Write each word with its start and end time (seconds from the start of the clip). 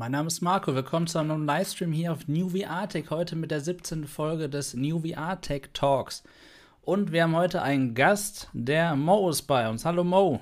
Mein 0.00 0.12
Name 0.12 0.28
ist 0.28 0.40
Marco, 0.40 0.74
willkommen 0.74 1.06
zu 1.06 1.18
einem 1.18 1.28
neuen 1.28 1.44
Livestream 1.44 1.92
hier 1.92 2.12
auf 2.12 2.26
New 2.26 2.48
VR 2.48 2.88
Tech, 2.88 3.10
heute 3.10 3.36
mit 3.36 3.50
der 3.50 3.60
17. 3.60 4.06
Folge 4.06 4.48
des 4.48 4.72
New 4.72 5.00
VR 5.06 5.38
Tech 5.42 5.68
Talks. 5.74 6.22
Und 6.80 7.12
wir 7.12 7.24
haben 7.24 7.36
heute 7.36 7.60
einen 7.60 7.94
Gast, 7.94 8.48
der 8.54 8.96
Mo 8.96 9.28
ist 9.28 9.42
bei 9.42 9.68
uns. 9.68 9.84
Hallo 9.84 10.02
Mo. 10.02 10.40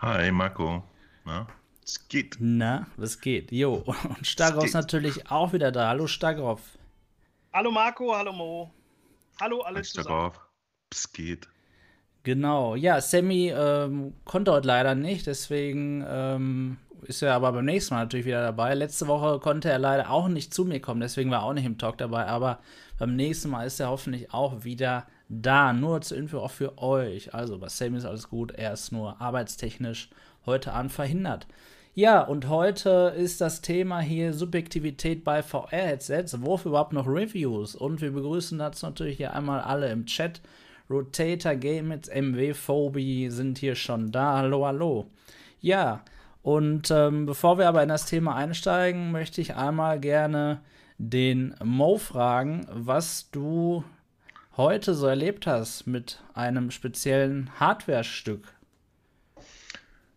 Hi 0.00 0.32
Marco. 0.32 0.82
Na, 1.24 1.46
es 1.84 2.08
geht. 2.08 2.38
Na, 2.40 2.88
was 2.96 3.20
geht? 3.20 3.52
Jo, 3.52 3.84
und 4.08 4.26
Stagroff 4.26 4.64
ist 4.64 4.74
natürlich 4.74 5.30
auch 5.30 5.52
wieder 5.52 5.70
da. 5.70 5.86
Hallo 5.86 6.08
Stagroff. 6.08 6.60
Hallo 7.52 7.70
Marco, 7.70 8.12
hallo 8.12 8.32
Mo. 8.32 8.72
Hallo 9.40 9.60
alle 9.60 9.82
zusammen. 9.82 10.32
Es 10.90 11.12
geht. 11.12 11.46
Genau, 12.24 12.74
ja, 12.74 13.00
Sammy 13.00 13.52
ähm, 13.54 14.14
konnte 14.24 14.50
heute 14.50 14.66
leider 14.66 14.96
nicht, 14.96 15.28
deswegen 15.28 16.04
ähm, 16.08 16.76
ist 17.04 17.22
er 17.22 17.34
aber 17.34 17.52
beim 17.52 17.64
nächsten 17.64 17.94
Mal 17.94 18.00
natürlich 18.00 18.26
wieder 18.26 18.42
dabei. 18.42 18.74
Letzte 18.74 19.06
Woche 19.06 19.38
konnte 19.38 19.70
er 19.70 19.78
leider 19.78 20.10
auch 20.10 20.28
nicht 20.28 20.52
zu 20.52 20.64
mir 20.64 20.80
kommen, 20.80 21.00
deswegen 21.00 21.30
war 21.30 21.40
er 21.40 21.44
auch 21.44 21.52
nicht 21.52 21.64
im 21.64 21.78
Talk 21.78 21.98
dabei, 21.98 22.26
aber 22.26 22.60
beim 22.98 23.16
nächsten 23.16 23.50
Mal 23.50 23.66
ist 23.66 23.80
er 23.80 23.88
hoffentlich 23.88 24.32
auch 24.32 24.64
wieder 24.64 25.06
da. 25.28 25.72
Nur 25.72 26.00
zur 26.02 26.18
Info 26.18 26.38
auch 26.38 26.50
für 26.50 26.78
euch. 26.78 27.34
Also 27.34 27.58
bei 27.58 27.68
Sammy 27.68 27.98
ist 27.98 28.04
alles 28.04 28.28
gut, 28.28 28.52
er 28.52 28.72
ist 28.72 28.92
nur 28.92 29.20
arbeitstechnisch 29.20 30.10
heute 30.46 30.72
Abend 30.72 30.92
verhindert. 30.92 31.46
Ja, 31.94 32.20
und 32.22 32.48
heute 32.48 33.12
ist 33.16 33.40
das 33.40 33.62
Thema 33.62 34.00
hier 34.00 34.32
Subjektivität 34.32 35.24
bei 35.24 35.42
VR-Headsets. 35.42 36.40
Wofür 36.40 36.70
überhaupt 36.70 36.92
noch 36.92 37.06
Reviews? 37.06 37.74
Und 37.74 38.00
wir 38.00 38.12
begrüßen 38.12 38.58
dazu 38.58 38.86
natürlich 38.86 39.16
hier 39.16 39.34
einmal 39.34 39.60
alle 39.60 39.90
im 39.90 40.06
Chat. 40.06 40.40
Rotator 40.88 41.56
Gamits, 41.56 42.08
MW 42.08 42.54
Phobie 42.54 43.28
sind 43.30 43.58
hier 43.58 43.74
schon 43.74 44.12
da. 44.12 44.38
Hallo, 44.38 44.66
hallo. 44.66 45.06
Ja, 45.60 46.04
und 46.42 46.90
ähm, 46.90 47.26
bevor 47.26 47.58
wir 47.58 47.68
aber 47.68 47.82
in 47.82 47.88
das 47.88 48.06
Thema 48.06 48.34
einsteigen, 48.34 49.12
möchte 49.12 49.40
ich 49.40 49.56
einmal 49.56 50.00
gerne 50.00 50.62
den 50.98 51.54
Mo 51.62 51.98
fragen, 51.98 52.66
was 52.70 53.30
du 53.30 53.84
heute 54.56 54.94
so 54.94 55.06
erlebt 55.06 55.46
hast 55.46 55.86
mit 55.86 56.22
einem 56.34 56.70
speziellen 56.70 57.50
Hardware-Stück. 57.58 58.52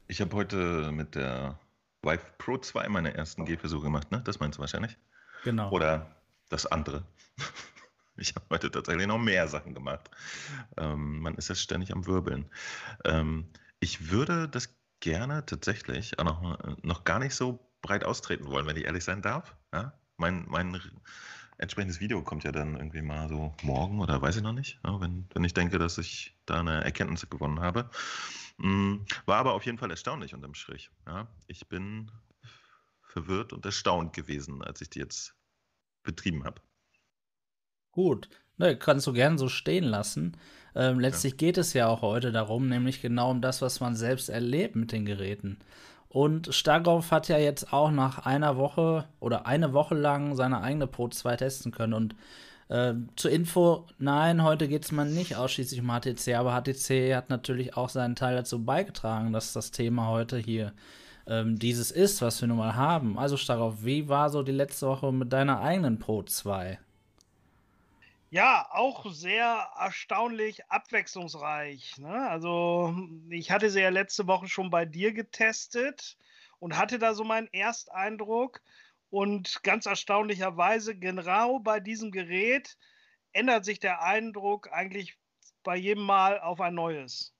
Ich 0.07 0.21
habe 0.21 0.35
heute 0.35 0.91
mit 0.91 1.15
der 1.15 1.59
Vive 2.01 2.25
Pro 2.37 2.57
2 2.57 2.89
meine 2.89 3.13
ersten 3.13 3.45
Gehversuche 3.45 3.83
gemacht, 3.83 4.11
ne? 4.11 4.21
Das 4.23 4.39
meinst 4.39 4.57
du 4.57 4.61
wahrscheinlich? 4.61 4.97
Genau. 5.43 5.71
Oder 5.71 6.15
das 6.49 6.65
andere. 6.65 7.03
Ich 8.15 8.35
habe 8.35 8.45
heute 8.51 8.69
tatsächlich 8.69 9.07
noch 9.07 9.17
mehr 9.17 9.47
Sachen 9.47 9.73
gemacht. 9.73 10.07
Ähm, 10.77 11.21
man 11.21 11.33
ist 11.33 11.49
ja 11.49 11.55
ständig 11.55 11.91
am 11.91 12.05
Wirbeln. 12.05 12.45
Ähm, 13.05 13.47
ich 13.79 14.11
würde 14.11 14.47
das 14.47 14.69
gerne 15.03 15.45
tatsächlich 15.45 16.17
auch 16.17 16.23
noch, 16.23 16.77
noch 16.81 17.03
gar 17.03 17.19
nicht 17.19 17.35
so 17.35 17.59
breit 17.81 18.05
austreten 18.05 18.47
wollen, 18.47 18.65
wenn 18.65 18.77
ich 18.77 18.85
ehrlich 18.85 19.03
sein 19.03 19.21
darf. 19.21 19.53
Ja? 19.73 19.99
Mein, 20.15 20.45
mein 20.47 20.79
entsprechendes 21.57 21.99
Video 21.99 22.23
kommt 22.23 22.45
ja 22.45 22.53
dann 22.53 22.77
irgendwie 22.77 23.01
mal 23.01 23.27
so 23.27 23.53
morgen 23.63 23.99
oder 23.99 24.21
weiß 24.21 24.37
ich 24.37 24.41
noch 24.41 24.53
nicht, 24.53 24.79
ja, 24.85 25.01
wenn, 25.01 25.27
wenn 25.33 25.43
ich 25.43 25.53
denke, 25.53 25.77
dass 25.77 25.97
ich 25.97 26.37
da 26.45 26.61
eine 26.61 26.85
Erkenntnis 26.85 27.29
gewonnen 27.29 27.59
habe. 27.59 27.89
Mhm, 28.57 29.05
war 29.25 29.39
aber 29.39 29.53
auf 29.53 29.65
jeden 29.65 29.77
Fall 29.77 29.91
erstaunlich 29.91 30.33
unterm 30.33 30.53
Strich. 30.53 30.89
Ja? 31.05 31.27
Ich 31.47 31.67
bin 31.67 32.09
verwirrt 33.01 33.51
und 33.51 33.65
erstaunt 33.65 34.13
gewesen, 34.13 34.63
als 34.63 34.79
ich 34.79 34.89
die 34.89 34.99
jetzt 34.99 35.35
betrieben 36.03 36.45
habe. 36.45 36.61
Gut, 37.91 38.29
ne, 38.55 38.77
kannst 38.77 39.05
du 39.05 39.11
gern 39.11 39.37
so 39.37 39.49
stehen 39.49 39.83
lassen. 39.83 40.37
Ähm, 40.75 40.99
letztlich 40.99 41.33
ja. 41.33 41.37
geht 41.37 41.57
es 41.57 41.73
ja 41.73 41.87
auch 41.87 42.01
heute 42.01 42.31
darum, 42.31 42.67
nämlich 42.67 43.01
genau 43.01 43.31
um 43.31 43.41
das, 43.41 43.61
was 43.61 43.79
man 43.79 43.95
selbst 43.95 44.29
erlebt 44.29 44.75
mit 44.75 44.91
den 44.91 45.05
Geräten. 45.05 45.57
Und 46.09 46.53
Starkov 46.53 47.11
hat 47.11 47.27
ja 47.27 47.37
jetzt 47.37 47.73
auch 47.73 47.89
nach 47.89 48.25
einer 48.25 48.55
Woche 48.57 49.05
oder 49.19 49.47
eine 49.47 49.73
Woche 49.73 49.95
lang 49.95 50.35
seine 50.35 50.61
eigene 50.61 50.85
Pro 50.85 51.07
2 51.07 51.37
testen 51.37 51.71
können. 51.71 51.93
Und 51.93 52.15
äh, 52.69 52.93
zur 53.15 53.31
Info, 53.31 53.87
nein, 53.97 54.43
heute 54.43 54.67
geht 54.67 54.85
es 54.85 54.91
mal 54.91 55.07
nicht 55.07 55.35
ausschließlich 55.35 55.81
um 55.81 55.87
HTC, 55.87 56.35
aber 56.35 56.59
HTC 56.59 57.15
hat 57.15 57.29
natürlich 57.29 57.75
auch 57.75 57.89
seinen 57.89 58.15
Teil 58.15 58.35
dazu 58.35 58.63
beigetragen, 58.63 59.33
dass 59.33 59.53
das 59.53 59.71
Thema 59.71 60.07
heute 60.07 60.37
hier 60.37 60.73
ähm, 61.25 61.57
dieses 61.57 61.89
ist, 61.89 62.21
was 62.21 62.41
wir 62.41 62.47
nun 62.47 62.57
mal 62.57 62.75
haben. 62.75 63.17
Also 63.17 63.35
Starkov, 63.37 63.83
wie 63.83 64.07
war 64.07 64.29
so 64.29 64.43
die 64.43 64.51
letzte 64.51 64.87
Woche 64.87 65.11
mit 65.11 65.33
deiner 65.33 65.61
eigenen 65.61 65.97
Pro 65.99 66.21
2? 66.21 66.77
Ja, 68.33 68.67
auch 68.71 69.05
sehr 69.11 69.69
erstaunlich 69.77 70.67
abwechslungsreich. 70.67 71.99
Ne? 71.99 72.27
Also, 72.31 72.95
ich 73.29 73.51
hatte 73.51 73.69
sie 73.69 73.79
ja 73.79 73.89
letzte 73.89 74.25
Woche 74.25 74.47
schon 74.47 74.71
bei 74.71 74.85
dir 74.85 75.13
getestet 75.13 76.17
und 76.57 76.75
hatte 76.75 76.97
da 76.97 77.13
so 77.13 77.23
meinen 77.23 77.47
Ersteindruck. 77.53 78.63
Und 79.11 79.61
ganz 79.61 79.85
erstaunlicherweise, 79.85 80.97
genau 80.97 81.59
bei 81.59 81.79
diesem 81.79 82.09
Gerät 82.09 82.75
ändert 83.33 83.65
sich 83.65 83.79
der 83.79 84.01
Eindruck 84.01 84.73
eigentlich 84.73 85.15
bei 85.61 85.75
jedem 85.75 86.03
Mal 86.03 86.41
auf 86.41 86.59
ein 86.59 86.73
neues. 86.73 87.35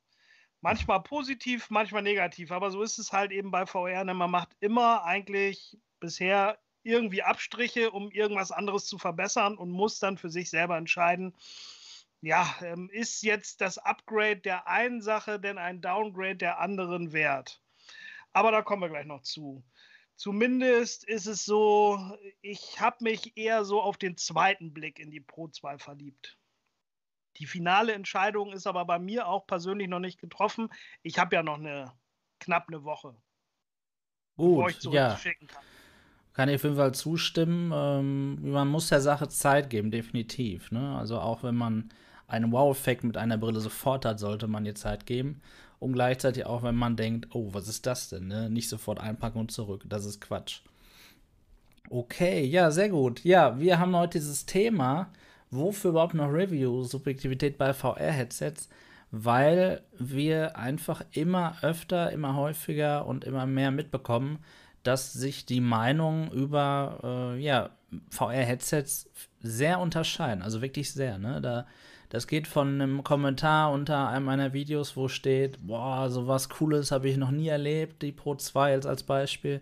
Manchmal 0.61 1.01
positiv, 1.01 1.71
manchmal 1.71 2.03
negativ, 2.03 2.51
aber 2.51 2.69
so 2.69 2.83
ist 2.83 2.99
es 2.99 3.11
halt 3.11 3.31
eben 3.31 3.49
bei 3.49 3.65
VR. 3.65 4.03
Ne? 4.03 4.13
Man 4.13 4.29
macht 4.29 4.55
immer 4.59 5.05
eigentlich 5.05 5.75
bisher 5.99 6.59
irgendwie 6.83 7.23
Abstriche, 7.23 7.91
um 7.91 8.11
irgendwas 8.11 8.51
anderes 8.51 8.85
zu 8.85 8.97
verbessern 8.97 9.57
und 9.57 9.71
muss 9.71 9.99
dann 9.99 10.17
für 10.17 10.29
sich 10.29 10.49
selber 10.49 10.77
entscheiden, 10.77 11.33
ja, 12.21 12.55
ähm, 12.61 12.89
ist 12.91 13.21
jetzt 13.23 13.59
das 13.59 13.77
Upgrade 13.77 14.37
der 14.37 14.67
einen 14.67 15.01
Sache 15.01 15.39
denn 15.39 15.57
ein 15.57 15.81
Downgrade 15.81 16.37
der 16.37 16.59
anderen 16.59 17.11
wert? 17.11 17.61
Aber 18.31 18.51
da 18.51 18.61
kommen 18.61 18.81
wir 18.81 18.89
gleich 18.89 19.05
noch 19.05 19.21
zu. 19.21 19.63
Zumindest 20.15 21.03
ist 21.03 21.25
es 21.25 21.43
so, 21.43 21.99
ich 22.41 22.79
habe 22.79 22.97
mich 23.01 23.35
eher 23.35 23.65
so 23.65 23.81
auf 23.81 23.97
den 23.97 24.15
zweiten 24.15 24.73
Blick 24.73 24.99
in 24.99 25.11
die 25.11 25.19
Pro 25.19 25.49
2 25.49 25.77
verliebt. 25.77 26.37
Die 27.37 27.45
finale 27.45 27.93
Entscheidung 27.93 28.53
ist 28.53 28.67
aber 28.67 28.85
bei 28.85 28.99
mir 28.99 29.27
auch 29.27 29.45
persönlich 29.47 29.89
noch 29.89 29.99
nicht 29.99 30.19
getroffen. 30.19 30.69
Ich 31.01 31.17
habe 31.17 31.35
ja 31.35 31.43
noch 31.43 31.57
eine 31.57 31.91
knapp 32.39 32.67
eine 32.67 32.83
Woche, 32.83 33.17
Gut, 34.37 34.55
bevor 34.55 34.69
ich 34.69 34.79
zurückschicken 34.79 35.47
ja. 35.47 35.53
kann. 35.53 35.63
Kann 36.33 36.49
ich 36.49 36.55
auf 36.55 36.63
jeden 36.63 36.75
Fall 36.75 36.93
zustimmen. 36.93 37.71
Ähm, 37.73 38.51
man 38.51 38.67
muss 38.67 38.89
der 38.89 39.01
Sache 39.01 39.27
Zeit 39.27 39.69
geben, 39.69 39.91
definitiv. 39.91 40.71
Ne? 40.71 40.97
Also 40.97 41.19
auch 41.19 41.43
wenn 41.43 41.55
man 41.55 41.89
einen 42.27 42.51
Wow-Effekt 42.51 43.03
mit 43.03 43.17
einer 43.17 43.37
Brille 43.37 43.59
sofort 43.59 44.05
hat, 44.05 44.19
sollte 44.19 44.47
man 44.47 44.65
ihr 44.65 44.75
Zeit 44.75 45.05
geben. 45.05 45.41
Und 45.79 45.93
gleichzeitig 45.93 46.45
auch, 46.45 46.63
wenn 46.63 46.75
man 46.75 46.95
denkt, 46.95 47.35
oh, 47.35 47.49
was 47.53 47.67
ist 47.67 47.85
das 47.85 48.09
denn? 48.09 48.27
Ne? 48.27 48.49
Nicht 48.49 48.69
sofort 48.69 48.99
einpacken 48.99 49.39
und 49.39 49.51
zurück. 49.51 49.83
Das 49.85 50.05
ist 50.05 50.21
Quatsch. 50.21 50.61
Okay, 51.89 52.45
ja, 52.45 52.71
sehr 52.71 52.89
gut. 52.89 53.23
Ja, 53.23 53.59
wir 53.59 53.77
haben 53.77 53.95
heute 53.95 54.17
dieses 54.17 54.45
Thema, 54.45 55.09
wofür 55.51 55.91
überhaupt 55.91 56.13
noch 56.13 56.31
Review, 56.31 56.83
Subjektivität 56.83 57.57
bei 57.57 57.73
VR-Headsets, 57.73 58.69
weil 59.11 59.83
wir 59.99 60.57
einfach 60.57 61.03
immer 61.11 61.57
öfter, 61.61 62.11
immer 62.11 62.35
häufiger 62.35 63.05
und 63.05 63.25
immer 63.25 63.45
mehr 63.45 63.69
mitbekommen, 63.69 64.39
dass 64.83 65.13
sich 65.13 65.45
die 65.45 65.61
Meinungen 65.61 66.29
über 66.31 67.33
äh, 67.35 67.41
ja, 67.41 67.69
VR-Headsets 68.09 69.09
sehr 69.41 69.79
unterscheiden. 69.79 70.41
Also 70.41 70.61
wirklich 70.61 70.91
sehr. 70.91 71.17
Ne? 71.17 71.41
Da, 71.41 71.65
das 72.09 72.27
geht 72.27 72.47
von 72.47 72.81
einem 72.81 73.03
Kommentar 73.03 73.71
unter 73.71 74.09
einem 74.09 74.25
meiner 74.25 74.53
Videos, 74.53 74.95
wo 74.95 75.07
steht, 75.07 75.65
boah, 75.65 76.09
sowas 76.09 76.49
Cooles 76.49 76.91
habe 76.91 77.09
ich 77.09 77.17
noch 77.17 77.31
nie 77.31 77.47
erlebt, 77.47 78.01
die 78.01 78.11
Pro 78.11 78.35
2 78.35 78.73
jetzt 78.73 78.85
als 78.85 79.03
Beispiel, 79.03 79.61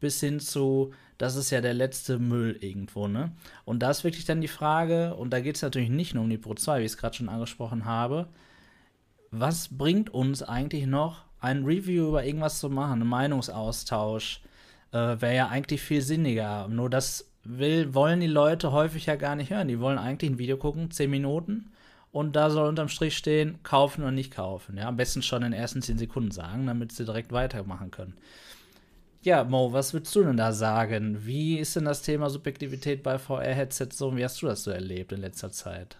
bis 0.00 0.20
hin 0.20 0.40
zu, 0.40 0.92
das 1.16 1.36
ist 1.36 1.50
ja 1.50 1.60
der 1.60 1.74
letzte 1.74 2.18
Müll 2.18 2.58
irgendwo, 2.60 3.08
ne? 3.08 3.32
Und 3.64 3.80
da 3.80 3.90
ist 3.90 4.04
wirklich 4.04 4.26
dann 4.26 4.42
die 4.42 4.48
Frage, 4.48 5.14
und 5.14 5.30
da 5.30 5.40
geht 5.40 5.56
es 5.56 5.62
natürlich 5.62 5.88
nicht 5.88 6.14
nur 6.14 6.24
um 6.24 6.30
die 6.30 6.36
Pro 6.36 6.54
2, 6.54 6.80
wie 6.80 6.84
ich 6.84 6.92
es 6.92 6.98
gerade 6.98 7.16
schon 7.16 7.30
angesprochen 7.30 7.86
habe, 7.86 8.28
was 9.30 9.68
bringt 9.68 10.10
uns 10.10 10.42
eigentlich 10.42 10.86
noch, 10.86 11.24
ein 11.40 11.64
Review 11.64 12.08
über 12.08 12.24
irgendwas 12.24 12.58
zu 12.58 12.68
machen, 12.68 13.00
einen 13.00 13.08
Meinungsaustausch, 13.08 14.40
äh, 14.96 15.20
wäre 15.20 15.36
ja 15.36 15.48
eigentlich 15.48 15.82
viel 15.82 16.02
sinniger. 16.02 16.68
Nur 16.68 16.90
das 16.90 17.30
will, 17.44 17.94
wollen 17.94 18.20
die 18.20 18.26
Leute 18.26 18.72
häufig 18.72 19.06
ja 19.06 19.16
gar 19.16 19.36
nicht 19.36 19.50
hören. 19.50 19.68
Die 19.68 19.80
wollen 19.80 19.98
eigentlich 19.98 20.30
ein 20.30 20.38
Video 20.38 20.56
gucken, 20.56 20.90
10 20.90 21.10
Minuten, 21.10 21.70
und 22.12 22.34
da 22.34 22.50
soll 22.50 22.68
unterm 22.68 22.88
Strich 22.88 23.16
stehen, 23.16 23.62
kaufen 23.62 24.02
oder 24.02 24.10
nicht 24.10 24.32
kaufen. 24.32 24.78
Ja, 24.78 24.88
am 24.88 24.96
besten 24.96 25.22
schon 25.22 25.42
in 25.42 25.52
den 25.52 25.60
ersten 25.60 25.82
10 25.82 25.98
Sekunden 25.98 26.30
sagen, 26.30 26.66
damit 26.66 26.92
sie 26.92 27.04
direkt 27.04 27.30
weitermachen 27.32 27.90
können. 27.90 28.16
Ja, 29.22 29.44
Mo, 29.44 29.72
was 29.72 29.92
würdest 29.92 30.14
du 30.14 30.22
denn 30.22 30.36
da 30.36 30.52
sagen? 30.52 31.26
Wie 31.26 31.58
ist 31.58 31.74
denn 31.76 31.84
das 31.84 32.02
Thema 32.02 32.30
Subjektivität 32.30 33.02
bei 33.02 33.18
VR-Headsets 33.18 33.98
so? 33.98 34.16
Wie 34.16 34.24
hast 34.24 34.40
du 34.40 34.46
das 34.46 34.62
so 34.62 34.70
erlebt 34.70 35.12
in 35.12 35.20
letzter 35.20 35.50
Zeit? 35.50 35.96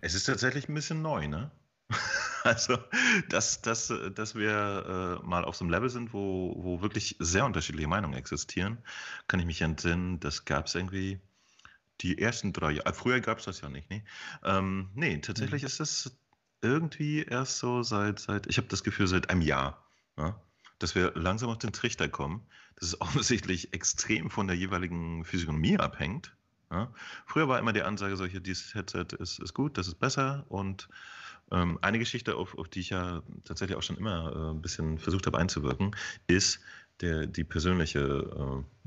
Es 0.00 0.14
ist 0.14 0.24
tatsächlich 0.24 0.68
ein 0.68 0.74
bisschen 0.74 1.02
neu, 1.02 1.28
ne? 1.28 1.50
Also, 2.44 2.76
dass, 3.30 3.62
dass, 3.62 3.90
dass 4.14 4.34
wir 4.34 5.20
äh, 5.22 5.26
mal 5.26 5.46
auf 5.46 5.56
so 5.56 5.64
einem 5.64 5.70
Level 5.70 5.88
sind, 5.88 6.12
wo, 6.12 6.54
wo 6.58 6.82
wirklich 6.82 7.16
sehr 7.18 7.46
unterschiedliche 7.46 7.88
Meinungen 7.88 8.18
existieren, 8.18 8.76
kann 9.28 9.40
ich 9.40 9.46
mich 9.46 9.62
entsinnen, 9.62 10.20
das 10.20 10.44
gab 10.44 10.66
es 10.66 10.74
irgendwie 10.74 11.22
die 12.02 12.18
ersten 12.18 12.52
drei 12.52 12.72
Jahre. 12.72 12.92
Früher 12.92 13.20
gab 13.20 13.38
es 13.38 13.46
das 13.46 13.62
ja 13.62 13.70
nicht, 13.70 13.88
ne? 13.88 14.04
Ähm, 14.42 14.90
nee, 14.94 15.16
tatsächlich 15.22 15.62
mhm. 15.62 15.66
ist 15.68 15.80
es 15.80 16.18
irgendwie 16.60 17.22
erst 17.22 17.58
so 17.58 17.82
seit, 17.82 18.18
seit 18.18 18.46
ich 18.46 18.58
habe 18.58 18.68
das 18.68 18.84
Gefühl, 18.84 19.06
seit 19.06 19.30
einem 19.30 19.40
Jahr. 19.40 19.82
Ja? 20.18 20.28
Ne, 20.28 20.36
dass 20.80 20.94
wir 20.94 21.12
langsam 21.14 21.50
auf 21.50 21.58
den 21.58 21.72
Trichter 21.72 22.08
kommen, 22.08 22.46
dass 22.76 22.88
es 22.88 23.00
offensichtlich 23.00 23.72
extrem 23.72 24.30
von 24.30 24.48
der 24.48 24.56
jeweiligen 24.56 25.24
Physiognomie 25.24 25.78
abhängt. 25.78 26.36
Ja? 26.70 26.92
Früher 27.26 27.48
war 27.48 27.58
immer 27.58 27.72
die 27.72 27.82
Ansage, 27.82 28.16
solche, 28.16 28.40
dieses 28.40 28.74
Headset 28.74 29.06
ist, 29.18 29.38
ist 29.38 29.54
gut, 29.54 29.78
das 29.78 29.88
ist 29.88 29.98
besser. 29.98 30.44
Und 30.48 30.88
ähm, 31.50 31.78
eine 31.82 31.98
Geschichte, 31.98 32.36
auf, 32.36 32.56
auf 32.56 32.68
die 32.68 32.80
ich 32.80 32.90
ja 32.90 33.22
tatsächlich 33.44 33.76
auch 33.76 33.82
schon 33.82 33.96
immer 33.96 34.32
äh, 34.32 34.50
ein 34.50 34.62
bisschen 34.62 34.98
versucht 34.98 35.26
habe 35.26 35.38
einzuwirken, 35.38 35.94
ist 36.26 36.60
der, 37.00 37.26
die 37.26 37.44
persönliche 37.44 38.00
äh, 38.00 38.84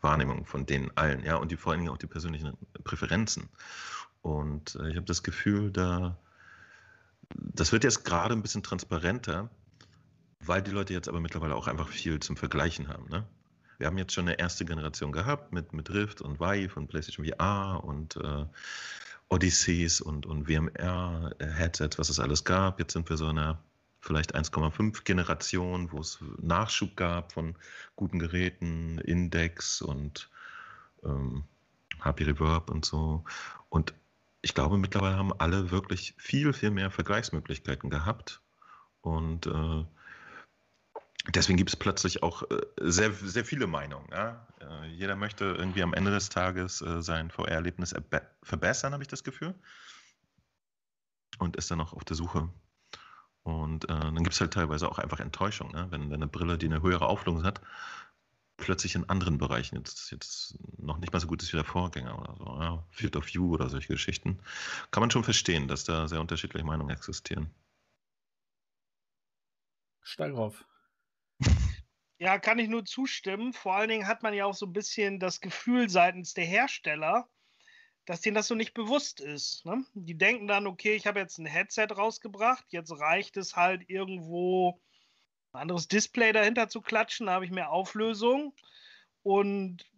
Wahrnehmung 0.00 0.44
von 0.44 0.66
denen 0.66 0.90
allen, 0.96 1.24
ja, 1.24 1.36
und 1.36 1.50
die, 1.50 1.56
vor 1.56 1.72
allen 1.72 1.80
Dingen 1.80 1.92
auch 1.92 1.98
die 1.98 2.06
persönlichen 2.06 2.56
Präferenzen. 2.84 3.48
Und 4.22 4.76
äh, 4.76 4.90
ich 4.90 4.96
habe 4.96 5.06
das 5.06 5.22
Gefühl, 5.22 5.70
da 5.70 6.18
das 7.34 7.72
wird 7.72 7.84
jetzt 7.84 8.04
gerade 8.04 8.34
ein 8.34 8.42
bisschen 8.42 8.62
transparenter, 8.62 9.50
weil 10.40 10.62
die 10.62 10.70
Leute 10.70 10.92
jetzt 10.92 11.08
aber 11.08 11.20
mittlerweile 11.20 11.54
auch 11.54 11.68
einfach 11.68 11.88
viel 11.88 12.20
zum 12.20 12.36
Vergleichen 12.36 12.88
haben. 12.88 13.08
Ne? 13.08 13.26
Wir 13.78 13.86
haben 13.86 13.98
jetzt 13.98 14.12
schon 14.12 14.28
eine 14.28 14.38
erste 14.38 14.64
Generation 14.64 15.12
gehabt 15.12 15.52
mit, 15.52 15.72
mit 15.72 15.90
Rift 15.90 16.20
und 16.20 16.40
Vive 16.40 16.78
und 16.78 16.88
PlayStation 16.88 17.26
VR 17.26 17.82
und 17.82 18.16
äh, 18.16 18.46
Odysseys 19.34 20.00
und, 20.00 20.26
und 20.26 20.48
WMR-Headsets, 20.48 21.98
was 21.98 22.08
es 22.08 22.20
alles 22.20 22.44
gab. 22.44 22.78
Jetzt 22.78 22.92
sind 22.92 23.08
wir 23.10 23.16
so 23.16 23.28
in 23.28 23.38
einer 23.38 23.58
vielleicht 24.00 24.36
1,5 24.36 25.02
Generation, 25.02 25.90
wo 25.90 25.98
es 25.98 26.18
Nachschub 26.40 26.94
gab 26.96 27.32
von 27.32 27.56
guten 27.96 28.18
Geräten, 28.18 28.98
Index 28.98 29.82
und 29.82 30.30
ähm, 31.04 31.42
HP 32.00 32.24
Reverb 32.24 32.70
und 32.70 32.84
so. 32.84 33.24
Und 33.70 33.94
ich 34.42 34.54
glaube, 34.54 34.78
mittlerweile 34.78 35.16
haben 35.16 35.32
alle 35.40 35.70
wirklich 35.70 36.14
viel, 36.16 36.52
viel 36.52 36.70
mehr 36.70 36.90
Vergleichsmöglichkeiten 36.90 37.90
gehabt. 37.90 38.40
Und 39.00 39.46
äh, 39.46 39.84
deswegen 41.28 41.56
gibt 41.56 41.70
es 41.70 41.76
plötzlich 41.76 42.22
auch 42.22 42.42
äh, 42.50 42.60
sehr, 42.78 43.12
sehr 43.12 43.44
viele 43.44 43.66
Meinungen. 43.66 44.08
Ja? 44.10 44.46
Äh, 44.60 44.88
jeder 44.88 45.16
möchte 45.16 45.44
irgendwie 45.44 45.82
am 45.82 45.94
Ende 45.94 46.10
des 46.10 46.28
Tages 46.28 46.82
äh, 46.82 47.02
sein 47.02 47.30
VR-Erlebnis 47.30 47.94
verbessern, 48.42 48.92
habe 48.92 49.02
ich 49.02 49.08
das 49.08 49.24
Gefühl. 49.24 49.54
Und 51.38 51.56
ist 51.56 51.70
dann 51.70 51.80
auch 51.80 51.92
auf 51.92 52.04
der 52.04 52.16
Suche. 52.16 52.48
Und 53.42 53.84
äh, 53.84 53.88
dann 53.88 54.22
gibt 54.22 54.32
es 54.32 54.40
halt 54.40 54.54
teilweise 54.54 54.88
auch 54.88 54.98
einfach 54.98 55.20
Enttäuschung, 55.20 55.72
ne? 55.72 55.86
wenn, 55.90 56.10
wenn 56.10 56.22
eine 56.22 56.28
Brille, 56.28 56.56
die 56.56 56.66
eine 56.66 56.80
höhere 56.80 57.06
Auflösung 57.06 57.44
hat, 57.44 57.60
plötzlich 58.56 58.94
in 58.94 59.08
anderen 59.08 59.38
Bereichen 59.38 59.76
jetzt, 59.76 60.10
jetzt 60.12 60.58
noch 60.78 60.98
nicht 60.98 61.12
mal 61.12 61.20
so 61.20 61.26
gut 61.26 61.42
ist 61.42 61.52
wie 61.52 61.56
der 61.56 61.64
Vorgänger 61.64 62.18
oder 62.18 62.36
so. 62.36 62.44
Ja, 62.44 62.86
Field 62.90 63.16
of 63.16 63.26
View 63.26 63.52
oder 63.52 63.68
solche 63.68 63.92
Geschichten. 63.92 64.38
Kann 64.90 65.00
man 65.00 65.10
schon 65.10 65.24
verstehen, 65.24 65.68
dass 65.68 65.84
da 65.84 66.08
sehr 66.08 66.20
unterschiedliche 66.20 66.64
Meinungen 66.64 66.90
existieren. 66.90 67.50
Steig 70.02 70.32
drauf. 70.32 70.64
Ja, 72.18 72.38
kann 72.38 72.58
ich 72.58 72.68
nur 72.68 72.84
zustimmen. 72.84 73.52
Vor 73.52 73.74
allen 73.74 73.88
Dingen 73.88 74.06
hat 74.06 74.22
man 74.22 74.34
ja 74.34 74.46
auch 74.46 74.54
so 74.54 74.66
ein 74.66 74.72
bisschen 74.72 75.18
das 75.18 75.40
Gefühl 75.40 75.88
seitens 75.90 76.34
der 76.34 76.44
Hersteller, 76.44 77.28
dass 78.04 78.20
denen 78.20 78.36
das 78.36 78.46
so 78.46 78.54
nicht 78.54 78.74
bewusst 78.74 79.20
ist. 79.20 79.64
Ne? 79.64 79.84
Die 79.94 80.16
denken 80.16 80.46
dann, 80.46 80.66
okay, 80.66 80.94
ich 80.94 81.06
habe 81.06 81.20
jetzt 81.20 81.38
ein 81.38 81.46
Headset 81.46 81.88
rausgebracht, 81.90 82.64
jetzt 82.68 82.92
reicht 82.92 83.36
es 83.36 83.56
halt 83.56 83.88
irgendwo 83.88 84.80
ein 85.52 85.62
anderes 85.62 85.88
Display 85.88 86.32
dahinter 86.32 86.68
zu 86.68 86.80
klatschen, 86.80 87.26
da 87.26 87.32
habe 87.32 87.44
ich 87.44 87.50
mehr 87.50 87.70
Auflösung. 87.70 88.54
Und 89.22 89.90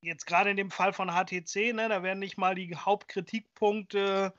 jetzt 0.00 0.26
gerade 0.26 0.50
in 0.50 0.56
dem 0.56 0.70
Fall 0.70 0.92
von 0.92 1.10
HTC, 1.10 1.72
ne, 1.72 1.88
da 1.88 2.02
werden 2.02 2.18
nicht 2.18 2.36
mal 2.36 2.54
die 2.54 2.76
Hauptkritikpunkte 2.76 4.34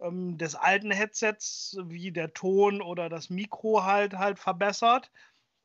ähm, 0.00 0.36
des 0.36 0.54
alten 0.54 0.90
Headsets 0.90 1.78
wie 1.84 2.10
der 2.10 2.34
Ton 2.34 2.82
oder 2.82 3.08
das 3.08 3.30
Mikro 3.30 3.84
halt 3.84 4.14
halt 4.14 4.38
verbessert. 4.38 5.10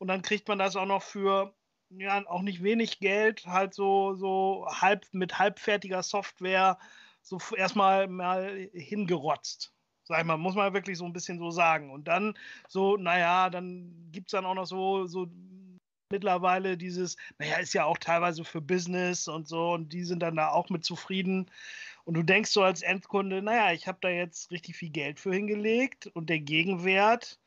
Und 0.02 0.08
dann 0.08 0.22
kriegt 0.22 0.48
man 0.48 0.58
das 0.58 0.74
auch 0.74 0.84
noch 0.84 1.04
für 1.04 1.54
ja 1.90 2.26
auch 2.26 2.42
nicht 2.42 2.60
wenig 2.64 2.98
Geld, 2.98 3.46
halt 3.46 3.72
so, 3.72 4.14
so 4.14 4.66
halb 4.68 5.06
mit 5.12 5.38
halbfertiger 5.38 6.02
Software 6.02 6.76
so 7.22 7.38
erstmal 7.56 8.08
mal 8.08 8.68
hingerotzt. 8.72 9.72
Sag 10.02 10.18
ich 10.18 10.26
mal, 10.26 10.38
muss 10.38 10.56
man 10.56 10.74
wirklich 10.74 10.98
so 10.98 11.04
ein 11.04 11.12
bisschen 11.12 11.38
so 11.38 11.52
sagen. 11.52 11.92
Und 11.92 12.08
dann 12.08 12.36
so, 12.66 12.96
naja, 12.96 13.48
dann 13.48 13.94
gibt 14.10 14.26
es 14.26 14.32
dann 14.32 14.44
auch 14.44 14.56
noch 14.56 14.66
so, 14.66 15.06
so 15.06 15.28
mittlerweile 16.10 16.76
dieses, 16.76 17.16
naja, 17.38 17.58
ist 17.58 17.72
ja 17.72 17.84
auch 17.84 17.98
teilweise 17.98 18.42
für 18.42 18.60
Business 18.60 19.28
und 19.28 19.46
so 19.46 19.70
und 19.70 19.92
die 19.92 20.02
sind 20.02 20.18
dann 20.18 20.34
da 20.34 20.48
auch 20.48 20.68
mit 20.68 20.84
zufrieden. 20.84 21.48
Und 22.02 22.14
du 22.14 22.24
denkst 22.24 22.50
so 22.50 22.64
als 22.64 22.82
Endkunde, 22.82 23.40
naja, 23.40 23.72
ich 23.72 23.86
habe 23.86 23.98
da 24.00 24.08
jetzt 24.08 24.50
richtig 24.50 24.74
viel 24.74 24.90
Geld 24.90 25.20
für 25.20 25.32
hingelegt 25.32 26.08
und 26.08 26.28
der 26.28 26.40
Gegenwert, 26.40 27.38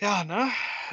ja, 0.00 0.24
ne, 0.24 0.50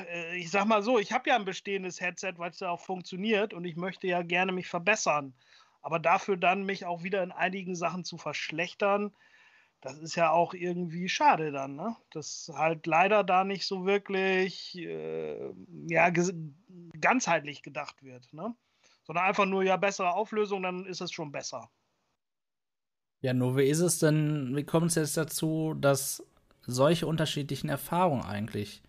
äh, 0.10 0.38
ich 0.38 0.52
sag 0.52 0.66
mal 0.66 0.84
so, 0.84 1.00
ich 1.00 1.12
habe 1.12 1.30
ja 1.30 1.36
ein 1.36 1.46
bestehendes 1.46 2.00
Headset, 2.02 2.34
was 2.38 2.60
ja 2.60 2.70
auch 2.70 2.82
funktioniert 2.82 3.54
und 3.54 3.66
ich 3.66 3.76
möchte 3.76 4.08
ja 4.08 4.22
gerne 4.22 4.52
mich 4.52 4.68
verbessern. 4.68 5.34
Aber 5.82 6.00
dafür 6.00 6.38
dann 6.38 6.64
mich 6.64 6.86
auch 6.86 7.04
wieder 7.04 7.24
in 7.24 7.32
einigen 7.32 7.76
Sachen 7.76 8.04
zu 8.04 8.18
verschlechtern, 8.18 9.14
das 9.82 9.98
ist 9.98 10.16
ja 10.16 10.30
auch 10.30 10.54
irgendwie 10.54 11.10
schade 11.10 11.52
dann, 11.52 11.76
ne? 11.76 11.96
Dass 12.12 12.52
halt 12.54 12.86
leider 12.86 13.24
da 13.24 13.44
nicht 13.44 13.66
so 13.66 13.86
wirklich 13.86 14.78
äh, 14.78 15.52
ja, 15.88 16.12
ganzheitlich 17.00 17.64
gedacht 17.64 18.04
wird, 18.04 18.32
ne? 18.32 18.56
Sondern 19.04 19.26
einfach 19.26 19.48
nur, 19.48 19.64
ja, 19.64 19.78
bessere 19.78 20.14
Auflösung, 20.14 20.62
dann 20.62 20.86
ist 20.86 21.02
es 21.02 21.12
schon 21.12 21.32
besser. 21.32 21.72
Ja, 23.22 23.34
nur 23.34 23.58
wie 23.58 23.64
ist 23.64 23.80
es 23.80 23.98
denn, 23.98 24.56
wie 24.56 24.64
kommt 24.64 24.88
es 24.88 24.96
jetzt 24.96 25.18
dazu, 25.18 25.74
dass 25.74 26.24
solche 26.62 27.08
unterschiedlichen 27.08 27.70
Erfahrungen 27.70 28.24
eigentlich 28.24 28.84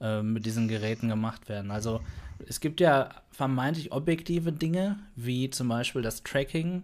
äh, 0.00 0.22
mit 0.22 0.46
diesen 0.46 0.68
Geräten 0.68 1.08
gemacht 1.08 1.48
werden? 1.48 1.70
Also 1.70 2.00
es 2.46 2.60
gibt 2.60 2.80
ja 2.80 3.10
vermeintlich 3.30 3.92
objektive 3.92 4.52
Dinge, 4.52 4.98
wie 5.14 5.50
zum 5.50 5.68
Beispiel 5.68 6.02
das 6.02 6.22
Tracking 6.22 6.82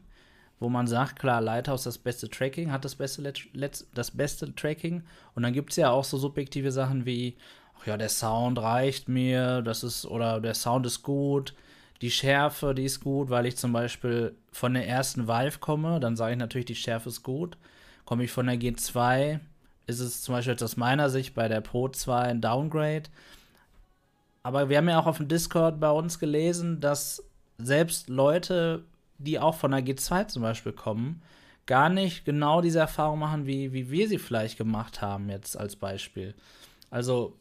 wo 0.62 0.69
man 0.69 0.87
sagt, 0.87 1.19
klar, 1.19 1.41
Lighthouse 1.41 1.82
das 1.82 1.99
beste 1.99 2.31
Tracking, 2.31 2.70
hat 2.70 2.85
das 2.85 2.94
beste, 2.94 3.32
Let's, 3.53 3.87
das 3.94 4.12
beste 4.12 4.55
Tracking. 4.55 5.03
Und 5.35 5.43
dann 5.43 5.53
gibt 5.53 5.70
es 5.70 5.76
ja 5.76 5.91
auch 5.91 6.05
so 6.05 6.17
subjektive 6.17 6.70
Sachen 6.70 7.05
wie, 7.05 7.37
ach 7.79 7.87
ja, 7.87 7.97
der 7.97 8.09
Sound 8.09 8.61
reicht 8.61 9.09
mir, 9.09 9.61
das 9.62 9.82
ist, 9.82 10.06
oder 10.06 10.41
der 10.41 10.55
Sound 10.55 10.87
ist 10.87 11.03
gut, 11.03 11.55
die 12.01 12.13
Schärfe, 12.13 12.75
die 12.75 12.84
ist 12.84 13.01
gut, 13.01 13.29
weil 13.29 13.46
ich 13.46 13.56
zum 13.56 13.72
Beispiel 13.72 14.37
von 14.53 14.75
der 14.75 14.87
ersten 14.87 15.27
Valve 15.27 15.58
komme, 15.58 15.98
dann 15.98 16.17
sage 16.17 16.32
ich 16.32 16.39
natürlich, 16.39 16.67
die 16.67 16.75
Schärfe 16.77 17.08
ist 17.08 17.22
gut. 17.22 17.58
Komme 18.05 18.25
ich 18.25 18.31
von 18.31 18.46
der 18.46 18.56
G2, 18.56 19.41
ist 20.01 20.17
es 20.17 20.22
zum 20.22 20.34
Beispiel 20.34 20.56
aus 20.61 20.77
meiner 20.77 21.11
Sicht 21.11 21.34
bei 21.34 21.49
der 21.49 21.61
Pro 21.61 21.89
2 21.89 22.20
ein 22.20 22.41
Downgrade. 22.41 23.05
Aber 24.43 24.69
wir 24.69 24.79
haben 24.79 24.89
ja 24.89 24.99
auch 25.01 25.06
auf 25.06 25.19
dem 25.19 25.29
Discord 25.29 25.79
bei 25.79 25.91
uns 25.91 26.19
gelesen, 26.19 26.81
dass 26.81 27.22
selbst 27.58 28.08
Leute 28.08 28.84
die 29.25 29.39
auch 29.39 29.55
von 29.55 29.70
der 29.70 29.84
G2 29.84 30.29
zum 30.29 30.43
Beispiel 30.43 30.72
kommen, 30.72 31.22
gar 31.67 31.89
nicht 31.89 32.25
genau 32.25 32.61
diese 32.61 32.81
Erfahrung 32.81 33.19
machen, 33.20 33.46
wie, 33.46 33.72
wie 33.72 33.91
wir 33.91 34.08
sie 34.08 34.19
vielleicht 34.19 34.58
gemacht 34.58 35.01
haben, 35.01 35.29
jetzt 35.29 35.56
als 35.56 35.77
Beispiel. 35.77 36.34
Also, 36.91 37.37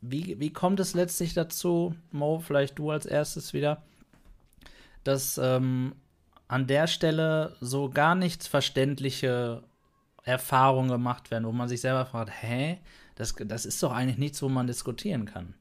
wie, 0.00 0.38
wie 0.38 0.52
kommt 0.52 0.80
es 0.80 0.94
letztlich 0.94 1.32
dazu, 1.34 1.94
Mo, 2.10 2.40
vielleicht 2.40 2.78
du 2.78 2.90
als 2.90 3.06
erstes 3.06 3.52
wieder, 3.52 3.82
dass 5.04 5.38
ähm, 5.38 5.94
an 6.48 6.66
der 6.66 6.86
Stelle 6.86 7.56
so 7.60 7.88
gar 7.88 8.14
nichts 8.14 8.46
verständliche 8.46 9.62
Erfahrungen 10.22 10.90
gemacht 10.90 11.30
werden, 11.30 11.44
wo 11.46 11.52
man 11.52 11.68
sich 11.68 11.80
selber 11.80 12.06
fragt, 12.06 12.30
hä, 12.42 12.78
das, 13.14 13.34
das 13.34 13.66
ist 13.66 13.82
doch 13.82 13.92
eigentlich 13.92 14.18
nichts, 14.18 14.42
wo 14.42 14.48
man 14.48 14.66
diskutieren 14.66 15.26
kann. 15.26 15.54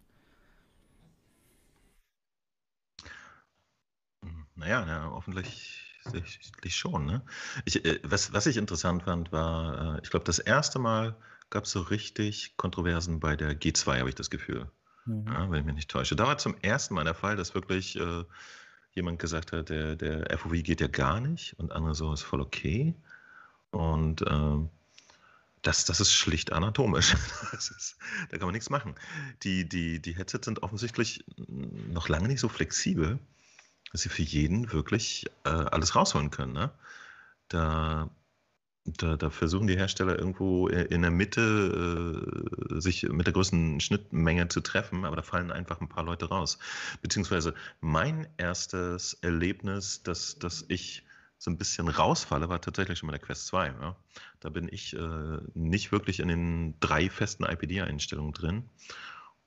Naja, 4.56 4.86
ja, 4.86 5.12
offensichtlich 5.12 6.76
schon. 6.76 7.06
Ne? 7.06 7.24
Ich, 7.66 7.84
äh, 7.84 8.00
was, 8.04 8.32
was 8.34 8.46
ich 8.46 8.58
interessant 8.58 9.04
fand, 9.04 9.32
war, 9.32 9.96
äh, 9.96 10.00
ich 10.04 10.12
glaube, 10.12 10.26
das 10.26 10.38
erste 10.38 10.78
Mal 10.78 11.16
gab 11.50 11.64
es 11.64 11.72
so 11.72 11.82
richtig 11.82 12.56
Kontroversen 12.58 13.20
bei 13.20 13.36
der 13.36 13.60
G2, 13.60 14.00
habe 14.00 14.10
ich 14.10 14.16
das 14.16 14.30
Gefühl. 14.30 14.70
Mhm. 15.06 15.26
Ja, 15.28 15.50
wenn 15.50 15.60
ich 15.60 15.66
mich 15.66 15.76
nicht 15.76 15.92
täusche. 15.92 16.16
Da 16.16 16.28
war 16.28 16.38
zum 16.38 16.56
ersten 16.62 16.94
Mal 16.94 17.04
der 17.04 17.16
Fall, 17.16 17.36
dass 17.36 17.56
wirklich 17.56 18.00
äh, 18.00 18.24
jemand 18.94 19.20
gesagt 19.20 19.52
hat, 19.52 19.70
der, 19.70 19.96
der 19.96 20.38
FOV 20.38 20.64
geht 20.64 20.82
ja 20.82 20.88
gar 20.88 21.20
nicht 21.20 21.58
und 21.60 21.72
andere 21.72 21.96
so 21.96 22.14
ist 22.14 22.22
voll 22.22 22.42
okay. 22.42 22.96
Und 23.72 24.22
äh, 24.22 24.58
das, 25.62 25.86
das 25.86 26.00
ist 26.00 26.14
schlicht 26.14 26.52
anatomisch. 26.54 27.16
Ist, 27.54 27.98
da 28.30 28.38
kann 28.38 28.48
man 28.48 28.54
nichts 28.54 28.70
machen. 28.70 28.96
Die, 29.44 29.68
die, 29.68 30.02
die 30.02 30.16
Headsets 30.16 30.46
sind 30.46 30.64
offensichtlich 30.64 31.24
noch 31.48 32.10
lange 32.10 32.28
nicht 32.28 32.40
so 32.40 32.50
flexibel 32.50 33.20
dass 33.92 34.02
sie 34.02 34.10
für 34.10 34.22
jeden 34.22 34.72
wirklich 34.72 35.26
äh, 35.44 35.50
alles 35.50 35.96
rausholen 35.96 36.32
können. 36.32 36.54
Ne? 36.54 36.72
Da, 37.50 38.10
da, 38.86 39.18
da, 39.18 39.30
versuchen 39.30 39.68
die 39.68 39.78
Hersteller 39.78 40.18
irgendwo 40.18 40.68
in 40.68 41.02
der 41.02 41.12
Mitte 41.12 42.24
äh, 42.72 42.80
sich 42.80 43.04
mit 43.04 43.28
der 43.28 43.34
größten 43.34 43.80
Schnittmenge 43.80 44.48
zu 44.48 44.62
treffen, 44.62 45.06
aber 45.06 45.18
da 45.18 45.22
fallen 45.22 45.52
einfach 45.52 45.82
ein 45.82 45.90
paar 45.90 46.04
Leute 46.04 46.30
raus. 46.30 46.58
Beziehungsweise 47.02 47.54
mein 47.82 48.28
erstes 48.38 49.16
Erlebnis, 49.22 50.04
dass, 50.04 50.40
dass 50.40 50.66
ich 50.70 51.04
so 51.42 51.50
ein 51.50 51.58
bisschen 51.58 51.88
rausfalle, 51.88 52.50
war 52.50 52.62
tatsächlich 52.62 53.00
schon 53.00 53.08
bei 53.08 53.18
der 53.18 53.26
Quest 53.26 53.48
2. 53.48 53.74
Ja? 53.82 53.96
Da 54.42 54.50
bin 54.50 54.70
ich 54.72 54.96
äh, 54.96 55.38
nicht 55.56 55.92
wirklich 55.92 56.20
in 56.20 56.28
den 56.28 56.80
drei 56.80 57.10
festen 57.10 57.46
IPD-Einstellungen 57.46 58.32
drin. 58.32 58.70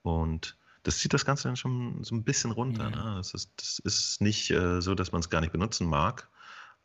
Und 0.03 0.57
das 0.83 0.99
zieht 0.99 1.15
das 1.15 1.25
Ganze 1.25 1.47
dann 1.47 1.57
schon 1.57 2.03
so 2.03 2.17
ein 2.17 2.25
bisschen 2.25 2.51
runter. 2.51 2.91
Ja. 2.91 2.97
Ne? 2.97 3.17
Das, 3.19 3.33
ist, 3.33 3.53
das 3.59 3.79
ist 3.79 4.21
nicht 4.21 4.51
äh, 4.51 4.83
so, 4.83 4.97
dass 4.97 5.13
man 5.13 5.21
es 5.21 5.31
gar 5.31 5.41
nicht 5.41 5.53
benutzen 5.53 5.87
mag, 5.87 6.29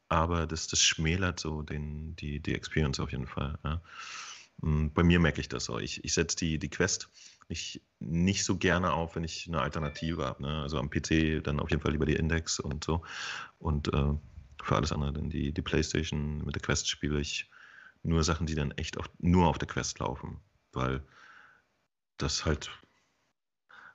aber 0.09 0.45
das, 0.45 0.67
das 0.67 0.79
schmälert 0.79 1.39
so 1.39 1.63
den, 1.63 2.15
die, 2.17 2.39
die 2.39 2.53
Experience 2.53 2.99
auf 2.99 3.11
jeden 3.11 3.25
Fall. 3.25 3.57
Ja? 3.63 3.81
Hm, 4.61 4.93
bei 4.93 5.01
mir 5.01 5.19
merke 5.19 5.41
ich 5.41 5.49
das 5.49 5.71
auch. 5.71 5.79
Ich, 5.79 6.03
ich 6.03 6.13
setze 6.13 6.37
die, 6.37 6.59
die 6.59 6.69
Quest 6.69 7.09
nicht, 7.47 7.81
nicht 7.99 8.45
so 8.45 8.57
gerne 8.57 8.93
auf, 8.93 9.15
wenn 9.15 9.23
ich 9.23 9.47
eine 9.47 9.59
Alternative 9.59 10.23
habe. 10.23 10.43
Ne? 10.43 10.61
Also 10.61 10.77
am 10.77 10.91
PC 10.91 11.43
dann 11.43 11.59
auf 11.59 11.71
jeden 11.71 11.81
Fall 11.81 11.93
lieber 11.93 12.05
die 12.05 12.13
Index 12.13 12.59
und 12.59 12.83
so. 12.83 13.01
Und 13.57 13.91
äh, 13.91 14.13
für 14.63 14.75
alles 14.75 14.91
andere 14.91 15.13
dann 15.13 15.29
die, 15.29 15.53
die 15.53 15.61
Playstation 15.61 16.43
mit 16.45 16.55
der 16.55 16.61
Quest 16.61 16.89
spiele 16.89 17.19
ich 17.19 17.49
nur 18.03 18.23
Sachen, 18.23 18.47
die 18.47 18.55
dann 18.55 18.71
echt 18.71 18.97
auf, 18.97 19.09
nur 19.19 19.47
auf 19.47 19.57
der 19.57 19.67
Quest 19.67 19.99
laufen. 19.99 20.39
Weil 20.71 21.01
das 22.17 22.45
halt 22.45 22.69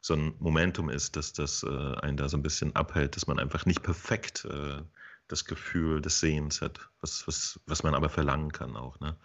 so 0.00 0.14
ein 0.14 0.35
Momentum 0.38 0.90
ist, 0.90 1.16
dass 1.16 1.33
das 1.33 1.62
äh, 1.62 1.94
einen 2.02 2.16
da 2.16 2.28
so 2.28 2.37
ein 2.37 2.42
bisschen 2.42 2.75
abhält, 2.76 3.16
dass 3.16 3.26
man 3.26 3.38
einfach 3.38 3.64
nicht 3.64 3.83
perfekt 3.83 4.44
äh, 4.44 4.83
das 5.28 5.44
Gefühl 5.47 6.02
des 6.02 6.21
Sehens 6.21 6.61
hat, 6.61 6.80
was, 7.00 7.26
was, 7.26 7.59
was 7.66 7.83
man 7.83 7.94
aber 7.94 8.11
verlangen 8.11 8.52
kann 8.52 8.76
auch, 8.76 9.00
ne? 9.00 9.16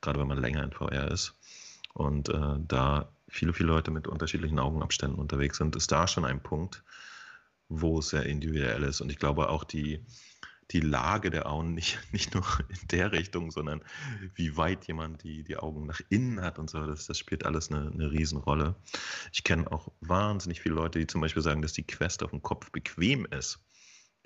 gerade 0.00 0.20
wenn 0.20 0.28
man 0.28 0.40
länger 0.40 0.62
in 0.62 0.72
VR 0.72 1.10
ist. 1.10 1.34
Und 1.94 2.28
äh, 2.28 2.56
da 2.58 3.08
viele, 3.28 3.52
viele 3.52 3.70
Leute 3.70 3.90
mit 3.90 4.06
unterschiedlichen 4.06 4.60
Augenabständen 4.60 5.18
unterwegs 5.18 5.58
sind, 5.58 5.74
ist 5.74 5.90
da 5.90 6.06
schon 6.06 6.24
ein 6.24 6.40
Punkt, 6.40 6.84
wo 7.68 7.98
es 7.98 8.10
sehr 8.10 8.24
individuell 8.24 8.84
ist. 8.84 9.00
Und 9.00 9.10
ich 9.10 9.18
glaube 9.18 9.48
auch 9.48 9.64
die, 9.64 10.04
die 10.70 10.80
Lage 10.80 11.30
der 11.30 11.46
Augen 11.46 11.74
nicht, 11.74 11.98
nicht 12.12 12.34
nur 12.34 12.44
in 12.68 12.88
der 12.88 13.12
Richtung, 13.12 13.50
sondern 13.50 13.82
wie 14.34 14.56
weit 14.56 14.86
jemand 14.86 15.22
die, 15.22 15.42
die 15.42 15.56
Augen 15.56 15.86
nach 15.86 16.00
innen 16.08 16.40
hat 16.40 16.58
und 16.58 16.68
so, 16.70 16.86
das, 16.86 17.06
das 17.06 17.18
spielt 17.18 17.44
alles 17.44 17.70
eine, 17.70 17.90
eine 17.90 18.10
Riesenrolle. 18.10 18.74
Ich 19.32 19.44
kenne 19.44 19.70
auch 19.70 19.90
wahnsinnig 20.00 20.60
viele 20.60 20.74
Leute, 20.74 20.98
die 20.98 21.06
zum 21.06 21.20
Beispiel 21.20 21.42
sagen, 21.42 21.62
dass 21.62 21.72
die 21.72 21.86
Quest 21.86 22.22
auf 22.22 22.30
dem 22.30 22.42
Kopf 22.42 22.70
bequem 22.70 23.26
ist. 23.26 23.60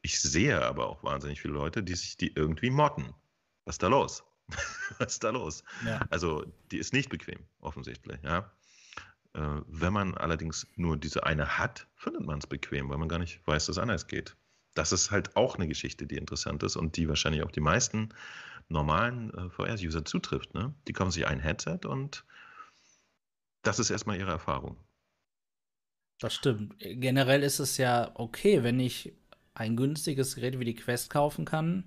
Ich 0.03 0.21
sehe 0.21 0.65
aber 0.65 0.89
auch 0.89 1.05
wahnsinnig 1.05 1.41
viele 1.41 1.55
Leute, 1.55 1.83
die 1.83 1.95
sich 1.95 2.17
die 2.17 2.33
irgendwie 2.35 2.71
modden. 2.71 3.15
Was 3.65 3.75
ist 3.75 3.83
da 3.83 3.89
los? 3.89 4.25
Was 4.99 5.15
ist 5.15 5.25
da 5.25 5.31
los? 5.31 5.63
Ja. 5.87 6.01
Also, 6.11 6.45
die 6.73 6.79
ist 6.79 6.93
nicht 6.93 7.09
bequem, 7.09 7.39
offensichtlich, 7.61 8.21
ja. 8.23 8.51
Äh, 9.35 9.61
wenn 9.69 9.93
man 9.93 10.17
allerdings 10.17 10.67
nur 10.75 10.97
diese 10.97 11.25
eine 11.25 11.59
hat, 11.59 11.87
findet 11.95 12.27
man 12.27 12.41
es 12.41 12.49
bequem, 12.49 12.91
weil 12.91 12.99
man 12.99 13.09
gar 13.09 13.21
nicht 13.21 13.47
weiß, 13.47 13.67
dass 13.67 13.77
es 13.77 13.83
anders 13.83 14.09
geht 14.09 14.37
das 14.75 14.93
ist 14.93 15.11
halt 15.11 15.37
auch 15.37 15.57
eine 15.57 15.69
Geschichte, 15.69 16.07
die 16.07 16.17
interessant 16.17 16.62
ist 16.62 16.76
und 16.76 16.97
die 16.97 17.09
wahrscheinlich 17.09 17.43
auch 17.43 17.50
die 17.50 17.61
meisten 17.61 18.11
normalen 18.69 19.33
äh, 19.35 19.50
VR-User 19.50 20.05
zutrifft. 20.05 20.55
Ne? 20.55 20.75
Die 20.88 20.93
kaufen 20.93 21.11
sich 21.11 21.26
ein 21.26 21.41
Headset 21.41 21.81
und 21.85 22.25
das 23.62 23.79
ist 23.79 23.91
erstmal 23.91 24.19
ihre 24.19 24.31
Erfahrung. 24.31 24.76
Das 26.19 26.35
stimmt. 26.35 26.76
Generell 26.79 27.43
ist 27.43 27.59
es 27.59 27.76
ja 27.79 28.11
okay, 28.14 28.62
wenn 28.62 28.81
ich 28.81 29.12
ein 29.55 29.76
günstiges 29.76 30.37
Gerät 30.37 30.59
wie 30.59 30.64
die 30.64 30.75
Quest 30.75 31.11
kaufen 31.11 31.45
kann, 31.45 31.85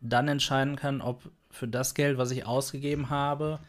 dann 0.00 0.28
entscheiden 0.28 0.76
kann, 0.76 1.00
ob 1.00 1.30
für 1.50 1.66
das 1.66 1.94
Geld, 1.94 2.18
was 2.18 2.30
ich 2.30 2.46
ausgegeben 2.46 3.10
habe, 3.10 3.60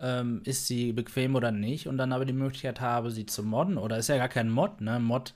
ähm, 0.00 0.40
ist 0.44 0.66
sie 0.66 0.92
bequem 0.92 1.36
oder 1.36 1.52
nicht 1.52 1.86
und 1.88 1.98
dann 1.98 2.12
aber 2.12 2.24
die 2.24 2.32
Möglichkeit 2.32 2.80
habe, 2.80 3.10
sie 3.10 3.26
zu 3.26 3.42
modden. 3.42 3.78
Oder 3.78 3.98
ist 3.98 4.08
ja 4.08 4.16
gar 4.16 4.28
kein 4.28 4.50
Mod, 4.50 4.80
ne? 4.80 4.98
Mod 4.98 5.34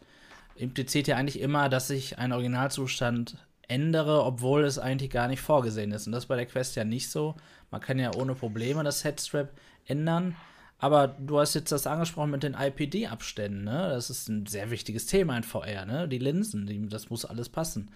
impliziert 0.61 1.09
ja 1.09 1.17
eigentlich 1.17 1.41
immer, 1.41 1.69
dass 1.69 1.91
ich 1.91 2.19
einen 2.19 2.33
Originalzustand 2.33 3.37
ändere, 3.67 4.25
obwohl 4.25 4.65
es 4.65 4.79
eigentlich 4.79 5.11
gar 5.11 5.29
nicht 5.29 5.41
vorgesehen 5.41 5.93
ist. 5.93 6.07
Und 6.07 6.13
das 6.13 6.25
ist 6.25 6.29
bei 6.29 6.37
der 6.37 6.47
Quest 6.47 6.77
ja 6.77 6.85
nicht 6.85 7.11
so. 7.11 7.37
Man 7.71 7.81
kann 7.81 7.99
ja 7.99 8.15
ohne 8.15 8.35
Probleme 8.35 8.85
das 8.85 9.05
Headstrap 9.05 9.51
ändern. 9.87 10.37
Aber 10.79 11.09
du 11.09 11.39
hast 11.39 11.55
jetzt 11.55 11.73
das 11.73 11.87
angesprochen 11.87 12.31
mit 12.31 12.43
den 12.43 12.55
IPD-Abständen, 12.55 13.65
ne? 13.65 13.91
Das 13.91 14.09
ist 14.09 14.29
ein 14.29 14.47
sehr 14.47 14.71
wichtiges 14.71 15.07
Thema 15.07 15.37
in 15.37 15.43
VR, 15.43 15.85
ne? 15.85 16.09
Die 16.09 16.19
Linsen, 16.19 16.67
die, 16.67 16.89
das 16.89 17.11
muss 17.11 17.27
alles 17.27 17.51
passen. 17.51 17.91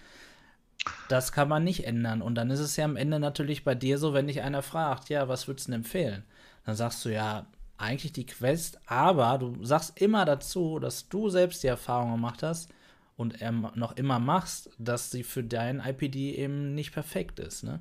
Das 1.09 1.31
kann 1.31 1.49
man 1.49 1.63
nicht 1.63 1.87
ändern. 1.87 2.21
Und 2.21 2.35
dann 2.35 2.51
ist 2.51 2.59
es 2.59 2.75
ja 2.75 2.85
am 2.85 2.95
Ende 2.95 3.19
natürlich 3.19 3.63
bei 3.63 3.73
dir 3.73 3.97
so, 3.97 4.13
wenn 4.13 4.27
dich 4.27 4.41
einer 4.41 4.61
fragt, 4.61 5.09
ja, 5.09 5.27
was 5.27 5.47
würdest 5.47 5.67
du 5.67 5.71
denn 5.71 5.81
empfehlen? 5.81 6.23
Dann 6.63 6.75
sagst 6.75 7.03
du 7.05 7.09
ja, 7.09 7.47
eigentlich 7.77 8.13
die 8.13 8.25
Quest, 8.25 8.79
aber 8.85 9.37
du 9.37 9.63
sagst 9.63 9.99
immer 10.01 10.25
dazu, 10.25 10.79
dass 10.79 11.09
du 11.09 11.29
selbst 11.29 11.63
die 11.63 11.67
Erfahrung 11.67 12.11
gemacht 12.13 12.43
hast 12.43 12.69
und 13.17 13.41
ähm, 13.41 13.67
noch 13.75 13.95
immer 13.97 14.19
machst, 14.19 14.69
dass 14.77 15.11
sie 15.11 15.23
für 15.23 15.43
dein 15.43 15.79
IPD 15.79 16.35
eben 16.35 16.73
nicht 16.73 16.93
perfekt 16.93 17.39
ist. 17.39 17.63
Ne? 17.63 17.79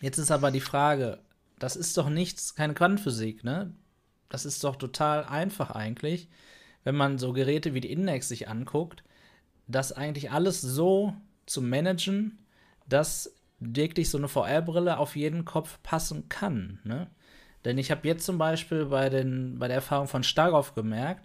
Jetzt 0.00 0.18
ist 0.18 0.30
aber 0.30 0.50
die 0.50 0.60
Frage, 0.60 1.20
das 1.58 1.76
ist 1.76 1.96
doch 1.96 2.08
nichts, 2.08 2.54
keine 2.54 2.74
Quantenphysik, 2.74 3.44
ne? 3.44 3.72
Das 4.28 4.44
ist 4.44 4.64
doch 4.64 4.74
total 4.74 5.24
einfach 5.24 5.70
eigentlich, 5.70 6.28
wenn 6.82 6.96
man 6.96 7.18
so 7.18 7.32
Geräte 7.32 7.72
wie 7.72 7.80
die 7.80 7.92
Index 7.92 8.28
sich 8.28 8.48
anguckt, 8.48 9.04
das 9.68 9.92
eigentlich 9.92 10.32
alles 10.32 10.60
so 10.60 11.14
zu 11.46 11.62
managen, 11.62 12.38
dass 12.88 13.32
wirklich 13.60 14.10
so 14.10 14.18
eine 14.18 14.28
VR-Brille 14.28 14.98
auf 14.98 15.14
jeden 15.14 15.44
Kopf 15.44 15.78
passen 15.82 16.28
kann. 16.28 16.80
Ne? 16.84 17.08
Denn 17.64 17.78
ich 17.78 17.90
habe 17.90 18.06
jetzt 18.06 18.24
zum 18.24 18.38
Beispiel 18.38 18.86
bei, 18.86 19.08
den, 19.08 19.58
bei 19.58 19.68
der 19.68 19.76
Erfahrung 19.76 20.08
von 20.08 20.22
Stargoff 20.22 20.74
gemerkt, 20.74 21.24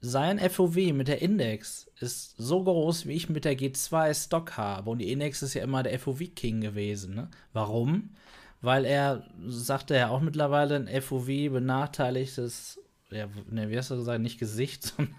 sein 0.00 0.38
FOV 0.38 0.76
mit 0.92 1.08
der 1.08 1.22
Index 1.22 1.90
ist 1.98 2.36
so 2.36 2.62
groß, 2.62 3.06
wie 3.06 3.14
ich 3.14 3.28
mit 3.28 3.44
der 3.44 3.58
G2 3.58 4.14
Stock 4.14 4.56
habe. 4.56 4.90
Und 4.90 4.98
die 4.98 5.10
Index 5.10 5.42
ist 5.42 5.54
ja 5.54 5.64
immer 5.64 5.82
der 5.82 5.98
FOV-King 5.98 6.60
gewesen. 6.60 7.14
Ne? 7.16 7.28
Warum? 7.52 8.14
Weil 8.60 8.84
er, 8.84 9.24
sagte 9.46 9.96
er 9.96 10.10
auch 10.10 10.20
mittlerweile, 10.20 10.76
ein 10.76 11.02
FOV 11.02 11.26
benachteiligtes, 11.26 12.80
ja, 13.10 13.28
ne, 13.50 13.70
wie 13.70 13.78
hast 13.78 13.90
du 13.90 13.96
gesagt, 13.96 14.20
nicht 14.20 14.38
Gesicht, 14.38 14.84
sondern. 14.96 15.16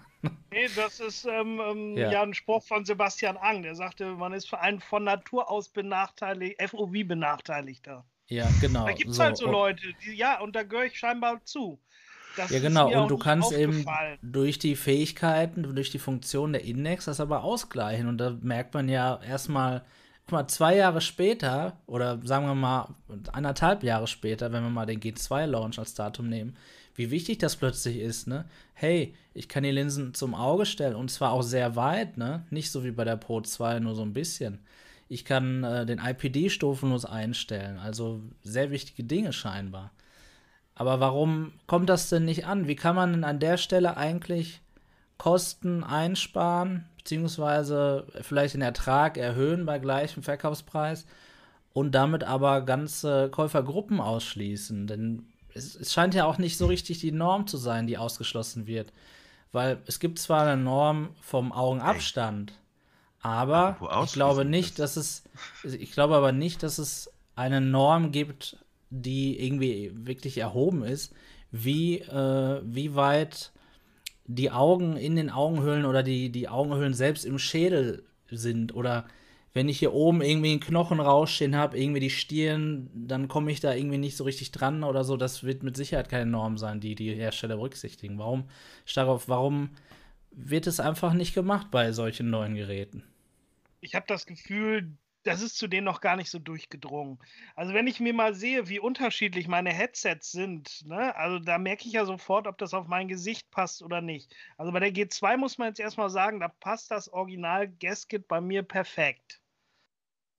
Nee, 0.50 0.68
das 0.76 1.00
ist 1.00 1.24
ähm, 1.24 1.60
ähm, 1.66 1.96
ja. 1.96 2.12
ja. 2.12 2.22
ein 2.22 2.34
Spruch 2.34 2.62
von 2.62 2.84
Sebastian 2.84 3.38
Ang. 3.38 3.62
Der 3.62 3.74
sagte, 3.74 4.04
man 4.12 4.34
ist 4.34 4.48
für 4.48 4.60
einen 4.60 4.80
von 4.80 5.04
Natur 5.04 5.50
aus 5.50 5.70
benachteiligt, 5.70 6.60
FOV 6.60 6.92
benachteiligter. 7.06 8.04
Ja, 8.30 8.48
genau. 8.60 8.86
Da 8.86 8.92
gibt 8.92 9.10
es 9.10 9.16
so. 9.16 9.22
halt 9.22 9.36
so 9.36 9.50
Leute, 9.50 9.82
die, 10.04 10.12
ja, 10.12 10.40
und 10.40 10.54
da 10.54 10.62
gehöre 10.62 10.86
ich 10.86 10.98
scheinbar 10.98 11.44
zu. 11.44 11.78
Das 12.36 12.48
ja, 12.50 12.60
genau, 12.60 13.02
und 13.02 13.10
du 13.10 13.18
kannst 13.18 13.52
eben 13.52 13.84
durch 14.22 14.58
die 14.60 14.76
Fähigkeiten, 14.76 15.64
durch 15.74 15.90
die 15.90 15.98
Funktion 15.98 16.52
der 16.52 16.64
Index 16.64 17.06
das 17.06 17.18
aber 17.18 17.42
ausgleichen. 17.42 18.06
Und 18.06 18.18
da 18.18 18.36
merkt 18.40 18.72
man 18.72 18.88
ja 18.88 19.20
erstmal, 19.20 19.82
mal, 20.30 20.46
zwei 20.46 20.76
Jahre 20.76 21.00
später, 21.00 21.76
oder 21.86 22.20
sagen 22.24 22.46
wir 22.46 22.54
mal 22.54 22.94
anderthalb 23.32 23.82
Jahre 23.82 24.06
später, 24.06 24.52
wenn 24.52 24.62
wir 24.62 24.70
mal 24.70 24.86
den 24.86 25.00
G2-Launch 25.00 25.80
als 25.80 25.94
Datum 25.94 26.28
nehmen, 26.28 26.56
wie 26.94 27.10
wichtig 27.10 27.38
das 27.38 27.56
plötzlich 27.56 27.98
ist, 27.98 28.28
ne? 28.28 28.44
Hey, 28.74 29.14
ich 29.34 29.48
kann 29.48 29.64
die 29.64 29.70
Linsen 29.70 30.14
zum 30.14 30.34
Auge 30.34 30.66
stellen 30.66 30.94
und 30.94 31.10
zwar 31.10 31.32
auch 31.32 31.42
sehr 31.42 31.74
weit, 31.74 32.16
ne? 32.16 32.46
Nicht 32.50 32.70
so 32.70 32.84
wie 32.84 32.92
bei 32.92 33.04
der 33.04 33.16
Pro 33.16 33.40
2, 33.40 33.80
nur 33.80 33.96
so 33.96 34.02
ein 34.02 34.12
bisschen. 34.12 34.60
Ich 35.10 35.24
kann 35.24 35.64
äh, 35.64 35.84
den 35.84 35.98
IPD 35.98 36.50
stufenlos 36.50 37.04
einstellen. 37.04 37.78
Also 37.78 38.20
sehr 38.44 38.70
wichtige 38.70 39.02
Dinge 39.02 39.32
scheinbar. 39.32 39.90
Aber 40.76 41.00
warum 41.00 41.52
kommt 41.66 41.88
das 41.88 42.08
denn 42.08 42.24
nicht 42.24 42.46
an? 42.46 42.68
Wie 42.68 42.76
kann 42.76 42.94
man 42.94 43.10
denn 43.10 43.24
an 43.24 43.40
der 43.40 43.56
Stelle 43.56 43.96
eigentlich 43.96 44.60
Kosten 45.18 45.82
einsparen, 45.82 46.88
beziehungsweise 46.96 48.06
vielleicht 48.22 48.54
den 48.54 48.62
Ertrag 48.62 49.18
erhöhen 49.18 49.66
bei 49.66 49.80
gleichem 49.80 50.22
Verkaufspreis 50.22 51.06
und 51.72 51.92
damit 51.92 52.22
aber 52.22 52.60
ganze 52.60 53.30
Käufergruppen 53.30 54.00
ausschließen? 54.00 54.86
Denn 54.86 55.26
es, 55.54 55.74
es 55.74 55.92
scheint 55.92 56.14
ja 56.14 56.24
auch 56.24 56.38
nicht 56.38 56.56
so 56.56 56.66
richtig 56.66 57.00
die 57.00 57.10
Norm 57.10 57.48
zu 57.48 57.56
sein, 57.56 57.88
die 57.88 57.98
ausgeschlossen 57.98 58.68
wird. 58.68 58.92
Weil 59.50 59.82
es 59.86 59.98
gibt 59.98 60.20
zwar 60.20 60.46
eine 60.46 60.62
Norm 60.62 61.08
vom 61.20 61.50
Augenabstand, 61.50 62.52
aber 63.22 63.76
ich 64.04 64.12
glaube 64.12 64.44
nicht, 64.44 64.78
dass 64.78 64.96
es, 64.96 65.24
ich 65.64 65.92
glaube 65.92 66.16
aber 66.16 66.32
nicht, 66.32 66.62
dass 66.62 66.78
es 66.78 67.10
eine 67.34 67.60
Norm 67.60 68.12
gibt, 68.12 68.56
die 68.90 69.44
irgendwie 69.44 69.92
wirklich 69.94 70.38
erhoben 70.38 70.82
ist, 70.82 71.12
wie, 71.50 71.98
äh, 71.98 72.60
wie 72.64 72.94
weit 72.94 73.52
die 74.26 74.50
Augen 74.50 74.96
in 74.96 75.16
den 75.16 75.30
Augenhöhlen 75.30 75.84
oder 75.84 76.02
die, 76.02 76.30
die 76.30 76.48
Augenhöhlen 76.48 76.94
selbst 76.94 77.24
im 77.24 77.38
Schädel 77.38 78.04
sind. 78.30 78.74
Oder 78.74 79.06
wenn 79.52 79.68
ich 79.68 79.80
hier 79.80 79.92
oben 79.92 80.22
irgendwie 80.22 80.52
einen 80.52 80.60
Knochen 80.60 81.00
rausstehen 81.00 81.56
habe, 81.56 81.78
irgendwie 81.78 82.00
die 82.00 82.10
Stirn, 82.10 82.88
dann 82.94 83.26
komme 83.26 83.50
ich 83.50 83.60
da 83.60 83.74
irgendwie 83.74 83.98
nicht 83.98 84.16
so 84.16 84.24
richtig 84.24 84.52
dran 84.52 84.84
oder 84.84 85.02
so. 85.02 85.16
Das 85.16 85.42
wird 85.42 85.62
mit 85.62 85.76
Sicherheit 85.76 86.08
keine 86.08 86.30
Norm 86.30 86.58
sein, 86.58 86.80
die 86.80 86.94
die 86.94 87.12
Hersteller 87.14 87.56
berücksichtigen. 87.56 88.18
Warum, 88.18 88.44
darauf, 88.94 89.28
warum 89.28 89.70
wird 90.32 90.66
es 90.66 90.80
einfach 90.80 91.12
nicht 91.12 91.34
gemacht 91.34 91.70
bei 91.70 91.92
solchen 91.92 92.30
neuen 92.30 92.54
Geräten? 92.54 93.04
ich 93.80 93.94
habe 93.94 94.06
das 94.06 94.26
Gefühl, 94.26 94.96
das 95.22 95.42
ist 95.42 95.58
zu 95.58 95.68
denen 95.68 95.84
noch 95.84 96.00
gar 96.00 96.16
nicht 96.16 96.30
so 96.30 96.38
durchgedrungen. 96.38 97.18
Also 97.54 97.74
wenn 97.74 97.86
ich 97.86 98.00
mir 98.00 98.14
mal 98.14 98.34
sehe, 98.34 98.68
wie 98.68 98.80
unterschiedlich 98.80 99.48
meine 99.48 99.70
Headsets 99.70 100.32
sind, 100.32 100.86
ne, 100.86 101.14
also 101.16 101.38
da 101.38 101.58
merke 101.58 101.86
ich 101.86 101.92
ja 101.92 102.06
sofort, 102.06 102.46
ob 102.46 102.56
das 102.58 102.72
auf 102.72 102.86
mein 102.86 103.08
Gesicht 103.08 103.50
passt 103.50 103.82
oder 103.82 104.00
nicht. 104.00 104.34
Also 104.56 104.72
bei 104.72 104.80
der 104.80 104.92
G2 104.92 105.36
muss 105.36 105.58
man 105.58 105.68
jetzt 105.68 105.80
erstmal 105.80 106.08
sagen, 106.10 106.40
da 106.40 106.48
passt 106.48 106.90
das 106.90 107.12
Original 107.12 107.68
Gasket 107.68 108.28
bei 108.28 108.40
mir 108.40 108.62
perfekt. 108.62 109.39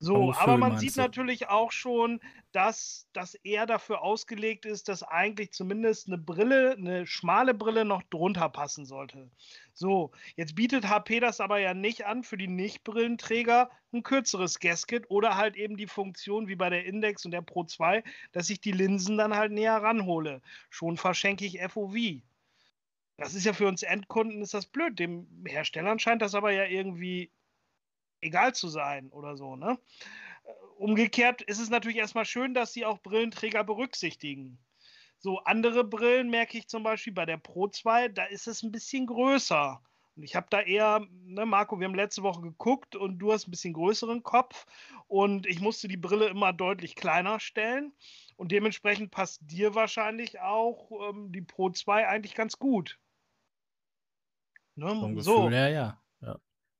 So, 0.02 0.34
aber 0.34 0.58
man 0.58 0.78
sieht 0.78 0.96
du? 0.96 1.00
natürlich 1.00 1.48
auch 1.48 1.70
schon, 1.70 2.18
dass, 2.50 3.06
dass 3.12 3.36
er 3.36 3.66
dafür 3.66 4.02
ausgelegt 4.02 4.66
ist, 4.66 4.88
dass 4.88 5.04
eigentlich 5.04 5.52
zumindest 5.52 6.08
eine 6.08 6.18
Brille, 6.18 6.72
eine 6.72 7.06
schmale 7.06 7.54
Brille 7.54 7.84
noch 7.84 8.02
drunter 8.10 8.48
passen 8.48 8.84
sollte. 8.84 9.30
So, 9.74 10.10
jetzt 10.34 10.56
bietet 10.56 10.88
HP 10.88 11.20
das 11.20 11.40
aber 11.40 11.58
ja 11.58 11.72
nicht 11.72 12.04
an 12.04 12.24
für 12.24 12.36
die 12.36 12.48
Nicht-Brillenträger 12.48 13.70
ein 13.92 14.02
kürzeres 14.02 14.58
Gasket 14.58 15.08
oder 15.08 15.36
halt 15.36 15.54
eben 15.54 15.76
die 15.76 15.86
Funktion 15.86 16.48
wie 16.48 16.56
bei 16.56 16.68
der 16.68 16.84
Index 16.84 17.24
und 17.24 17.30
der 17.30 17.42
Pro 17.42 17.62
2, 17.62 18.02
dass 18.32 18.50
ich 18.50 18.60
die 18.60 18.72
Linsen 18.72 19.18
dann 19.18 19.36
halt 19.36 19.52
näher 19.52 19.76
ranhole. 19.76 20.42
Schon 20.68 20.96
verschenke 20.96 21.44
ich 21.44 21.60
FOV. 21.60 21.94
Das 23.18 23.34
ist 23.34 23.46
ja 23.46 23.52
für 23.52 23.68
uns 23.68 23.84
Endkunden 23.84 24.42
ist 24.42 24.54
das 24.54 24.66
blöd. 24.66 24.98
Dem 24.98 25.28
Herstellern 25.46 26.00
scheint 26.00 26.22
das 26.22 26.34
aber 26.34 26.50
ja 26.50 26.64
irgendwie 26.64 27.30
egal 28.22 28.54
zu 28.54 28.68
sein 28.68 29.10
oder 29.10 29.36
so. 29.36 29.56
Ne? 29.56 29.78
Umgekehrt 30.78 31.42
ist 31.42 31.60
es 31.60 31.70
natürlich 31.70 31.98
erstmal 31.98 32.24
schön, 32.24 32.54
dass 32.54 32.72
sie 32.72 32.84
auch 32.84 33.00
Brillenträger 33.02 33.64
berücksichtigen. 33.64 34.58
So 35.18 35.38
andere 35.40 35.84
Brillen 35.84 36.30
merke 36.30 36.58
ich 36.58 36.68
zum 36.68 36.82
Beispiel 36.82 37.12
bei 37.12 37.26
der 37.26 37.36
Pro 37.36 37.68
2, 37.68 38.08
da 38.08 38.24
ist 38.24 38.48
es 38.48 38.62
ein 38.62 38.72
bisschen 38.72 39.06
größer. 39.06 39.80
Und 40.16 40.24
ich 40.24 40.34
habe 40.34 40.46
da 40.50 40.60
eher, 40.60 41.06
ne, 41.24 41.46
Marco, 41.46 41.78
wir 41.78 41.86
haben 41.86 41.94
letzte 41.94 42.22
Woche 42.22 42.42
geguckt 42.42 42.96
und 42.96 43.18
du 43.18 43.32
hast 43.32 43.46
ein 43.46 43.50
bisschen 43.50 43.72
größeren 43.72 44.22
Kopf 44.22 44.66
und 45.06 45.46
ich 45.46 45.60
musste 45.60 45.88
die 45.88 45.96
Brille 45.96 46.26
immer 46.26 46.52
deutlich 46.52 46.96
kleiner 46.96 47.40
stellen. 47.40 47.94
Und 48.36 48.50
dementsprechend 48.50 49.10
passt 49.10 49.40
dir 49.42 49.74
wahrscheinlich 49.74 50.40
auch 50.40 50.90
ähm, 51.08 51.32
die 51.32 51.42
Pro 51.42 51.70
2 51.70 52.08
eigentlich 52.08 52.34
ganz 52.34 52.58
gut. 52.58 52.98
Ne? 54.74 54.88
Vom 54.88 55.20
so. 55.20 55.36
Gefühl 55.36 55.54
her, 55.54 55.68
ja. 55.68 56.01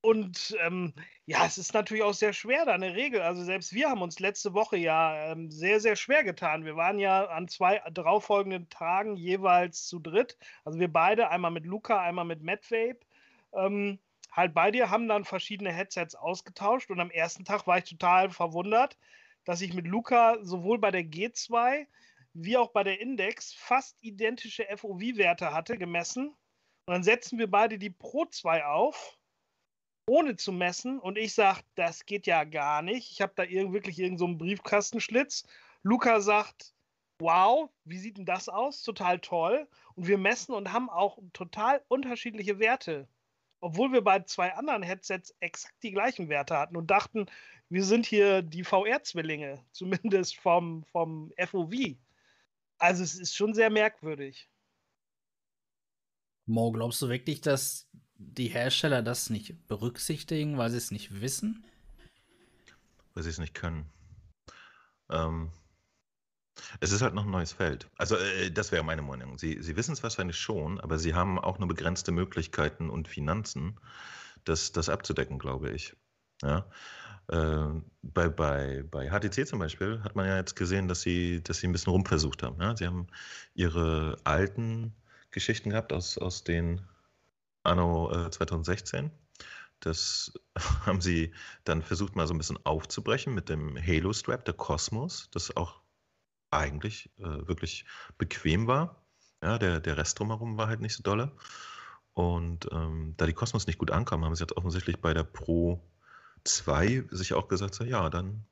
Und 0.02 0.56
ähm, 0.61 0.92
ja, 1.26 1.47
es 1.47 1.59
ist 1.59 1.75
natürlich 1.75 2.02
auch 2.02 2.12
sehr 2.12 2.32
schwer, 2.32 2.64
da 2.64 2.73
eine 2.73 2.94
Regel. 2.94 3.23
Also 3.23 3.44
selbst 3.44 3.73
wir 3.73 3.88
haben 3.88 4.02
uns 4.02 4.18
letzte 4.18 4.52
Woche 4.52 4.76
ja 4.76 5.30
ähm, 5.30 5.49
sehr, 5.49 5.78
sehr 5.78 5.94
schwer 5.94 6.25
getan. 6.25 6.64
Wir 6.64 6.75
waren 6.75 6.99
ja 6.99 7.26
an 7.26 7.47
zwei 7.47 7.80
darauffolgenden 7.92 8.68
Tagen 8.68 9.14
jeweils 9.16 9.87
zu 9.87 10.00
dritt. 10.00 10.37
Also 10.64 10.80
wir 10.80 10.92
beide, 10.92 11.30
einmal 11.30 11.52
mit 11.52 11.66
Luca, 11.66 12.00
einmal 12.00 12.25
mit 12.25 12.42
Medvape. 12.42 12.99
Ähm, 13.54 14.00
halt 14.32 14.54
bei 14.54 14.73
dir, 14.73 14.90
haben 14.90 15.06
dann 15.06 15.25
verschiedene 15.25 15.73
Headsets 15.73 16.16
ausgetauscht. 16.16 16.90
Und 16.90 16.99
am 16.99 17.12
ersten 17.12 17.44
Tag 17.44 17.68
war 17.68 17.78
ich 17.78 17.85
total 17.85 18.28
verwundert, 18.30 18.99
dass 19.44 19.61
ich 19.61 19.73
mit 19.73 19.87
Luca 19.87 20.38
sowohl 20.42 20.78
bei 20.78 20.90
der 20.90 21.04
G2 21.04 21.87
wie 22.35 22.56
auch 22.56 22.71
bei 22.73 22.82
der 22.82 23.00
Index 23.00 23.52
fast 23.52 23.97
identische 24.00 24.66
FOV-Werte 24.76 25.52
hatte, 25.52 25.78
gemessen. 25.78 26.28
Und 26.87 26.94
dann 26.94 27.04
setzen 27.04 27.38
wir 27.38 27.49
beide 27.49 27.78
die 27.78 27.90
Pro 27.90 28.25
2 28.25 28.64
auf 28.66 29.16
ohne 30.06 30.37
zu 30.37 30.52
messen. 30.52 30.99
Und 30.99 31.18
ich 31.18 31.35
sage, 31.35 31.61
das 31.75 32.06
geht 32.06 32.26
ja 32.26 32.44
gar 32.44 32.82
nicht. 32.82 33.11
Ich 33.12 33.21
habe 33.21 33.32
da 33.37 33.49
wirklich 33.49 33.99
irgendeinen 33.99 34.38
so 34.38 34.38
Briefkastenschlitz. 34.38 35.44
Luca 35.82 36.21
sagt, 36.21 36.75
wow, 37.18 37.71
wie 37.85 37.99
sieht 37.99 38.18
denn 38.18 38.26
das 38.26 38.49
aus? 38.49 38.82
Total 38.82 39.18
toll. 39.21 39.68
Und 39.94 40.06
wir 40.06 40.18
messen 40.18 40.54
und 40.54 40.73
haben 40.73 40.90
auch 40.90 41.18
total 41.32 41.82
unterschiedliche 41.88 42.59
Werte. 42.59 43.09
Obwohl 43.61 43.92
wir 43.92 44.02
bei 44.02 44.21
zwei 44.21 44.52
anderen 44.54 44.82
Headsets 44.82 45.35
exakt 45.38 45.76
die 45.82 45.92
gleichen 45.92 46.28
Werte 46.28 46.59
hatten 46.59 46.76
und 46.76 46.90
dachten, 46.90 47.26
wir 47.68 47.85
sind 47.85 48.06
hier 48.06 48.42
die 48.42 48.64
VR-Zwillinge, 48.64 49.64
zumindest 49.73 50.37
vom, 50.37 50.85
vom 50.85 51.32
FOV. 51.38 51.73
Also 52.78 53.04
es 53.04 53.14
ist 53.14 53.37
schon 53.37 53.54
sehr 53.54 53.71
merkwürdig. 53.71 54.49
Mo, 56.47 56.73
glaubst 56.73 57.00
du 57.00 57.09
wirklich, 57.09 57.40
dass 57.40 57.88
die 58.37 58.49
Hersteller 58.49 59.02
das 59.02 59.31
nicht 59.31 59.69
berücksichtigen, 59.69 60.59
weil 60.59 60.71
sie 60.71 60.79
es 60.79 60.91
nicht 60.91 61.21
wissen? 61.21 61.65
Weil 63.15 63.23
sie 63.23 63.30
es 63.30 63.39
nicht 63.39 63.54
können. 63.54 63.87
Ähm, 65.11 65.50
es 66.80 66.93
ist 66.93 67.02
halt 67.02 67.15
noch 67.15 67.25
ein 67.25 67.30
neues 67.30 67.52
Feld. 67.52 67.89
Also, 67.97 68.17
äh, 68.17 68.50
das 68.50 68.73
wäre 68.73 68.85
meine 68.85 69.02
Meinung. 69.02 69.39
Sie, 69.39 69.63
sie 69.63 69.76
wissen 69.76 69.93
es 69.93 70.02
wahrscheinlich 70.02 70.39
schon, 70.39 70.80
aber 70.80 70.99
sie 70.99 71.15
haben 71.15 71.39
auch 71.39 71.58
nur 71.58 71.69
begrenzte 71.69 72.13
Möglichkeiten 72.13 72.91
und 72.91 73.08
Finanzen, 73.08 73.78
das, 74.45 74.73
das 74.73 74.89
abzudecken, 74.89 75.39
glaube 75.39 75.71
ich. 75.71 75.97
Ja. 76.43 76.67
Äh, 77.28 77.80
bei, 78.02 78.28
bei, 78.28 78.85
bei 78.91 79.08
HTC 79.11 79.47
zum 79.47 79.61
Beispiel 79.61 80.02
hat 80.02 80.17
man 80.17 80.26
ja 80.26 80.37
jetzt 80.37 80.56
gesehen, 80.56 80.89
dass 80.89 81.02
sie, 81.02 81.43
dass 81.43 81.58
sie 81.58 81.69
ein 81.69 81.73
bisschen 81.73 81.93
rumversucht 81.93 82.43
haben. 82.43 82.61
Ja? 82.61 82.76
Sie 82.76 82.87
haben 82.87 83.06
ihre 83.54 84.17
alten 84.25 84.93
Geschichten 85.30 85.71
gehabt 85.71 85.93
aus, 85.93 86.19
aus 86.19 86.45
den 86.45 86.82
anno 87.62 88.10
äh, 88.10 88.30
2016. 88.30 89.10
Das 89.80 90.32
haben 90.86 91.00
sie 91.00 91.32
dann 91.64 91.82
versucht 91.82 92.16
mal 92.16 92.26
so 92.26 92.34
ein 92.34 92.38
bisschen 92.38 92.64
aufzubrechen 92.64 93.34
mit 93.34 93.48
dem 93.48 93.76
Halo 93.76 94.12
Strap, 94.12 94.44
der 94.44 94.54
Cosmos, 94.54 95.28
das 95.32 95.56
auch 95.56 95.80
eigentlich 96.50 97.10
äh, 97.18 97.46
wirklich 97.48 97.84
bequem 98.18 98.66
war. 98.66 99.04
Ja, 99.42 99.58
der, 99.58 99.80
der 99.80 99.96
Rest 99.96 100.18
drumherum 100.18 100.56
war 100.56 100.68
halt 100.68 100.80
nicht 100.80 100.94
so 100.94 101.02
dolle. 101.02 101.32
Und 102.14 102.68
ähm, 102.70 103.14
da 103.16 103.26
die 103.26 103.32
Cosmos 103.32 103.66
nicht 103.66 103.78
gut 103.78 103.90
ankam, 103.90 104.25
haben 104.25 104.34
sie 104.34 104.42
jetzt 104.42 104.56
offensichtlich 104.56 105.00
bei 105.00 105.14
der 105.14 105.25
Pro 105.25 105.82
2 106.44 107.06
sich 107.10 107.34
auch 107.34 107.48
gesagt, 107.48 107.75
so, 107.75 107.84
ja, 107.84 108.10
dann 108.10 108.44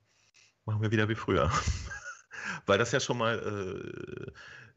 machen 0.65 0.83
wir 0.83 0.91
wieder 0.91 1.09
wie 1.09 1.15
früher. 1.15 1.51
Weil 2.67 2.79
das 2.79 2.93
ja 2.93 3.01
schon 3.01 3.19
mal 3.19 3.39
äh, 3.39 4.33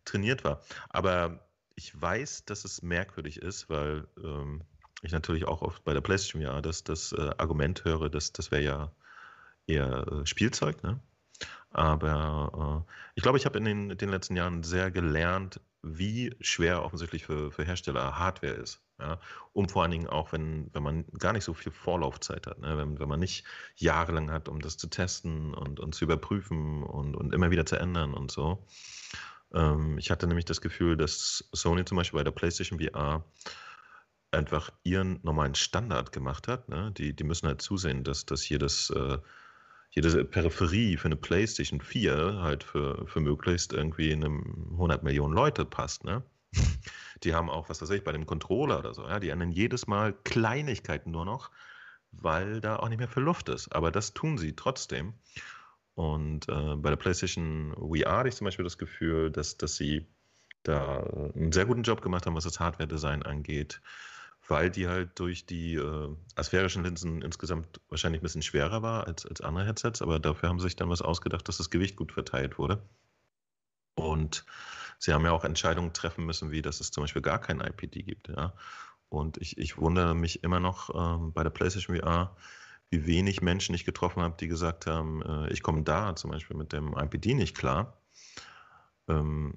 trainiert 0.06 0.44
war. 0.44 0.62
Aber 0.90 1.48
ich 1.76 2.00
weiß, 2.00 2.46
dass 2.46 2.66
es 2.66 2.82
merkwürdig 2.82 3.38
ist, 3.42 3.70
weil 3.70 4.08
ähm, 4.24 4.62
ich 5.02 5.12
natürlich 5.12 5.46
auch 5.46 5.62
oft 5.62 5.84
bei 5.84 5.94
der 5.94 6.02
PlayStation 6.02 6.42
ja 6.42 6.62
das, 6.62 6.84
das 6.84 7.12
äh, 7.14 7.32
Argument 7.38 7.84
höre, 7.86 8.10
dass 8.10 8.32
das 8.32 8.52
wäre 8.52 8.64
ja 8.64 8.92
eher 9.68 10.08
äh, 10.08 10.26
Spielzeug, 10.26 10.84
ne? 10.84 11.00
Aber 11.72 12.86
äh, 12.88 12.92
ich 13.16 13.24
glaube, 13.24 13.38
ich 13.38 13.46
habe 13.46 13.58
in 13.58 13.66
den, 13.66 13.98
den 13.98 14.10
letzten 14.10 14.36
Jahren 14.36 14.64
sehr 14.64 14.92
gelernt, 14.92 15.60
wie 15.82 16.36
schwer 16.40 16.84
offensichtlich 16.84 17.26
für, 17.26 17.52
für 17.52 17.66
Hersteller 17.66 18.18
Hardware 18.18 18.54
ist. 18.54 18.82
Ja? 19.00 19.20
Und 19.52 19.72
vor 19.72 19.82
allen 19.82 19.92
Dingen 19.92 20.08
auch, 20.08 20.32
wenn, 20.32 20.70
wenn 20.74 20.84
man 20.84 21.06
gar 21.18 21.34
nicht 21.34 21.44
so 21.44 21.54
viel 21.54 21.72
Vorlaufzeit 21.72 22.48
hat, 22.48 22.60
ne? 22.60 22.78
wenn, 22.78 23.00
wenn 23.00 23.10
man 23.10 23.20
nicht 23.20 23.44
jahrelang 23.76 24.32
hat, 24.32 24.48
um 24.48 24.62
das 24.62 24.78
zu 24.78 24.88
testen 24.88 25.54
und, 25.54 25.80
und 25.80 25.96
zu 25.96 26.06
überprüfen 26.06 26.84
und, 26.84 27.16
und 27.16 27.34
immer 27.34 27.52
wieder 27.52 27.66
zu 27.66 27.76
ändern 27.76 28.14
und 28.14 28.32
so. 28.32 28.66
Ähm, 29.54 29.98
ich 29.98 30.12
hatte 30.12 30.28
nämlich 30.28 30.46
das 30.46 30.62
Gefühl, 30.62 30.98
dass 30.98 31.48
Sony 31.52 31.86
zum 31.86 31.98
Beispiel 31.98 32.20
bei 32.20 32.24
der 32.24 32.32
PlayStation 32.32 32.80
VR 32.80 33.26
einfach 34.32 34.72
ihren 34.84 35.20
normalen 35.24 35.56
Standard 35.56 36.12
gemacht 36.12 36.48
hat. 36.48 36.70
Ne? 36.70 36.92
Die, 36.98 37.16
die 37.16 37.24
müssen 37.24 37.48
halt 37.48 37.62
zusehen, 37.62 38.04
dass, 38.04 38.26
dass 38.26 38.50
jedes, 38.50 38.90
äh, 38.90 39.20
jede 39.92 40.26
Peripherie 40.26 40.98
für 40.98 41.06
eine 41.06 41.16
PlayStation 41.16 41.82
4 41.82 42.40
halt 42.42 42.64
für, 42.64 43.06
für 43.08 43.20
möglichst 43.20 43.74
irgendwie 43.74 44.12
einem 44.12 44.70
100 44.72 45.04
Millionen 45.04 45.34
Leute 45.34 45.66
passt. 45.66 46.04
Ne? 46.04 46.24
Die 47.24 47.34
haben 47.34 47.50
auch, 47.50 47.70
was 47.70 47.82
weiß 47.82 47.92
ich, 47.92 48.04
bei 48.04 48.12
dem 48.12 48.26
Controller 48.26 48.80
oder 48.80 48.94
so, 48.94 49.08
ja, 49.08 49.20
die 49.20 49.30
ändern 49.30 49.52
jedes 49.52 49.88
Mal 49.88 50.14
Kleinigkeiten 50.24 51.12
nur 51.12 51.26
noch, 51.26 51.52
weil 52.12 52.60
da 52.60 52.78
auch 52.78 52.90
nicht 52.90 53.00
mehr 53.00 53.08
viel 53.08 53.24
Luft 53.24 53.50
ist. 53.50 53.74
Aber 53.74 53.92
das 53.92 54.14
tun 54.14 54.38
sie 54.38 54.56
trotzdem. 54.56 55.14
Und 55.96 56.50
äh, 56.50 56.76
bei 56.76 56.90
der 56.90 56.98
PlayStation 56.98 57.74
VR 57.76 58.18
hatte 58.18 58.30
ich 58.30 58.36
zum 58.36 58.46
Beispiel 58.46 58.64
das 58.64 58.78
Gefühl, 58.78 59.32
dass, 59.32 59.58
dass 59.58 59.76
sie 59.76 60.08
da 60.64 61.04
einen 61.36 61.52
sehr 61.52 61.66
guten 61.66 61.84
Job 61.84 62.02
gemacht 62.02 62.26
haben, 62.26 62.36
was 62.36 62.46
das 62.46 62.60
Hardware-Design 62.60 63.24
angeht, 63.24 63.82
weil 64.48 64.72
die 64.72 64.88
halt 64.88 65.20
durch 65.20 65.46
die 65.46 65.76
äh, 65.76 66.16
asphärischen 66.36 66.84
Linsen 66.84 67.22
insgesamt 67.22 67.80
wahrscheinlich 67.90 68.22
ein 68.22 68.24
bisschen 68.24 68.42
schwerer 68.42 68.82
war 68.82 69.06
als, 69.08 69.26
als 69.26 69.42
andere 69.42 69.66
Headsets, 69.66 70.02
aber 70.02 70.20
dafür 70.20 70.50
haben 70.50 70.60
sie 70.60 70.66
sich 70.66 70.76
dann 70.76 70.90
was 70.90 71.02
ausgedacht, 71.02 71.48
dass 71.48 71.58
das 71.58 71.70
Gewicht 71.70 71.96
gut 71.96 72.12
verteilt 72.12 72.58
wurde. 72.58 72.82
Und 73.96 74.46
sie 74.98 75.14
haben 75.14 75.26
ja 75.26 75.32
auch 75.32 75.44
Entscheidungen 75.44 75.94
treffen 75.94 76.26
müssen, 76.26 76.52
wie 76.52 76.62
dass 76.62 76.80
es 76.80 76.92
zum 76.92 77.04
Beispiel 77.04 77.22
gar 77.22 77.40
kein 77.40 77.62
IPD 77.62 78.04
gibt. 78.04 78.30
Ja? 78.30 78.54
Und 79.10 79.38
ich, 79.38 79.58
ich 79.58 79.78
wundere 79.78 80.16
mich 80.16 80.44
immer 80.44 80.60
noch 80.60 80.90
ähm, 80.96 81.34
bei 81.34 81.44
der 81.44 81.52
PlayStation 81.52 81.96
VR, 81.98 82.36
wenig 83.06 83.42
Menschen 83.42 83.76
ich 83.76 83.86
getroffen 83.86 84.22
habe, 84.22 84.36
die 84.40 84.48
gesagt 84.48 84.88
haben, 84.88 85.22
äh, 85.22 85.52
ich 85.52 85.62
komme 85.64 85.84
da 85.84 86.16
zum 86.16 86.32
Beispiel 86.32 86.58
mit 86.58 86.74
dem 86.74 86.96
IPD 86.98 87.34
nicht 87.34 87.58
klar. 87.58 87.98
Ähm, 89.08 89.56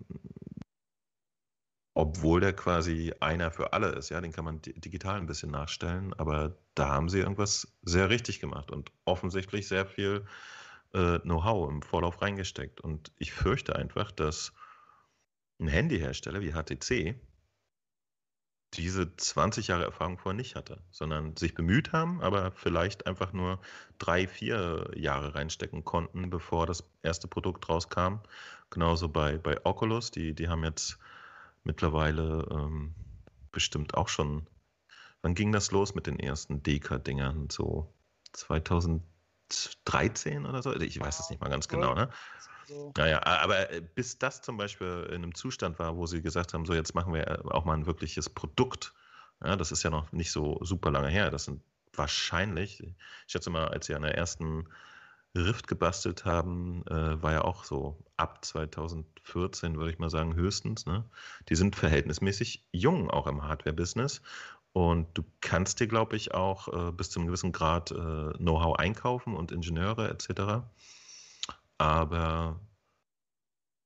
obwohl 1.95 2.41
der 2.41 2.53
quasi 2.53 3.15
einer 3.21 3.51
für 3.51 3.73
alle 3.73 3.89
ist, 3.93 4.11
ja, 4.11 4.21
den 4.21 4.33
kann 4.33 4.45
man 4.45 4.61
digital 4.61 5.17
ein 5.17 5.27
bisschen 5.27 5.51
nachstellen, 5.51 6.13
aber 6.15 6.55
da 6.75 6.89
haben 6.89 7.09
sie 7.09 7.21
irgendwas 7.21 7.73
sehr 7.83 8.11
richtig 8.11 8.39
gemacht 8.39 8.71
und 8.71 8.93
offensichtlich 9.07 9.67
sehr 9.67 9.87
viel 9.87 10.27
äh, 10.93 11.19
Know-how 11.21 11.71
im 11.71 11.81
Vorlauf 11.81 12.21
reingesteckt. 12.21 12.83
Und 12.83 13.13
ich 13.19 13.33
fürchte 13.33 13.77
einfach, 13.77 14.13
dass 14.13 14.53
ein 15.59 15.69
Handyhersteller 15.69 16.43
wie 16.43 16.53
HTC 16.53 17.19
diese 18.75 19.17
20 19.17 19.69
Jahre 19.69 19.85
Erfahrung 19.85 20.19
vorher 20.19 20.37
nicht 20.37 20.55
hatte, 20.55 20.83
sondern 20.91 21.37
sich 21.37 21.55
bemüht 21.55 21.93
haben, 21.93 22.21
aber 22.21 22.53
vielleicht 22.53 23.07
einfach 23.07 23.33
nur 23.33 23.61
drei, 23.99 24.27
vier 24.27 24.91
Jahre 24.95 25.35
reinstecken 25.35 25.85
konnten, 25.85 26.31
bevor 26.31 26.67
das 26.67 26.85
erste 27.03 27.29
Produkt 27.29 27.69
rauskam. 27.69 28.19
Genauso 28.71 29.09
bei, 29.09 29.39
bei 29.39 29.65
Oculus, 29.65 30.11
die, 30.11 30.35
die 30.35 30.49
haben 30.49 30.65
jetzt 30.65 30.99
mittlerweile 31.65 32.47
ähm, 32.51 32.95
bestimmt 33.53 33.95
auch 33.95 34.09
schon, 34.09 34.47
wann 35.23 35.35
ging 35.35 35.53
das 35.53 35.71
los 35.71 35.95
mit 35.95 36.07
den 36.07 36.19
ersten 36.19 36.63
Deka-Dingern? 36.63 37.49
So 37.51 37.93
2010 38.33 39.17
13 39.85 40.47
oder 40.47 40.63
so. 40.63 40.75
Ich 40.75 41.01
weiß 41.01 41.21
es 41.21 41.31
nicht 41.31 41.41
mal 41.41 41.49
ganz 41.49 41.69
genau, 41.69 41.95
ne? 41.95 42.09
So. 42.67 42.93
Naja, 42.97 43.25
aber 43.25 43.71
äh, 43.71 43.81
bis 43.81 44.19
das 44.19 44.43
zum 44.43 44.57
Beispiel 44.57 45.07
in 45.11 45.23
einem 45.23 45.35
Zustand 45.35 45.79
war, 45.79 45.97
wo 45.97 46.07
sie 46.07 46.23
gesagt 46.23 46.55
haben, 46.55 46.67
so 46.67 46.75
jetzt 46.75 46.95
machen 46.95 47.15
wir 47.15 47.27
äh, 47.27 47.39
auch 47.51 47.65
mal 47.65 47.75
ein 47.75 47.87
wirkliches 47.87 48.29
Produkt. 48.29 48.93
Ja, 49.45 49.57
das 49.57 49.73
ist 49.73 49.83
ja 49.83 49.91
noch 49.91 50.13
nicht 50.13 50.33
so 50.33 50.59
super 50.63 50.91
lange 50.91 51.09
her. 51.09 51.31
Das 51.31 51.45
sind 51.45 51.63
wahrscheinlich, 51.95 52.83
ich 52.83 52.95
schätze 53.27 53.51
mal, 53.51 53.69
als 53.69 53.87
sie 53.87 53.95
an 53.95 54.03
der 54.03 54.17
ersten 54.17 54.69
Rift 55.37 55.69
gebastelt 55.69 56.25
haben, 56.25 56.85
äh, 56.87 57.23
war 57.23 57.33
ja 57.33 57.43
auch 57.43 57.65
so 57.65 57.99
ab 58.17 58.45
2014, 58.45 59.77
würde 59.77 59.91
ich 59.91 59.99
mal 59.99 60.11
sagen, 60.11 60.35
höchstens. 60.35 60.87
Ne? 60.87 61.05
Die 61.49 61.55
sind 61.55 61.77
verhältnismäßig 61.77 62.67
jung 62.73 63.11
auch 63.11 63.27
im 63.27 63.43
Hardware-Business. 63.43 64.23
Und 64.73 65.07
du 65.17 65.25
kannst 65.41 65.81
dir, 65.81 65.87
glaube 65.87 66.17
ich, 66.17 66.35
auch 66.35 66.69
äh, 66.69 66.93
bis 66.93 67.11
zu 67.11 67.19
einem 67.19 67.29
gewissen 67.29 67.53
Grad 67.53 67.93
äh, 67.93 67.95
Know-how 68.39 68.77
einkaufen 68.79 69.35
und 69.35 69.53
Ingenieure 69.53 70.11
etc. 70.11 70.65
Aber 71.79 72.61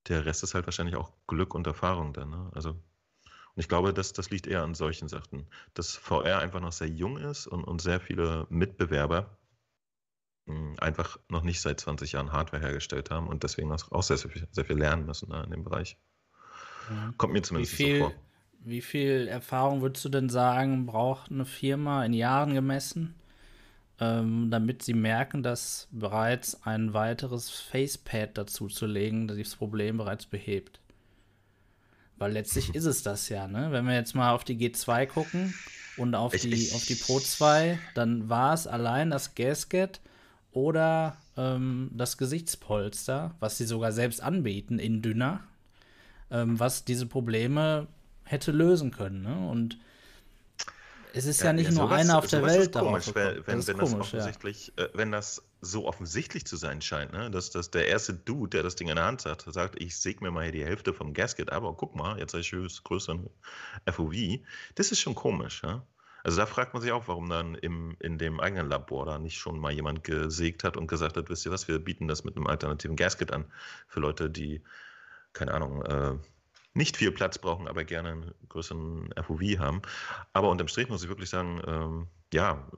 der 0.09 0.25
Rest 0.25 0.43
ist 0.43 0.55
halt 0.55 0.67
wahrscheinlich 0.67 0.97
auch 0.97 1.13
Glück 1.27 1.55
und 1.55 1.67
Erfahrung 1.67 2.13
dann. 2.13 2.31
Ne? 2.31 2.51
Also, 2.55 2.71
und 2.71 3.57
ich 3.57 3.69
glaube, 3.69 3.93
das, 3.93 4.13
das 4.13 4.31
liegt 4.31 4.47
eher 4.47 4.63
an 4.63 4.75
solchen 4.75 5.09
Sachen. 5.09 5.47
Dass 5.75 5.97
VR 5.97 6.39
einfach 6.39 6.61
noch 6.61 6.73
sehr 6.73 6.89
jung 6.89 7.17
ist 7.17 7.47
und, 7.47 7.65
und 7.65 7.81
sehr 7.81 8.01
viele 8.01 8.47
Mitbewerber 8.49 9.37
hm, 10.47 10.77
einfach 10.81 11.19
noch 11.29 11.43
nicht 11.43 11.61
seit 11.61 11.81
20 11.81 12.13
Jahren 12.13 12.33
Hardware 12.33 12.63
hergestellt 12.63 13.11
haben 13.11 13.29
und 13.29 13.43
deswegen 13.43 13.71
auch 13.73 14.03
sehr, 14.03 14.17
sehr, 14.17 14.31
viel, 14.31 14.49
sehr 14.51 14.65
viel 14.65 14.79
lernen 14.79 15.07
müssen 15.07 15.29
ne, 15.29 15.43
in 15.45 15.51
dem 15.51 15.65
Bereich. 15.65 15.97
Ja. 16.89 17.15
Kommt 17.17 17.33
mir 17.33 17.43
zumindest 17.43 17.75
viel, 17.75 17.99
so 17.99 18.05
vor. 18.07 18.15
Wie 18.61 18.81
viel 18.81 19.29
Erfahrung 19.29 19.81
würdest 19.81 20.05
du 20.05 20.09
denn 20.09 20.29
sagen, 20.29 20.87
braucht 20.87 21.31
eine 21.31 21.45
Firma 21.45 22.05
in 22.05 22.13
Jahren 22.13 22.55
gemessen, 22.55 23.15
ähm, 24.01 24.51
damit 24.51 24.83
sie 24.83 24.95
merken, 24.95 25.43
dass 25.43 25.89
bereits 25.91 26.63
ein 26.65 26.95
weiteres 26.95 27.51
Facepad 27.51 28.37
dazu 28.37 28.69
zu 28.69 28.87
legen, 28.87 29.29
das 29.29 29.39
das 29.39 29.55
Problem 29.55 29.99
bereits 29.99 30.27
behebt? 30.27 30.81
Weil 32.17 32.33
letztlich 32.33 32.75
ist 32.75 32.87
es 32.87 33.03
das 33.03 33.29
ja, 33.29 33.47
ne? 33.47 33.73
Wenn 33.73 33.87
wir 33.87 33.95
jetzt 33.95 34.15
mal 34.15 34.33
auf 34.33 34.45
die 34.45 34.57
G2 34.57 35.07
gucken 35.07 35.55
und 35.97 36.15
auf, 36.15 36.35
ich, 36.35 36.43
die, 36.43 36.55
ich, 36.55 36.75
auf 36.75 36.85
die 36.87 36.95
Pro 36.95 37.21
2, 37.21 37.79
dann 37.95 38.29
war 38.29 38.55
es 38.55 38.67
allein 38.67 39.11
das 39.11 39.35
Gasket 39.35 40.01
oder 40.53 41.17
ähm, 41.37 41.91
das 41.93 42.17
Gesichtspolster, 42.17 43.35
was 43.39 43.59
sie 43.59 43.67
sogar 43.67 43.93
selbst 43.93 44.23
anbieten 44.23 44.79
in 44.79 45.03
dünner, 45.03 45.41
ähm, 46.31 46.59
was 46.59 46.85
diese 46.85 47.07
Probleme 47.07 47.87
hätte 48.25 48.53
lösen 48.53 48.91
können. 48.91 49.23
Ne? 49.23 49.49
Und 49.49 49.79
es 51.13 51.27
ist 51.27 51.41
ja, 51.41 51.47
ja 51.47 51.53
nicht 51.53 51.71
ja, 51.71 51.73
nur 51.73 51.89
sowas, 51.89 52.01
einer 52.01 52.19
auf 52.19 52.27
der 52.27 52.43
Welt 52.43 52.61
ist 52.61 52.73
komisch, 52.73 53.15
wenn, 53.15 53.47
wenn, 53.47 53.57
das, 53.57 53.69
wenn 53.69 53.77
komisch, 53.79 53.93
das 53.93 54.01
offensichtlich, 54.01 54.73
ja. 54.77 54.85
äh, 54.85 54.91
wenn 54.95 55.13
das 55.13 55.43
so 55.61 55.87
offensichtlich 55.87 56.47
zu 56.47 56.57
sein 56.57 56.81
scheint, 56.81 57.13
ne? 57.13 57.31
dass, 57.31 57.51
dass 57.51 57.71
der 57.71 57.87
erste 57.89 58.15
Dude, 58.15 58.51
der 58.51 58.63
das 58.63 58.77
Ding 58.77 58.89
in 58.89 58.97
der 58.97 59.05
Hand 59.05 59.25
hat, 59.27 59.45
sagt, 59.47 59.81
ich 59.81 59.97
säge 59.99 60.25
mir 60.25 60.31
mal 60.31 60.45
hier 60.45 60.53
die 60.53 60.65
Hälfte 60.65 60.95
vom 60.95 61.13
Gasket, 61.13 61.53
aber 61.53 61.75
guck 61.75 61.95
mal, 61.95 62.19
jetzt 62.19 62.33
habe 62.33 62.41
ich 62.41 62.83
größeren 62.85 63.29
FOV. 63.91 64.15
Das 64.75 64.93
ist 64.93 65.01
schon 65.01 65.15
komisch. 65.15 65.63
Ja? 65.63 65.85
Also 66.23 66.39
da 66.39 66.47
fragt 66.47 66.75
man 66.75 66.83
sich 66.83 66.93
auch, 66.93 67.09
warum 67.09 67.29
dann 67.29 67.55
im, 67.55 67.97
in 68.01 68.19
dem 68.19 68.41
eigenen 68.41 68.69
Labor 68.69 69.07
da 69.07 69.19
nicht 69.19 69.39
schon 69.39 69.59
mal 69.59 69.73
jemand 69.73 70.05
gesägt 70.05 70.65
hat 70.65 70.77
und 70.77 70.87
gesagt 70.87 71.17
hat, 71.17 71.29
wisst 71.29 71.47
ihr 71.47 71.53
was, 71.53 71.69
wir 71.69 71.79
bieten 71.79 72.09
das 72.09 72.25
mit 72.25 72.37
einem 72.37 72.47
alternativen 72.47 72.97
Gasket 72.97 73.33
an 73.33 73.47
für 73.87 74.01
Leute, 74.01 74.31
die, 74.31 74.63
keine 75.33 75.55
Ahnung, 75.55 75.83
äh, 75.83 76.19
nicht 76.75 76.97
viel 76.97 77.13
Platz 77.13 77.39
brauchen, 77.39 77.69
aber 77.69 77.85
gerne 77.85 78.11
einen 78.11 78.35
größeren 78.49 79.13
FOV 79.23 79.59
haben. 79.59 79.83
Aber 80.33 80.51
unterm 80.51 80.69
Strich 80.69 80.89
muss 80.89 81.03
ich 81.03 81.09
wirklich 81.09 81.31
sagen, 81.31 81.61
ähm, 81.67 82.09
ja, 82.33 82.71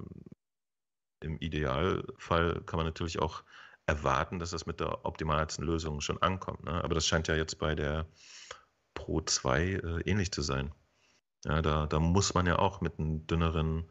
im 1.20 1.38
Idealfall 1.38 2.62
kann 2.66 2.78
man 2.78 2.86
natürlich 2.86 3.20
auch 3.20 3.44
erwarten, 3.86 4.38
dass 4.38 4.50
das 4.50 4.66
mit 4.66 4.80
der 4.80 5.04
optimalsten 5.04 5.64
Lösung 5.64 6.00
schon 6.00 6.20
ankommt. 6.22 6.64
Ne? 6.64 6.82
Aber 6.82 6.94
das 6.94 7.06
scheint 7.06 7.28
ja 7.28 7.34
jetzt 7.34 7.58
bei 7.58 7.74
der 7.74 8.06
Pro 8.94 9.20
2 9.20 9.62
äh, 9.62 9.78
ähnlich 10.04 10.32
zu 10.32 10.42
sein. 10.42 10.72
Ja, 11.44 11.60
da, 11.60 11.86
da 11.86 11.98
muss 11.98 12.34
man 12.34 12.46
ja 12.46 12.58
auch 12.58 12.80
mit 12.80 12.98
einem 12.98 13.26
dünneren 13.26 13.90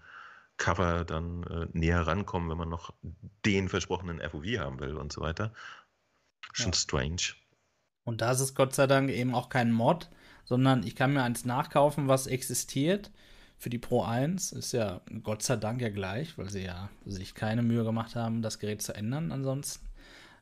Cover 0.57 1.03
dann 1.03 1.43
äh, 1.43 1.67
näher 1.73 2.05
rankommen, 2.05 2.49
wenn 2.49 2.57
man 2.57 2.69
noch 2.69 2.93
den 3.45 3.67
versprochenen 3.67 4.21
FOV 4.21 4.45
haben 4.59 4.79
will 4.79 4.95
und 4.95 5.11
so 5.11 5.21
weiter. 5.21 5.53
Schon 6.53 6.71
ja. 6.71 6.73
strange. 6.73 7.35
Und 8.03 8.21
da 8.21 8.31
ist 8.31 8.39
es 8.39 8.55
Gott 8.55 8.73
sei 8.73 8.87
Dank 8.87 9.09
eben 9.09 9.35
auch 9.35 9.49
kein 9.49 9.71
Mod, 9.71 10.09
sondern 10.43 10.83
ich 10.83 10.95
kann 10.95 11.13
mir 11.13 11.23
eins 11.23 11.45
nachkaufen, 11.45 12.07
was 12.07 12.27
existiert. 12.27 13.11
Für 13.57 13.69
die 13.69 13.77
Pro 13.77 14.03
1 14.03 14.53
ist 14.53 14.71
ja 14.71 15.01
Gott 15.23 15.43
sei 15.43 15.55
Dank 15.55 15.81
ja 15.81 15.89
gleich, 15.89 16.37
weil 16.37 16.49
sie 16.49 16.63
ja 16.63 16.89
sich 17.05 17.35
keine 17.35 17.61
Mühe 17.61 17.83
gemacht 17.83 18.15
haben, 18.15 18.41
das 18.41 18.57
Gerät 18.57 18.81
zu 18.81 18.95
ändern 18.95 19.31
ansonsten. 19.31 19.85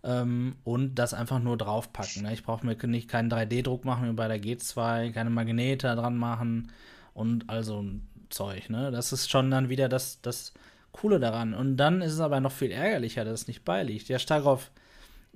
Ähm, 0.04 0.56
und 0.64 0.96
das 0.96 1.14
einfach 1.14 1.40
nur 1.40 1.58
draufpacken. 1.58 2.24
Ne? 2.24 2.34
Ich 2.34 2.44
brauche 2.44 2.66
mir 2.66 2.78
nicht 2.88 3.10
keinen 3.10 3.30
3D-Druck 3.30 3.84
machen 3.84 4.10
wie 4.10 4.14
bei 4.14 4.30
der 4.30 4.42
G2, 4.42 5.12
keine 5.12 5.30
Magnete 5.30 5.94
dran 5.96 6.16
machen 6.16 6.72
und 7.14 7.50
also 7.50 7.84
Zeug, 8.30 8.70
ne? 8.70 8.92
Das 8.92 9.12
ist 9.12 9.30
schon 9.30 9.52
dann 9.52 9.70
wieder 9.70 9.90
das, 9.90 10.22
das 10.22 10.54
Coole 10.92 11.20
daran. 11.20 11.54
Und 11.54 11.78
dann 11.78 12.02
ist 12.02 12.14
es 12.14 12.20
aber 12.20 12.40
noch 12.40 12.52
viel 12.52 12.72
ärgerlicher, 12.72 13.26
dass 13.26 13.42
es 13.42 13.48
nicht 13.48 13.66
beiliegt. 13.66 14.08
Ja, 14.08 14.20
Starov, 14.20 14.72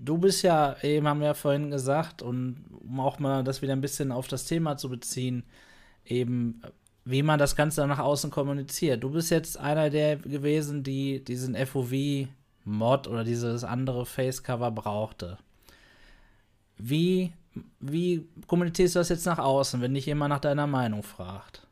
du 0.04 0.18
bist 0.18 0.44
ja, 0.44 0.76
eben 0.82 1.08
haben 1.08 1.20
wir 1.20 1.28
ja 1.28 1.34
vorhin 1.34 1.72
gesagt, 1.72 2.22
und 2.22 2.66
um 2.82 3.00
auch 3.00 3.20
mal 3.20 3.44
das 3.44 3.62
wieder 3.62 3.74
ein 3.74 3.82
bisschen 3.82 4.12
auf 4.12 4.28
das 4.28 4.46
Thema 4.46 4.78
zu 4.78 4.89
beziehen, 4.89 5.44
eben, 6.06 6.62
wie 7.06 7.24
man 7.24 7.39
das 7.39 7.56
Ganze 7.56 7.82
dann 7.82 7.89
nach 7.89 8.00
außen 8.00 8.30
kommuniziert. 8.30 9.04
Du 9.04 9.10
bist 9.10 9.32
jetzt 9.32 9.58
einer 9.58 9.89
der 9.89 10.18
gewesen, 10.18 10.84
die 10.84 11.24
diesen 11.24 11.56
FOV-Mod 11.56 13.08
oder 13.08 13.24
dieses 13.24 13.63
andere 13.63 14.06
Facecover 14.06 14.72
brauchte. 14.72 15.38
Wie, 16.78 17.34
wie 17.80 18.28
kommunizierst 18.48 18.96
du 18.96 19.00
das 19.00 19.10
jetzt 19.10 19.26
nach 19.26 19.39
außen, 19.39 19.82
wenn 19.82 19.94
dich 19.94 20.06
jemand 20.06 20.30
nach 20.30 20.39
deiner 20.39 20.68
Meinung 20.68 21.04
fragt? 21.04 21.68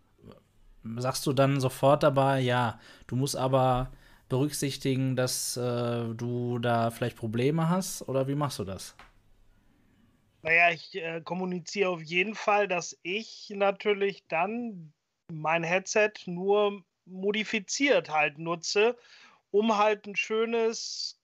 sagst 0.98 1.26
du 1.28 1.34
dann 1.34 1.60
sofort 1.60 2.04
dabei, 2.04 2.40
ja, 2.40 2.80
du 3.08 3.16
musst 3.16 3.36
aber 3.36 3.92
berücksichtigen, 4.32 5.18
dass 5.18 5.58
äh, 5.58 6.06
du 6.16 6.58
da 6.60 6.90
vielleicht 6.90 7.18
Probleme 7.18 7.70
hast 7.70 8.08
oder 8.08 8.28
wie 8.30 8.36
machst 8.36 8.60
du 8.60 8.64
das? 8.64 8.96
Naja, 10.42 10.72
ich 10.72 10.96
äh, 10.96 11.22
kommuniziere 11.22 11.90
auf 11.90 12.02
jeden 12.02 12.34
Fall, 12.34 12.68
dass 12.68 12.98
ich 13.04 13.52
natürlich 13.54 14.26
dann 14.30 14.94
mein 15.32 15.64
Headset 15.64 16.14
nur 16.26 16.82
modifiziert 17.06 18.10
halt 18.10 18.40
nutze, 18.40 18.98
um 19.52 19.78
halt 19.78 20.08
ein 20.08 20.16
schönes, 20.16 21.20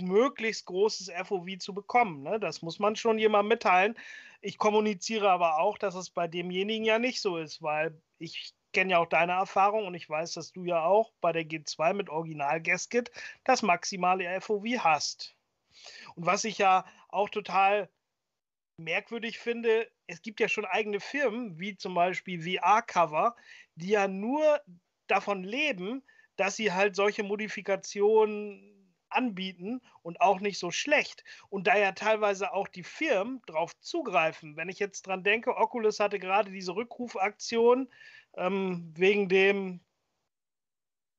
möglichst 0.00 0.64
großes 0.66 1.10
FOV 1.24 1.58
zu 1.58 1.74
bekommen. 1.74 2.22
Ne? 2.22 2.38
Das 2.38 2.62
muss 2.62 2.78
man 2.78 2.94
schon 2.94 3.18
jemandem 3.18 3.48
mitteilen. 3.48 3.96
Ich 4.42 4.58
kommuniziere 4.58 5.28
aber 5.28 5.58
auch, 5.58 5.76
dass 5.76 5.96
es 5.96 6.08
bei 6.08 6.28
demjenigen 6.28 6.84
ja 6.84 7.00
nicht 7.00 7.20
so 7.20 7.36
ist, 7.36 7.60
weil 7.62 8.00
ich 8.18 8.54
kenne 8.72 8.92
ja 8.92 8.98
auch 8.98 9.08
deine 9.08 9.32
Erfahrung 9.32 9.86
und 9.86 9.94
ich 9.94 10.08
weiß, 10.08 10.34
dass 10.34 10.52
du 10.52 10.64
ja 10.64 10.84
auch 10.84 11.12
bei 11.20 11.32
der 11.32 11.44
G2 11.44 11.94
mit 11.94 12.10
Original 12.10 12.60
Gasket 12.60 13.10
das 13.44 13.62
maximale 13.62 14.40
FOV 14.40 14.64
hast. 14.78 15.34
Und 16.14 16.26
was 16.26 16.44
ich 16.44 16.58
ja 16.58 16.84
auch 17.08 17.28
total 17.28 17.88
merkwürdig 18.78 19.38
finde, 19.38 19.90
es 20.06 20.22
gibt 20.22 20.40
ja 20.40 20.48
schon 20.48 20.64
eigene 20.64 21.00
Firmen, 21.00 21.58
wie 21.58 21.76
zum 21.76 21.94
Beispiel 21.94 22.40
VR-Cover, 22.40 23.36
die 23.74 23.90
ja 23.90 24.08
nur 24.08 24.60
davon 25.06 25.42
leben, 25.42 26.02
dass 26.36 26.56
sie 26.56 26.72
halt 26.72 26.94
solche 26.94 27.22
Modifikationen 27.24 28.74
anbieten 29.10 29.80
und 30.02 30.20
auch 30.20 30.40
nicht 30.40 30.58
so 30.58 30.70
schlecht. 30.70 31.24
Und 31.48 31.66
da 31.66 31.76
ja 31.76 31.92
teilweise 31.92 32.52
auch 32.52 32.68
die 32.68 32.82
Firmen 32.82 33.42
drauf 33.46 33.78
zugreifen. 33.80 34.56
Wenn 34.56 34.68
ich 34.68 34.78
jetzt 34.78 35.06
dran 35.06 35.24
denke, 35.24 35.56
Oculus 35.56 35.98
hatte 35.98 36.18
gerade 36.18 36.50
diese 36.50 36.74
Rückrufaktion 36.74 37.88
ähm, 38.38 38.92
wegen 38.96 39.28
dem 39.28 39.80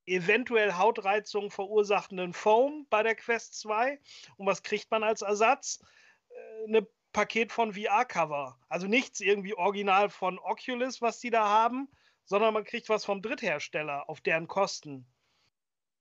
eventuell 0.05 0.73
Hautreizung 0.73 1.51
verursachenden 1.51 2.34
Foam 2.34 2.88
bei 2.89 3.03
der 3.03 3.15
Quest 3.15 3.60
2. 3.60 3.99
Und 4.38 4.47
was 4.47 4.63
kriegt 4.63 4.89
man 4.91 5.03
als 5.03 5.21
Ersatz? 5.21 5.82
Äh, 6.29 6.67
eine 6.67 6.88
Paket 7.13 7.51
von 7.51 7.73
VR-Cover. 7.73 8.60
Also 8.67 8.88
nichts 8.88 9.19
irgendwie 9.19 9.53
original 9.53 10.10
von 10.10 10.39
Oculus, 10.39 11.01
was 11.01 11.19
die 11.19 11.29
da 11.29 11.47
haben, 11.47 11.89
sondern 12.25 12.53
man 12.53 12.63
kriegt 12.63 12.89
was 12.89 13.05
vom 13.05 13.21
Dritthersteller 13.21 14.08
auf 14.10 14.21
deren 14.21 14.47
Kosten. 14.47 15.08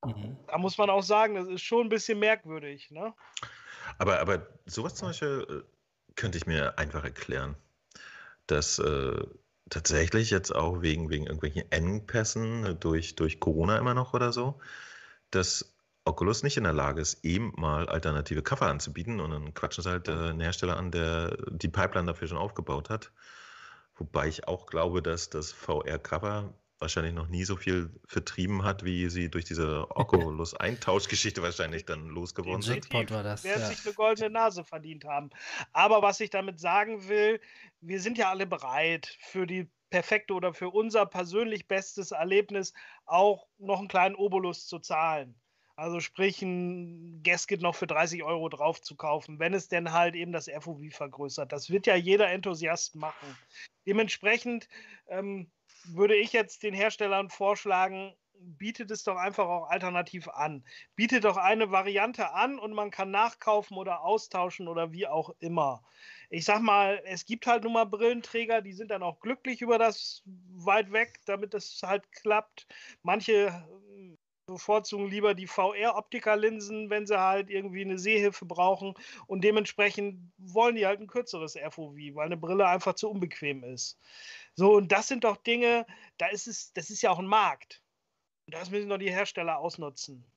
Mhm. 0.05 0.37
Da 0.47 0.57
muss 0.57 0.77
man 0.77 0.89
auch 0.89 1.03
sagen, 1.03 1.35
das 1.35 1.47
ist 1.47 1.63
schon 1.63 1.87
ein 1.87 1.89
bisschen 1.89 2.19
merkwürdig. 2.19 2.89
Ne? 2.91 3.13
Aber, 3.97 4.19
aber 4.19 4.47
sowas 4.65 4.95
zum 4.95 5.09
Beispiel 5.09 5.45
äh, 5.49 6.13
könnte 6.15 6.37
ich 6.37 6.45
mir 6.45 6.77
einfach 6.77 7.03
erklären, 7.03 7.55
dass 8.47 8.79
äh, 8.79 9.25
tatsächlich 9.69 10.29
jetzt 10.31 10.53
auch 10.55 10.81
wegen, 10.81 11.09
wegen 11.09 11.25
irgendwelchen 11.25 11.71
Engpässen 11.71 12.79
durch, 12.79 13.15
durch 13.15 13.39
Corona 13.39 13.77
immer 13.77 13.93
noch 13.93 14.13
oder 14.13 14.33
so, 14.33 14.59
dass 15.31 15.73
Oculus 16.05 16.43
nicht 16.43 16.57
in 16.57 16.63
der 16.63 16.73
Lage 16.73 17.01
ist, 17.01 17.23
eben 17.23 17.53
mal 17.57 17.87
alternative 17.87 18.41
Cover 18.41 18.67
anzubieten 18.67 19.19
und 19.19 19.31
dann 19.31 19.53
quatschen 19.53 19.83
sie 19.83 19.89
halt 19.89 20.07
äh, 20.07 20.11
einen 20.11 20.39
Hersteller 20.41 20.77
an, 20.77 20.91
der 20.91 21.37
die 21.51 21.67
Pipeline 21.69 22.07
dafür 22.07 22.27
schon 22.27 22.37
aufgebaut 22.37 22.89
hat. 22.89 23.11
Wobei 23.95 24.27
ich 24.27 24.47
auch 24.47 24.65
glaube, 24.65 25.01
dass 25.01 25.29
das 25.29 25.51
VR-Cover 25.51 26.53
wahrscheinlich 26.79 27.13
noch 27.13 27.27
nie 27.27 27.43
so 27.43 27.55
viel 27.55 27.89
vertrieben 28.07 28.63
hat, 28.63 28.83
wie 28.83 29.09
sie 29.09 29.29
durch 29.29 29.45
diese 29.45 29.87
Oculus-Eintauschgeschichte 29.95 31.41
wahrscheinlich 31.43 31.85
dann 31.85 32.07
losgeworden 32.07 32.61
sind. 32.61 32.75
Jackpot 32.75 33.11
war 33.11 33.23
das. 33.23 33.43
Werden 33.43 33.61
ja. 33.61 33.67
sich 33.67 33.85
eine 33.85 33.93
goldene 33.93 34.29
Nase 34.29 34.63
verdient 34.63 35.05
haben. 35.05 35.29
Aber 35.73 36.01
was 36.01 36.19
ich 36.19 36.29
damit 36.29 36.59
sagen 36.59 37.07
will, 37.07 37.39
wir 37.81 38.01
sind 38.01 38.17
ja 38.17 38.29
alle 38.29 38.45
bereit 38.45 39.17
für 39.19 39.45
die 39.45 39.69
perfekte 39.89 40.33
oder 40.33 40.53
für 40.53 40.69
unser 40.69 41.05
persönlich 41.05 41.67
bestes 41.67 42.11
Erlebnis 42.11 42.73
auch 43.05 43.47
noch 43.57 43.79
einen 43.79 43.87
kleinen 43.87 44.15
Obolus 44.15 44.67
zu 44.67 44.79
zahlen. 44.79 45.35
Also 45.75 46.01
sprich, 46.01 46.41
ein 46.41 47.23
Gasket 47.23 47.61
noch 47.61 47.73
für 47.73 47.87
30 47.87 48.23
Euro 48.23 48.49
drauf 48.49 48.81
zu 48.81 48.97
kaufen, 48.97 49.39
wenn 49.39 49.53
es 49.53 49.69
denn 49.69 49.93
halt 49.93 50.13
eben 50.13 50.33
das 50.33 50.49
FOV 50.49 50.81
vergrößert. 50.91 51.53
Das 51.53 51.69
wird 51.69 51.87
ja 51.87 51.95
jeder 51.95 52.29
Enthusiast 52.29 52.95
machen. 52.97 53.37
Dementsprechend 53.87 54.67
ähm, 55.07 55.49
würde 55.95 56.15
ich 56.15 56.33
jetzt 56.33 56.63
den 56.63 56.73
Herstellern 56.73 57.29
vorschlagen, 57.29 58.13
bietet 58.41 58.89
es 58.91 59.03
doch 59.03 59.17
einfach 59.17 59.47
auch 59.47 59.69
alternativ 59.69 60.27
an. 60.29 60.63
Bietet 60.95 61.25
doch 61.25 61.37
eine 61.37 61.71
Variante 61.71 62.31
an 62.31 62.57
und 62.57 62.73
man 62.73 62.89
kann 62.91 63.11
nachkaufen 63.11 63.77
oder 63.77 64.01
austauschen 64.01 64.67
oder 64.67 64.91
wie 64.91 65.07
auch 65.07 65.31
immer. 65.39 65.83
Ich 66.29 66.45
sag 66.45 66.61
mal, 66.61 67.01
es 67.05 67.25
gibt 67.25 67.47
halt 67.47 67.63
nun 67.63 67.73
mal 67.73 67.85
Brillenträger, 67.85 68.61
die 68.61 68.73
sind 68.73 68.91
dann 68.91 69.03
auch 69.03 69.19
glücklich 69.19 69.61
über 69.61 69.77
das 69.77 70.23
weit 70.25 70.91
weg, 70.91 71.19
damit 71.25 71.53
es 71.53 71.81
halt 71.83 72.11
klappt. 72.11 72.67
Manche 73.03 73.67
bevorzugen 74.49 75.09
lieber 75.09 75.35
die 75.35 75.47
VR-Optikerlinsen, 75.47 76.89
wenn 76.89 77.05
sie 77.05 77.19
halt 77.19 77.49
irgendwie 77.49 77.81
eine 77.81 77.99
Sehhilfe 77.99 78.45
brauchen. 78.45 78.93
Und 79.27 79.43
dementsprechend 79.43 80.31
wollen 80.37 80.75
die 80.75 80.85
halt 80.85 80.99
ein 80.99 81.07
kürzeres 81.07 81.55
FOV, 81.55 81.95
weil 82.15 82.25
eine 82.25 82.37
Brille 82.37 82.67
einfach 82.67 82.95
zu 82.95 83.09
unbequem 83.09 83.63
ist. 83.63 83.99
So, 84.59 84.75
und 84.75 84.91
das 84.91 85.07
sind 85.07 85.23
doch 85.23 85.37
Dinge, 85.37 85.85
da 86.17 86.27
ist 86.27 86.45
es, 86.45 86.73
das 86.73 86.89
ist 86.89 87.01
ja 87.01 87.11
auch 87.11 87.19
ein 87.19 87.25
Markt. 87.25 87.81
Und 88.45 88.55
das 88.55 88.69
müssen 88.69 88.89
doch 88.89 88.97
die 88.97 89.09
Hersteller 89.09 89.57
ausnutzen. 89.57 90.29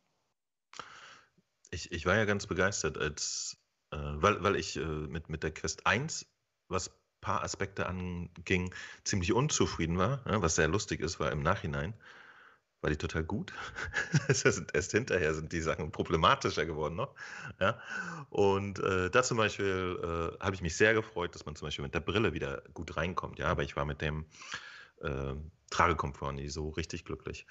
Ich, 1.72 1.90
ich 1.90 2.06
war 2.06 2.14
ja 2.14 2.24
ganz 2.24 2.46
begeistert, 2.46 2.98
als, 2.98 3.58
äh, 3.90 3.96
weil, 3.96 4.40
weil 4.44 4.54
ich 4.54 4.76
äh, 4.76 4.84
mit, 4.84 5.28
mit 5.28 5.42
der 5.42 5.52
Quest 5.52 5.88
1, 5.88 6.24
was 6.68 6.88
ein 6.88 6.94
paar 7.20 7.42
Aspekte 7.42 7.86
anging, 7.86 8.72
ziemlich 9.02 9.32
unzufrieden 9.32 9.98
war, 9.98 10.24
ja, 10.24 10.40
was 10.40 10.54
sehr 10.54 10.68
lustig 10.68 11.00
ist, 11.00 11.18
war 11.18 11.32
im 11.32 11.42
Nachhinein 11.42 11.92
war 12.82 12.90
die 12.90 12.96
total 12.96 13.22
gut. 13.22 13.52
erst 14.28 14.90
hinterher 14.90 15.34
sind 15.34 15.52
die 15.52 15.60
Sachen 15.60 15.92
problematischer 15.92 16.66
geworden 16.66 16.96
noch. 16.96 17.14
Ja? 17.60 17.80
Und 18.28 18.80
äh, 18.80 19.08
da 19.08 19.22
zum 19.22 19.38
Beispiel 19.38 19.98
äh, 20.02 20.44
habe 20.44 20.54
ich 20.54 20.62
mich 20.62 20.76
sehr 20.76 20.92
gefreut, 20.92 21.34
dass 21.34 21.46
man 21.46 21.56
zum 21.56 21.68
Beispiel 21.68 21.84
mit 21.84 21.94
der 21.94 22.00
Brille 22.00 22.34
wieder 22.34 22.62
gut 22.74 22.96
reinkommt. 22.96 23.38
Ja, 23.38 23.46
aber 23.46 23.62
ich 23.62 23.76
war 23.76 23.84
mit 23.84 24.02
dem 24.02 24.26
äh, 25.00 25.34
Tragekomfort 25.70 26.32
nie 26.32 26.48
so 26.48 26.70
richtig 26.70 27.04
glücklich. 27.04 27.46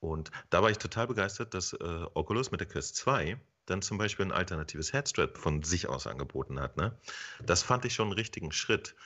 Und 0.00 0.30
da 0.48 0.62
war 0.62 0.70
ich 0.70 0.78
total 0.78 1.06
begeistert, 1.06 1.52
dass 1.52 1.74
äh, 1.74 2.06
Oculus 2.14 2.50
mit 2.50 2.60
der 2.60 2.68
Quest 2.68 2.96
2 2.96 3.38
dann 3.66 3.82
zum 3.82 3.98
Beispiel 3.98 4.24
ein 4.24 4.32
alternatives 4.32 4.94
Headstrap 4.94 5.36
von 5.36 5.62
sich 5.62 5.88
aus 5.88 6.06
angeboten 6.06 6.58
hat. 6.58 6.78
Ne? 6.78 6.98
Das 7.44 7.62
fand 7.62 7.84
ich 7.84 7.94
schon 7.94 8.06
einen 8.06 8.14
richtigen 8.14 8.50
Schritt. 8.50 8.96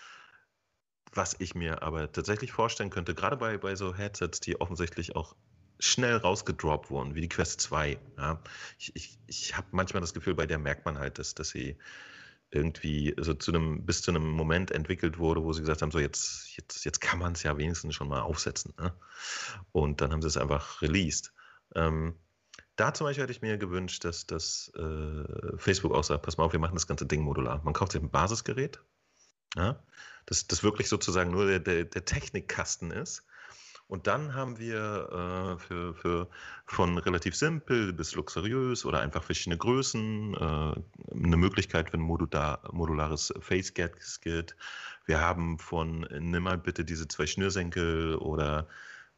Was 1.13 1.37
ich 1.39 1.55
mir 1.55 1.83
aber 1.83 2.11
tatsächlich 2.11 2.53
vorstellen 2.53 2.91
könnte, 2.91 3.15
gerade 3.15 3.37
bei, 3.37 3.59
bei 3.59 3.75
so 3.77 3.95
Headsets, 3.95 4.41
die 4.41 4.61
offensichtlich 4.61 5.15
auch 5.15 5.37
schnell 5.79 6.17
rausgedroppt 6.17 6.91
wurden, 6.91 7.15
wie 7.15 7.21
die 7.21 7.29
Quest 7.29 7.61
2. 7.61 7.99
Ja. 8.19 8.41
Ich, 8.79 8.95
ich, 8.95 9.19
ich 9.27 9.57
habe 9.57 9.67
manchmal 9.73 10.01
das 10.01 10.15
Gefühl, 10.15 10.35
bei 10.35 10.47
der 10.47 10.59
merkt 10.59 10.85
man 10.85 10.99
halt, 10.99 11.19
dass, 11.19 11.35
dass 11.35 11.51
sie 11.51 11.77
irgendwie 12.51 13.15
so 13.19 13.35
zu 13.35 13.53
einem, 13.53 13.85
bis 13.85 14.03
zu 14.03 14.13
einem 14.13 14.29
Moment 14.29 14.71
entwickelt 14.71 15.19
wurde, 15.19 15.43
wo 15.43 15.53
sie 15.53 15.61
gesagt 15.61 15.83
haben, 15.83 15.91
so 15.91 15.99
jetzt, 15.99 16.57
jetzt, 16.57 16.85
jetzt 16.85 17.01
kann 17.01 17.19
man 17.19 17.33
es 17.33 17.43
ja 17.43 17.57
wenigstens 17.59 17.95
schon 17.95 18.09
mal 18.09 18.21
aufsetzen. 18.21 18.73
Ne? 18.79 18.95
Und 19.73 20.01
dann 20.01 20.13
haben 20.13 20.23
sie 20.23 20.29
es 20.29 20.37
einfach 20.37 20.81
released. 20.81 21.33
Ähm, 21.75 22.15
da 22.77 22.95
zum 22.95 23.07
Beispiel 23.07 23.25
hätte 23.25 23.33
ich 23.33 23.43
mir 23.43 23.59
gewünscht, 23.59 24.05
dass, 24.05 24.27
dass 24.27 24.73
äh, 24.77 25.57
Facebook 25.57 25.93
auch 25.93 26.05
sagt, 26.05 26.23
pass 26.23 26.37
mal 26.37 26.45
auf, 26.45 26.53
wir 26.53 26.61
machen 26.61 26.75
das 26.75 26.87
ganze 26.87 27.07
Ding 27.07 27.23
modular. 27.23 27.61
Man 27.65 27.75
kauft 27.75 27.93
sich 27.93 28.01
ein 28.01 28.11
Basisgerät, 28.11 28.81
ja, 29.57 29.83
das, 30.27 30.47
das 30.47 30.63
wirklich 30.63 30.89
sozusagen 30.89 31.31
nur 31.31 31.47
der, 31.47 31.61
der, 31.61 31.85
der 31.85 32.05
Technikkasten 32.05 32.91
ist 32.91 33.25
und 33.87 34.07
dann 34.07 34.35
haben 34.35 34.59
wir 34.59 35.57
äh, 35.57 35.59
für, 35.59 35.95
für 35.95 36.29
von 36.67 36.99
relativ 36.99 37.37
simpel 37.37 37.93
bis 37.93 38.15
luxuriös 38.15 38.85
oder 38.85 39.01
einfach 39.01 39.23
verschiedene 39.23 39.59
Größen 39.59 40.35
äh, 40.35 40.37
eine 41.15 41.37
Möglichkeit 41.37 41.91
für 41.91 41.99
ein 41.99 42.01
modular, 42.01 42.63
modulares 42.73 43.33
Face 43.41 43.75
Gasket. 43.75 44.57
Wir 45.05 45.21
haben 45.21 45.59
von 45.59 46.09
nimm 46.19 46.45
mal 46.45 46.59
bitte 46.59 46.85
diese 46.85 47.09
zwei 47.09 47.27
Schnürsenkel 47.27 48.17
oder 48.17 48.69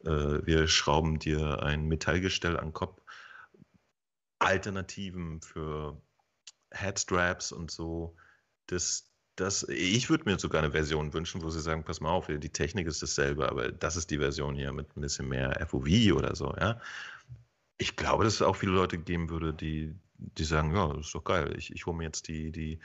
äh, 0.04 0.10
wir 0.44 0.66
schrauben 0.68 1.18
dir 1.18 1.62
ein 1.62 1.86
Metallgestell 1.86 2.56
an 2.56 2.68
den 2.68 2.72
Kopf. 2.74 3.00
Alternativen 4.38 5.40
für 5.40 6.00
Headstraps 6.70 7.52
und 7.52 7.70
so. 7.70 8.16
Das, 8.66 9.10
das, 9.36 9.64
ich 9.68 10.08
würde 10.08 10.24
mir 10.24 10.38
sogar 10.38 10.62
eine 10.62 10.72
Version 10.72 11.12
wünschen, 11.12 11.42
wo 11.42 11.50
sie 11.50 11.60
sagen, 11.60 11.84
pass 11.84 12.00
mal 12.00 12.10
auf, 12.10 12.26
die 12.26 12.48
Technik 12.48 12.86
ist 12.86 13.02
dasselbe, 13.02 13.48
aber 13.48 13.70
das 13.70 13.96
ist 13.96 14.10
die 14.10 14.18
Version 14.18 14.54
hier 14.54 14.72
mit 14.72 14.96
ein 14.96 15.02
bisschen 15.02 15.28
mehr 15.28 15.64
FOV 15.68 15.86
oder 16.14 16.34
so, 16.34 16.54
ja. 16.58 16.80
Ich 17.78 17.96
glaube, 17.96 18.24
dass 18.24 18.34
es 18.34 18.42
auch 18.42 18.56
viele 18.56 18.72
Leute 18.72 18.96
geben 18.96 19.28
würde, 19.28 19.52
die, 19.52 19.94
die 20.16 20.44
sagen, 20.44 20.74
ja, 20.74 20.88
das 20.94 21.06
ist 21.06 21.14
doch 21.14 21.24
geil, 21.24 21.54
ich, 21.58 21.70
ich 21.72 21.84
hole 21.84 21.96
mir 21.96 22.04
jetzt 22.04 22.28
die, 22.28 22.50
die, 22.50 22.78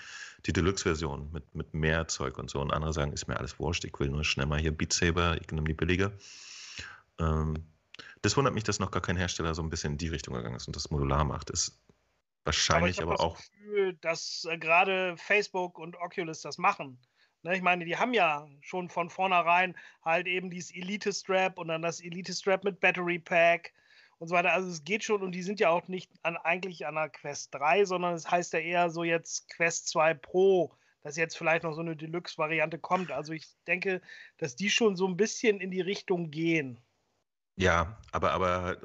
die 0.45 0.53
Deluxe-Version 0.53 1.31
mit, 1.31 1.55
mit 1.55 1.73
mehr 1.73 2.09
Zeug 2.09 2.37
und 2.37 2.49
so. 2.49 2.59
Und 2.59 2.73
andere 2.73 2.91
sagen, 2.91 3.13
ist 3.13 3.27
mir 3.29 3.37
alles 3.37 3.57
wurscht, 3.57 3.85
ich 3.85 3.97
will 3.99 4.09
nur 4.09 4.25
schnell 4.25 4.47
mal 4.47 4.59
hier 4.59 4.75
Beat 4.75 4.91
Saber, 4.91 5.39
ich 5.39 5.49
nehme 5.51 5.67
die 5.67 5.73
billige. 5.73 6.11
Ähm, 7.19 7.63
das 8.21 8.35
wundert 8.35 8.53
mich, 8.53 8.65
dass 8.65 8.79
noch 8.79 8.91
gar 8.91 9.01
kein 9.01 9.15
Hersteller 9.15 9.55
so 9.55 9.63
ein 9.63 9.69
bisschen 9.69 9.93
in 9.93 9.97
die 9.97 10.09
Richtung 10.09 10.33
gegangen 10.33 10.57
ist 10.57 10.67
und 10.67 10.75
das 10.75 10.91
modular 10.91 11.23
macht. 11.23 11.49
Ist 11.49 11.79
wahrscheinlich 12.43 13.01
aber, 13.01 13.13
aber 13.13 13.23
auch. 13.23 13.37
Gefühl, 13.37 13.93
dass 14.01 14.47
äh, 14.49 14.57
gerade 14.57 15.15
Facebook 15.17 15.77
und 15.77 15.95
Oculus 15.97 16.41
das 16.41 16.57
machen. 16.57 16.99
Ne, 17.43 17.55
ich 17.55 17.61
meine, 17.61 17.85
die 17.85 17.97
haben 17.97 18.13
ja 18.13 18.47
schon 18.61 18.89
von 18.89 19.09
vornherein 19.09 19.75
halt 20.03 20.27
eben 20.27 20.51
dieses 20.51 20.75
Elite-Strap 20.75 21.57
und 21.57 21.69
dann 21.69 21.81
das 21.81 21.99
Elite-Strap 21.99 22.63
mit 22.63 22.79
Battery 22.79 23.17
Pack 23.17 23.73
und 24.19 24.27
so 24.27 24.35
weiter. 24.35 24.53
Also 24.53 24.69
es 24.69 24.83
geht 24.83 25.03
schon 25.03 25.23
und 25.23 25.31
die 25.31 25.41
sind 25.41 25.59
ja 25.59 25.69
auch 25.69 25.87
nicht 25.87 26.11
an, 26.21 26.37
eigentlich 26.37 26.85
an 26.85 26.95
der 26.95 27.09
Quest 27.09 27.53
3, 27.55 27.85
sondern 27.85 28.13
es 28.13 28.29
heißt 28.29 28.53
ja 28.53 28.59
eher 28.59 28.89
so 28.91 29.03
jetzt 29.03 29.49
Quest 29.49 29.87
2 29.89 30.13
Pro, 30.13 30.75
dass 31.01 31.17
jetzt 31.17 31.35
vielleicht 31.35 31.63
noch 31.63 31.73
so 31.73 31.81
eine 31.81 31.95
Deluxe-Variante 31.95 32.77
kommt. 32.77 33.11
Also 33.11 33.33
ich 33.33 33.47
denke, 33.65 34.01
dass 34.37 34.55
die 34.55 34.69
schon 34.69 34.95
so 34.95 35.07
ein 35.07 35.17
bisschen 35.17 35.59
in 35.59 35.71
die 35.71 35.81
Richtung 35.81 36.29
gehen. 36.29 36.79
Ja, 37.55 37.97
aber, 38.11 38.33
aber 38.33 38.77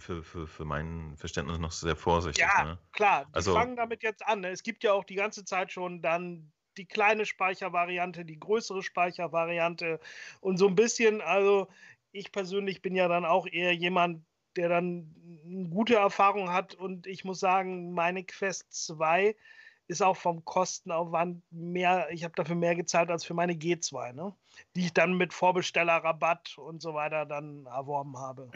für, 0.00 0.22
für, 0.22 0.46
für 0.46 0.64
mein 0.64 1.14
Verständnis 1.16 1.58
noch 1.58 1.72
sehr 1.72 1.96
vorsichtig. 1.96 2.44
Ja, 2.44 2.64
ne? 2.64 2.78
klar. 2.92 3.26
Die 3.26 3.34
also, 3.34 3.54
fangen 3.54 3.76
damit 3.76 4.02
jetzt 4.02 4.26
an. 4.26 4.40
Ne? 4.40 4.50
Es 4.50 4.62
gibt 4.62 4.82
ja 4.84 4.92
auch 4.92 5.04
die 5.04 5.14
ganze 5.14 5.44
Zeit 5.44 5.72
schon 5.72 6.02
dann 6.02 6.50
die 6.76 6.86
kleine 6.86 7.26
Speichervariante, 7.26 8.24
die 8.24 8.38
größere 8.38 8.82
Speichervariante 8.82 10.00
und 10.40 10.56
so 10.56 10.66
ein 10.66 10.74
bisschen, 10.74 11.20
also 11.20 11.68
ich 12.12 12.32
persönlich 12.32 12.82
bin 12.82 12.94
ja 12.94 13.08
dann 13.08 13.24
auch 13.24 13.46
eher 13.46 13.74
jemand, 13.74 14.24
der 14.56 14.68
dann 14.68 15.14
eine 15.44 15.68
gute 15.68 15.96
Erfahrung 15.96 16.52
hat 16.52 16.74
und 16.74 17.06
ich 17.06 17.24
muss 17.24 17.40
sagen, 17.40 17.92
meine 17.92 18.24
Quest 18.24 18.72
2 18.86 19.36
ist 19.86 20.02
auch 20.02 20.16
vom 20.16 20.44
Kostenaufwand 20.44 21.42
mehr, 21.50 22.08
ich 22.12 22.22
habe 22.22 22.34
dafür 22.36 22.54
mehr 22.54 22.76
gezahlt 22.76 23.10
als 23.10 23.24
für 23.24 23.34
meine 23.34 23.54
G2, 23.54 24.12
ne? 24.12 24.34
die 24.76 24.86
ich 24.86 24.92
dann 24.92 25.14
mit 25.14 25.32
Vorbestellerrabatt 25.32 26.56
und 26.58 26.80
so 26.80 26.94
weiter 26.94 27.26
dann 27.26 27.66
erworben 27.66 28.16
habe. 28.16 28.50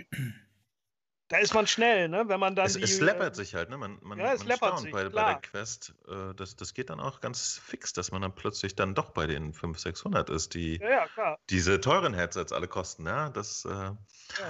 Da 1.28 1.38
ist 1.38 1.54
man 1.54 1.66
schnell, 1.66 2.08
ne? 2.08 2.24
Wenn 2.28 2.38
man 2.38 2.54
dann. 2.54 2.66
Es, 2.66 2.74
die, 2.74 2.82
es 2.82 3.00
läppert 3.00 3.32
äh, 3.32 3.36
sich 3.36 3.54
halt, 3.54 3.70
ne? 3.70 3.78
Man, 3.78 3.98
man, 4.02 4.18
ja, 4.18 4.34
es 4.34 4.44
man 4.44 4.56
staunt 4.56 4.80
sich, 4.80 4.92
bei, 4.92 5.08
bei, 5.08 5.24
der 5.24 5.40
Quest. 5.40 5.94
Äh, 6.06 6.34
das, 6.34 6.56
das 6.56 6.74
geht 6.74 6.90
dann 6.90 7.00
auch 7.00 7.20
ganz 7.20 7.58
fix, 7.64 7.94
dass 7.94 8.12
man 8.12 8.20
dann 8.20 8.34
plötzlich 8.34 8.76
dann 8.76 8.94
doch 8.94 9.10
bei 9.10 9.26
den 9.26 9.54
500, 9.54 9.80
600 9.80 10.30
ist, 10.30 10.52
die 10.52 10.76
ja, 10.76 11.06
ja, 11.16 11.38
diese 11.48 11.80
teuren 11.80 12.12
Headsets 12.12 12.52
alle 12.52 12.68
kosten. 12.68 13.06
Ja, 13.06 13.30
das, 13.30 13.64
äh, 13.64 13.70
ja. 13.70 13.96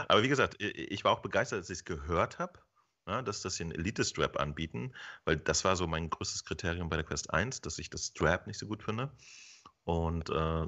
Aber 0.09 0.23
wie 0.25 0.29
gesagt, 0.29 0.61
ich 0.61 1.05
war 1.05 1.13
auch 1.13 1.21
begeistert, 1.21 1.59
als 1.61 1.71
ich 1.71 1.79
es 1.79 1.85
gehört 1.85 2.39
habe. 2.39 2.59
Ja, 3.07 3.21
dass 3.21 3.43
das 3.43 3.59
hier 3.59 3.67
ein 3.67 3.73
Elite-Strap 3.73 4.41
anbieten, 4.41 4.95
weil 5.27 5.37
das 5.37 5.63
war 5.65 5.77
so 5.77 5.87
mein 5.87 6.09
größtes 6.09 6.47
Kriterium 6.47 6.89
bei 6.89 6.97
der 6.97 7.05
Quest 7.05 7.31
1, 7.35 7.61
dass 7.61 7.79
ich 7.79 7.91
das 7.91 8.07
Strap 8.07 8.47
nicht 8.47 8.59
so 8.59 8.67
gut 8.67 8.83
finde. 8.83 9.13
Und 9.85 10.31
äh, 10.31 10.67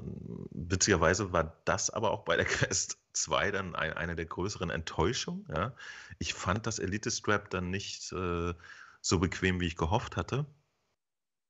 witzigerweise 0.51 1.33
war 1.33 1.59
das 1.65 1.89
aber 1.89 2.11
auch 2.11 2.23
bei 2.23 2.37
der 2.37 2.45
Quest 2.45 2.99
2 3.13 3.51
dann 3.51 3.75
ein, 3.75 3.93
eine 3.93 4.15
der 4.15 4.25
größeren 4.25 4.69
Enttäuschungen. 4.69 5.45
Ja. 5.53 5.73
Ich 6.19 6.33
fand 6.33 6.67
das 6.67 6.79
Elite 6.79 7.09
Strap 7.11 7.49
dann 7.49 7.69
nicht 7.69 8.11
äh, 8.13 8.53
so 9.01 9.19
bequem, 9.19 9.59
wie 9.59 9.67
ich 9.67 9.75
gehofft 9.75 10.17
hatte. 10.17 10.45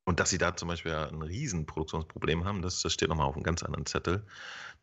Und 0.06 0.22
dass 0.22 0.30
sie 0.30 0.38
da 0.38 0.56
zum 0.56 0.70
Beispiel 0.70 0.94
ein 0.94 1.22
Riesenproduktionsproblem 1.22 2.46
haben, 2.46 2.62
das, 2.62 2.82
das 2.82 2.94
steht 2.94 3.10
nochmal 3.10 3.28
auf 3.28 3.36
einem 3.36 3.44
ganz 3.44 3.62
anderen 3.62 3.86
Zettel. 3.86 4.26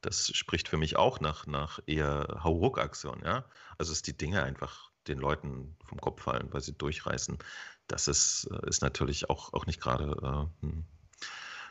Das 0.02 0.30
spricht 0.36 0.68
für 0.68 0.76
mich 0.76 0.96
auch 0.96 1.18
nach, 1.20 1.46
nach 1.46 1.80
eher 1.86 2.40
Hauruck-Aktion. 2.44 3.22
Ja? 3.24 3.46
Also, 3.78 3.92
dass 3.92 4.02
die 4.02 4.16
Dinge 4.16 4.42
einfach 4.42 4.90
den 5.08 5.18
Leuten 5.18 5.76
vom 5.82 5.98
Kopf 5.98 6.22
fallen, 6.22 6.52
weil 6.52 6.60
sie 6.60 6.74
durchreißen. 6.74 7.38
Das 7.86 8.06
ist, 8.08 8.50
äh, 8.50 8.68
ist 8.68 8.82
natürlich 8.82 9.30
auch, 9.30 9.54
auch 9.54 9.64
nicht 9.64 9.80
gerade 9.80 10.50
äh, 10.62 10.66
hm, 10.66 10.84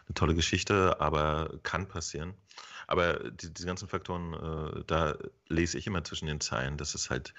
eine 0.07 0.13
tolle 0.13 0.35
Geschichte, 0.35 0.99
aber 0.99 1.59
kann 1.63 1.87
passieren. 1.87 2.33
Aber 2.87 3.31
die, 3.31 3.53
diese 3.53 3.67
ganzen 3.67 3.87
Faktoren, 3.87 4.33
äh, 4.33 4.83
da 4.85 5.17
lese 5.47 5.77
ich 5.77 5.87
immer 5.87 6.03
zwischen 6.03 6.27
den 6.27 6.41
Zeilen, 6.41 6.77
dass 6.77 6.95
es 6.95 7.09
halt 7.09 7.33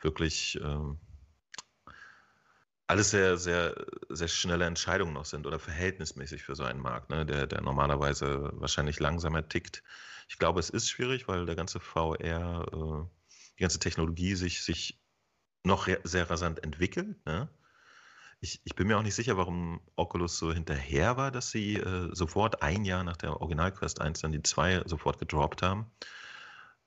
wirklich 0.00 0.58
ähm, 0.62 0.98
alles 2.86 3.10
sehr, 3.10 3.36
sehr, 3.36 3.74
sehr 4.08 4.28
schnelle 4.28 4.64
Entscheidungen 4.64 5.12
noch 5.12 5.24
sind 5.24 5.46
oder 5.46 5.58
verhältnismäßig 5.58 6.42
für 6.42 6.54
so 6.54 6.64
einen 6.64 6.80
Markt, 6.80 7.10
ne, 7.10 7.26
der, 7.26 7.46
der 7.46 7.60
normalerweise 7.60 8.50
wahrscheinlich 8.54 9.00
langsamer 9.00 9.48
tickt. 9.48 9.82
Ich 10.28 10.38
glaube, 10.38 10.60
es 10.60 10.70
ist 10.70 10.88
schwierig, 10.88 11.28
weil 11.28 11.46
der 11.46 11.56
ganze 11.56 11.80
VR, 11.80 12.66
äh, 12.72 13.26
die 13.58 13.62
ganze 13.62 13.78
Technologie 13.80 14.34
sich, 14.34 14.62
sich 14.62 15.00
noch 15.64 15.88
sehr 16.04 16.30
rasant 16.30 16.62
entwickelt. 16.62 17.24
Ne? 17.26 17.48
Ich, 18.46 18.60
ich, 18.62 18.76
bin 18.76 18.86
mir 18.86 18.96
auch 18.96 19.02
nicht 19.02 19.16
sicher, 19.16 19.36
warum 19.36 19.80
Oculus 19.96 20.38
so 20.38 20.52
hinterher 20.52 21.16
war, 21.16 21.32
dass 21.32 21.50
sie 21.50 21.78
äh, 21.78 22.14
sofort 22.14 22.62
ein 22.62 22.84
Jahr 22.84 23.02
nach 23.02 23.16
der 23.16 23.40
Original 23.40 23.72
Quest 23.72 24.00
1 24.00 24.20
dann 24.20 24.30
die 24.30 24.42
2 24.42 24.84
sofort 24.86 25.18
gedroppt 25.18 25.62
haben. 25.62 25.90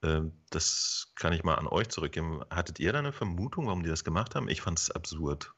Äh, 0.01 0.21
das 0.51 1.11
kann 1.15 1.33
ich 1.33 1.43
mal 1.43 1.55
an 1.55 1.67
euch 1.67 1.89
zurückgeben. 1.89 2.45
Hattet 2.49 2.79
ihr 2.79 2.93
da 2.93 2.99
eine 2.99 3.11
Vermutung, 3.11 3.67
warum 3.67 3.83
die 3.83 3.89
das 3.89 4.05
gemacht 4.05 4.35
haben? 4.35 4.47
Ich 4.47 4.61
fand 4.61 4.79
es 4.79 4.89
absurd. 4.89 5.53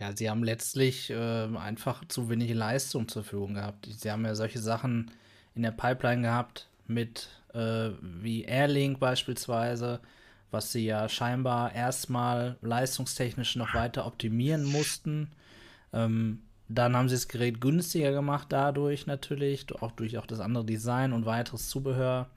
Ja, 0.00 0.16
sie 0.16 0.30
haben 0.30 0.42
letztlich 0.42 1.10
äh, 1.10 1.14
einfach 1.54 2.02
zu 2.08 2.30
wenig 2.30 2.54
Leistung 2.54 3.08
zur 3.08 3.24
Verfügung 3.24 3.52
gehabt. 3.54 3.86
Sie 3.86 4.10
haben 4.10 4.24
ja 4.24 4.34
solche 4.34 4.60
Sachen 4.60 5.10
in 5.54 5.62
der 5.62 5.72
Pipeline 5.72 6.22
gehabt 6.22 6.70
mit 6.86 7.28
äh, 7.52 7.90
wie 8.00 8.44
Airlink 8.44 8.98
beispielsweise, 8.98 10.00
was 10.52 10.70
sie 10.70 10.84
ja 10.84 11.08
scheinbar 11.08 11.74
erstmal 11.74 12.56
leistungstechnisch 12.60 13.56
noch 13.56 13.74
weiter 13.74 14.06
optimieren 14.06 14.64
mussten. 14.64 15.30
Ähm, 15.92 16.42
dann 16.68 16.96
haben 16.96 17.08
sie 17.08 17.16
das 17.16 17.28
Gerät 17.28 17.60
günstiger 17.60 18.12
gemacht 18.12 18.48
dadurch 18.50 19.06
natürlich, 19.06 19.66
auch 19.80 19.92
durch 19.92 20.18
auch 20.18 20.26
das 20.26 20.40
andere 20.40 20.64
Design 20.64 21.12
und 21.12 21.26
weiteres 21.26 21.68
Zubehör. 21.68 22.30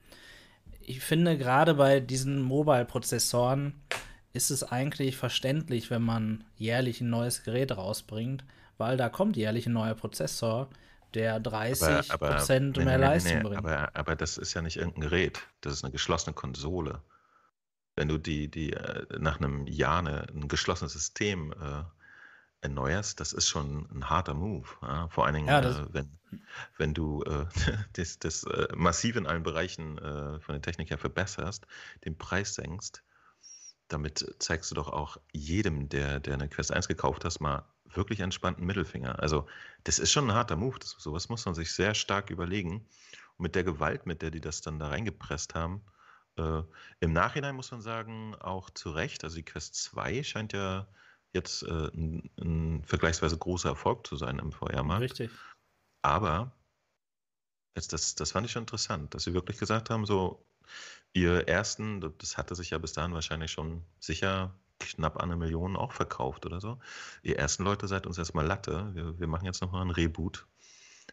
Ich 0.80 1.00
finde 1.00 1.38
gerade 1.38 1.74
bei 1.74 2.00
diesen 2.00 2.42
Mobile-Prozessoren 2.42 3.74
ist 4.32 4.50
es 4.50 4.62
eigentlich 4.62 5.16
verständlich, 5.16 5.90
wenn 5.90 6.02
man 6.02 6.44
jährlich 6.56 7.00
ein 7.00 7.10
neues 7.10 7.44
Gerät 7.44 7.76
rausbringt, 7.76 8.44
weil 8.78 8.96
da 8.96 9.08
kommt 9.08 9.36
jährlich 9.36 9.66
ein 9.66 9.72
neuer 9.72 9.94
Prozessor, 9.94 10.68
der 11.14 11.40
30 11.40 11.88
aber, 11.88 12.04
aber, 12.10 12.36
Prozent 12.36 12.76
mehr 12.76 12.98
nee, 12.98 13.04
Leistung 13.04 13.36
nee, 13.38 13.42
bringt. 13.42 13.58
Aber, 13.58 13.90
aber 13.94 14.16
das 14.16 14.36
ist 14.36 14.54
ja 14.54 14.62
nicht 14.62 14.76
irgendein 14.76 15.02
Gerät, 15.02 15.40
das 15.62 15.72
ist 15.72 15.84
eine 15.84 15.92
geschlossene 15.92 16.34
Konsole. 16.34 17.00
Wenn 17.96 18.08
du 18.08 18.18
die, 18.18 18.48
die 18.48 18.72
äh, 18.72 19.06
nach 19.18 19.38
einem 19.38 19.66
Jahr 19.66 19.98
eine, 20.00 20.26
ein 20.28 20.48
geschlossenes 20.48 20.92
System 20.92 21.52
äh, 21.52 21.82
erneuerst, 22.60 23.20
das 23.20 23.32
ist 23.32 23.48
schon 23.48 23.88
ein 23.90 24.10
harter 24.10 24.34
Move. 24.34 24.68
Ja? 24.82 25.08
Vor 25.08 25.24
allen 25.24 25.34
Dingen, 25.34 25.48
ja, 25.48 25.60
äh, 25.60 25.86
wenn, 25.92 26.18
wenn 26.76 26.94
du 26.94 27.22
äh, 27.22 27.46
das, 27.94 28.18
das 28.18 28.44
äh, 28.44 28.68
massiv 28.74 29.16
in 29.16 29.26
allen 29.26 29.42
Bereichen 29.42 29.98
äh, 29.98 30.40
von 30.40 30.54
der 30.54 30.62
Technik 30.62 30.90
her 30.90 30.98
verbesserst, 30.98 31.66
den 32.04 32.16
Preis 32.16 32.54
senkst, 32.54 33.02
damit 33.88 34.34
zeigst 34.40 34.70
du 34.70 34.74
doch 34.74 34.88
auch 34.88 35.16
jedem, 35.32 35.88
der, 35.88 36.20
der 36.20 36.34
eine 36.34 36.48
Quest 36.48 36.72
1 36.72 36.88
gekauft 36.88 37.24
hast, 37.24 37.40
mal 37.40 37.64
wirklich 37.94 38.20
entspannten 38.20 38.66
Mittelfinger. 38.66 39.20
Also, 39.20 39.46
das 39.84 39.98
ist 39.98 40.10
schon 40.12 40.28
ein 40.28 40.36
harter 40.36 40.56
Move. 40.56 40.78
Das, 40.78 40.96
sowas 40.98 41.28
muss 41.28 41.46
man 41.46 41.54
sich 41.54 41.72
sehr 41.72 41.94
stark 41.94 42.30
überlegen. 42.30 42.86
Und 43.36 43.42
mit 43.42 43.54
der 43.54 43.64
Gewalt, 43.64 44.06
mit 44.06 44.22
der 44.22 44.30
die 44.30 44.40
das 44.40 44.60
dann 44.60 44.78
da 44.78 44.88
reingepresst 44.88 45.54
haben, 45.54 45.82
äh, 46.38 46.62
im 47.00 47.12
Nachhinein 47.12 47.56
muss 47.56 47.70
man 47.70 47.80
sagen, 47.80 48.34
auch 48.36 48.70
zu 48.70 48.90
Recht. 48.90 49.24
Also, 49.24 49.36
die 49.36 49.44
Quest 49.44 49.74
2 49.76 50.22
scheint 50.22 50.52
ja 50.52 50.86
jetzt 51.32 51.62
äh, 51.62 51.88
ein, 51.94 52.30
ein, 52.40 52.84
vergleichsweise 52.84 53.38
großer 53.38 53.70
Erfolg 53.70 54.06
zu 54.06 54.16
sein 54.16 54.38
im 54.38 54.52
VR-Markt. 54.52 55.02
Richtig. 55.02 55.30
Aber 56.02 56.52
jetzt, 57.76 57.92
das, 57.92 58.14
das 58.14 58.32
fand 58.32 58.46
ich 58.46 58.52
schon 58.52 58.62
interessant, 58.62 59.14
dass 59.14 59.24
sie 59.24 59.34
wirklich 59.34 59.58
gesagt 59.58 59.90
haben: 59.90 60.06
so, 60.06 60.46
Ihr 61.16 61.48
ersten, 61.48 62.12
das 62.18 62.36
hatte 62.36 62.54
sich 62.54 62.70
ja 62.70 62.78
bis 62.78 62.92
dahin 62.92 63.14
wahrscheinlich 63.14 63.50
schon 63.50 63.82
sicher 64.00 64.54
knapp 64.78 65.16
an 65.16 65.30
eine 65.30 65.36
Million 65.36 65.74
auch 65.74 65.92
verkauft 65.92 66.44
oder 66.44 66.60
so. 66.60 66.78
Ihr 67.22 67.38
ersten 67.38 67.64
Leute 67.64 67.88
seid 67.88 68.06
uns 68.06 68.18
erstmal 68.18 68.46
Latte. 68.46 68.90
Wir, 68.94 69.18
wir 69.18 69.26
machen 69.26 69.46
jetzt 69.46 69.62
nochmal 69.62 69.80
einen 69.80 69.90
Reboot. 69.90 70.46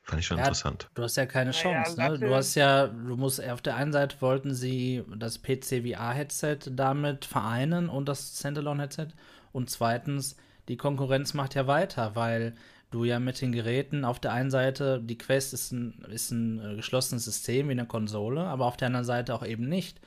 Fand 0.03 0.19
ich 0.19 0.27
schon 0.27 0.37
ja, 0.37 0.43
interessant. 0.43 0.89
Du 0.95 1.03
hast 1.03 1.15
ja 1.15 1.25
keine 1.25 1.51
Chance, 1.51 1.95
ja, 1.97 2.09
ne? 2.09 2.19
Du 2.19 2.35
hast 2.35 2.55
ja, 2.55 2.87
du 2.87 3.15
musst 3.15 3.41
auf 3.41 3.61
der 3.61 3.77
einen 3.77 3.93
Seite 3.93 4.17
wollten 4.19 4.53
sie 4.53 5.03
das 5.15 5.41
PC 5.41 5.81
VR-Headset 5.87 6.57
damit 6.71 7.23
vereinen 7.23 7.87
und 7.87 8.09
das 8.09 8.37
Standalone-Headset. 8.37 9.07
Und 9.53 9.69
zweitens, 9.69 10.35
die 10.67 10.75
Konkurrenz 10.75 11.33
macht 11.33 11.55
ja 11.55 11.67
weiter, 11.67 12.15
weil 12.15 12.53
du 12.91 13.05
ja 13.05 13.19
mit 13.19 13.39
den 13.39 13.53
Geräten 13.53 14.03
auf 14.03 14.19
der 14.19 14.33
einen 14.33 14.51
Seite, 14.51 14.99
die 15.01 15.17
Quest 15.17 15.53
ist 15.53 15.71
ein, 15.71 16.05
ist 16.09 16.31
ein 16.31 16.59
äh, 16.59 16.75
geschlossenes 16.75 17.23
System 17.23 17.69
wie 17.69 17.71
eine 17.71 17.85
Konsole, 17.85 18.41
aber 18.41 18.65
auf 18.65 18.77
der 18.77 18.87
anderen 18.87 19.05
Seite 19.05 19.33
auch 19.33 19.45
eben 19.45 19.69
nicht. 19.69 20.01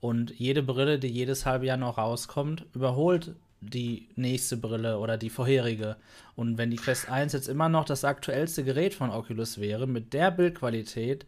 Und 0.00 0.30
jede 0.38 0.62
Brille, 0.62 0.98
die 0.98 1.08
jedes 1.08 1.46
halbe 1.46 1.66
Jahr 1.66 1.76
noch 1.76 1.98
rauskommt, 1.98 2.66
überholt 2.74 3.34
die 3.62 4.08
nächste 4.16 4.56
Brille 4.56 4.98
oder 4.98 5.16
die 5.16 5.30
vorherige. 5.30 5.96
Und 6.34 6.58
wenn 6.58 6.70
die 6.70 6.76
Quest 6.76 7.08
1 7.08 7.32
jetzt 7.32 7.48
immer 7.48 7.68
noch 7.68 7.84
das 7.84 8.04
aktuellste 8.04 8.64
Gerät 8.64 8.94
von 8.94 9.10
Oculus 9.10 9.58
wäre, 9.58 9.86
mit 9.86 10.12
der 10.12 10.30
Bildqualität, 10.30 11.26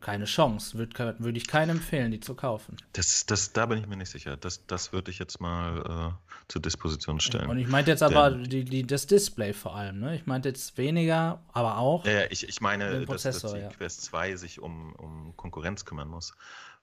keine 0.00 0.26
Chance. 0.26 0.78
Würde 0.78 1.16
würd 1.18 1.36
ich 1.36 1.48
keinem 1.48 1.78
empfehlen, 1.78 2.12
die 2.12 2.20
zu 2.20 2.34
kaufen. 2.34 2.76
Das, 2.92 3.26
das, 3.26 3.52
da 3.52 3.66
bin 3.66 3.78
ich 3.78 3.86
mir 3.86 3.96
nicht 3.96 4.10
sicher. 4.10 4.36
Das, 4.36 4.64
das 4.66 4.92
würde 4.92 5.10
ich 5.10 5.18
jetzt 5.18 5.40
mal 5.40 6.14
äh, 6.14 6.32
zur 6.46 6.62
Disposition 6.62 7.20
stellen. 7.20 7.50
Und 7.50 7.58
ich 7.58 7.66
meinte 7.66 7.90
jetzt 7.90 8.02
aber 8.02 8.30
die, 8.30 8.64
die, 8.64 8.86
das 8.86 9.06
Display 9.06 9.52
vor 9.52 9.74
allem. 9.74 9.98
Ne? 9.98 10.14
Ich 10.14 10.26
meinte 10.26 10.48
jetzt 10.48 10.78
weniger, 10.78 11.40
aber 11.52 11.78
auch. 11.78 12.06
Ja, 12.06 12.22
ich, 12.30 12.48
ich 12.48 12.60
meine, 12.60 13.06
dass, 13.06 13.22
dass 13.22 13.42
die 13.42 13.58
ja. 13.58 13.68
Quest 13.70 14.02
2 14.04 14.36
sich 14.36 14.60
um, 14.60 14.94
um 14.94 15.36
Konkurrenz 15.36 15.84
kümmern 15.84 16.08
muss. 16.08 16.32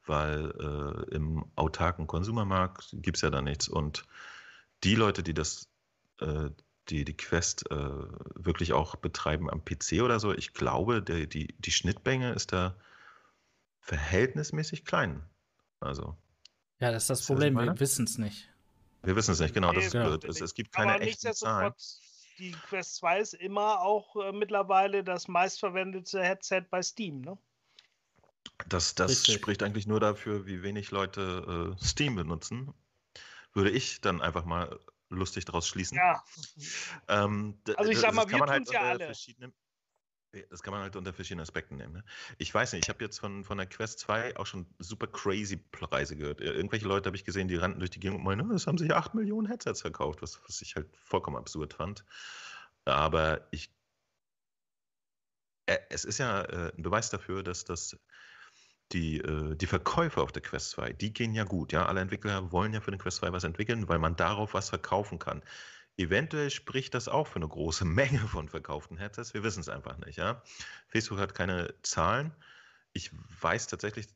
Weil 0.06 0.52
äh, 0.60 1.16
im 1.16 1.46
autarken 1.56 2.06
Konsumermarkt 2.06 2.96
gibt 3.02 3.18
es 3.18 3.22
ja 3.22 3.30
da 3.30 3.42
nichts. 3.42 3.68
Und 3.68 4.04
die 4.84 4.96
Leute, 4.96 5.24
die 5.24 5.34
das. 5.34 5.70
Äh, 6.20 6.50
die, 6.90 7.04
die 7.04 7.18
Quest 7.18 7.70
äh, 7.72 7.76
wirklich 8.36 8.74
auch 8.74 8.96
betreiben 8.96 9.50
am 9.50 9.64
PC 9.64 10.04
oder 10.04 10.20
so, 10.20 10.34
ich 10.34 10.54
glaube, 10.54 11.02
der, 11.02 11.26
die, 11.26 11.56
die 11.58 11.72
Schnittmenge 11.72 12.34
ist 12.34 12.54
da 12.54 12.76
verhältnismäßig 13.82 14.86
klein. 14.86 15.24
Also. 15.80 16.16
Ja, 16.80 16.92
das 16.92 17.04
ist 17.04 17.10
das 17.10 17.26
Problem. 17.26 17.56
Wir 17.56 17.80
wissen 17.80 18.06
es 18.06 18.18
nicht. 18.18 18.50
Wir 19.04 19.16
wissen 19.16 19.32
es 19.32 19.40
nicht, 19.40 19.54
genau. 19.54 19.72
Das 19.72 19.86
ist 19.86 19.92
blöd. 19.92 20.24
Es, 20.26 20.42
es 20.42 20.54
gibt 20.54 20.72
keine 20.74 20.94
Aber 20.94 21.02
echten 21.02 21.34
Zahlen. 21.34 21.74
Die 22.38 22.52
Quest 22.52 22.96
2 22.96 23.20
ist 23.20 23.34
immer 23.34 23.80
auch 23.82 24.16
äh, 24.18 24.34
mittlerweile 24.34 25.06
das 25.06 25.30
meistverwendete 25.30 26.22
Headset 26.22 26.64
bei 26.70 26.82
Steam, 26.82 27.22
ne? 27.22 27.38
Das, 28.68 28.94
das 28.96 29.26
spricht 29.26 29.64
eigentlich 29.64 29.88
nur 29.88 30.00
dafür, 30.00 30.46
wie 30.46 30.62
wenig 30.62 30.92
Leute 30.92 31.76
äh, 31.78 31.84
Steam 31.84 32.16
benutzen. 32.16 32.74
Würde 33.56 33.72
ich 33.72 34.02
dann 34.02 34.22
einfach 34.22 34.46
mal 34.46 34.80
lustig 35.10 35.46
daraus 35.46 35.68
schließen. 35.68 35.98
Ja. 35.98 36.24
Ähm, 37.08 37.60
also 37.76 37.92
ich 37.92 38.00
sag 38.00 38.14
mal, 38.14 38.30
wir 38.30 38.40
halt 38.40 38.72
ja 38.72 38.82
alle. 38.82 39.12
Das 40.50 40.62
kann 40.62 40.74
man 40.74 40.82
halt 40.82 40.98
unter 40.98 41.14
verschiedenen 41.14 41.44
Aspekten 41.44 41.78
nehmen. 41.78 41.94
Ne? 41.94 42.04
Ich 42.38 42.54
weiß 42.54 42.74
nicht, 42.74 42.84
ich 42.84 42.90
habe 42.90 43.02
jetzt 43.06 43.20
von, 43.20 43.46
von 43.46 43.58
der 43.58 43.68
Quest 43.68 44.00
2 44.00 44.36
auch 44.36 44.46
schon 44.46 44.66
super 44.80 45.08
crazy 45.08 45.56
Preise 45.56 46.18
gehört. 46.18 46.42
Irgendwelche 46.42 46.86
Leute 46.86 47.08
habe 47.08 47.16
ich 47.16 47.24
gesehen, 47.24 47.48
die 47.48 47.56
rannten 47.56 47.80
durch 47.80 47.92
die 47.92 48.02
Gegend 48.02 48.18
und 48.18 48.26
meinen, 48.26 48.52
es 48.52 48.68
haben 48.68 48.78
sich 48.78 48.94
8 48.94 49.16
Millionen 49.16 49.48
Headsets 49.48 49.80
verkauft, 49.80 50.22
was, 50.22 50.42
was 50.46 50.62
ich 50.62 50.76
halt 50.76 50.94
vollkommen 50.98 51.38
absurd 51.38 51.74
fand. 51.74 52.04
Aber 52.84 53.48
ich. 53.52 53.74
Äh, 55.68 55.78
es 55.90 56.04
ist 56.04 56.18
ja 56.18 56.42
äh, 56.42 56.74
ein 56.76 56.84
Beweis 56.84 57.10
dafür, 57.10 57.42
dass 57.42 57.64
das 57.64 57.98
die, 58.92 59.20
äh, 59.20 59.56
die 59.56 59.68
Verkäufe 59.68 60.22
auf 60.22 60.32
der 60.32 60.42
Quest 60.42 60.72
2, 60.72 60.94
die 60.94 61.14
gehen 61.14 61.34
ja 61.34 61.44
gut. 61.44 61.72
Ja? 61.72 61.86
Alle 61.86 62.02
Entwickler 62.02 62.52
wollen 62.52 62.74
ja 62.74 62.82
für 62.82 62.92
den 62.92 63.00
Quest 63.00 63.18
2 63.18 63.32
was 63.32 63.44
entwickeln, 63.44 63.88
weil 63.88 64.00
man 64.00 64.16
darauf 64.16 64.54
was 64.54 64.70
verkaufen 64.70 65.20
kann. 65.20 65.42
Eventuell 65.98 66.50
spricht 66.50 66.94
das 66.94 67.08
auch 67.08 67.28
für 67.28 67.38
eine 67.38 67.48
große 67.48 67.86
Menge 67.86 68.20
von 68.20 68.50
verkauften 68.50 68.98
Headsets. 68.98 69.34
Wir 69.34 69.44
wissen 69.44 69.62
es 69.62 69.70
einfach 69.70 69.98
nicht. 69.98 70.18
Ja? 70.18 70.44
Facebook 70.88 71.20
hat 71.20 71.36
keine 71.36 71.74
Zahlen. 71.82 72.34
Ich 72.94 73.12
weiß 73.42 73.68
tatsächlich 73.68 74.08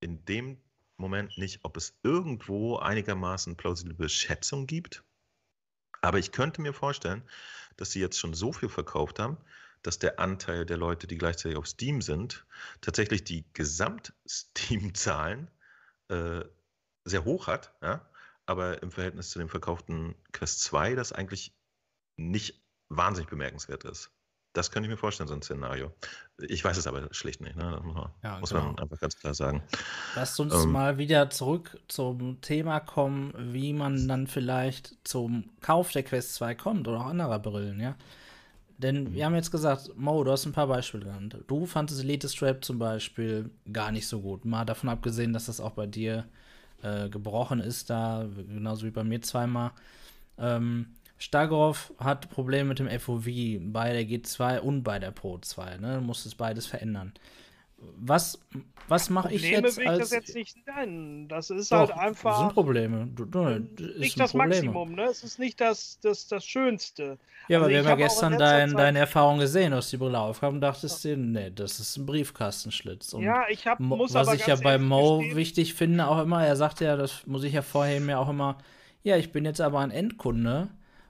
in 0.00 0.24
dem 0.24 0.60
Moment 0.96 1.36
nicht, 1.38 1.60
ob 1.64 1.76
es 1.76 1.98
irgendwo 2.02 2.76
einigermaßen 2.76 3.56
plausible 3.56 4.08
Schätzung 4.08 4.66
gibt. 4.66 5.04
Aber 6.00 6.18
ich 6.18 6.32
könnte 6.32 6.60
mir 6.60 6.72
vorstellen, 6.72 7.22
dass 7.76 7.90
sie 7.90 8.00
jetzt 8.00 8.18
schon 8.18 8.34
so 8.34 8.52
viel 8.52 8.68
verkauft 8.68 9.18
haben, 9.18 9.38
dass 9.84 10.00
der 10.00 10.18
Anteil 10.18 10.66
der 10.66 10.76
Leute, 10.76 11.06
die 11.06 11.16
gleichzeitig 11.18 11.56
auf 11.56 11.68
Steam 11.68 12.02
sind, 12.02 12.44
tatsächlich 12.80 13.22
die 13.22 13.44
Gesamt-Steam-Zahlen 13.52 15.48
äh, 16.08 16.40
sehr 17.04 17.24
hoch 17.24 17.46
hat. 17.46 17.72
Ja? 17.80 18.04
aber 18.46 18.82
im 18.82 18.90
Verhältnis 18.90 19.30
zu 19.30 19.38
dem 19.38 19.48
verkauften 19.48 20.14
Quest 20.32 20.62
2 20.64 20.94
das 20.94 21.12
eigentlich 21.12 21.54
nicht 22.16 22.62
wahnsinnig 22.88 23.30
bemerkenswert 23.30 23.84
ist. 23.84 24.10
Das 24.52 24.70
könnte 24.70 24.86
ich 24.86 24.90
mir 24.90 24.96
vorstellen, 24.96 25.26
so 25.26 25.34
ein 25.34 25.42
Szenario. 25.42 25.92
Ich 26.38 26.64
weiß 26.64 26.76
es 26.76 26.86
aber 26.86 27.12
schlicht 27.12 27.40
nicht, 27.40 27.56
ne? 27.56 27.72
Das 27.72 27.82
muss, 27.82 27.94
man, 27.94 28.10
ja, 28.22 28.38
muss 28.38 28.50
genau. 28.50 28.64
man 28.66 28.78
einfach 28.78 29.00
ganz 29.00 29.18
klar 29.18 29.34
sagen. 29.34 29.64
Lasst 30.14 30.38
uns 30.38 30.54
ähm, 30.54 30.70
mal 30.70 30.96
wieder 30.96 31.28
zurück 31.30 31.76
zum 31.88 32.40
Thema 32.40 32.78
kommen, 32.78 33.34
wie 33.52 33.72
man 33.72 34.06
dann 34.06 34.28
vielleicht 34.28 34.96
zum 35.02 35.50
Kauf 35.60 35.90
der 35.90 36.04
Quest 36.04 36.34
2 36.34 36.54
kommt 36.54 36.86
oder 36.86 37.00
auch 37.00 37.06
anderer 37.06 37.40
Brillen, 37.40 37.80
ja. 37.80 37.96
Denn 38.78 39.12
wir 39.14 39.24
haben 39.24 39.34
jetzt 39.34 39.50
gesagt, 39.50 39.90
Mo, 39.96 40.24
du 40.24 40.32
hast 40.32 40.46
ein 40.46 40.52
paar 40.52 40.66
Beispiele 40.66 41.04
genannt. 41.04 41.36
Du 41.46 41.66
fandest 41.66 42.02
Elite 42.02 42.28
Strap 42.28 42.64
zum 42.64 42.78
Beispiel 42.78 43.50
gar 43.72 43.92
nicht 43.92 44.06
so 44.06 44.20
gut. 44.20 44.44
Mal 44.44 44.64
davon 44.64 44.88
abgesehen, 44.88 45.32
dass 45.32 45.46
das 45.46 45.60
auch 45.60 45.72
bei 45.72 45.86
dir 45.86 46.24
äh, 46.82 47.08
gebrochen 47.08 47.60
ist, 47.60 47.90
da, 47.90 48.26
genauso 48.48 48.84
wie 48.86 48.90
bei 48.90 49.04
mir 49.04 49.22
zweimal. 49.22 49.70
Ähm, 50.38 50.86
Stagroff 51.18 51.92
hat 51.98 52.28
Probleme 52.30 52.70
mit 52.70 52.80
dem 52.80 52.88
FOV 52.88 53.26
bei 53.60 53.92
der 53.92 54.02
G2 54.02 54.58
und 54.58 54.82
bei 54.82 54.98
der 54.98 55.12
Pro 55.12 55.38
2. 55.38 55.78
Ne? 55.78 55.94
Du 55.96 56.00
musst 56.00 56.26
es 56.26 56.34
beides 56.34 56.66
verändern 56.66 57.12
was, 57.96 58.38
was 58.88 59.10
mache 59.10 59.32
ich 59.32 59.42
jetzt 59.42 59.76
will 59.76 59.84
ich 59.84 59.98
das 59.98 60.10
jetzt 60.10 60.34
nicht 60.34 60.56
nennen. 60.66 61.28
Das 61.28 61.50
ist 61.50 61.72
Doch, 61.72 61.88
halt 61.88 61.92
einfach. 61.92 62.30
Das 62.32 62.40
sind 62.40 62.54
Probleme. 62.54 63.08
Du, 63.14 63.24
du, 63.24 63.60
nicht 63.98 64.18
das 64.18 64.32
Probleme. 64.32 64.50
Maximum, 64.50 64.92
ne? 64.92 65.04
Es 65.04 65.24
ist 65.24 65.38
nicht 65.38 65.60
das, 65.60 65.98
das, 66.00 66.26
das 66.28 66.44
Schönste. 66.44 67.18
Ja, 67.48 67.58
also 67.58 67.64
aber 67.64 67.68
wir 67.70 67.78
haben 67.78 67.88
ja 67.88 68.06
gestern 68.06 68.38
dein, 68.38 68.72
deine 68.72 68.98
Erfahrung 69.00 69.38
gesehen, 69.38 69.70
du 69.72 69.78
hast 69.78 69.92
die 69.92 69.96
Brille 69.96 70.18
aufgehabt 70.18 70.54
und 70.54 70.60
dachtest 70.60 71.04
dir, 71.04 71.16
nee, 71.16 71.50
das 71.50 71.80
ist 71.80 71.96
ein 71.96 72.06
Briefkastenschlitz. 72.06 73.12
Und 73.12 73.22
ja, 73.22 73.44
ich 73.48 73.66
habe 73.66 73.82
Was 73.84 74.32
ich 74.32 74.46
ja 74.46 74.56
bei 74.56 74.78
Mo 74.78 75.18
gestehen. 75.18 75.36
wichtig 75.36 75.74
finde, 75.74 76.06
auch 76.06 76.22
immer, 76.22 76.44
er 76.44 76.56
sagte 76.56 76.84
ja, 76.84 76.96
das 76.96 77.26
muss 77.26 77.44
ich 77.44 77.52
ja 77.52 77.62
vorher 77.62 78.00
mir 78.00 78.18
auch 78.18 78.28
immer, 78.28 78.58
ja, 79.02 79.16
ich 79.16 79.32
bin 79.32 79.44
jetzt 79.44 79.60
aber 79.60 79.80
ein 79.80 79.90
Endkunde 79.90 80.68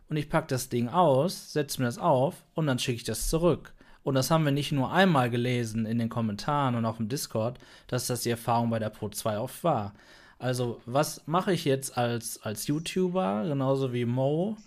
und 0.08 0.16
ich 0.16 0.28
packe 0.28 0.48
das 0.48 0.68
Ding 0.68 0.88
aus, 0.88 1.52
setze 1.52 1.80
mir 1.80 1.86
das 1.86 1.98
auf 1.98 2.34
und 2.54 2.66
dann 2.66 2.78
schicke 2.78 2.96
ich 2.96 3.04
das 3.04 3.28
zurück. 3.28 3.72
Und 4.04 4.14
das 4.14 4.30
haben 4.30 4.44
wir 4.44 4.52
nicht 4.52 4.70
nur 4.70 4.92
einmal 4.92 5.30
gelesen 5.30 5.86
in 5.86 5.98
den 5.98 6.10
Kommentaren 6.10 6.74
und 6.74 6.84
auf 6.84 6.98
dem 6.98 7.08
Discord, 7.08 7.58
dass 7.88 8.06
das 8.06 8.22
die 8.22 8.30
Erfahrung 8.30 8.70
bei 8.70 8.78
der 8.78 8.90
Pro 8.90 9.08
2 9.08 9.38
oft 9.38 9.64
war. 9.64 9.94
Also, 10.38 10.80
was 10.84 11.26
mache 11.26 11.54
ich 11.54 11.64
jetzt 11.64 11.96
als, 11.96 12.40
als 12.42 12.66
YouTuber, 12.66 13.44
genauso 13.48 13.94
wie 13.94 14.04
Mo 14.04 14.58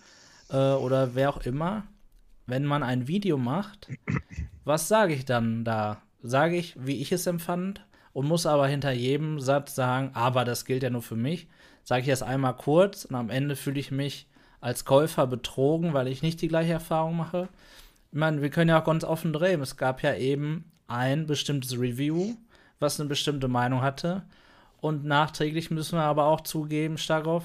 äh, 0.49 0.71
oder 0.71 1.13
wer 1.13 1.29
auch 1.29 1.41
immer, 1.45 1.83
wenn 2.47 2.65
man 2.65 2.81
ein 2.81 3.07
Video 3.07 3.37
macht? 3.37 3.87
Was 4.65 4.87
sage 4.87 5.13
ich 5.13 5.23
dann 5.23 5.63
da? 5.63 6.01
Sage 6.23 6.57
ich, 6.57 6.75
wie 6.83 6.99
ich 6.99 7.11
es 7.11 7.27
empfand 7.27 7.85
und 8.13 8.27
muss 8.27 8.47
aber 8.47 8.67
hinter 8.67 8.91
jedem 8.91 9.39
Satz 9.39 9.75
sagen, 9.75 10.11
aber 10.13 10.45
das 10.45 10.65
gilt 10.65 10.81
ja 10.81 10.89
nur 10.89 11.03
für 11.03 11.15
mich. 11.15 11.47
Sage 11.83 12.01
ich 12.01 12.07
das 12.07 12.23
einmal 12.23 12.55
kurz 12.55 13.05
und 13.05 13.15
am 13.15 13.29
Ende 13.29 13.55
fühle 13.55 13.79
ich 13.79 13.91
mich 13.91 14.27
als 14.59 14.83
Käufer 14.83 15.27
betrogen, 15.27 15.93
weil 15.93 16.07
ich 16.07 16.23
nicht 16.23 16.41
die 16.41 16.47
gleiche 16.47 16.73
Erfahrung 16.73 17.15
mache 17.15 17.49
ich 18.11 18.17
meine, 18.17 18.41
wir 18.41 18.49
können 18.49 18.69
ja 18.69 18.81
auch 18.81 18.85
ganz 18.85 19.03
offen 19.03 19.33
drehen. 19.33 19.61
Es 19.61 19.77
gab 19.77 20.01
ja 20.01 20.15
eben 20.15 20.71
ein 20.87 21.27
bestimmtes 21.27 21.77
Review, 21.79 22.35
was 22.79 22.99
eine 22.99 23.09
bestimmte 23.09 23.47
Meinung 23.47 23.81
hatte. 23.81 24.25
Und 24.79 25.05
nachträglich 25.05 25.71
müssen 25.71 25.97
wir 25.97 26.03
aber 26.03 26.25
auch 26.25 26.41
zugeben, 26.41 26.97
Starkov, 26.97 27.43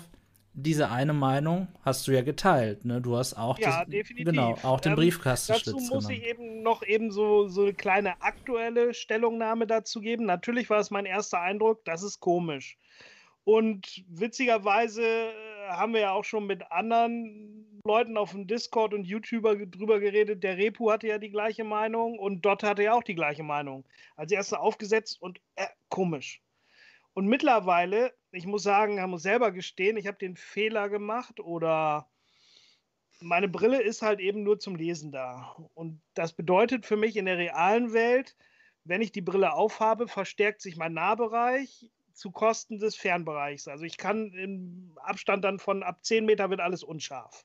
diese 0.55 0.91
eine 0.91 1.15
Meinung 1.15 1.69
hast 1.83 2.07
du 2.07 2.13
ja 2.13 2.23
geteilt. 2.23 2.85
Ne? 2.85 3.01
Du 3.01 3.17
hast 3.17 3.35
auch, 3.35 3.59
ja, 3.59 3.85
das. 3.85 4.07
Genau, 4.15 4.59
auch 4.63 4.81
den 4.81 4.93
ähm, 4.93 4.97
Briefkastenschlitz 4.97 5.75
Dazu 5.75 5.95
muss 5.95 6.07
genommen. 6.07 6.23
ich 6.23 6.29
eben 6.29 6.63
noch 6.63 6.83
eben 6.83 7.11
so, 7.11 7.49
so 7.49 7.63
eine 7.63 7.73
kleine 7.73 8.21
aktuelle 8.21 8.93
Stellungnahme 8.93 9.67
dazu 9.67 10.01
geben. 10.01 10.27
Natürlich 10.27 10.69
war 10.69 10.79
es 10.79 10.91
mein 10.91 11.07
erster 11.07 11.41
Eindruck, 11.41 11.85
das 11.85 12.03
ist 12.03 12.21
komisch. 12.21 12.77
Und 13.45 14.05
witzigerweise 14.09 15.03
äh, 15.03 15.33
haben 15.77 15.95
wir 15.95 16.01
ja 16.01 16.13
auch 16.13 16.25
schon 16.25 16.47
mit 16.47 16.71
anderen 16.71 17.81
Leuten 17.85 18.17
auf 18.17 18.31
dem 18.31 18.47
Discord 18.47 18.95
und 18.95 19.05
YouTuber 19.05 19.57
drüber 19.67 20.01
geredet. 20.01 20.43
Der 20.43 20.57
Repu 20.57 20.91
hatte 20.91 21.09
ja 21.09 21.19
die 21.19 21.31
gleiche 21.31 21.65
Meinung 21.65 22.19
und 22.19 22.43
Dot 22.43 22.63
hatte 22.63 22.83
ja 22.83 22.95
auch 22.95 23.03
die 23.03 23.15
gleiche 23.15 23.43
Meinung. 23.43 23.85
Als 24.17 24.33
erster 24.33 24.61
aufgesetzt 24.61 25.21
und 25.21 25.41
äh, 25.57 25.67
komisch. 25.89 26.41
Und 27.15 27.27
mittlerweile, 27.27 28.15
ich 28.31 28.47
muss 28.47 28.63
sagen, 28.63 28.99
ich 28.99 29.07
muss 29.07 29.23
selber 29.23 29.53
gestehen, 29.53 29.97
ich 29.97 30.07
habe 30.07 30.19
den 30.19 30.37
Fehler 30.37 30.89
gemacht 30.89 31.41
oder 31.41 32.09
meine 33.21 33.49
Brille 33.49 33.83
ist 33.83 34.03
halt 34.03 34.21
eben 34.21 34.43
nur 34.43 34.59
zum 34.59 34.77
Lesen 34.77 35.13
da. 35.13 35.57
Und 35.75 36.01
das 36.15 36.33
bedeutet 36.33 36.87
für 36.87 36.97
mich 36.97 37.17
in 37.17 37.27
der 37.27 37.39
realen 37.39 37.93
Welt, 37.93 38.37
wenn 38.85 39.03
ich 39.03 39.13
die 39.13 39.21
Brille 39.21 39.53
aufhabe, 39.53 40.09
verstärkt 40.09 40.61
sich 40.61 40.77
mein 40.77 40.95
Nahbereich 40.95 41.91
zu 42.23 42.31
Kosten 42.31 42.79
des 42.79 42.95
Fernbereichs. 42.95 43.67
Also 43.67 43.85
ich 43.85 43.97
kann 43.97 44.33
im 44.33 44.97
Abstand 45.03 45.45
dann 45.45 45.59
von 45.59 45.83
ab 45.83 46.05
10 46.05 46.25
Meter 46.25 46.51
wird 46.51 46.61
alles 46.61 46.85
unscharf. 46.85 47.45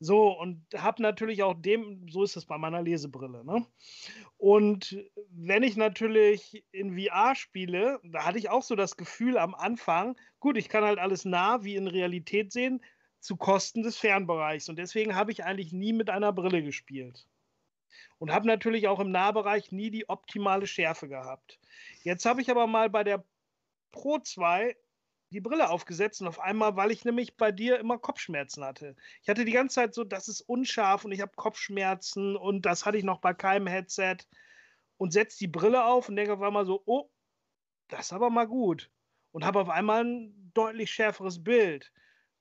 So, 0.00 0.36
und 0.36 0.66
habe 0.76 1.00
natürlich 1.00 1.44
auch 1.44 1.54
dem, 1.54 2.08
so 2.08 2.24
ist 2.24 2.34
es 2.34 2.44
bei 2.44 2.58
meiner 2.58 2.82
Lesebrille. 2.82 3.44
Ne? 3.44 3.64
Und 4.38 5.00
wenn 5.30 5.62
ich 5.62 5.76
natürlich 5.76 6.64
in 6.72 6.98
VR 6.98 7.36
spiele, 7.36 8.00
da 8.02 8.24
hatte 8.24 8.38
ich 8.38 8.50
auch 8.50 8.64
so 8.64 8.74
das 8.74 8.96
Gefühl 8.96 9.38
am 9.38 9.54
Anfang, 9.54 10.16
gut, 10.40 10.56
ich 10.56 10.68
kann 10.68 10.82
halt 10.82 10.98
alles 10.98 11.24
nah 11.24 11.62
wie 11.62 11.76
in 11.76 11.86
Realität 11.86 12.50
sehen, 12.50 12.82
zu 13.20 13.36
Kosten 13.36 13.84
des 13.84 13.98
Fernbereichs. 13.98 14.68
Und 14.68 14.80
deswegen 14.80 15.14
habe 15.14 15.30
ich 15.30 15.44
eigentlich 15.44 15.72
nie 15.72 15.92
mit 15.92 16.10
einer 16.10 16.32
Brille 16.32 16.64
gespielt. 16.64 17.28
Und 18.18 18.32
habe 18.32 18.48
natürlich 18.48 18.88
auch 18.88 18.98
im 18.98 19.12
Nahbereich 19.12 19.70
nie 19.70 19.92
die 19.92 20.08
optimale 20.08 20.66
Schärfe 20.66 21.06
gehabt. 21.06 21.60
Jetzt 22.02 22.24
habe 22.24 22.40
ich 22.40 22.50
aber 22.50 22.66
mal 22.66 22.90
bei 22.90 23.04
der 23.04 23.24
Pro 23.92 24.18
2 24.18 24.76
die 25.32 25.40
Brille 25.40 25.70
aufgesetzt 25.70 26.20
und 26.20 26.28
auf 26.28 26.40
einmal, 26.40 26.76
weil 26.76 26.90
ich 26.90 27.04
nämlich 27.04 27.36
bei 27.36 27.52
dir 27.52 27.78
immer 27.78 27.98
Kopfschmerzen 27.98 28.64
hatte. 28.64 28.94
Ich 29.22 29.28
hatte 29.28 29.44
die 29.44 29.52
ganze 29.52 29.76
Zeit 29.76 29.94
so, 29.94 30.04
das 30.04 30.28
ist 30.28 30.42
unscharf 30.42 31.04
und 31.04 31.12
ich 31.12 31.20
habe 31.22 31.32
Kopfschmerzen 31.34 32.36
und 32.36 32.66
das 32.66 32.84
hatte 32.84 32.98
ich 32.98 33.04
noch 33.04 33.20
bei 33.20 33.32
keinem 33.32 33.66
Headset 33.66 34.18
und 34.98 35.12
setze 35.12 35.38
die 35.38 35.48
Brille 35.48 35.84
auf 35.84 36.08
und 36.08 36.16
denke 36.16 36.34
auf 36.34 36.42
einmal 36.42 36.66
so, 36.66 36.82
oh, 36.84 37.10
das 37.88 38.06
ist 38.06 38.12
aber 38.12 38.30
mal 38.30 38.46
gut 38.46 38.90
und 39.32 39.44
habe 39.44 39.60
auf 39.60 39.70
einmal 39.70 40.04
ein 40.04 40.52
deutlich 40.54 40.90
schärferes 40.90 41.42
Bild. 41.42 41.92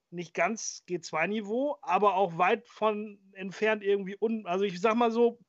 Nicht 0.09 0.33
ganz 0.33 0.83
G2-Niveau, 0.89 1.77
aber 1.81 2.15
auch 2.15 2.37
weit 2.37 2.67
von 2.67 3.19
entfernt 3.31 3.81
irgendwie 3.83 4.17
un. 4.19 4.45
Also 4.45 4.65
ich 4.65 4.81
sag 4.81 4.95
mal 4.95 5.11
so, 5.11 5.39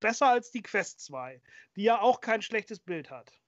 besser 0.00 0.28
als 0.28 0.50
die 0.50 0.62
Quest 0.62 1.00
2, 1.00 1.42
die 1.76 1.82
ja 1.82 2.00
auch 2.00 2.20
kein 2.20 2.40
schlechtes 2.40 2.80
Bild 2.80 3.10
hat. 3.10 3.38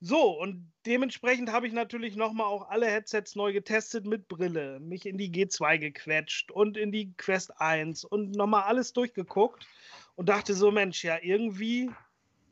So, 0.00 0.40
und 0.40 0.70
dementsprechend 0.86 1.50
habe 1.50 1.66
ich 1.66 1.72
natürlich 1.72 2.14
nochmal 2.14 2.46
auch 2.46 2.68
alle 2.68 2.86
Headsets 2.86 3.34
neu 3.34 3.52
getestet 3.52 4.06
mit 4.06 4.28
Brille, 4.28 4.78
mich 4.78 5.06
in 5.06 5.18
die 5.18 5.30
G2 5.30 5.78
gequetscht 5.78 6.52
und 6.52 6.76
in 6.76 6.92
die 6.92 7.12
Quest 7.16 7.60
1 7.60 8.04
und 8.04 8.36
nochmal 8.36 8.62
alles 8.62 8.92
durchgeguckt 8.92 9.66
und 10.14 10.28
dachte 10.28 10.54
so, 10.54 10.70
Mensch, 10.70 11.02
ja, 11.02 11.18
irgendwie, 11.20 11.90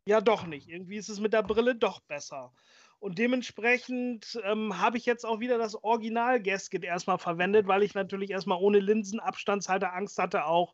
ja 0.05 0.19
doch 0.19 0.45
nicht. 0.45 0.67
Irgendwie 0.67 0.97
ist 0.97 1.07
es 1.07 1.21
mit 1.21 1.31
der 1.31 1.43
Brille 1.43 1.75
doch 1.75 2.01
besser. 2.01 2.51
Und 2.99 3.17
dementsprechend 3.17 4.37
ähm, 4.43 4.79
habe 4.79 4.97
ich 4.97 5.05
jetzt 5.05 5.25
auch 5.25 5.39
wieder 5.39 5.57
das 5.57 5.81
Original-Gasket 5.81 6.83
erstmal 6.83 7.19
verwendet, 7.19 7.67
weil 7.67 7.83
ich 7.83 7.93
natürlich 7.93 8.31
erstmal 8.31 8.59
ohne 8.59 8.79
Linsenabstandshalter 8.79 9.93
Angst 9.93 10.17
hatte, 10.17 10.45
auch 10.45 10.73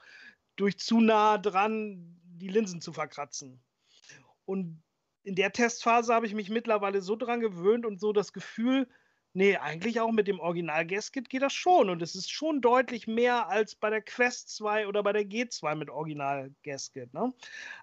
durch 0.56 0.80
zu 0.80 1.02
nah 1.02 1.38
dran 1.38 2.20
die 2.24 2.48
Linsen 2.48 2.82
zu 2.82 2.94
verkratzen. 2.94 3.62
Und 4.46 4.82
in 5.24 5.36
der 5.36 5.52
Testphase 5.52 6.14
habe 6.14 6.26
ich 6.26 6.34
mich 6.34 6.50
mittlerweile 6.50 7.02
so 7.02 7.16
dran 7.16 7.40
gewöhnt 7.40 7.86
und 7.86 8.00
so 8.00 8.14
das 8.14 8.34
Gefühl, 8.34 8.88
nee, 9.34 9.58
eigentlich 9.58 10.00
auch 10.00 10.12
mit 10.12 10.28
dem 10.28 10.40
Original 10.40 10.86
Gasket 10.86 11.30
geht 11.30 11.42
das 11.42 11.54
schon. 11.54 11.90
Und 11.90 12.02
es 12.02 12.16
ist 12.16 12.32
schon 12.32 12.62
deutlich 12.62 13.08
mehr 13.08 13.48
als 13.50 13.76
bei 13.76 13.90
der 13.90 14.02
Quest 14.02 14.56
2 14.56 14.88
oder 14.88 15.04
bei 15.04 15.14
der 15.14 15.24
G2 15.24 15.76
mit 15.76 15.90
Original 15.90 16.54
Gasket. 16.64 17.14
Ne? 17.14 17.34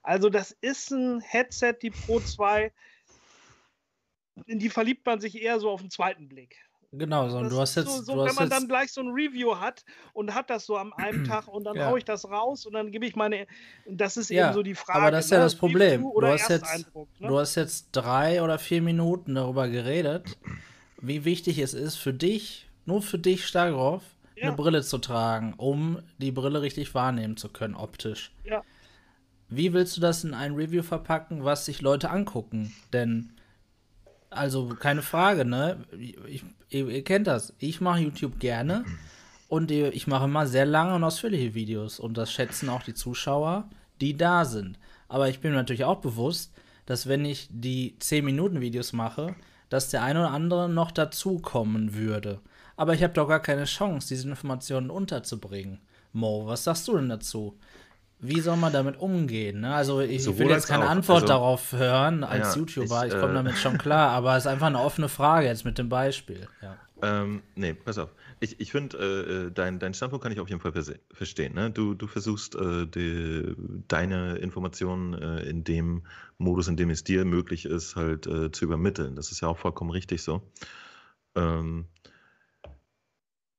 Also, 0.02 0.30
das 0.30 0.52
ist 0.52 0.90
ein 0.90 1.20
Headset, 1.20 1.74
die 1.82 1.90
Pro 1.90 2.20
2, 2.20 2.72
in 4.46 4.58
die 4.58 4.70
verliebt 4.70 5.04
man 5.06 5.20
sich 5.20 5.40
eher 5.40 5.60
so 5.60 5.70
auf 5.70 5.80
den 5.80 5.90
zweiten 5.90 6.28
Blick. 6.28 6.56
Genau, 6.92 7.28
so, 7.28 7.48
du 7.48 7.60
hast 7.60 7.76
jetzt. 7.76 7.88
So, 7.88 8.02
so 8.02 8.14
du 8.14 8.24
wenn 8.24 8.34
man 8.34 8.50
dann 8.50 8.66
gleich 8.66 8.92
so 8.92 9.00
ein 9.00 9.08
Review 9.08 9.56
hat 9.56 9.84
und 10.12 10.34
hat 10.34 10.50
das 10.50 10.66
so 10.66 10.76
am 10.76 10.92
einen 10.94 11.24
Tag 11.28 11.46
und 11.46 11.64
dann 11.64 11.76
ja. 11.76 11.86
haue 11.86 11.98
ich 11.98 12.04
das 12.04 12.24
raus 12.28 12.66
und 12.66 12.72
dann 12.72 12.90
gebe 12.90 13.06
ich 13.06 13.14
meine. 13.14 13.46
Das 13.86 14.16
ist 14.16 14.28
ja, 14.30 14.46
eben 14.46 14.54
so 14.54 14.62
die 14.64 14.74
Frage. 14.74 14.98
Aber 14.98 15.10
das 15.12 15.26
ist 15.26 15.30
ja 15.30 15.38
ne? 15.38 15.44
das 15.44 15.54
Problem. 15.54 16.02
Du 16.02 16.26
hast, 16.26 16.48
jetzt, 16.48 16.96
ne? 16.96 17.28
du 17.28 17.38
hast 17.38 17.54
jetzt 17.54 17.88
drei 17.92 18.42
oder 18.42 18.58
vier 18.58 18.82
Minuten 18.82 19.36
darüber 19.36 19.68
geredet, 19.68 20.36
wie 21.00 21.24
wichtig 21.24 21.58
es 21.58 21.74
ist 21.74 21.96
für 21.96 22.12
dich, 22.12 22.68
nur 22.86 23.02
für 23.02 23.20
dich, 23.20 23.46
Stagroff, 23.46 24.02
ja. 24.34 24.48
eine 24.48 24.56
Brille 24.56 24.82
zu 24.82 24.98
tragen, 24.98 25.54
um 25.58 26.02
die 26.18 26.32
Brille 26.32 26.60
richtig 26.60 26.92
wahrnehmen 26.94 27.36
zu 27.36 27.50
können, 27.50 27.76
optisch. 27.76 28.32
Ja. 28.44 28.62
Wie 29.48 29.72
willst 29.72 29.96
du 29.96 30.00
das 30.00 30.24
in 30.24 30.34
ein 30.34 30.54
Review 30.54 30.82
verpacken, 30.82 31.44
was 31.44 31.66
sich 31.66 31.82
Leute 31.82 32.10
angucken? 32.10 32.74
Denn 32.92 33.32
also 34.30 34.68
keine 34.68 35.02
Frage, 35.02 35.44
ne? 35.44 35.84
Ich, 36.28 36.44
ihr, 36.68 36.88
ihr 36.88 37.04
kennt 37.04 37.26
das. 37.26 37.52
Ich 37.58 37.80
mache 37.80 38.00
YouTube 38.00 38.38
gerne 38.38 38.84
und 39.48 39.70
ich 39.70 40.06
mache 40.06 40.24
immer 40.24 40.46
sehr 40.46 40.66
lange 40.66 40.94
und 40.94 41.04
ausführliche 41.04 41.54
Videos 41.54 41.98
und 42.00 42.16
das 42.16 42.32
schätzen 42.32 42.68
auch 42.68 42.82
die 42.82 42.94
Zuschauer, 42.94 43.68
die 44.00 44.16
da 44.16 44.44
sind. 44.44 44.78
Aber 45.08 45.28
ich 45.28 45.40
bin 45.40 45.50
mir 45.50 45.56
natürlich 45.56 45.84
auch 45.84 46.00
bewusst, 46.00 46.52
dass 46.86 47.08
wenn 47.08 47.24
ich 47.24 47.48
die 47.50 47.96
10 47.98 48.24
Minuten 48.24 48.60
Videos 48.60 48.92
mache, 48.92 49.34
dass 49.68 49.90
der 49.90 50.02
eine 50.02 50.20
oder 50.20 50.30
andere 50.30 50.68
noch 50.68 50.90
dazukommen 50.90 51.94
würde. 51.94 52.40
Aber 52.76 52.94
ich 52.94 53.02
habe 53.02 53.12
doch 53.12 53.28
gar 53.28 53.40
keine 53.40 53.64
Chance, 53.64 54.08
diese 54.08 54.28
Informationen 54.28 54.90
unterzubringen. 54.90 55.80
Mo, 56.12 56.46
was 56.46 56.64
sagst 56.64 56.88
du 56.88 56.96
denn 56.96 57.08
dazu? 57.08 57.58
Wie 58.20 58.40
soll 58.40 58.56
man 58.56 58.72
damit 58.72 58.98
umgehen? 58.98 59.60
Ne? 59.60 59.74
Also 59.74 60.00
ich 60.00 60.24
Sowohl 60.24 60.46
will 60.46 60.50
jetzt 60.50 60.68
keine 60.68 60.84
auch. 60.84 60.90
Antwort 60.90 61.22
also, 61.22 61.34
darauf 61.34 61.72
hören 61.72 62.24
als 62.24 62.54
ja, 62.54 62.60
YouTuber, 62.60 63.06
ich, 63.06 63.14
ich 63.14 63.20
komme 63.20 63.32
äh, 63.32 63.36
damit 63.36 63.56
schon 63.56 63.78
klar, 63.78 64.10
aber 64.10 64.36
es 64.36 64.44
ist 64.44 64.50
einfach 64.50 64.66
eine 64.66 64.80
offene 64.80 65.08
Frage 65.08 65.46
jetzt 65.46 65.64
mit 65.64 65.78
dem 65.78 65.88
Beispiel. 65.88 66.46
Ja. 66.62 66.76
Ähm, 67.02 67.42
nee, 67.54 67.72
pass 67.72 67.98
auf. 67.98 68.10
Ich, 68.40 68.60
ich 68.60 68.72
finde, 68.72 68.98
äh, 68.98 69.46
äh, 69.46 69.50
dein, 69.50 69.78
dein 69.78 69.94
Standpunkt 69.94 70.22
kann 70.22 70.32
ich 70.32 70.40
auf 70.40 70.48
jeden 70.48 70.60
Fall 70.60 70.72
verstehen. 71.12 71.54
Ne? 71.54 71.70
Du, 71.70 71.94
du 71.94 72.06
versuchst 72.06 72.54
äh, 72.56 72.86
die, 72.86 73.54
deine 73.88 74.36
Informationen 74.36 75.14
äh, 75.14 75.42
in 75.42 75.64
dem 75.64 76.02
Modus, 76.38 76.68
in 76.68 76.76
dem 76.76 76.90
es 76.90 77.04
dir 77.04 77.24
möglich 77.24 77.64
ist, 77.64 77.96
halt 77.96 78.26
äh, 78.26 78.50
zu 78.50 78.64
übermitteln. 78.64 79.16
Das 79.16 79.30
ist 79.30 79.40
ja 79.40 79.48
auch 79.48 79.58
vollkommen 79.58 79.90
richtig 79.90 80.22
so. 80.22 80.42
Ähm, 81.34 81.86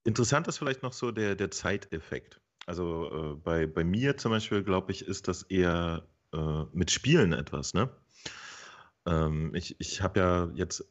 interessant 0.04 0.48
ist 0.48 0.58
vielleicht 0.58 0.84
noch 0.84 0.94
so 0.94 1.12
der, 1.12 1.36
der 1.36 1.52
Zeiteffekt. 1.52 2.41
Also 2.66 3.34
äh, 3.34 3.36
bei, 3.36 3.68
bei 3.68 3.84
mir 3.84 4.18
zum 4.18 4.32
Beispiel, 4.32 4.64
glaube 4.64 4.92
ich, 4.92 5.06
ist 5.08 5.28
das 5.28 5.44
eher 5.44 6.08
äh, 6.34 6.64
mit 6.74 6.92
Spielen 6.92 7.34
etwas. 7.34 7.74
Ne? 7.74 7.90
Ähm, 9.06 9.54
ich 9.56 9.76
ich 9.80 10.02
habe 10.02 10.20
ja 10.20 10.50
jetzt, 10.54 10.86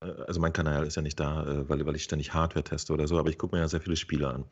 äh, 0.00 0.06
also 0.26 0.40
mein 0.40 0.52
Kanal 0.52 0.86
ist 0.86 0.96
ja 0.96 1.02
nicht 1.02 1.18
da, 1.20 1.44
äh, 1.44 1.68
weil, 1.68 1.84
weil 1.86 1.96
ich 1.96 2.04
ständig 2.04 2.34
Hardware 2.34 2.64
teste 2.64 2.92
oder 2.92 3.06
so, 3.08 3.18
aber 3.18 3.30
ich 3.30 3.38
gucke 3.38 3.56
mir 3.56 3.62
ja 3.62 3.68
sehr 3.68 3.80
viele 3.80 3.96
Spiele 3.96 4.28
an. 4.28 4.44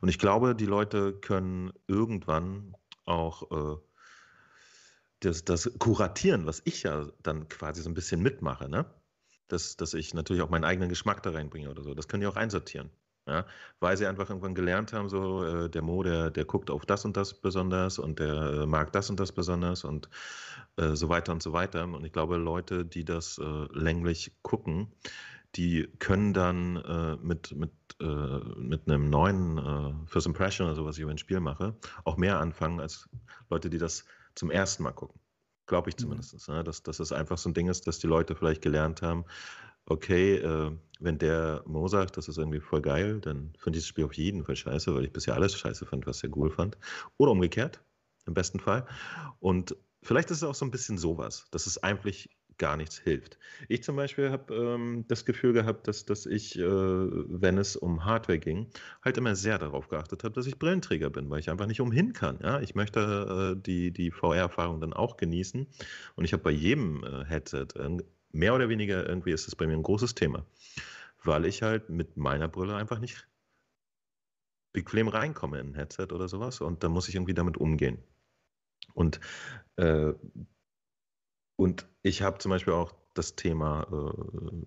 Und 0.00 0.08
ich 0.08 0.18
glaube, 0.18 0.54
die 0.54 0.66
Leute 0.66 1.12
können 1.14 1.72
irgendwann 1.86 2.74
auch 3.04 3.50
äh, 3.50 3.76
das, 5.20 5.44
das 5.44 5.70
Kuratieren, 5.78 6.46
was 6.46 6.62
ich 6.64 6.82
ja 6.82 7.08
dann 7.22 7.48
quasi 7.48 7.82
so 7.82 7.90
ein 7.90 7.94
bisschen 7.94 8.22
mitmache, 8.22 8.68
ne? 8.68 8.86
dass, 9.48 9.76
dass 9.76 9.94
ich 9.94 10.14
natürlich 10.14 10.42
auch 10.42 10.50
meinen 10.50 10.64
eigenen 10.64 10.88
Geschmack 10.88 11.22
da 11.22 11.30
reinbringe 11.30 11.70
oder 11.70 11.82
so, 11.82 11.94
das 11.94 12.08
können 12.08 12.22
die 12.22 12.26
auch 12.26 12.36
einsortieren. 12.36 12.90
Ja, 13.26 13.46
weil 13.80 13.96
sie 13.96 14.06
einfach 14.06 14.28
irgendwann 14.28 14.54
gelernt 14.54 14.92
haben, 14.92 15.08
so 15.08 15.44
äh, 15.44 15.70
der 15.70 15.80
Mo, 15.80 16.02
der, 16.02 16.30
der 16.30 16.44
guckt 16.44 16.70
auf 16.70 16.84
das 16.84 17.06
und 17.06 17.16
das 17.16 17.32
besonders 17.32 17.98
und 17.98 18.18
der 18.18 18.34
äh, 18.34 18.66
mag 18.66 18.92
das 18.92 19.08
und 19.08 19.18
das 19.18 19.32
besonders 19.32 19.84
und 19.84 20.10
äh, 20.76 20.94
so 20.94 21.08
weiter 21.08 21.32
und 21.32 21.42
so 21.42 21.54
weiter. 21.54 21.84
Und 21.84 22.04
ich 22.04 22.12
glaube, 22.12 22.36
Leute, 22.36 22.84
die 22.84 23.04
das 23.04 23.38
äh, 23.38 23.66
länglich 23.72 24.32
gucken, 24.42 24.92
die 25.56 25.88
können 26.00 26.34
dann 26.34 26.76
äh, 26.76 27.16
mit, 27.22 27.54
mit, 27.56 27.72
äh, 28.00 28.04
mit 28.58 28.88
einem 28.88 29.08
neuen 29.08 30.06
First 30.06 30.26
Impression 30.26 30.66
oder 30.66 30.76
so, 30.76 30.84
was 30.84 30.96
ich 30.96 31.02
über 31.02 31.12
ein 31.12 31.18
Spiel 31.18 31.40
mache, 31.40 31.74
auch 32.04 32.18
mehr 32.18 32.40
anfangen 32.40 32.80
als 32.80 33.08
Leute, 33.48 33.70
die 33.70 33.78
das 33.78 34.04
zum 34.34 34.50
ersten 34.50 34.82
Mal 34.82 34.92
gucken. 34.92 35.18
Glaube 35.66 35.88
ich 35.88 35.96
zumindest. 35.96 36.46
Mhm. 36.48 36.54
Ja, 36.54 36.62
dass, 36.62 36.82
dass 36.82 37.00
es 37.00 37.12
einfach 37.12 37.38
so 37.38 37.48
ein 37.48 37.54
Ding 37.54 37.68
ist, 37.68 37.86
dass 37.86 37.98
die 37.98 38.06
Leute 38.06 38.34
vielleicht 38.34 38.60
gelernt 38.60 39.00
haben, 39.00 39.24
okay, 39.86 40.36
äh, 40.36 40.72
wenn 41.04 41.18
der 41.18 41.62
Mo 41.66 41.86
sagt, 41.88 42.16
das 42.16 42.28
ist 42.28 42.38
irgendwie 42.38 42.60
voll 42.60 42.82
geil, 42.82 43.20
dann 43.20 43.52
finde 43.58 43.78
ich 43.78 43.84
das 43.84 43.88
Spiel 43.88 44.04
auf 44.04 44.14
jeden 44.14 44.44
Fall 44.44 44.56
scheiße, 44.56 44.94
weil 44.94 45.04
ich 45.04 45.12
bisher 45.12 45.34
alles 45.34 45.56
scheiße 45.56 45.86
fand, 45.86 46.06
was 46.06 46.22
er 46.22 46.36
cool 46.36 46.50
fand. 46.50 46.78
Oder 47.18 47.32
umgekehrt, 47.32 47.82
im 48.26 48.34
besten 48.34 48.60
Fall. 48.60 48.86
Und 49.38 49.76
vielleicht 50.02 50.30
ist 50.30 50.38
es 50.38 50.44
auch 50.44 50.54
so 50.54 50.64
ein 50.64 50.70
bisschen 50.70 50.98
sowas, 50.98 51.46
dass 51.50 51.66
es 51.66 51.82
eigentlich 51.82 52.30
gar 52.56 52.76
nichts 52.76 52.98
hilft. 52.98 53.38
Ich 53.68 53.82
zum 53.82 53.96
Beispiel 53.96 54.30
habe 54.30 54.54
ähm, 54.54 55.04
das 55.08 55.24
Gefühl 55.24 55.52
gehabt, 55.52 55.88
dass, 55.88 56.04
dass 56.04 56.24
ich, 56.24 56.56
äh, 56.56 56.62
wenn 56.62 57.58
es 57.58 57.76
um 57.76 58.04
Hardware 58.04 58.38
ging, 58.38 58.68
halt 59.04 59.18
immer 59.18 59.34
sehr 59.34 59.58
darauf 59.58 59.88
geachtet 59.88 60.22
habe, 60.22 60.34
dass 60.34 60.46
ich 60.46 60.58
Brillenträger 60.58 61.10
bin, 61.10 61.28
weil 61.30 61.40
ich 61.40 61.50
einfach 61.50 61.66
nicht 61.66 61.80
umhin 61.80 62.12
kann. 62.12 62.38
Ja? 62.42 62.60
Ich 62.60 62.76
möchte 62.76 63.56
äh, 63.56 63.60
die, 63.60 63.90
die 63.90 64.12
VR-Erfahrung 64.12 64.80
dann 64.80 64.92
auch 64.92 65.16
genießen. 65.16 65.66
Und 66.14 66.24
ich 66.24 66.32
habe 66.32 66.44
bei 66.44 66.52
jedem 66.52 67.02
äh, 67.02 67.24
Headset 67.24 67.68
mehr 68.34 68.54
oder 68.54 68.68
weniger 68.68 69.08
irgendwie 69.08 69.32
ist 69.32 69.46
das 69.46 69.56
bei 69.56 69.66
mir 69.66 69.74
ein 69.74 69.82
großes 69.82 70.14
Thema, 70.14 70.44
weil 71.26 71.46
ich 71.46 71.62
halt 71.62 71.88
mit 71.88 72.16
meiner 72.16 72.48
Brille 72.48 72.76
einfach 72.76 72.98
nicht 72.98 73.28
bequem 74.72 75.08
reinkomme 75.08 75.60
in 75.60 75.68
ein 75.70 75.74
Headset 75.74 76.08
oder 76.12 76.28
sowas 76.28 76.60
und 76.60 76.82
da 76.82 76.88
muss 76.88 77.08
ich 77.08 77.14
irgendwie 77.14 77.34
damit 77.34 77.56
umgehen. 77.56 78.02
Und, 78.92 79.20
äh, 79.76 80.12
und 81.56 81.88
ich 82.02 82.22
habe 82.22 82.38
zum 82.38 82.50
Beispiel 82.50 82.72
auch 82.72 82.94
das 83.14 83.36
Thema 83.36 83.86
äh, 83.90 84.66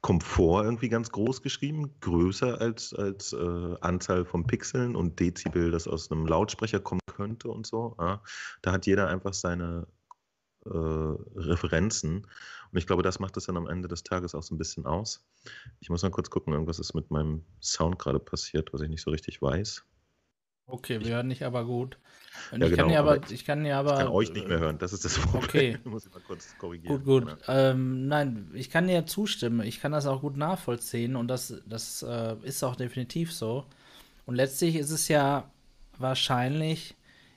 Komfort 0.00 0.64
irgendwie 0.64 0.88
ganz 0.88 1.10
groß 1.10 1.42
geschrieben, 1.42 1.94
größer 2.00 2.60
als, 2.60 2.94
als 2.94 3.32
äh, 3.32 3.76
Anzahl 3.80 4.24
von 4.24 4.46
Pixeln 4.46 4.96
und 4.96 5.20
Dezibel, 5.20 5.70
das 5.70 5.88
aus 5.88 6.10
einem 6.10 6.26
Lautsprecher 6.26 6.80
kommen 6.80 7.00
könnte 7.06 7.48
und 7.48 7.66
so. 7.66 7.96
Ja. 7.98 8.22
Da 8.62 8.72
hat 8.72 8.86
jeder 8.86 9.08
einfach 9.08 9.34
seine 9.34 9.86
äh, 10.64 10.70
Referenzen. 10.70 12.26
Und 12.72 12.78
ich 12.78 12.86
glaube, 12.86 13.02
das 13.02 13.18
macht 13.18 13.36
es 13.36 13.46
dann 13.46 13.56
am 13.56 13.66
Ende 13.66 13.88
des 13.88 14.02
Tages 14.02 14.34
auch 14.34 14.42
so 14.42 14.54
ein 14.54 14.58
bisschen 14.58 14.86
aus. 14.86 15.24
Ich 15.80 15.90
muss 15.90 16.02
mal 16.02 16.10
kurz 16.10 16.30
gucken, 16.30 16.52
irgendwas 16.52 16.78
ist 16.78 16.94
mit 16.94 17.10
meinem 17.10 17.44
Sound 17.60 17.98
gerade 17.98 18.20
passiert, 18.20 18.72
was 18.72 18.80
ich 18.80 18.88
nicht 18.88 19.02
so 19.02 19.10
richtig 19.10 19.42
weiß. 19.42 19.84
Okay, 20.66 21.00
wir 21.04 21.16
hören 21.16 21.26
nicht 21.26 21.42
aber 21.42 21.64
gut. 21.64 21.98
Und 22.52 22.60
ja, 22.60 22.66
ich, 22.66 22.72
genau, 22.72 22.84
kann 22.84 22.92
ja 22.92 23.00
aber, 23.00 23.30
ich 23.30 23.44
kann 23.44 23.66
ja 23.66 23.80
aber. 23.80 23.94
Ich 23.94 23.98
kann 23.98 24.08
euch 24.08 24.32
nicht 24.32 24.46
mehr 24.46 24.60
hören, 24.60 24.78
das 24.78 24.92
ist 24.92 25.04
das 25.04 25.18
Problem. 25.18 25.44
Okay. 25.44 25.78
muss 25.84 26.06
ich 26.06 26.12
mal 26.12 26.20
kurz 26.20 26.56
korrigieren. 26.58 27.02
Gut, 27.02 27.04
gut. 27.04 27.26
Genau. 27.26 27.42
Ähm, 27.48 28.06
nein, 28.06 28.50
ich 28.54 28.70
kann 28.70 28.86
dir 28.86 29.04
zustimmen. 29.04 29.66
Ich 29.66 29.80
kann 29.80 29.90
das 29.90 30.06
auch 30.06 30.20
gut 30.20 30.36
nachvollziehen 30.36 31.16
und 31.16 31.26
das, 31.26 31.60
das 31.66 32.02
äh, 32.02 32.36
ist 32.44 32.62
auch 32.62 32.76
definitiv 32.76 33.32
so. 33.32 33.66
Und 34.26 34.36
letztlich 34.36 34.76
ist 34.76 34.90
es 34.90 35.08
ja 35.08 35.50
wahrscheinlich 35.98 36.94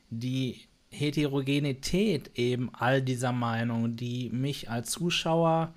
die 0.09 0.61
Heterogenität 0.93 2.31
eben 2.35 2.69
all 2.73 3.01
dieser 3.01 3.31
Meinungen, 3.31 3.95
die 3.95 4.29
mich 4.29 4.69
als 4.69 4.91
Zuschauer 4.91 5.73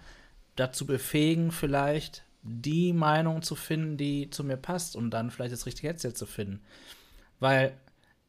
dazu 0.55 0.87
befähigen, 0.87 1.51
vielleicht 1.51 2.23
die 2.43 2.93
Meinung 2.93 3.43
zu 3.43 3.57
finden, 3.57 3.97
die 3.97 4.31
zu 4.31 4.45
mir 4.45 4.57
passt 4.57 4.95
und 4.95 5.11
dann 5.11 5.31
vielleicht 5.31 5.53
das 5.53 5.67
richtige 5.67 5.89
Headset 5.89 6.13
zu 6.13 6.27
finden. 6.27 6.61
Weil 7.41 7.77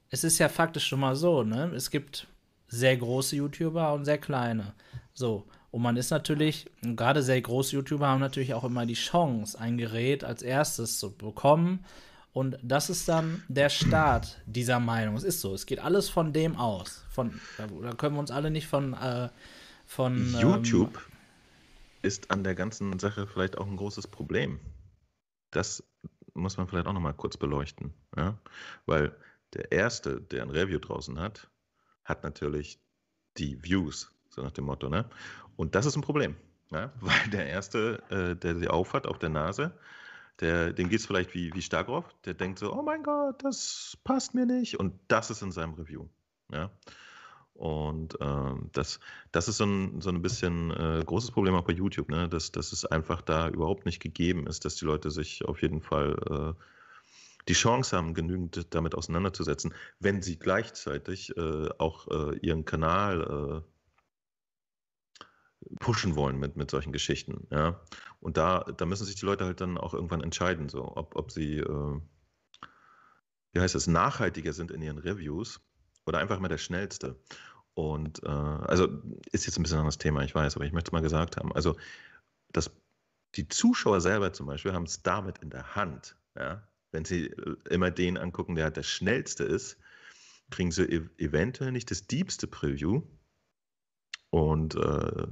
es 0.10 0.24
ist 0.24 0.40
ja 0.40 0.50
faktisch 0.50 0.88
schon 0.88 1.00
mal 1.00 1.16
so, 1.16 1.44
ne? 1.44 1.72
Es 1.76 1.92
gibt 1.92 2.28
sehr 2.68 2.98
große 2.98 3.36
YouTuber 3.36 3.94
und 3.94 4.06
sehr 4.06 4.18
kleine. 4.18 4.74
So. 5.14 5.48
Und 5.70 5.82
man 5.82 5.98
ist 5.98 6.10
natürlich, 6.10 6.66
gerade 6.82 7.22
sehr 7.22 7.42
große 7.42 7.76
YouTuber 7.76 8.08
haben 8.08 8.22
natürlich 8.22 8.54
auch 8.54 8.64
immer 8.64 8.86
die 8.86 8.94
Chance, 8.94 9.60
ein 9.60 9.78
Gerät 9.78 10.24
als 10.24 10.42
erstes 10.42 10.98
zu 10.98 11.16
bekommen 11.16 11.86
und 12.38 12.60
das 12.62 12.92
ist 12.92 13.10
dann 13.10 13.42
der 13.48 13.70
Start 13.70 14.40
dieser 14.46 14.80
Meinung. 14.80 15.16
Es 15.16 15.24
ist 15.24 15.42
so, 15.42 15.56
es 15.56 15.66
geht 15.66 15.80
alles 15.80 16.08
von 16.08 16.34
dem 16.34 16.56
aus. 16.56 17.04
Von, 17.10 17.42
da 17.58 17.96
können 17.96 18.16
wir 18.16 18.20
uns 18.20 18.30
alle 18.30 18.52
nicht 18.52 18.68
von. 18.68 18.94
Äh, 18.94 19.30
von 19.88 20.36
YouTube 20.40 20.98
ähm, 20.98 21.18
ist 22.04 22.30
an 22.30 22.44
der 22.44 22.54
ganzen 22.54 23.00
Sache 23.00 23.26
vielleicht 23.26 23.58
auch 23.58 23.66
ein 23.66 23.76
großes 23.76 24.06
Problem. 24.06 24.60
Das 25.50 25.84
muss 26.36 26.58
man 26.58 26.68
vielleicht 26.68 26.86
auch 26.86 26.94
noch 26.94 27.02
mal 27.02 27.14
kurz 27.14 27.38
beleuchten. 27.38 27.92
Ja? 28.16 28.38
Weil 28.86 29.16
der 29.54 29.72
Erste, 29.72 30.22
der 30.22 30.44
ein 30.44 30.52
Review 30.52 30.78
draußen 30.78 31.20
hat, 31.20 31.50
hat 32.04 32.22
natürlich 32.22 32.80
die 33.38 33.64
Views, 33.64 34.12
so 34.30 34.44
nach 34.44 34.52
dem 34.52 34.66
Motto. 34.66 34.90
Ne? 34.90 35.10
Und 35.56 35.74
das 35.74 35.88
ist 35.88 35.96
ein 35.96 36.04
Problem. 36.04 36.36
Ja? 36.70 36.94
Weil 37.00 37.30
der 37.32 37.48
Erste, 37.48 38.04
äh, 38.12 38.36
der 38.36 38.60
sie 38.60 38.68
aufhat 38.68 39.08
auf 39.08 39.18
der 39.18 39.30
Nase, 39.30 39.74
der, 40.40 40.74
dem 40.74 40.90
geht 40.90 41.00
es 41.00 41.06
vielleicht 41.06 41.34
wie, 41.34 41.54
wie 41.54 41.62
Starkov, 41.62 42.06
der 42.26 42.34
denkt 42.34 42.60
so, 42.60 42.74
oh 42.74 42.84
mein 42.84 43.04
Gott, 43.04 43.44
das 43.44 43.98
passt 44.04 44.34
mir 44.34 44.46
nicht. 44.46 44.80
Und 44.80 44.94
das 45.08 45.30
ist 45.30 45.42
in 45.42 45.52
seinem 45.52 45.74
Review. 45.74 46.08
Ja. 46.52 46.72
Und 47.54 48.18
ähm, 48.22 48.70
das, 48.74 49.00
das 49.32 49.48
ist 49.48 49.58
so 49.58 49.66
ein, 49.66 50.00
so 50.00 50.12
ein 50.12 50.22
bisschen 50.22 50.70
äh, 50.72 51.04
großes 51.04 51.32
Problem 51.32 51.56
auch 51.56 51.66
bei 51.66 51.74
YouTube, 51.74 52.10
ne? 52.10 52.30
dass, 52.30 52.52
dass 52.52 52.72
es 52.72 52.86
einfach 52.86 53.24
da 53.24 53.50
überhaupt 53.50 53.86
nicht 53.86 54.00
gegeben 54.00 54.46
ist, 54.46 54.64
dass 54.64 54.76
die 54.76 54.86
Leute 54.86 55.10
sich 55.10 55.44
auf 55.46 55.64
jeden 55.64 55.82
Fall 55.82 56.16
äh, 56.30 56.64
die 57.48 57.54
Chance 57.54 57.98
haben, 57.98 58.14
genügend 58.14 58.76
damit 58.76 58.94
auseinanderzusetzen, 58.94 59.74
wenn 60.00 60.22
sie 60.22 60.38
gleichzeitig 60.38 61.36
äh, 61.36 61.70
auch 61.80 62.08
äh, 62.10 62.38
ihren 62.38 62.66
Kanal 62.66 63.64
äh, 63.64 63.77
pushen 65.80 66.16
wollen 66.16 66.38
mit, 66.40 66.56
mit 66.56 66.72
solchen 66.72 66.92
Geschichten. 66.92 67.48
Ja? 67.52 67.82
Und 68.20 68.38
da, 68.38 68.64
da 68.78 68.86
müssen 68.86 69.06
sich 69.06 69.16
die 69.16 69.26
Leute 69.26 69.46
halt 69.46 69.62
dann 69.62 69.78
auch 69.78 69.94
irgendwann 69.94 70.22
entscheiden, 70.22 70.70
so, 70.70 70.96
ob, 70.96 71.16
ob 71.16 71.32
sie, 71.32 71.58
äh, 71.58 72.02
wie 73.54 73.60
heißt 73.60 73.76
das, 73.76 73.88
nachhaltiger 73.88 74.54
sind 74.54 74.72
in 74.72 74.82
ihren 74.82 74.98
Reviews 74.98 75.62
oder 76.06 76.20
einfach 76.20 76.40
mal 76.40 76.48
der 76.48 76.58
Schnellste. 76.58 77.20
Und 77.74 78.24
äh, 78.24 78.28
also 78.28 78.88
ist 79.32 79.46
jetzt 79.46 79.58
ein 79.60 79.64
bisschen 79.64 79.80
anderes 79.80 79.98
Thema, 79.98 80.24
ich 80.24 80.34
weiß, 80.34 80.56
aber 80.56 80.66
ich 80.66 80.74
möchte 80.74 80.90
es 80.90 80.94
mal 80.94 81.02
gesagt 81.02 81.38
haben. 81.38 81.54
Also 81.54 81.76
das, 82.52 82.72
die 83.36 83.48
Zuschauer 83.48 84.02
selber 84.02 84.34
zum 84.34 84.48
Beispiel 84.48 84.74
haben 84.74 84.86
es 84.86 85.04
damit 85.04 85.40
in 85.40 85.50
der 85.50 85.76
Hand. 85.76 86.18
Ja? 86.36 86.68
Wenn 86.92 87.06
sie 87.06 87.28
äh, 87.28 87.56
immer 87.70 87.92
den 87.92 88.18
angucken, 88.18 88.56
der 88.56 88.66
halt 88.66 88.78
der 88.78 88.84
schnellste 88.84 89.44
ist, 89.44 89.78
kriegen 90.50 90.72
sie 90.72 90.90
ev 90.90 91.10
eventuell 91.18 91.72
nicht 91.72 91.92
das 91.92 92.08
diebste 92.08 92.48
Preview, 92.48 93.02
und 94.30 94.76
äh, 94.76 95.28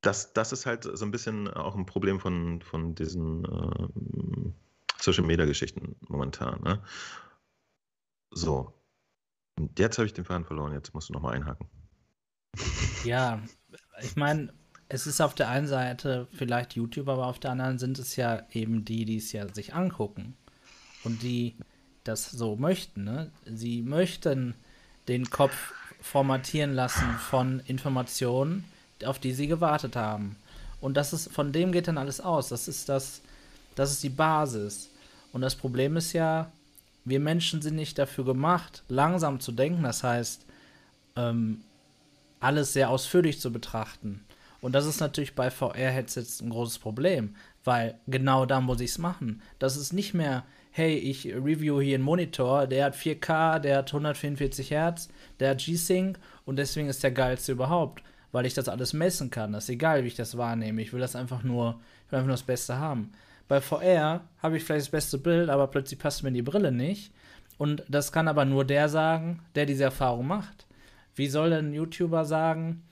das, 0.00 0.32
das 0.32 0.52
ist 0.52 0.66
halt 0.66 0.84
so 0.84 1.04
ein 1.04 1.10
bisschen 1.10 1.48
auch 1.48 1.74
ein 1.74 1.86
Problem 1.86 2.20
von, 2.20 2.62
von 2.62 2.94
diesen 2.94 3.44
äh, 3.44 4.52
Social 5.00 5.24
Media 5.24 5.46
Geschichten 5.46 5.96
momentan. 6.08 6.62
Ne? 6.62 6.82
So. 8.30 8.72
Und 9.58 9.78
jetzt 9.78 9.98
habe 9.98 10.06
ich 10.06 10.12
den 10.12 10.24
Faden 10.24 10.44
verloren, 10.44 10.72
jetzt 10.72 10.94
musst 10.94 11.08
du 11.08 11.14
nochmal 11.14 11.34
einhaken. 11.34 11.68
Ja, 13.04 13.42
ich 14.02 14.16
meine, 14.16 14.52
es 14.88 15.06
ist 15.06 15.20
auf 15.20 15.34
der 15.34 15.48
einen 15.48 15.66
Seite 15.66 16.28
vielleicht 16.32 16.74
YouTuber, 16.74 17.14
aber 17.14 17.26
auf 17.26 17.38
der 17.38 17.52
anderen 17.52 17.78
sind 17.78 17.98
es 17.98 18.16
ja 18.16 18.46
eben 18.52 18.84
die, 18.84 19.04
die 19.04 19.16
es 19.16 19.32
ja 19.32 19.52
sich 19.52 19.74
angucken 19.74 20.36
und 21.04 21.22
die 21.22 21.56
das 22.04 22.30
so 22.30 22.56
möchten. 22.56 23.04
Ne? 23.04 23.32
Sie 23.44 23.82
möchten 23.82 24.54
den 25.08 25.30
Kopf 25.30 25.72
formatieren 26.10 26.74
lassen 26.74 27.18
von 27.30 27.60
Informationen, 27.66 28.64
auf 29.04 29.18
die 29.18 29.32
sie 29.32 29.48
gewartet 29.48 29.96
haben. 29.96 30.36
Und 30.80 30.96
das 30.96 31.12
ist, 31.12 31.32
von 31.32 31.52
dem 31.52 31.72
geht 31.72 31.88
dann 31.88 31.98
alles 31.98 32.20
aus. 32.20 32.48
Das 32.48 32.68
ist 32.68 32.88
das, 32.88 33.20
das 33.74 33.90
ist 33.90 34.02
die 34.02 34.10
Basis. 34.10 34.88
Und 35.32 35.40
das 35.40 35.56
Problem 35.56 35.96
ist 35.96 36.12
ja, 36.12 36.50
wir 37.04 37.18
Menschen 37.18 37.60
sind 37.60 37.74
nicht 37.74 37.98
dafür 37.98 38.24
gemacht, 38.24 38.84
langsam 38.88 39.40
zu 39.40 39.52
denken. 39.52 39.82
Das 39.82 40.04
heißt, 40.04 40.44
ähm, 41.16 41.62
alles 42.38 42.72
sehr 42.72 42.90
ausführlich 42.90 43.40
zu 43.40 43.52
betrachten. 43.52 44.24
Und 44.60 44.72
das 44.72 44.86
ist 44.86 45.00
natürlich 45.00 45.34
bei 45.34 45.50
VR-Headsets 45.50 46.40
ein 46.40 46.50
großes 46.50 46.78
Problem, 46.78 47.34
weil 47.64 47.98
genau 48.06 48.46
da 48.46 48.60
muss 48.60 48.80
ich 48.80 48.90
es 48.90 48.98
machen. 48.98 49.42
Das 49.58 49.76
ist 49.76 49.92
nicht 49.92 50.14
mehr, 50.14 50.44
hey, 50.76 50.98
ich 50.98 51.24
review 51.24 51.80
hier 51.80 51.94
einen 51.94 52.04
Monitor, 52.04 52.66
der 52.66 52.84
hat 52.84 52.94
4K, 52.94 53.60
der 53.60 53.78
hat 53.78 53.88
144 53.88 54.70
Hertz, 54.70 55.08
der 55.40 55.52
hat 55.52 55.64
G-Sync 55.64 56.18
und 56.44 56.56
deswegen 56.56 56.90
ist 56.90 57.02
der 57.02 57.12
geilste 57.12 57.52
überhaupt, 57.52 58.02
weil 58.30 58.44
ich 58.44 58.52
das 58.52 58.68
alles 58.68 58.92
messen 58.92 59.30
kann. 59.30 59.52
Das 59.52 59.64
ist 59.64 59.70
egal, 59.70 60.04
wie 60.04 60.08
ich 60.08 60.16
das 60.16 60.36
wahrnehme. 60.36 60.82
Ich 60.82 60.92
will 60.92 61.00
das 61.00 61.16
einfach 61.16 61.42
nur, 61.42 61.80
ich 62.04 62.12
will 62.12 62.18
einfach 62.18 62.26
nur 62.26 62.34
das 62.34 62.42
Beste 62.42 62.76
haben. 62.76 63.12
Bei 63.48 63.62
VR 63.62 64.20
habe 64.42 64.58
ich 64.58 64.64
vielleicht 64.64 64.84
das 64.84 64.90
beste 64.90 65.16
Bild, 65.16 65.48
aber 65.48 65.68
plötzlich 65.68 65.98
passt 65.98 66.22
mir 66.22 66.30
die 66.30 66.42
Brille 66.42 66.70
nicht. 66.70 67.10
Und 67.56 67.82
das 67.88 68.12
kann 68.12 68.28
aber 68.28 68.44
nur 68.44 68.66
der 68.66 68.90
sagen, 68.90 69.40
der 69.54 69.64
diese 69.64 69.84
Erfahrung 69.84 70.26
macht. 70.26 70.66
Wie 71.14 71.28
soll 71.28 71.48
denn 71.48 71.70
ein 71.70 71.74
YouTuber 71.74 72.26
sagen, 72.26 72.82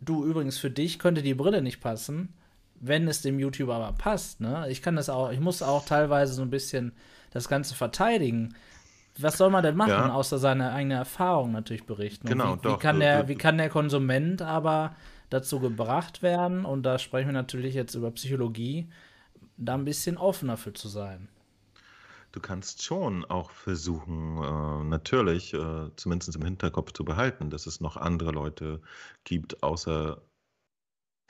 du 0.00 0.24
übrigens 0.24 0.58
für 0.58 0.70
dich 0.70 1.00
könnte 1.00 1.22
die 1.22 1.34
Brille 1.34 1.60
nicht 1.60 1.80
passen, 1.80 2.34
wenn 2.78 3.08
es 3.08 3.20
dem 3.20 3.40
YouTuber 3.40 3.74
aber 3.74 3.98
passt, 3.98 4.40
ne? 4.40 4.66
Ich 4.68 4.80
kann 4.80 4.94
das 4.94 5.08
auch, 5.08 5.32
ich 5.32 5.40
muss 5.40 5.60
auch 5.60 5.84
teilweise 5.84 6.34
so 6.34 6.42
ein 6.42 6.50
bisschen 6.50 6.92
das 7.32 7.48
Ganze 7.48 7.74
verteidigen. 7.74 8.54
Was 9.18 9.36
soll 9.36 9.50
man 9.50 9.62
denn 9.62 9.76
machen, 9.76 9.90
ja. 9.90 10.12
außer 10.12 10.38
seine 10.38 10.72
eigene 10.72 10.94
Erfahrung 10.94 11.52
natürlich 11.52 11.84
berichten? 11.84 12.26
genau, 12.26 12.56
wie, 12.56 12.62
doch. 12.62 12.78
Wie 12.78 12.80
kann, 12.80 13.00
der, 13.00 13.28
wie 13.28 13.34
kann 13.34 13.58
der 13.58 13.68
Konsument 13.68 14.40
aber 14.40 14.96
dazu 15.28 15.60
gebracht 15.60 16.22
werden, 16.22 16.64
und 16.64 16.82
da 16.82 16.98
sprechen 16.98 17.28
wir 17.28 17.32
natürlich 17.32 17.74
jetzt 17.74 17.94
über 17.94 18.10
Psychologie, 18.10 18.88
da 19.56 19.74
ein 19.74 19.84
bisschen 19.84 20.16
offener 20.16 20.56
für 20.56 20.72
zu 20.72 20.88
sein? 20.88 21.28
Du 22.32 22.40
kannst 22.40 22.82
schon 22.82 23.26
auch 23.26 23.50
versuchen, 23.50 24.38
äh, 24.38 24.84
natürlich, 24.84 25.52
äh, 25.52 25.90
zumindest 25.96 26.34
im 26.34 26.42
Hinterkopf 26.42 26.92
zu 26.92 27.04
behalten, 27.04 27.50
dass 27.50 27.66
es 27.66 27.82
noch 27.82 27.98
andere 27.98 28.32
Leute 28.32 28.80
gibt, 29.24 29.62
außer 29.62 30.22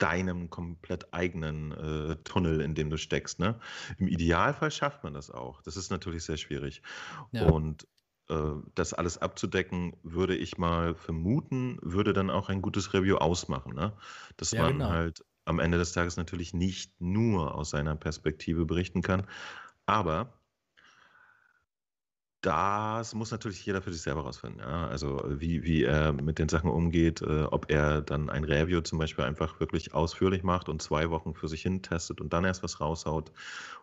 deinem 0.03 0.49
komplett 0.49 1.13
eigenen 1.13 1.71
äh, 1.71 2.17
Tunnel, 2.25 2.59
in 2.59 2.75
dem 2.75 2.89
du 2.89 2.97
steckst. 2.97 3.39
Ne? 3.39 3.57
Im 3.97 4.09
Idealfall 4.09 4.69
schafft 4.69 5.05
man 5.05 5.13
das 5.13 5.31
auch. 5.31 5.61
Das 5.61 5.77
ist 5.77 5.91
natürlich 5.91 6.25
sehr 6.25 6.35
schwierig. 6.35 6.81
Ja. 7.31 7.45
Und 7.45 7.87
äh, 8.27 8.35
das 8.75 8.93
alles 8.93 9.17
abzudecken, 9.17 9.95
würde 10.03 10.35
ich 10.35 10.57
mal 10.57 10.93
vermuten, 10.93 11.77
würde 11.81 12.11
dann 12.11 12.29
auch 12.29 12.49
ein 12.49 12.61
gutes 12.61 12.93
Review 12.93 13.15
ausmachen. 13.15 13.75
Ne? 13.75 13.93
Dass 14.35 14.51
ja, 14.51 14.63
man 14.63 14.73
genau. 14.73 14.89
halt 14.89 15.23
am 15.45 15.59
Ende 15.59 15.77
des 15.77 15.93
Tages 15.93 16.17
natürlich 16.17 16.53
nicht 16.53 16.99
nur 16.99 17.55
aus 17.55 17.69
seiner 17.69 17.95
Perspektive 17.95 18.65
berichten 18.65 19.01
kann, 19.01 19.25
aber 19.85 20.33
das 22.43 23.15
muss 23.15 23.31
natürlich 23.31 23.65
jeder 23.65 23.81
für 23.81 23.93
sich 23.93 24.01
selber 24.01 24.21
rausfinden. 24.21 24.59
Ja? 24.59 24.87
Also 24.87 25.23
wie, 25.27 25.63
wie 25.63 25.83
er 25.83 26.11
mit 26.11 26.39
den 26.39 26.49
Sachen 26.49 26.69
umgeht, 26.69 27.21
äh, 27.21 27.43
ob 27.43 27.71
er 27.71 28.01
dann 28.01 28.29
ein 28.29 28.43
Review 28.43 28.81
zum 28.81 28.99
Beispiel 28.99 29.23
einfach 29.23 29.61
wirklich 29.61 29.93
ausführlich 29.93 30.43
macht 30.43 30.67
und 30.67 30.81
zwei 30.81 31.09
Wochen 31.09 31.33
für 31.35 31.47
sich 31.47 31.61
hin 31.61 31.81
testet 31.81 32.19
und 32.19 32.33
dann 32.33 32.43
erst 32.43 32.61
was 32.61 32.81
raushaut. 32.81 33.31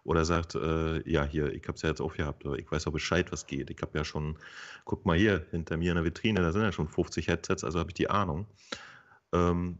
Oder 0.05 0.27
sagt, 0.27 0.57
äh, 0.57 1.09
ja, 1.11 1.25
hier, 1.25 1.55
ich 1.55 1.63
habe 1.69 1.77
es 1.77 1.83
ja 1.83 1.89
jetzt 1.89 2.03
aufgehabt, 2.03 2.45
ich 2.59 2.71
weiß 2.71 2.87
auch 2.87 2.93
Bescheid, 2.93 3.33
was 3.33 3.47
geht. 3.47 3.71
Ich 3.71 3.81
habe 3.81 3.97
ja 3.97 4.05
schon, 4.05 4.37
guck 4.85 5.07
mal 5.07 5.17
hier, 5.17 5.47
hinter 5.51 5.79
mir 5.79 5.93
in 5.93 5.97
der 5.97 6.05
Vitrine, 6.05 6.43
da 6.43 6.53
sind 6.53 6.63
ja 6.63 6.73
schon 6.73 6.89
50 6.89 7.29
Headsets, 7.29 7.65
also 7.65 7.79
habe 7.79 7.91
ich 7.91 7.95
die 7.95 8.11
Ahnung. 8.11 8.47
Ähm, 9.33 9.79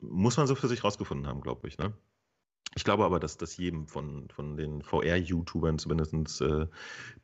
muss 0.00 0.36
man 0.36 0.48
so 0.48 0.56
für 0.56 0.68
sich 0.68 0.82
rausgefunden 0.82 1.28
haben, 1.28 1.40
glaube 1.40 1.68
ich. 1.68 1.78
Ne? 1.78 1.92
Ich 2.74 2.84
glaube 2.84 3.04
aber, 3.04 3.20
dass 3.20 3.36
das 3.36 3.56
jedem 3.56 3.86
von, 3.86 4.28
von 4.30 4.56
den 4.56 4.82
VR-YouTubern 4.82 5.78
zumindest, 5.78 6.40
äh, 6.40 6.66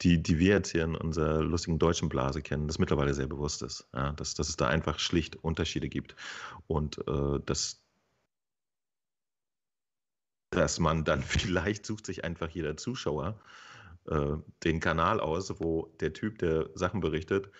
die, 0.02 0.22
die 0.22 0.38
wir 0.38 0.54
jetzt 0.54 0.72
hier 0.72 0.84
in 0.84 0.94
unserer 0.94 1.42
lustigen 1.42 1.78
deutschen 1.78 2.08
Blase 2.08 2.42
kennen, 2.42 2.66
das 2.66 2.78
mittlerweile 2.78 3.14
sehr 3.14 3.26
bewusst 3.26 3.62
ist. 3.62 3.88
Ja? 3.94 4.12
Dass, 4.12 4.34
dass 4.34 4.48
es 4.50 4.56
da 4.56 4.68
einfach 4.68 4.98
schlicht 4.98 5.36
Unterschiede 5.36 5.88
gibt. 5.88 6.16
Und 6.66 6.98
äh, 7.08 7.40
dass, 7.46 7.82
dass 10.50 10.78
man 10.78 11.04
dann 11.04 11.22
vielleicht 11.22 11.86
sucht 11.86 12.04
sich 12.04 12.24
einfach 12.24 12.50
jeder 12.50 12.76
Zuschauer 12.76 13.40
äh, 14.06 14.36
den 14.64 14.80
Kanal 14.80 15.18
aus, 15.20 15.60
wo 15.60 15.86
der 16.00 16.12
Typ, 16.12 16.38
der 16.38 16.68
Sachen 16.74 17.00
berichtet, 17.00 17.50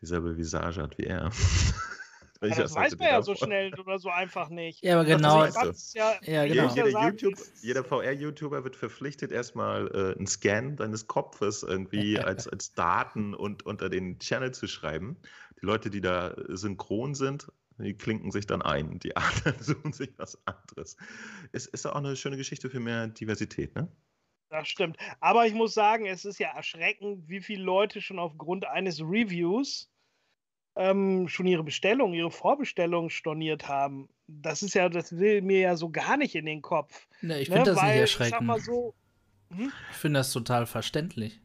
dieselbe 0.00 0.36
Visage 0.36 0.82
hat 0.82 0.98
wie 0.98 1.04
er. 1.04 1.30
Ja, 2.40 2.54
das 2.54 2.74
weiß 2.74 2.96
man 2.98 3.08
ja 3.08 3.22
so 3.22 3.34
schnell 3.34 3.74
oder 3.78 3.98
so 3.98 4.10
einfach 4.10 4.48
nicht. 4.48 4.84
Ja, 4.84 4.94
aber 4.94 5.04
genau. 5.04 5.44
Das 5.44 5.92
ja, 5.94 6.14
ja, 6.22 6.46
genau. 6.46 6.72
Jeder, 6.72 7.02
YouTube, 7.02 7.34
jeder 7.62 7.82
VR-YouTuber 7.82 8.62
wird 8.62 8.76
verpflichtet, 8.76 9.32
erstmal 9.32 9.88
äh, 9.88 10.16
einen 10.16 10.28
Scan 10.28 10.76
deines 10.76 11.08
Kopfes 11.08 11.64
irgendwie 11.64 12.18
als, 12.18 12.46
als 12.46 12.74
Daten 12.74 13.34
und 13.34 13.66
unter 13.66 13.88
den 13.88 14.20
Channel 14.20 14.52
zu 14.52 14.68
schreiben. 14.68 15.16
Die 15.60 15.66
Leute, 15.66 15.90
die 15.90 16.00
da 16.00 16.36
synchron 16.48 17.16
sind, 17.16 17.50
die 17.78 17.94
klinken 17.94 18.30
sich 18.30 18.46
dann 18.46 18.62
ein. 18.62 19.00
Die 19.00 19.16
anderen 19.16 19.60
suchen 19.60 19.92
sich 19.92 20.10
was 20.16 20.38
anderes. 20.46 20.96
Es 21.50 21.66
ist 21.66 21.86
auch 21.86 21.96
eine 21.96 22.14
schöne 22.14 22.36
Geschichte 22.36 22.70
für 22.70 22.80
mehr 22.80 23.08
Diversität, 23.08 23.74
ne? 23.74 23.88
Das 24.50 24.68
stimmt. 24.68 24.96
Aber 25.20 25.46
ich 25.46 25.52
muss 25.52 25.74
sagen, 25.74 26.06
es 26.06 26.24
ist 26.24 26.38
ja 26.38 26.48
erschreckend, 26.54 27.28
wie 27.28 27.40
viele 27.40 27.64
Leute 27.64 28.00
schon 28.00 28.18
aufgrund 28.18 28.66
eines 28.66 29.00
Reviews 29.00 29.90
ähm, 30.78 31.26
schon 31.28 31.46
ihre 31.46 31.64
Bestellung, 31.64 32.14
ihre 32.14 32.30
Vorbestellung 32.30 33.10
storniert 33.10 33.68
haben. 33.68 34.08
Das 34.28 34.62
ist 34.62 34.74
ja, 34.74 34.88
das 34.88 35.18
will 35.18 35.42
mir 35.42 35.58
ja 35.58 35.76
so 35.76 35.90
gar 35.90 36.16
nicht 36.16 36.36
in 36.36 36.46
den 36.46 36.62
Kopf. 36.62 37.08
Ne, 37.20 37.40
ich 37.40 37.48
finde 37.48 37.62
ne? 37.62 37.74
das 37.74 37.76
Weil, 37.76 37.90
nicht 37.90 38.00
erschreckend. 38.00 38.50
Ich, 38.56 38.64
so, 38.64 38.94
hm? 39.50 39.72
ich 39.90 39.96
finde 39.96 40.20
das 40.20 40.32
total 40.32 40.66
verständlich. 40.66 41.40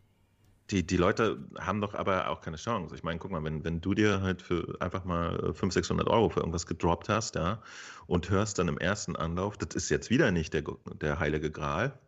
Die, 0.70 0.86
die 0.86 0.98
Leute 0.98 1.46
haben 1.60 1.82
doch 1.82 1.96
aber 1.96 2.30
auch 2.30 2.42
keine 2.42 2.58
Chance. 2.58 2.96
Ich 2.96 3.04
meine, 3.04 3.20
guck 3.20 3.32
mal, 3.32 3.44
wenn, 3.44 3.64
wenn 3.66 3.82
du 3.82 3.96
dir 3.96 4.22
halt 4.22 4.42
für 4.42 4.78
einfach 4.80 5.04
mal 5.04 5.36
500, 5.38 5.74
600 5.74 6.08
Euro 6.08 6.30
für 6.30 6.40
irgendwas 6.40 6.68
gedroppt 6.68 7.10
hast, 7.10 7.36
ja, 7.36 7.62
und 8.06 8.30
hörst 8.30 8.60
dann 8.60 8.68
im 8.68 8.78
ersten 8.78 9.16
Anlauf, 9.16 9.58
das 9.58 9.76
ist 9.76 9.90
jetzt 9.90 10.12
wieder 10.12 10.32
nicht 10.32 10.54
der, 10.54 10.64
der 11.02 11.20
heilige 11.20 11.52
Gral. 11.52 12.00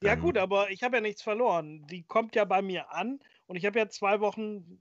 Ja, 0.00 0.14
gut, 0.16 0.36
aber 0.36 0.70
ich 0.70 0.82
habe 0.82 0.96
ja 0.96 1.00
nichts 1.00 1.22
verloren. 1.22 1.86
Die 1.86 2.02
kommt 2.02 2.36
ja 2.36 2.44
bei 2.44 2.60
mir 2.62 2.92
an 2.92 3.20
und 3.46 3.56
ich 3.56 3.64
habe 3.64 3.78
ja 3.78 3.88
zwei 3.88 4.20
Wochen 4.20 4.78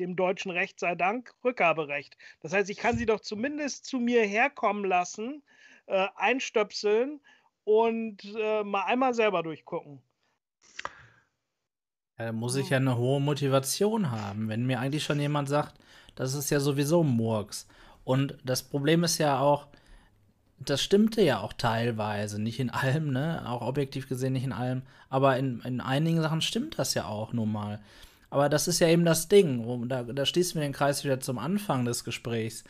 dem 0.00 0.16
deutschen 0.16 0.50
Recht 0.50 0.80
sei 0.80 0.94
Dank 0.94 1.32
Rückgaberecht. 1.44 2.16
Das 2.40 2.52
heißt, 2.52 2.70
ich 2.70 2.78
kann 2.78 2.96
sie 2.96 3.06
doch 3.06 3.20
zumindest 3.20 3.84
zu 3.84 3.98
mir 3.98 4.24
herkommen 4.24 4.84
lassen, 4.84 5.42
äh, 5.86 6.08
einstöpseln 6.16 7.20
und 7.64 8.24
äh, 8.36 8.64
mal 8.64 8.84
einmal 8.84 9.14
selber 9.14 9.42
durchgucken. 9.42 10.02
Ja, 12.18 12.26
da 12.26 12.32
muss 12.32 12.56
ich 12.56 12.70
ja 12.70 12.78
eine 12.78 12.96
hohe 12.96 13.20
Motivation 13.20 14.10
haben, 14.10 14.48
wenn 14.48 14.66
mir 14.66 14.80
eigentlich 14.80 15.04
schon 15.04 15.20
jemand 15.20 15.48
sagt, 15.48 15.78
das 16.16 16.34
ist 16.34 16.50
ja 16.50 16.60
sowieso 16.60 17.02
Murks. 17.02 17.66
Und 18.04 18.36
das 18.44 18.62
Problem 18.62 19.04
ist 19.04 19.18
ja 19.18 19.38
auch, 19.38 19.68
das 20.58 20.82
stimmte 20.82 21.22
ja 21.22 21.40
auch 21.40 21.52
teilweise, 21.52 22.40
nicht 22.40 22.60
in 22.60 22.70
allem, 22.70 23.12
ne? 23.12 23.48
Auch 23.48 23.62
objektiv 23.62 24.08
gesehen 24.08 24.34
nicht 24.34 24.44
in 24.44 24.52
allem, 24.52 24.82
aber 25.08 25.38
in, 25.38 25.60
in 25.60 25.80
einigen 25.80 26.20
Sachen 26.20 26.42
stimmt 26.42 26.78
das 26.78 26.94
ja 26.94 27.06
auch 27.06 27.32
nun 27.32 27.50
mal. 27.50 27.80
Aber 28.30 28.48
das 28.48 28.68
ist 28.68 28.78
ja 28.78 28.88
eben 28.88 29.04
das 29.04 29.28
Ding. 29.28 29.88
Da, 29.88 30.04
da 30.04 30.24
schließen 30.24 30.60
wir 30.60 30.66
den 30.66 30.72
Kreis 30.72 31.04
wieder 31.04 31.20
zum 31.20 31.38
Anfang 31.38 31.84
des 31.84 32.04
Gesprächs. 32.04 32.64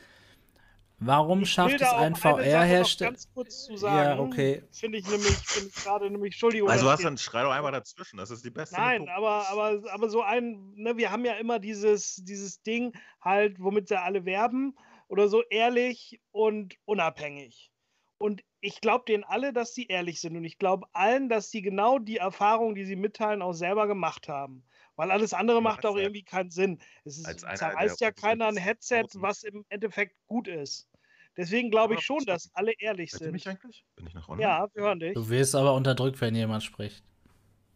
Warum 1.03 1.43
ich 1.43 1.51
schafft 1.51 1.81
es 1.81 1.89
ein 1.93 2.15
VR-Hersteller? 2.15 3.13
Ganz 3.13 3.33
kurz 3.33 3.65
zu 3.65 3.77
sagen. 3.77 4.19
Ja, 4.19 4.23
okay. 4.23 4.63
Finde 4.71 4.99
ich 4.99 5.09
nämlich, 5.09 5.35
find 5.35 5.75
gerade 5.75 6.11
nämlich, 6.11 6.35
Entschuldigung. 6.35 6.69
Also 6.69 6.87
was 6.87 7.01
dann 7.01 7.17
schrei 7.17 7.43
doch 7.43 7.53
einmal 7.53 7.73
dazwischen, 7.73 8.19
das 8.19 8.31
ist 8.31 8.45
die 8.45 8.51
beste. 8.51 8.77
Nein, 8.77 9.09
aber, 9.09 9.49
aber, 9.49 9.81
aber 9.91 10.11
so 10.11 10.23
ein, 10.23 10.73
ne, 10.75 10.99
wir 10.99 11.11
haben 11.11 11.25
ja 11.25 11.35
immer 11.35 11.59
dieses, 11.59 12.17
dieses 12.17 12.63
Ding 12.63 12.93
halt, 13.23 13.59
womit 13.59 13.89
sie 13.89 13.99
alle 13.99 14.27
werben 14.27 14.77
oder 15.09 15.29
so 15.29 15.43
ehrlich 15.49 16.21
und 16.33 16.77
unabhängig. 16.85 17.71
Und 18.19 18.43
ich 18.61 18.83
glaube 18.83 19.07
denen 19.09 19.25
alle, 19.25 19.55
dass 19.55 19.75
sie 19.75 19.87
ehrlich 19.87 20.21
sind. 20.21 20.37
Und 20.37 20.45
ich 20.45 20.59
glaube 20.59 20.87
allen, 20.93 21.31
dass 21.31 21.51
sie 21.51 21.63
genau 21.63 21.99
die 21.99 22.19
Erfahrungen, 22.19 22.75
die 22.75 22.85
sie 22.85 22.97
mitteilen, 22.97 23.41
auch 23.41 23.55
selber 23.55 23.87
gemacht 23.87 24.29
haben. 24.29 24.65
Weil 25.01 25.13
alles 25.13 25.33
andere 25.33 25.63
macht 25.63 25.87
auch 25.87 25.97
irgendwie 25.97 26.23
keinen 26.23 26.51
Sinn. 26.51 26.79
Es 27.07 27.17
ist, 27.17 27.41
zerreißt 27.41 28.03
ja 28.03 28.13
keiner 28.13 28.49
ein 28.49 28.59
Headset, 28.59 29.07
was 29.15 29.45
im 29.45 29.65
Endeffekt 29.71 30.15
gut 30.27 30.47
ist. 30.47 30.91
Deswegen 31.39 31.71
glaube 31.71 31.95
ich 31.95 32.03
schon, 32.03 32.23
dass 32.27 32.51
alle 32.53 32.75
ehrlich 32.79 33.11
sind. 33.11 33.33
mich 33.33 33.49
eigentlich? 33.49 33.83
Bin 33.97 34.07
ich 34.07 34.13
noch 34.13 34.29
online? 34.29 34.47
Ja, 34.47 34.69
wir 34.75 34.83
hören 34.83 35.01
dich. 35.01 35.15
Du 35.15 35.27
wirst 35.31 35.55
aber 35.55 35.73
unterdrückt, 35.73 36.21
wenn 36.21 36.35
jemand 36.35 36.65
spricht. 36.65 37.03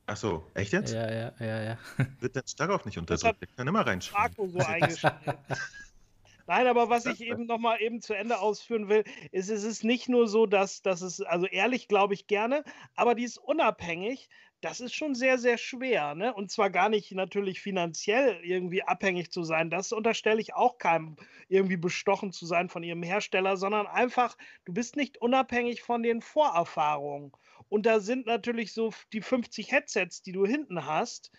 Ach 0.04 0.18
so, 0.18 0.44
echt 0.52 0.74
jetzt? 0.74 0.92
Ja, 0.92 1.10
ja, 1.10 1.32
ja, 1.40 1.62
ja. 1.62 1.78
Wird 2.20 2.36
der 2.36 2.42
Starkov 2.46 2.84
nicht 2.84 2.98
unterdrückt? 2.98 3.38
Ich 3.40 3.56
kann 3.56 3.66
immer 3.68 3.86
reinschreiben. 3.86 4.36
Marco 4.36 4.46
so. 4.46 5.08
Nein, 6.46 6.66
aber 6.66 6.90
was 6.90 7.06
ich 7.06 7.22
eben 7.22 7.46
nochmal 7.46 7.80
eben 7.80 8.02
zu 8.02 8.12
Ende 8.12 8.38
ausführen 8.38 8.90
will, 8.90 9.02
ist, 9.32 9.48
es 9.48 9.64
ist 9.64 9.82
nicht 9.82 10.10
nur 10.10 10.28
so, 10.28 10.44
dass, 10.44 10.82
dass 10.82 11.00
es, 11.00 11.22
also 11.22 11.46
ehrlich 11.46 11.88
glaube 11.88 12.12
ich 12.12 12.26
gerne, 12.26 12.64
aber 12.96 13.14
die 13.14 13.24
ist 13.24 13.38
unabhängig. 13.38 14.28
Das 14.64 14.80
ist 14.80 14.94
schon 14.94 15.14
sehr, 15.14 15.36
sehr 15.36 15.58
schwer. 15.58 16.14
Ne? 16.14 16.32
Und 16.32 16.50
zwar 16.50 16.70
gar 16.70 16.88
nicht 16.88 17.12
natürlich 17.12 17.60
finanziell 17.60 18.42
irgendwie 18.42 18.82
abhängig 18.82 19.30
zu 19.30 19.42
sein. 19.42 19.68
Das 19.68 19.92
unterstelle 19.92 20.40
ich 20.40 20.54
auch 20.54 20.78
keinem, 20.78 21.16
irgendwie 21.48 21.76
bestochen 21.76 22.32
zu 22.32 22.46
sein 22.46 22.70
von 22.70 22.82
ihrem 22.82 23.02
Hersteller, 23.02 23.58
sondern 23.58 23.86
einfach, 23.86 24.38
du 24.64 24.72
bist 24.72 24.96
nicht 24.96 25.18
unabhängig 25.18 25.82
von 25.82 26.02
den 26.02 26.22
Vorerfahrungen. 26.22 27.32
Und 27.68 27.84
da 27.84 28.00
sind 28.00 28.24
natürlich 28.24 28.72
so 28.72 28.90
die 29.12 29.20
50 29.20 29.70
Headsets, 29.70 30.22
die 30.22 30.32
du 30.32 30.46
hinten 30.46 30.86
hast, 30.86 31.30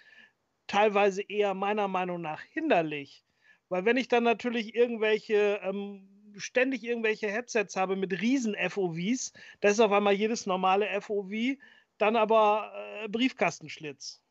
teilweise 0.67 1.23
eher 1.23 1.55
meiner 1.55 1.87
Meinung 1.87 2.21
nach 2.21 2.41
hinderlich. 2.41 3.25
Weil 3.69 3.85
wenn 3.85 3.97
ich 3.97 4.07
dann 4.07 4.23
natürlich 4.23 4.75
irgendwelche, 4.75 5.61
ähm, 5.63 6.07
ständig 6.37 6.83
irgendwelche 6.83 7.31
Headsets 7.31 7.75
habe 7.75 7.95
mit 7.95 8.21
riesen 8.21 8.55
FOVs, 8.69 9.33
das 9.61 9.73
ist 9.73 9.79
auf 9.79 9.91
einmal 9.91 10.13
jedes 10.13 10.45
normale 10.45 10.87
FOV, 11.01 11.57
dann 11.97 12.15
aber 12.15 12.71
äh, 13.03 13.07
Briefkastenschlitz. 13.07 14.21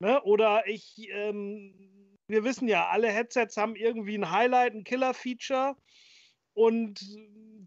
Ne? 0.00 0.22
Oder 0.22 0.66
ich, 0.66 1.08
ähm, 1.10 1.74
wir 2.28 2.44
wissen 2.44 2.68
ja, 2.68 2.88
alle 2.88 3.10
Headsets 3.10 3.56
haben 3.56 3.74
irgendwie 3.74 4.16
ein 4.16 4.30
Highlight, 4.30 4.74
ein 4.74 4.84
Killer-Feature 4.84 5.76
und 6.54 7.00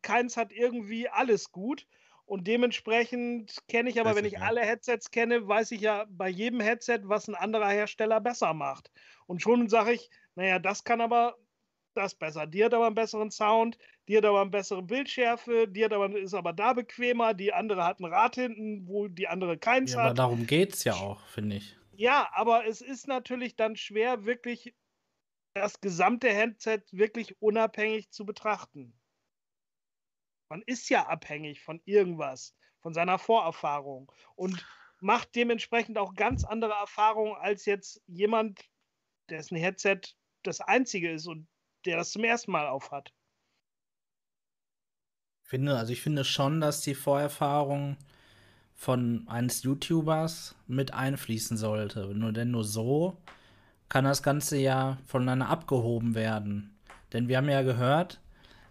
keins 0.01 0.37
hat 0.37 0.51
irgendwie 0.51 1.09
alles 1.09 1.51
gut. 1.51 1.85
Und 2.25 2.47
dementsprechend 2.47 3.57
kenne 3.67 3.89
ich 3.89 3.99
aber, 3.99 4.15
wenn 4.15 4.23
ich 4.23 4.33
ja. 4.33 4.39
alle 4.41 4.61
Headsets 4.61 5.11
kenne, 5.11 5.49
weiß 5.49 5.71
ich 5.71 5.81
ja 5.81 6.05
bei 6.09 6.29
jedem 6.29 6.61
Headset, 6.61 7.01
was 7.03 7.27
ein 7.27 7.35
anderer 7.35 7.67
Hersteller 7.67 8.21
besser 8.21 8.53
macht. 8.53 8.89
Und 9.27 9.41
schon 9.41 9.67
sage 9.67 9.91
ich, 9.91 10.09
naja, 10.35 10.57
das 10.57 10.85
kann 10.85 11.01
aber 11.01 11.35
das 11.93 12.15
besser. 12.15 12.47
Die 12.47 12.63
hat 12.63 12.73
aber 12.73 12.85
einen 12.85 12.95
besseren 12.95 13.31
Sound, 13.31 13.77
die 14.11 14.17
hat 14.17 14.25
aber 14.25 14.41
eine 14.41 14.49
bessere 14.49 14.83
Bildschärfe, 14.83 15.69
die 15.69 15.85
hat 15.85 15.93
aber, 15.93 16.13
ist 16.19 16.33
aber 16.33 16.51
da 16.51 16.73
bequemer, 16.73 17.33
die 17.33 17.53
andere 17.53 17.85
hat 17.85 18.01
ein 18.01 18.05
Rad 18.05 18.35
hinten, 18.35 18.85
wo 18.85 19.07
die 19.07 19.29
andere 19.29 19.57
keins 19.57 19.93
ja, 19.93 19.99
hat. 19.99 20.05
Aber 20.07 20.13
darum 20.15 20.45
geht 20.45 20.73
es 20.73 20.83
ja 20.83 20.95
auch, 20.95 21.25
finde 21.27 21.55
ich. 21.55 21.77
Ja, 21.93 22.29
aber 22.33 22.65
es 22.65 22.81
ist 22.81 23.07
natürlich 23.07 23.55
dann 23.55 23.77
schwer, 23.77 24.25
wirklich 24.25 24.75
das 25.53 25.79
gesamte 25.79 26.27
Headset 26.27 26.81
wirklich 26.91 27.41
unabhängig 27.41 28.11
zu 28.11 28.25
betrachten. 28.25 28.99
Man 30.49 30.61
ist 30.65 30.89
ja 30.89 31.07
abhängig 31.07 31.61
von 31.61 31.79
irgendwas, 31.85 32.53
von 32.81 32.93
seiner 32.93 33.17
Vorerfahrung 33.17 34.11
und 34.35 34.67
macht 34.99 35.33
dementsprechend 35.35 35.97
auch 35.97 36.15
ganz 36.15 36.43
andere 36.43 36.73
Erfahrungen 36.73 37.37
als 37.37 37.65
jetzt 37.65 38.03
jemand, 38.07 38.59
dessen 39.29 39.55
Headset 39.55 40.01
das 40.43 40.59
einzige 40.59 41.13
ist 41.13 41.27
und 41.27 41.47
der 41.85 41.95
das 41.95 42.11
zum 42.11 42.25
ersten 42.25 42.51
Mal 42.51 42.67
aufhat. 42.67 43.13
Finde, 45.51 45.75
also 45.77 45.91
ich 45.91 46.01
finde 46.01 46.23
schon, 46.23 46.61
dass 46.61 46.79
die 46.79 46.95
Vorerfahrung 46.95 47.97
von 48.73 49.25
eines 49.27 49.63
YouTubers 49.63 50.55
mit 50.65 50.93
einfließen 50.93 51.57
sollte. 51.57 52.05
Nur 52.15 52.31
denn 52.31 52.51
nur 52.51 52.63
so 52.63 53.17
kann 53.89 54.05
das 54.05 54.23
Ganze 54.23 54.55
ja 54.55 54.97
voneinander 55.05 55.49
abgehoben 55.49 56.15
werden. 56.15 56.73
Denn 57.11 57.27
wir 57.27 57.35
haben 57.35 57.49
ja 57.49 57.63
gehört, 57.63 58.21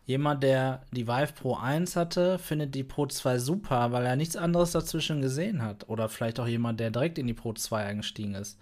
Jemand, 0.06 0.42
der 0.42 0.80
die 0.90 1.06
Vive 1.06 1.34
Pro 1.34 1.54
1 1.54 1.96
hatte, 1.96 2.38
findet 2.38 2.74
die 2.74 2.82
Pro 2.82 3.06
2 3.06 3.38
super, 3.38 3.92
weil 3.92 4.06
er 4.06 4.16
nichts 4.16 4.34
anderes 4.34 4.72
dazwischen 4.72 5.20
gesehen 5.20 5.60
hat. 5.60 5.86
Oder 5.90 6.08
vielleicht 6.08 6.40
auch 6.40 6.48
jemand, 6.48 6.80
der 6.80 6.90
direkt 6.90 7.18
in 7.18 7.26
die 7.26 7.34
Pro 7.34 7.52
2 7.52 7.84
eingestiegen 7.84 8.34
ist. 8.34 8.58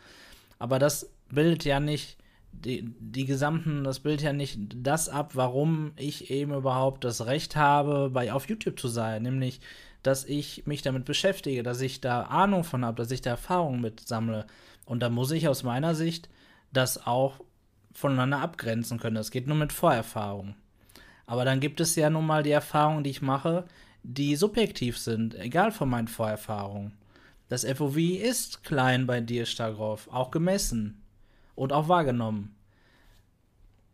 Aber 0.59 0.81
das 0.81 1.09
bildet 1.31 1.65
ja 1.65 1.79
nicht 1.79 2.19
die, 2.53 2.95
die 2.99 3.25
gesamten, 3.25 3.85
das 3.85 4.01
bildet 4.01 4.23
ja 4.23 4.33
nicht 4.33 4.59
das 4.75 5.09
ab, 5.09 5.33
warum 5.35 5.93
ich 5.97 6.31
eben 6.31 6.53
überhaupt 6.53 7.05
das 7.05 7.27
Recht 7.27 7.57
habe, 7.57 8.11
bei 8.11 8.33
auf 8.33 8.49
YouTube 8.49 8.79
zu 8.79 8.89
sein. 8.89 9.23
Nämlich, 9.23 9.61
dass 10.03 10.25
ich 10.25 10.67
mich 10.67 10.83
damit 10.83 11.05
beschäftige, 11.05 11.63
dass 11.63 11.81
ich 11.81 12.01
da 12.01 12.23
Ahnung 12.23 12.65
von 12.65 12.85
habe, 12.85 12.97
dass 12.97 13.11
ich 13.11 13.21
da 13.21 13.31
Erfahrungen 13.31 13.81
mit 13.81 14.01
sammle. 14.01 14.47
Und 14.87 15.01
da 15.01 15.09
muss 15.09 15.31
ich 15.31 15.49
aus 15.49 15.63
meiner 15.63 15.95
Sicht 15.95 16.29
das 16.73 17.07
auch 17.07 17.41
voneinander 17.93 18.41
abgrenzen 18.41 18.99
können. 18.99 19.17
Das 19.17 19.31
geht 19.31 19.47
nur 19.47 19.57
mit 19.57 19.73
Vorerfahrung. 19.73 20.55
Aber 21.27 21.45
dann 21.45 21.61
gibt 21.61 21.81
es 21.81 21.95
ja 21.95 22.11
nun 22.11 22.27
mal 22.27 22.43
die 22.43 22.51
Erfahrungen, 22.51 23.05
die 23.05 23.11
ich 23.11 23.23
mache, 23.23 23.65
die 24.03 24.37
subjektiv 24.37 24.99
sind, 24.99 25.35
egal 25.35 25.73
von 25.73 25.91
meinen 25.91 26.09
Vorerfahrungen. 26.09 26.93
Das 27.49 27.65
FOV 27.65 27.97
ist 27.97 28.65
klein 28.65 29.07
bei 29.07 29.21
dir, 29.21 29.47
Stagroff, 29.47 30.09
auch 30.11 30.31
gemessen 30.31 31.03
und 31.59 31.73
auch 31.73 31.89
wahrgenommen. 31.89 32.55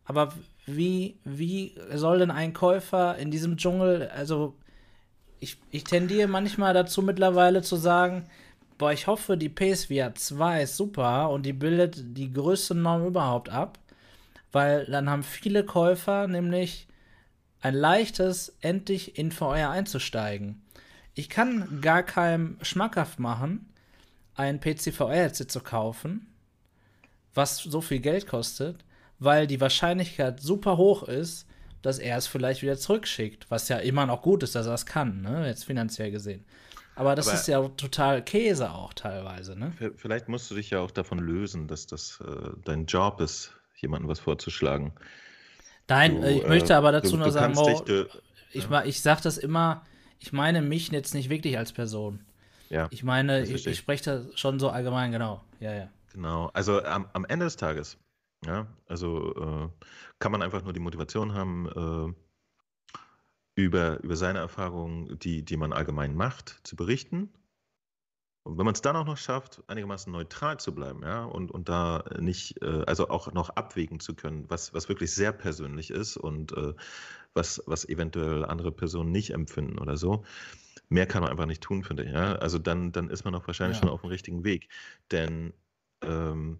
Aber 0.05 0.33
wie, 0.65 1.19
wie 1.23 1.75
soll 1.93 2.19
denn 2.19 2.31
ein 2.31 2.53
Käufer 2.53 3.17
in 3.17 3.31
diesem 3.31 3.57
Dschungel, 3.57 4.09
also 4.09 4.55
ich, 5.39 5.57
ich 5.71 5.83
tendiere 5.83 6.27
manchmal 6.27 6.73
dazu 6.73 7.01
mittlerweile 7.01 7.61
zu 7.61 7.75
sagen, 7.75 8.25
boah, 8.77 8.91
ich 8.91 9.07
hoffe, 9.07 9.37
die 9.37 9.49
PSVR 9.49 10.13
2 10.15 10.63
ist 10.63 10.77
super 10.77 11.29
und 11.29 11.45
die 11.45 11.53
bildet 11.53 12.17
die 12.17 12.31
größte 12.31 12.75
Norm 12.75 13.05
überhaupt 13.05 13.49
ab, 13.49 13.79
weil 14.51 14.85
dann 14.85 15.09
haben 15.09 15.23
viele 15.23 15.65
Käufer 15.65 16.27
nämlich 16.27 16.87
ein 17.61 17.73
leichtes, 17.73 18.55
endlich 18.61 19.17
in 19.17 19.31
VR 19.31 19.71
einzusteigen. 19.71 20.61
Ich 21.15 21.29
kann 21.29 21.81
gar 21.81 22.03
keinem 22.03 22.57
schmackhaft 22.61 23.19
machen, 23.19 23.73
ein 24.35 24.59
PC-VR-Headset 24.59 25.47
zu 25.47 25.61
kaufen, 25.61 26.27
was 27.35 27.57
so 27.57 27.81
viel 27.81 27.99
Geld 27.99 28.27
kostet, 28.27 28.83
weil 29.19 29.47
die 29.47 29.61
Wahrscheinlichkeit 29.61 30.41
super 30.41 30.77
hoch 30.77 31.03
ist, 31.03 31.47
dass 31.81 31.99
er 31.99 32.17
es 32.17 32.25
vielleicht 32.25 32.63
wieder 32.63 32.77
zurückschickt, 32.77 33.51
was 33.51 33.69
ja 33.69 33.77
immer 33.77 34.05
noch 34.05 34.21
gut 34.23 34.41
ist, 34.41 34.55
dass 34.55 34.65
er 34.65 34.73
es 34.73 34.85
kann, 34.85 35.21
ne? 35.21 35.45
jetzt 35.47 35.65
finanziell 35.65 36.09
gesehen. 36.11 36.43
Aber 36.95 37.15
das 37.15 37.27
Aber 37.27 37.37
ist 37.37 37.47
ja 37.47 37.67
total 37.69 38.23
Käse 38.23 38.71
auch 38.71 38.93
teilweise, 38.93 39.59
ne? 39.59 39.73
Vielleicht 39.97 40.29
musst 40.29 40.49
du 40.49 40.55
dich 40.55 40.69
ja 40.69 40.79
auch 40.79 40.91
davon 40.91 41.19
lösen, 41.19 41.67
dass 41.67 41.87
das 41.87 42.23
äh, 42.25 42.49
dein 42.63 42.85
Job 42.85 43.19
ist, 43.19 43.53
jemandem 43.75 44.09
was 44.09 44.19
vorzuschlagen. 44.19 44.93
Nein, 45.89 46.21
du, 46.21 46.29
ich 46.29 46.43
äh, 46.43 46.47
möchte 46.47 46.75
aber 46.75 46.93
dazu 46.93 47.11
du, 47.11 47.17
nur 47.17 47.25
du 47.27 47.31
sagen, 47.33 47.53
Mo, 47.53 47.83
dich, 47.83 48.07
ich, 48.51 48.69
ja. 48.69 48.85
ich 48.85 49.01
sage 49.01 49.21
das 49.23 49.37
immer, 49.37 49.83
ich 50.19 50.31
meine 50.31 50.61
mich 50.61 50.89
jetzt 50.89 51.13
nicht 51.13 51.29
wirklich 51.29 51.57
als 51.57 51.73
Person. 51.73 52.21
Ja. 52.69 52.87
Ich 52.91 53.03
meine, 53.03 53.43
ich, 53.43 53.67
ich 53.67 53.77
spreche 53.77 54.03
da 54.03 54.37
schon 54.37 54.59
so 54.59 54.69
allgemein, 54.69 55.11
genau. 55.11 55.43
Ja, 55.59 55.73
ja. 55.73 55.89
Genau. 56.15 56.47
Also 56.53 56.81
am, 56.83 57.07
am 57.13 57.25
Ende 57.25 57.45
des 57.45 57.57
Tages, 57.57 57.97
ja, 58.45 58.67
also 58.87 59.35
äh, 59.35 59.69
kann 60.19 60.31
man 60.31 60.41
einfach 60.41 60.63
nur 60.63 60.73
die 60.73 60.79
Motivation 60.79 61.33
haben, 61.33 62.15
äh, 62.15 63.01
über, 63.57 64.01
über 64.03 64.15
seine 64.15 64.39
Erfahrungen, 64.39 65.19
die, 65.19 65.43
die 65.43 65.57
man 65.57 65.71
allgemein 65.71 66.15
macht, 66.15 66.59
zu 66.63 66.75
berichten 66.75 67.29
und 68.45 68.59
wenn 68.59 68.65
man 68.65 68.75
es 68.75 68.81
dann 68.81 68.95
auch 68.95 69.05
noch 69.05 69.17
schafft, 69.17 69.63
einigermaßen 69.65 70.13
neutral 70.13 70.59
zu 70.59 70.73
bleiben, 70.75 71.01
ja, 71.01 71.25
und, 71.25 71.49
und 71.49 71.67
da 71.67 72.03
nicht, 72.19 72.61
äh, 72.61 72.83
also 72.85 73.09
auch 73.09 73.33
noch 73.33 73.49
abwägen 73.49 73.99
zu 73.99 74.13
können, 74.13 74.45
was, 74.49 74.71
was 74.71 74.87
wirklich 74.87 75.15
sehr 75.15 75.31
persönlich 75.31 75.89
ist 75.89 76.15
und 76.15 76.55
äh, 76.55 76.75
was, 77.33 77.63
was 77.65 77.89
eventuell 77.89 78.45
andere 78.45 78.71
Personen 78.71 79.11
nicht 79.11 79.31
empfinden 79.31 79.79
oder 79.79 79.97
so, 79.97 80.23
mehr 80.89 81.07
kann 81.07 81.23
man 81.23 81.31
einfach 81.31 81.47
nicht 81.47 81.63
tun, 81.63 81.83
finde 81.83 82.03
ich. 82.03 82.11
Ja? 82.11 82.33
Also 82.35 82.59
dann, 82.59 82.91
dann 82.91 83.09
ist 83.09 83.25
man 83.25 83.33
auch 83.33 83.47
wahrscheinlich 83.47 83.77
ja. 83.77 83.81
schon 83.81 83.89
auf 83.89 84.01
dem 84.01 84.11
richtigen 84.11 84.43
Weg. 84.43 84.69
Denn 85.09 85.51
ähm, 86.01 86.59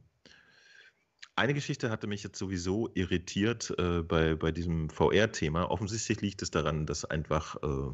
eine 1.36 1.54
Geschichte 1.54 1.90
hatte 1.90 2.08
mich 2.08 2.24
jetzt 2.24 2.40
sowieso 2.40 2.90
irritiert 2.94 3.74
äh, 3.78 4.02
bei, 4.02 4.36
bei 4.36 4.52
diesem 4.52 4.90
VR-Thema. 4.90 5.70
Offensichtlich 5.70 6.22
liegt 6.22 6.42
es 6.42 6.50
daran, 6.50 6.86
dass 6.86 7.04
einfach, 7.04 7.58
äh, 7.62 7.94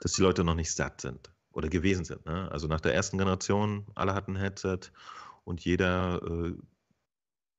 dass 0.00 0.12
die 0.12 0.22
Leute 0.22 0.42
noch 0.42 0.56
nicht 0.56 0.72
satt 0.72 1.00
sind 1.00 1.30
oder 1.52 1.68
gewesen 1.68 2.04
sind. 2.04 2.26
Ne? 2.26 2.50
Also 2.50 2.66
nach 2.66 2.80
der 2.80 2.92
ersten 2.92 3.18
Generation, 3.18 3.86
alle 3.94 4.14
hatten 4.14 4.32
ein 4.32 4.40
Headset 4.40 4.80
und 5.44 5.64
jeder 5.64 6.20
äh, 6.22 6.54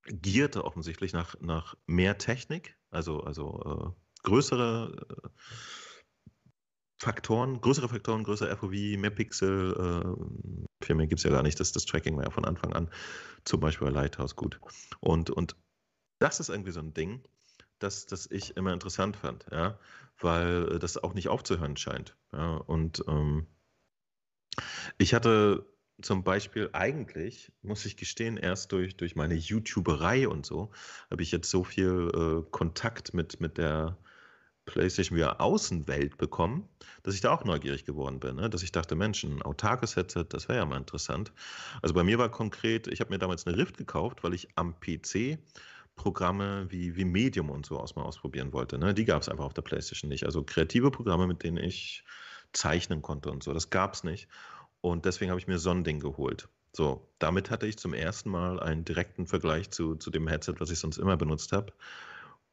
gierte 0.07 0.65
offensichtlich 0.65 1.13
nach, 1.13 1.35
nach 1.39 1.75
mehr 1.85 2.17
Technik, 2.17 2.77
also, 2.91 3.21
also 3.21 3.95
äh, 3.95 4.23
größere 4.23 5.07
äh, 5.09 5.29
Faktoren, 6.99 7.61
größere 7.61 7.89
Faktoren, 7.89 8.23
größer 8.23 8.55
FOV, 8.57 8.71
mehr 8.71 9.11
Pixel, 9.11 9.73
äh, 9.73 10.85
viel 10.85 10.95
mehr 10.95 11.07
gibt 11.07 11.19
es 11.19 11.23
ja 11.23 11.29
gar 11.29 11.43
nicht, 11.43 11.59
das, 11.59 11.71
das 11.71 11.85
Tracking 11.85 12.17
war 12.17 12.23
ja 12.23 12.31
von 12.31 12.45
Anfang 12.45 12.73
an, 12.73 12.89
zum 13.45 13.59
Beispiel 13.59 13.87
bei 13.87 13.93
Lighthouse 13.93 14.35
gut. 14.35 14.59
Und, 14.99 15.29
und 15.29 15.55
das 16.19 16.39
ist 16.39 16.49
irgendwie 16.49 16.71
so 16.71 16.79
ein 16.79 16.93
Ding, 16.93 17.23
das, 17.79 18.07
das 18.07 18.29
ich 18.31 18.57
immer 18.57 18.73
interessant 18.73 19.15
fand, 19.15 19.45
ja, 19.51 19.79
weil 20.19 20.79
das 20.79 20.97
auch 20.97 21.13
nicht 21.13 21.29
aufzuhören 21.29 21.77
scheint. 21.77 22.15
Ja, 22.33 22.55
und 22.55 23.03
ähm, 23.07 23.45
ich 24.97 25.13
hatte 25.13 25.65
zum 26.01 26.23
Beispiel 26.23 26.69
eigentlich, 26.73 27.51
muss 27.61 27.85
ich 27.85 27.97
gestehen, 27.97 28.37
erst 28.37 28.71
durch, 28.71 28.97
durch 28.97 29.15
meine 29.15 29.35
YouTuberei 29.35 30.27
und 30.27 30.45
so, 30.45 30.71
habe 31.09 31.23
ich 31.23 31.31
jetzt 31.31 31.49
so 31.49 31.63
viel 31.63 32.09
äh, 32.13 32.49
Kontakt 32.51 33.13
mit, 33.13 33.39
mit 33.39 33.57
der 33.57 33.97
PlayStation 34.67 35.17
VR 35.17 35.41
Außenwelt 35.41 36.17
bekommen, 36.17 36.69
dass 37.01 37.15
ich 37.15 37.21
da 37.21 37.31
auch 37.31 37.43
neugierig 37.43 37.85
geworden 37.85 38.19
bin. 38.19 38.35
Ne? 38.35 38.49
Dass 38.49 38.61
ich 38.61 38.71
dachte, 38.71 38.95
Mensch, 38.95 39.23
ein 39.23 39.41
autarkes 39.41 39.95
Headset, 39.95 40.25
das 40.29 40.47
wäre 40.47 40.59
ja 40.59 40.65
mal 40.65 40.77
interessant. 40.77 41.31
Also 41.81 41.95
bei 41.95 42.03
mir 42.03 42.19
war 42.19 42.29
konkret, 42.29 42.87
ich 42.87 42.99
habe 42.99 43.09
mir 43.09 43.17
damals 43.17 43.47
eine 43.47 43.57
Rift 43.57 43.77
gekauft, 43.77 44.23
weil 44.23 44.35
ich 44.35 44.47
am 44.55 44.75
PC 44.79 45.39
Programme 45.95 46.67
wie, 46.69 46.95
wie 46.95 47.05
Medium 47.05 47.49
und 47.49 47.65
so 47.65 47.79
aus 47.79 47.95
mal 47.95 48.03
ausprobieren 48.03 48.53
wollte. 48.53 48.77
Ne? 48.77 48.93
Die 48.93 49.05
gab 49.05 49.23
es 49.23 49.29
einfach 49.29 49.45
auf 49.45 49.55
der 49.55 49.63
PlayStation 49.63 50.09
nicht. 50.09 50.25
Also 50.25 50.43
kreative 50.43 50.91
Programme, 50.91 51.25
mit 51.25 51.43
denen 51.43 51.57
ich 51.57 52.03
zeichnen 52.53 53.01
konnte 53.01 53.31
und 53.31 53.41
so. 53.41 53.53
Das 53.53 53.71
gab 53.71 53.95
es 53.95 54.03
nicht. 54.03 54.27
Und 54.81 55.05
deswegen 55.05 55.31
habe 55.31 55.39
ich 55.39 55.47
mir 55.47 55.57
so 55.57 55.71
ein 55.71 55.83
Ding 55.83 55.99
geholt. 55.99 56.49
So, 56.73 57.09
damit 57.17 57.49
hatte 57.49 57.65
ich 57.65 57.77
zum 57.77 57.93
ersten 57.93 58.29
Mal 58.29 58.59
einen 58.59 58.85
direkten 58.85 59.25
Vergleich 59.25 59.71
zu, 59.71 59.95
zu 59.95 60.11
dem 60.11 60.27
Headset, 60.27 60.55
was 60.59 60.69
ich 60.69 60.77
sonst 60.77 60.97
immer 60.97 61.17
benutzt 61.17 61.51
habe. 61.51 61.73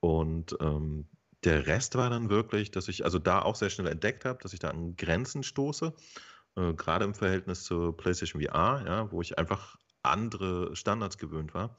Und 0.01 0.57
ähm, 0.61 1.07
der 1.45 1.67
Rest 1.67 1.95
war 1.95 2.11
dann 2.11 2.31
wirklich, 2.31 2.71
dass 2.71 2.89
ich 2.89 3.05
also 3.05 3.19
da 3.19 3.43
auch 3.43 3.55
sehr 3.55 3.71
schnell 3.71 3.89
entdeckt 3.89 4.25
habe, 4.25 4.39
dass 4.43 4.53
ich 4.53 4.61
da 4.61 4.71
an 4.71 4.97
Grenzen 4.97 5.43
stoße, 5.43 5.95
äh, 6.57 6.73
gerade 6.75 7.05
im 7.05 7.15
Verhältnis 7.15 7.65
zur 7.65 7.97
PlayStation 7.97 8.43
VR, 8.43 8.83
ja, 8.87 9.13
wo 9.13 9.21
ich 9.21 9.39
einfach 9.39 9.77
andere 10.03 10.75
Standards 10.75 11.19
gewöhnt 11.19 11.55
war. 11.55 11.77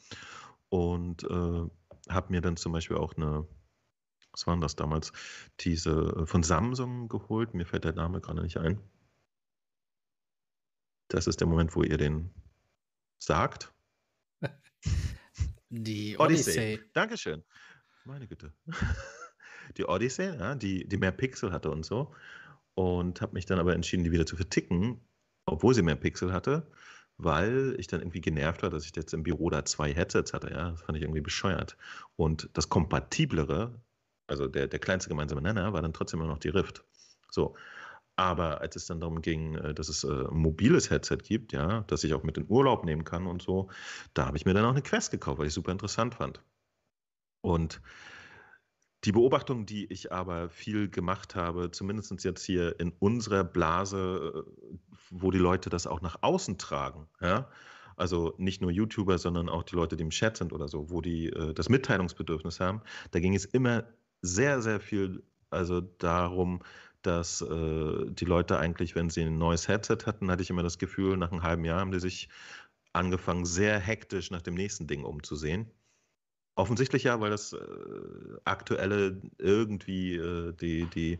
Und 0.70 1.24
äh, 1.24 1.70
habe 2.09 2.32
mir 2.32 2.41
dann 2.41 2.57
zum 2.57 2.72
Beispiel 2.72 2.97
auch 2.97 3.16
eine, 3.16 3.47
was 4.32 4.45
waren 4.47 4.61
das 4.61 4.76
damals, 4.76 5.11
diese 5.59 5.91
äh, 5.91 6.26
von 6.26 6.43
Samsung 6.43 7.07
geholt. 7.07 7.53
Mir 7.53 7.66
fällt 7.66 7.86
der 7.86 7.93
Name 7.93 8.22
gerade 8.22 8.41
nicht 8.41 8.57
ein. 8.57 8.82
Das 11.07 11.28
ist 11.28 11.39
der 11.39 11.47
Moment, 11.47 11.76
wo 11.76 11.84
ihr 11.84 11.97
den 11.97 12.34
sagt. 13.20 13.74
Die 15.70 16.18
Odyssey. 16.18 16.51
Odyssey. 16.51 16.89
Dankeschön. 16.93 17.43
Meine 18.05 18.28
Güte. 18.28 18.53
Die 19.78 19.86
Odyssey, 19.86 20.28
ja, 20.38 20.55
die, 20.55 20.88
die 20.88 20.97
mehr 20.97 21.11
Pixel 21.11 21.51
hatte 21.51 21.72
und 21.72 21.86
so. 21.86 22.13
Und 22.76 23.22
habe 23.22 23.34
mich 23.34 23.45
dann 23.45 23.59
aber 23.59 23.74
entschieden, 23.74 24.03
die 24.03 24.11
wieder 24.11 24.26
zu 24.26 24.36
verticken, 24.36 24.99
obwohl 25.45 25.74
sie 25.74 25.82
mehr 25.82 25.95
Pixel 25.95 26.34
hatte, 26.34 26.68
weil 27.18 27.76
ich 27.80 27.88
dann 27.88 28.01
irgendwie 28.01 28.22
genervt 28.22 28.63
war, 28.63 28.70
dass 28.70 28.86
ich 28.86 28.95
jetzt 28.95 29.13
im 29.13 29.24
Büro 29.24 29.49
da 29.49 29.63
zwei 29.66 29.93
Headsets 29.93 30.34
hatte. 30.34 30.49
Ja, 30.51 30.72
das 30.72 30.82
fand 30.82 30.97
ich 30.97 31.03
irgendwie 31.03 31.22
bescheuert. 31.22 31.78
Und 32.18 32.49
das 32.53 32.70
Kompatiblere, 32.70 33.82
also 34.28 34.47
der, 34.47 34.68
der 34.68 34.80
kleinste 34.80 35.09
gemeinsame 35.09 35.41
Nenner, 35.41 35.74
war 35.74 35.82
dann 35.82 35.93
trotzdem 35.93 36.20
immer 36.20 36.30
noch 36.30 36.39
die 36.39 36.49
Rift. 36.49 36.84
So. 37.32 37.55
Aber 38.18 38.61
als 38.61 38.76
es 38.78 38.86
dann 38.86 39.01
darum 39.01 39.22
ging, 39.22 39.55
äh, 39.55 39.74
dass 39.74 39.89
es 39.89 40.03
äh, 40.03 40.07
ein 40.07 40.38
mobiles 40.38 40.89
Headset 40.89 41.18
gibt, 41.18 41.51
ja, 41.51 41.82
das 41.88 42.03
ich 42.03 42.13
auch 42.13 42.24
mit 42.24 42.38
in 42.38 42.45
Urlaub 42.49 42.86
nehmen 42.86 43.03
kann 43.03 43.28
und 43.28 43.41
so, 43.41 43.70
da 44.13 44.26
habe 44.26 44.38
ich 44.38 44.45
mir 44.45 44.53
dann 44.53 44.66
auch 44.66 44.72
eine 44.72 44.82
Quest 44.82 45.11
gekauft, 45.11 45.39
weil 45.39 45.47
ich 45.47 45.53
super 45.53 45.72
interessant 45.72 46.16
fand. 46.16 46.41
Und 47.41 47.82
die 49.06 49.12
Beobachtung, 49.12 49.66
die 49.66 49.86
ich 49.86 50.12
aber 50.12 50.49
viel 50.49 50.89
gemacht 50.89 51.36
habe, 51.36 51.72
zumindest 51.72 52.24
jetzt 52.24 52.43
hier 52.43 52.80
in 52.80 52.91
unserer 52.99 53.43
Blase, 53.43 54.45
äh, 54.45 54.78
wo 55.10 55.32
die 55.32 55.38
Leute 55.38 55.70
das 55.70 55.88
auch 55.88 56.01
nach 56.01 56.18
außen 56.22 56.58
tragen, 56.58 57.08
ja, 57.22 57.49
also 57.97 58.34
nicht 58.38 58.62
nur 58.62 58.72
YouTuber, 58.72 59.18
sondern 59.18 59.47
auch 59.47 59.64
die 59.64 59.76
Leute, 59.76 59.95
die 59.95 60.03
im 60.03 60.10
Chat 60.10 60.36
sind 60.38 60.51
oder 60.51 60.68
so, 60.68 60.89
wo 60.89 60.99
die 60.99 61.32
das 61.56 61.70
Mitteilungsbedürfnis 61.70 62.60
haben, 62.60 62.82
da 63.12 63.22
ging 63.22 63.34
es 63.34 63.45
immer 63.45 63.86
sehr, 64.22 64.62
sehr 64.62 64.82
viel 64.82 65.24
also 65.49 65.80
darum, 65.80 66.62
dass 67.01 67.41
äh, 67.41 68.06
die 68.12 68.26
Leute 68.26 68.58
eigentlich, 68.58 68.95
wenn 68.95 69.10
sie 69.10 69.22
ein 69.22 69.38
neues 69.38 69.68
Headset 69.68 69.99
hatten, 70.06 70.32
hatte 70.32 70.43
ich 70.43 70.49
immer 70.49 70.64
das 70.64 70.78
Gefühl, 70.78 71.18
nach 71.18 71.32
einem 71.32 71.43
halben 71.43 71.64
Jahr 71.66 71.80
haben 71.80 71.91
die 71.91 71.99
sich 71.99 72.30
angefangen, 72.93 73.45
sehr 73.45 73.80
hektisch 73.80 74.32
nach 74.32 74.41
dem 74.41 74.56
nächsten 74.56 74.88
Ding 74.88 75.03
umzusehen. 75.03 75.70
Offensichtlich 76.56 77.03
ja, 77.03 77.20
weil 77.20 77.30
das 77.30 77.53
äh, 77.53 77.58
aktuelle 78.45 79.22
irgendwie 79.38 80.16
äh, 80.16 80.53
die, 80.53 80.86
die, 80.86 81.20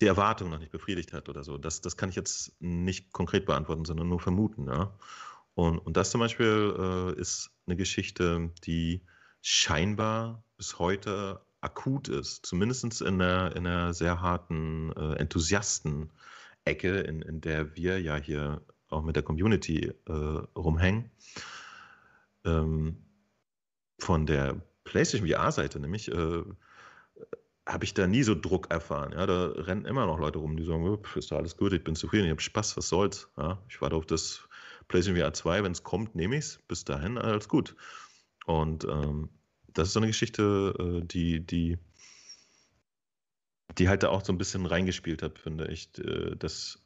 die 0.00 0.06
Erwartung 0.06 0.50
noch 0.50 0.58
nicht 0.58 0.72
befriedigt 0.72 1.12
hat 1.12 1.28
oder 1.28 1.44
so. 1.44 1.58
Das, 1.58 1.80
das 1.80 1.96
kann 1.96 2.08
ich 2.08 2.16
jetzt 2.16 2.60
nicht 2.60 3.12
konkret 3.12 3.46
beantworten, 3.46 3.84
sondern 3.84 4.08
nur 4.08 4.18
vermuten. 4.18 4.66
Ja? 4.66 4.92
Und, 5.54 5.78
und 5.78 5.96
das 5.96 6.10
zum 6.10 6.20
Beispiel 6.20 6.74
äh, 7.16 7.20
ist 7.20 7.50
eine 7.66 7.76
Geschichte, 7.76 8.50
die 8.64 9.02
scheinbar 9.42 10.42
bis 10.56 10.78
heute 10.78 11.40
akut 11.60 12.08
ist, 12.08 12.44
zumindest 12.46 13.02
in 13.02 13.20
einer, 13.20 13.54
in 13.54 13.66
einer 13.66 13.94
sehr 13.94 14.20
harten 14.20 14.92
äh, 14.96 15.14
Enthusiasten-Ecke, 15.16 17.00
in, 17.00 17.22
in 17.22 17.40
der 17.40 17.76
wir 17.76 18.00
ja 18.00 18.16
hier 18.16 18.62
auch 18.88 19.02
mit 19.02 19.16
der 19.16 19.22
Community 19.22 19.92
äh, 20.06 20.12
rumhängen. 20.12 21.10
Ähm, 22.44 22.96
von 24.00 24.26
der 24.26 24.60
PlayStation 24.84 25.28
VR-Seite 25.28 25.80
nämlich 25.80 26.10
äh, 26.10 26.42
habe 27.66 27.84
ich 27.84 27.94
da 27.94 28.06
nie 28.06 28.22
so 28.22 28.34
Druck 28.34 28.70
erfahren. 28.70 29.12
Ja, 29.12 29.26
da 29.26 29.48
rennen 29.48 29.84
immer 29.84 30.06
noch 30.06 30.18
Leute 30.18 30.38
rum, 30.38 30.56
die 30.56 30.64
sagen, 30.64 30.98
ist 31.14 31.30
da 31.30 31.36
alles 31.36 31.56
gut, 31.56 31.72
ich 31.72 31.84
bin 31.84 31.94
zufrieden, 31.94 32.24
ich 32.24 32.30
habe 32.30 32.40
Spaß, 32.40 32.76
was 32.76 32.88
soll's. 32.88 33.28
Ja, 33.36 33.62
ich 33.68 33.80
warte 33.80 33.96
auf 33.96 34.06
das 34.06 34.48
PlayStation 34.88 35.22
VR 35.22 35.32
2, 35.32 35.62
wenn 35.62 35.72
es 35.72 35.82
kommt, 35.82 36.14
nehme 36.14 36.36
ich 36.36 36.44
es. 36.44 36.58
Bis 36.66 36.84
dahin, 36.84 37.18
alles 37.18 37.48
gut. 37.48 37.76
Und 38.46 38.84
ähm, 38.84 39.28
das 39.68 39.88
ist 39.88 39.94
so 39.94 40.00
eine 40.00 40.08
Geschichte, 40.08 40.74
äh, 40.78 41.06
die, 41.06 41.46
die, 41.46 41.78
die 43.78 43.88
halt 43.88 44.02
da 44.02 44.08
auch 44.08 44.24
so 44.24 44.32
ein 44.32 44.38
bisschen 44.38 44.66
reingespielt 44.66 45.22
hat, 45.22 45.38
finde 45.38 45.68
ich, 45.68 45.96
äh, 45.98 46.34
dass 46.36 46.82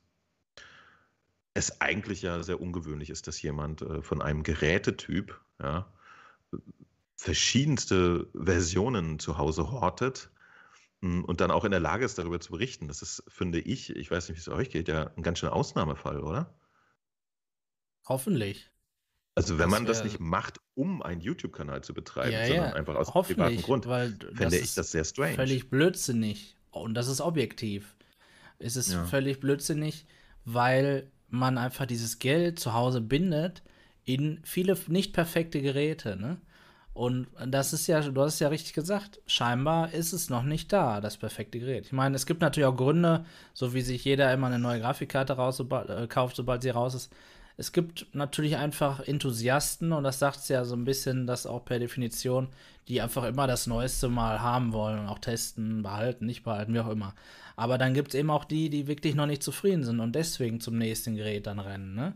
es 1.55 1.81
eigentlich 1.81 2.23
ja 2.23 2.43
sehr 2.43 2.61
ungewöhnlich 2.61 3.11
ist, 3.11 3.27
dass 3.27 3.41
jemand 3.41 3.81
äh, 3.83 4.03
von 4.03 4.21
einem 4.21 4.43
Gerätetyp 4.43 5.41
ja, 5.63 5.91
verschiedenste 7.25 8.29
Versionen 8.35 9.19
zu 9.19 9.39
Hause 9.39 9.71
hortet 9.71 10.29
hm, 11.01 11.25
und 11.25 11.41
dann 11.41 11.51
auch 11.51 11.65
in 11.65 11.71
der 11.71 11.81
Lage 11.81 12.05
ist, 12.05 12.19
darüber 12.19 12.39
zu 12.39 12.53
berichten. 12.53 12.87
Das 12.87 13.01
ist, 13.01 13.25
finde 13.29 13.61
ich, 13.61 13.89
ich 13.97 14.11
weiß 14.11 14.29
nicht, 14.29 14.37
wie 14.37 14.41
es 14.43 14.49
euch 14.51 14.69
geht, 14.69 14.89
ja 14.89 15.11
ein 15.17 15.23
ganz 15.23 15.39
schöner 15.39 15.55
Ausnahmefall, 15.55 16.21
oder? 16.21 16.55
Hoffentlich. 18.07 18.71
Also 19.35 19.59
wenn 19.59 19.71
das 19.71 19.79
man 19.79 19.87
das 19.87 20.05
nicht 20.05 20.21
macht, 20.21 20.61
um 20.75 21.01
einen 21.01 21.23
YouTube-Kanal 21.23 21.83
zu 21.83 21.95
betreiben, 21.95 22.33
ja, 22.33 22.47
sondern 22.47 22.69
ja, 22.69 22.75
einfach 22.75 22.95
aus 22.95 23.11
privatem 23.11 23.63
Grund, 23.63 23.87
fände 23.87 24.59
ich 24.59 24.75
das 24.75 24.93
sehr 24.93 25.05
strange. 25.05 25.35
Völlig 25.35 25.71
blödsinnig. 25.71 26.59
Und 26.71 26.93
das 26.93 27.09
ist 27.09 27.23
objektiv. 27.23 27.97
Es 28.59 28.77
ist 28.77 28.93
ja. 28.93 29.03
völlig 29.07 29.41
blödsinnig, 29.41 30.05
weil 30.45 31.11
man 31.29 31.57
einfach 31.57 31.87
dieses 31.87 32.19
Geld 32.19 32.61
zu 32.61 32.75
Hause 32.75 33.01
bindet 33.01 33.63
in 34.05 34.41
viele 34.45 34.79
nicht 34.89 35.15
perfekte 35.15 35.63
Geräte, 35.63 36.17
ne? 36.17 36.39
Und 36.95 37.27
das 37.45 37.73
ist 37.73 37.89
ja, 37.89 38.01
du 38.01 38.21
hast 38.23 38.35
es 38.35 38.41
ja 38.41 38.49
richtig 38.49 38.73
gesagt, 38.73 39.21
scheinbar 39.27 39.93
ist 39.93 40.13
es 40.13 40.31
noch 40.31 40.45
nicht 40.45 40.73
da, 40.73 41.01
das 41.01 41.17
perfekte 41.17 41.59
Gerät. 41.59 41.87
Ich 41.87 41.93
meine, 41.93 42.15
es 42.15 42.25
gibt 42.25 42.41
natürlich 42.41 42.69
auch 42.69 42.77
Gründe, 42.77 43.25
so 43.53 43.75
wie 43.75 43.83
sich 43.83 44.05
jeder 44.05 44.33
immer 44.33 44.47
eine 44.47 44.61
neue 44.61 44.79
Grafikkarte 44.81 45.33
raus, 45.33 45.59
äh, 45.59 46.07
kauft, 46.07 46.37
sobald 46.37 46.63
sie 46.63 46.71
raus 46.71 46.95
ist, 46.95 47.13
es 47.57 47.73
gibt 47.73 48.07
natürlich 48.13 48.57
einfach 48.57 49.01
Enthusiasten, 49.01 49.93
und 49.93 50.03
das 50.05 50.19
sagt 50.19 50.39
es 50.39 50.49
ja 50.49 50.65
so 50.65 50.75
ein 50.75 50.85
bisschen, 50.85 51.27
dass 51.27 51.47
auch 51.47 51.65
per 51.65 51.79
Definition, 51.79 52.49
die 52.89 53.01
einfach 53.01 53.25
immer 53.25 53.47
das 53.47 53.67
Neueste 53.67 54.09
mal 54.09 54.41
haben 54.41 54.73
wollen 54.73 54.99
und 54.99 55.07
auch 55.07 55.21
testen, 55.21 55.83
behalten, 55.83 56.27
nicht 56.27 56.43
behalten, 56.43 56.75
wie 56.75 56.81
auch 56.81 56.91
immer. 56.91 57.15
Aber 57.57 57.79
dann 57.79 57.95
gibt 57.95 58.09
es 58.09 58.15
eben 58.15 58.31
auch 58.31 58.45
die, 58.45 58.71
die 58.71 58.89
wirklich 58.89 59.15
noch 59.15 59.27
nicht 59.27 59.43
zufrieden 59.43 59.85
sind 59.85 60.01
und 60.01 60.15
deswegen 60.15 60.61
zum 60.61 60.79
nächsten 60.79 61.15
Gerät 61.15 61.47
dann 61.47 61.61
rennen. 61.61 61.95
Ne? 61.95 62.15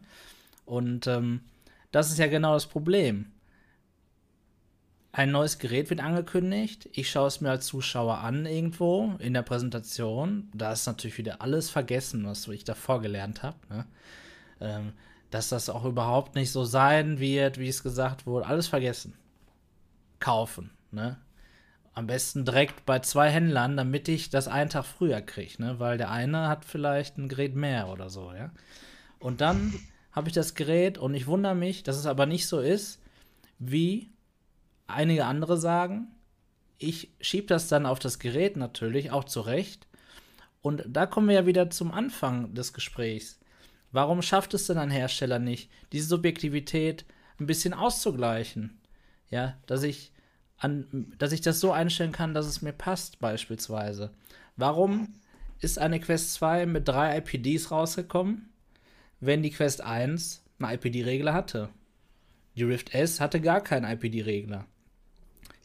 Und 0.66 1.06
ähm, 1.06 1.40
das 1.92 2.10
ist 2.10 2.18
ja 2.18 2.26
genau 2.26 2.54
das 2.54 2.66
Problem. 2.66 3.26
Ein 5.10 5.30
neues 5.30 5.58
Gerät 5.58 5.90
wird 5.90 6.00
angekündigt. 6.00 6.88
Ich 6.92 7.10
schaue 7.10 7.28
es 7.28 7.40
mir 7.40 7.50
als 7.50 7.66
Zuschauer 7.66 8.18
an 8.18 8.46
irgendwo 8.46 9.14
in 9.18 9.34
der 9.34 9.42
Präsentation. 9.42 10.50
Da 10.54 10.72
ist 10.72 10.86
natürlich 10.86 11.18
wieder 11.18 11.40
alles 11.40 11.70
vergessen, 11.70 12.26
was 12.26 12.46
ich 12.48 12.64
davor 12.64 13.00
gelernt 13.00 13.42
habe. 13.42 13.56
Ne? 13.70 13.86
Ähm, 14.60 14.92
dass 15.30 15.48
das 15.48 15.68
auch 15.70 15.84
überhaupt 15.84 16.34
nicht 16.34 16.52
so 16.52 16.64
sein 16.64 17.18
wird, 17.18 17.58
wie 17.58 17.68
es 17.68 17.82
gesagt 17.82 18.26
wurde. 18.26 18.46
Alles 18.46 18.68
vergessen. 18.68 19.14
Kaufen, 20.20 20.70
ne? 20.90 21.18
Am 21.94 22.06
besten 22.06 22.44
direkt 22.44 22.86
bei 22.86 23.00
zwei 23.00 23.28
Händlern, 23.28 23.76
damit 23.76 24.08
ich 24.08 24.30
das 24.30 24.46
einen 24.46 24.70
Tag 24.70 24.84
früher 24.84 25.20
kriege, 25.20 25.60
ne? 25.60 25.80
Weil 25.80 25.98
der 25.98 26.10
eine 26.10 26.48
hat 26.48 26.64
vielleicht 26.64 27.18
ein 27.18 27.28
Gerät 27.28 27.54
mehr 27.54 27.88
oder 27.88 28.08
so, 28.08 28.32
ja. 28.32 28.50
Und 29.18 29.40
dann 29.40 29.74
habe 30.12 30.28
ich 30.28 30.34
das 30.34 30.54
Gerät 30.54 30.96
und 30.96 31.14
ich 31.14 31.26
wundere 31.26 31.54
mich, 31.54 31.82
dass 31.82 31.96
es 31.96 32.06
aber 32.06 32.26
nicht 32.26 32.46
so 32.46 32.60
ist, 32.60 33.00
wie 33.58 34.10
einige 34.88 35.26
andere 35.26 35.56
sagen. 35.56 36.08
Ich 36.78 37.12
schiebe 37.20 37.46
das 37.46 37.68
dann 37.68 37.86
auf 37.86 37.98
das 37.98 38.18
Gerät 38.18 38.56
natürlich 38.56 39.10
auch 39.10 39.24
zurecht. 39.24 39.86
Und 40.60 40.84
da 40.86 41.06
kommen 41.06 41.28
wir 41.28 41.34
ja 41.36 41.46
wieder 41.46 41.70
zum 41.70 41.92
Anfang 41.92 42.54
des 42.54 42.72
Gesprächs. 42.72 43.38
Warum 43.92 44.22
schafft 44.22 44.54
es 44.54 44.66
denn 44.66 44.78
ein 44.78 44.90
Hersteller 44.90 45.38
nicht, 45.38 45.70
diese 45.92 46.08
Subjektivität 46.08 47.04
ein 47.38 47.46
bisschen 47.46 47.74
auszugleichen? 47.74 48.78
Ja, 49.30 49.56
dass 49.66 49.82
ich 49.82 50.12
an, 50.58 51.12
dass 51.18 51.32
ich 51.32 51.40
das 51.40 51.60
so 51.60 51.72
einstellen 51.72 52.12
kann, 52.12 52.34
dass 52.34 52.46
es 52.46 52.62
mir 52.62 52.72
passt, 52.72 53.20
beispielsweise. 53.20 54.10
Warum 54.56 55.14
ist 55.60 55.78
eine 55.78 56.00
Quest 56.00 56.34
2 56.34 56.66
mit 56.66 56.88
drei 56.88 57.18
IPDs 57.18 57.70
rausgekommen, 57.70 58.48
wenn 59.20 59.42
die 59.42 59.50
Quest 59.50 59.80
1 59.80 60.42
einen 60.58 60.74
IPD-Regler 60.74 61.32
hatte? 61.32 61.70
Die 62.56 62.64
Rift 62.64 62.92
S 62.92 63.20
hatte 63.20 63.40
gar 63.40 63.60
keinen 63.60 63.90
IPD-Regler. 63.90 64.66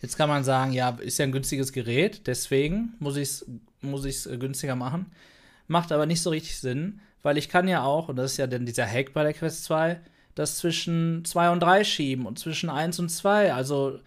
Jetzt 0.04 0.18
kann 0.18 0.28
man 0.28 0.43
sagen, 0.43 0.74
ja, 0.74 0.89
ist 0.99 1.18
ja 1.18 1.24
ein 1.24 1.32
günstiges 1.32 1.72
Gerät, 1.72 2.28
deswegen 2.28 2.93
muss 2.99 3.16
ich 3.16 3.30
es 3.30 3.45
muss 3.80 4.04
ich's 4.04 4.28
günstiger 4.38 4.76
machen. 4.76 5.06
Macht 5.68 5.93
aber 5.93 6.06
nicht 6.06 6.22
so 6.22 6.30
richtig 6.30 6.60
Sinn, 6.60 6.99
weil 7.22 7.38
ich 7.38 7.47
kann 7.47 7.70
ja 7.70 7.84
auch, 7.84 8.10
und 8.10 8.18
das 8.18 8.32
ist 8.32 8.38
ja 8.38 8.45
dann 8.45 8.66
dieser 8.66 8.86
Hack 8.86 9.14
bei 9.14 9.24
der 9.24 9.34
Quest 9.34 9.64
2, 9.64 10.01
das 10.36 10.58
zwischen 10.58 11.24
2 11.24 11.51
und 11.51 11.62
3 11.62 11.86
schieben 11.86 12.26
und 12.26 12.38
zwischen 12.38 12.70
1 12.70 12.99
und 12.99 13.08
2. 13.08 13.54
Also 13.54 13.97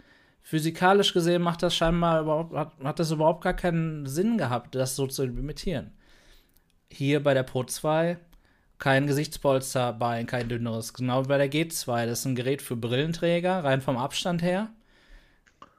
physikalisch 0.42 1.14
gesehen 1.14 1.40
macht 1.40 1.62
das 1.62 1.74
scheinbar 1.74 2.20
überhaupt, 2.20 2.54
hat, 2.54 2.72
hat 2.84 2.98
das 2.98 3.10
überhaupt 3.10 3.42
gar 3.42 3.54
keinen 3.54 4.04
Sinn 4.04 4.36
gehabt, 4.36 4.74
das 4.74 4.96
so 4.96 5.06
zu 5.06 5.24
imitieren. 5.24 5.92
Hier 6.92 7.22
bei 7.22 7.32
der 7.32 7.42
Pro 7.42 7.64
2 7.64 8.18
kein 8.78 9.06
Gesichtspolster 9.06 9.94
bei, 9.94 10.24
kein 10.24 10.50
dünneres. 10.50 10.92
Genau 10.92 11.24
wie 11.24 11.28
bei 11.28 11.38
der 11.38 11.50
G2. 11.50 12.04
Das 12.04 12.18
ist 12.18 12.26
ein 12.26 12.36
Gerät 12.36 12.60
für 12.60 12.76
Brillenträger, 12.76 13.64
rein 13.64 13.80
vom 13.80 13.96
Abstand 13.96 14.42
her. 14.42 14.68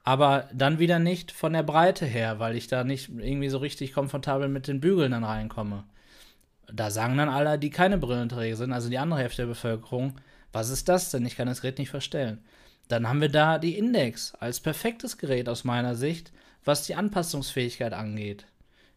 Aber 0.07 0.47
dann 0.53 0.79
wieder 0.79 0.99
nicht 0.99 1.33
von 1.33 1.51
der 1.51 1.63
Breite 1.63 2.05
her, 2.05 2.39
weil 2.39 2.55
ich 2.55 2.67
da 2.67 2.85
nicht 2.85 3.09
irgendwie 3.09 3.49
so 3.49 3.57
richtig 3.57 3.91
komfortabel 3.91 4.47
mit 4.47 4.69
den 4.69 4.79
Bügeln 4.79 5.11
dann 5.11 5.25
reinkomme. 5.25 5.83
Da 6.71 6.91
sagen 6.91 7.17
dann 7.17 7.27
alle, 7.27 7.59
die 7.59 7.71
keine 7.71 7.97
Brillenträger 7.97 8.55
sind, 8.55 8.71
also 8.71 8.87
die 8.87 8.99
andere 8.99 9.19
Hälfte 9.19 9.41
der 9.41 9.47
Bevölkerung, 9.47 10.13
was 10.53 10.69
ist 10.69 10.87
das 10.87 11.11
denn? 11.11 11.25
Ich 11.25 11.35
kann 11.35 11.49
das 11.49 11.59
Gerät 11.59 11.77
nicht 11.77 11.89
verstellen. 11.89 12.41
Dann 12.87 13.09
haben 13.09 13.19
wir 13.19 13.27
da 13.27 13.59
die 13.59 13.77
Index 13.77 14.33
als 14.35 14.61
perfektes 14.61 15.17
Gerät 15.17 15.49
aus 15.49 15.65
meiner 15.65 15.93
Sicht, 15.95 16.31
was 16.63 16.85
die 16.85 16.95
Anpassungsfähigkeit 16.95 17.91
angeht. 17.91 18.45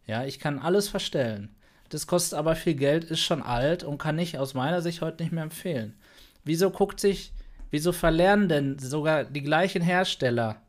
Ja, 0.06 0.24
ich 0.24 0.38
kann 0.38 0.60
alles 0.60 0.88
verstellen. 0.88 1.56
Das 1.88 2.06
kostet 2.06 2.38
aber 2.38 2.54
viel 2.54 2.74
Geld, 2.74 3.02
ist 3.02 3.18
schon 3.18 3.42
alt 3.42 3.82
und 3.82 3.98
kann 3.98 4.16
ich 4.20 4.38
aus 4.38 4.54
meiner 4.54 4.80
Sicht 4.80 5.00
heute 5.00 5.24
nicht 5.24 5.32
mehr 5.32 5.42
empfehlen. 5.42 5.96
Wieso 6.44 6.70
guckt 6.70 7.00
sich, 7.00 7.32
wieso 7.72 7.90
verlernen 7.90 8.48
denn 8.48 8.78
sogar 8.78 9.24
die 9.24 9.42
gleichen 9.42 9.82
Hersteller 9.82 10.62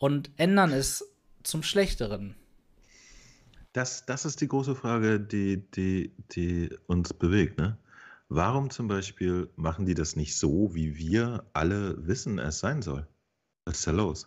und 0.00 0.30
ändern 0.36 0.72
es 0.72 1.04
zum 1.44 1.62
Schlechteren? 1.62 2.34
Das, 3.72 4.04
das 4.04 4.24
ist 4.24 4.40
die 4.40 4.48
große 4.48 4.74
Frage, 4.74 5.20
die, 5.20 5.58
die, 5.70 6.12
die 6.32 6.70
uns 6.88 7.14
bewegt. 7.14 7.58
Ne? 7.58 7.78
Warum 8.28 8.70
zum 8.70 8.88
Beispiel 8.88 9.48
machen 9.54 9.86
die 9.86 9.94
das 9.94 10.16
nicht 10.16 10.36
so, 10.36 10.74
wie 10.74 10.96
wir 10.96 11.44
alle 11.52 12.04
wissen, 12.08 12.40
es 12.40 12.58
sein 12.58 12.82
soll? 12.82 13.06
Was 13.64 13.78
ist 13.78 13.86
da 13.86 13.92
los? 13.92 14.26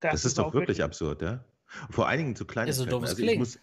Das, 0.00 0.12
das 0.12 0.20
ist, 0.20 0.26
ist 0.26 0.38
doch 0.38 0.46
wirklich, 0.46 0.78
wirklich 0.78 0.82
absurd, 0.82 1.22
ja? 1.22 1.44
Vor 1.90 2.08
allen 2.08 2.18
Dingen 2.18 2.36
zu 2.36 2.44
kleinen. 2.44 2.68
Ist 2.68 2.76
so 2.76 2.84
also 2.84 3.22
ich 3.22 3.38
muss, 3.38 3.58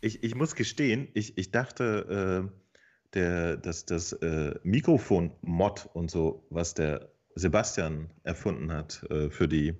ich, 0.00 0.22
ich 0.22 0.34
muss 0.34 0.54
gestehen, 0.54 1.08
ich, 1.14 1.36
ich 1.36 1.50
dachte, 1.50 2.48
äh, 2.48 3.14
der, 3.14 3.56
dass 3.56 3.86
das 3.86 4.12
äh, 4.12 4.54
Mikrofon-Mod 4.62 5.88
und 5.92 6.10
so, 6.10 6.46
was 6.50 6.74
der 6.74 7.10
Sebastian 7.34 8.10
erfunden 8.22 8.72
hat 8.72 9.02
äh, 9.10 9.30
für 9.30 9.48
die, 9.48 9.74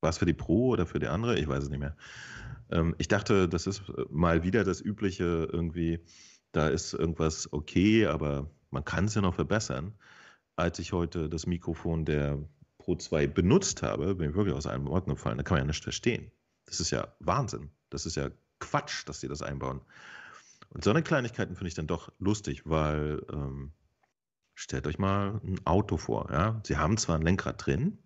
war 0.00 0.10
es 0.10 0.18
für 0.18 0.26
die 0.26 0.34
Pro 0.34 0.68
oder 0.68 0.86
für 0.86 0.98
die 0.98 1.08
andere? 1.08 1.38
Ich 1.38 1.48
weiß 1.48 1.64
es 1.64 1.70
nicht 1.70 1.80
mehr. 1.80 1.96
Ähm, 2.70 2.94
ich 2.98 3.08
dachte, 3.08 3.48
das 3.48 3.66
ist 3.66 3.82
mal 4.10 4.42
wieder 4.42 4.64
das 4.64 4.80
übliche 4.80 5.48
irgendwie, 5.52 6.00
da 6.52 6.68
ist 6.68 6.94
irgendwas 6.94 7.52
okay, 7.52 8.06
aber 8.06 8.50
man 8.70 8.84
kann 8.84 9.06
es 9.06 9.14
ja 9.14 9.20
noch 9.20 9.34
verbessern. 9.34 9.94
Als 10.56 10.78
ich 10.78 10.92
heute 10.92 11.28
das 11.28 11.46
Mikrofon 11.46 12.04
der 12.04 12.38
Pro 12.78 12.96
2 12.96 13.26
benutzt 13.26 13.82
habe, 13.82 14.14
bin 14.14 14.30
ich 14.30 14.36
wirklich 14.36 14.54
aus 14.54 14.66
einem 14.66 14.88
Ort 14.88 15.06
gefallen. 15.06 15.38
Da 15.38 15.44
kann 15.44 15.56
man 15.56 15.64
ja 15.64 15.68
nicht 15.68 15.82
verstehen. 15.82 16.30
Das 16.66 16.80
ist 16.80 16.90
ja 16.90 17.08
Wahnsinn. 17.20 17.70
Das 17.90 18.06
ist 18.06 18.16
ja 18.16 18.30
Quatsch, 18.58 19.06
dass 19.06 19.20
sie 19.20 19.28
das 19.28 19.42
einbauen. 19.42 19.80
Und 20.70 20.84
so 20.84 20.90
eine 20.90 21.02
Kleinigkeiten 21.02 21.54
finde 21.54 21.68
ich 21.68 21.74
dann 21.74 21.86
doch 21.86 22.12
lustig, 22.18 22.62
weil 22.64 23.24
ähm, 23.32 23.72
stellt 24.54 24.86
euch 24.86 24.98
mal 24.98 25.40
ein 25.44 25.64
Auto 25.64 25.96
vor. 25.96 26.28
Ja? 26.30 26.60
Sie 26.64 26.76
haben 26.76 26.98
zwar 26.98 27.16
ein 27.16 27.22
Lenkrad 27.22 27.64
drin, 27.64 27.98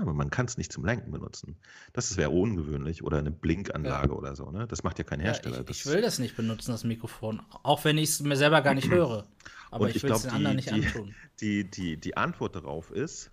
aber 0.00 0.12
man 0.12 0.30
kann 0.30 0.46
es 0.46 0.56
nicht 0.58 0.72
zum 0.72 0.84
Lenken 0.84 1.10
benutzen. 1.10 1.56
Das 1.92 2.16
wäre 2.16 2.30
ungewöhnlich 2.30 3.02
oder 3.02 3.18
eine 3.18 3.30
Blinkanlage 3.30 4.08
ja. 4.08 4.14
oder 4.14 4.36
so. 4.36 4.50
Ne? 4.50 4.66
Das 4.66 4.82
macht 4.82 4.98
ja 4.98 5.04
kein 5.04 5.20
Hersteller. 5.20 5.58
Ja, 5.58 5.64
ich, 5.68 5.80
ich, 5.80 5.86
will 5.86 6.00
das 6.00 6.18
nicht 6.18 6.36
benutzen, 6.36 6.72
das 6.72 6.84
Mikrofon. 6.84 7.42
Auch 7.62 7.84
wenn 7.84 7.98
ich 7.98 8.10
es 8.10 8.20
mir 8.20 8.36
selber 8.36 8.62
gar 8.62 8.74
nicht 8.74 8.90
höre. 8.90 9.26
Aber 9.70 9.88
ich, 9.88 9.96
ich 9.96 10.02
will 10.02 10.12
es 10.12 10.22
den 10.22 10.30
anderen 10.30 10.56
nicht 10.56 10.70
die, 10.70 10.86
antun. 10.86 11.14
Die, 11.40 11.68
die, 11.68 11.96
die 11.96 12.16
Antwort 12.16 12.54
darauf 12.54 12.92
ist, 12.92 13.32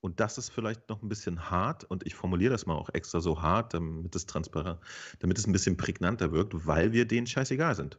und 0.00 0.20
das 0.20 0.38
ist 0.38 0.50
vielleicht 0.50 0.88
noch 0.88 1.02
ein 1.02 1.08
bisschen 1.08 1.50
hart 1.50 1.84
und 1.84 2.06
ich 2.06 2.14
formuliere 2.14 2.52
das 2.52 2.66
mal 2.66 2.76
auch 2.76 2.88
extra 2.94 3.20
so 3.20 3.42
hart, 3.42 3.74
damit 3.74 4.14
es 4.14 4.26
transparent, 4.26 4.78
damit 5.18 5.38
es 5.38 5.46
ein 5.46 5.52
bisschen 5.52 5.76
prägnanter 5.76 6.30
wirkt, 6.32 6.66
weil 6.66 6.92
wir 6.92 7.06
denen 7.06 7.26
scheißegal 7.26 7.74
sind. 7.74 7.98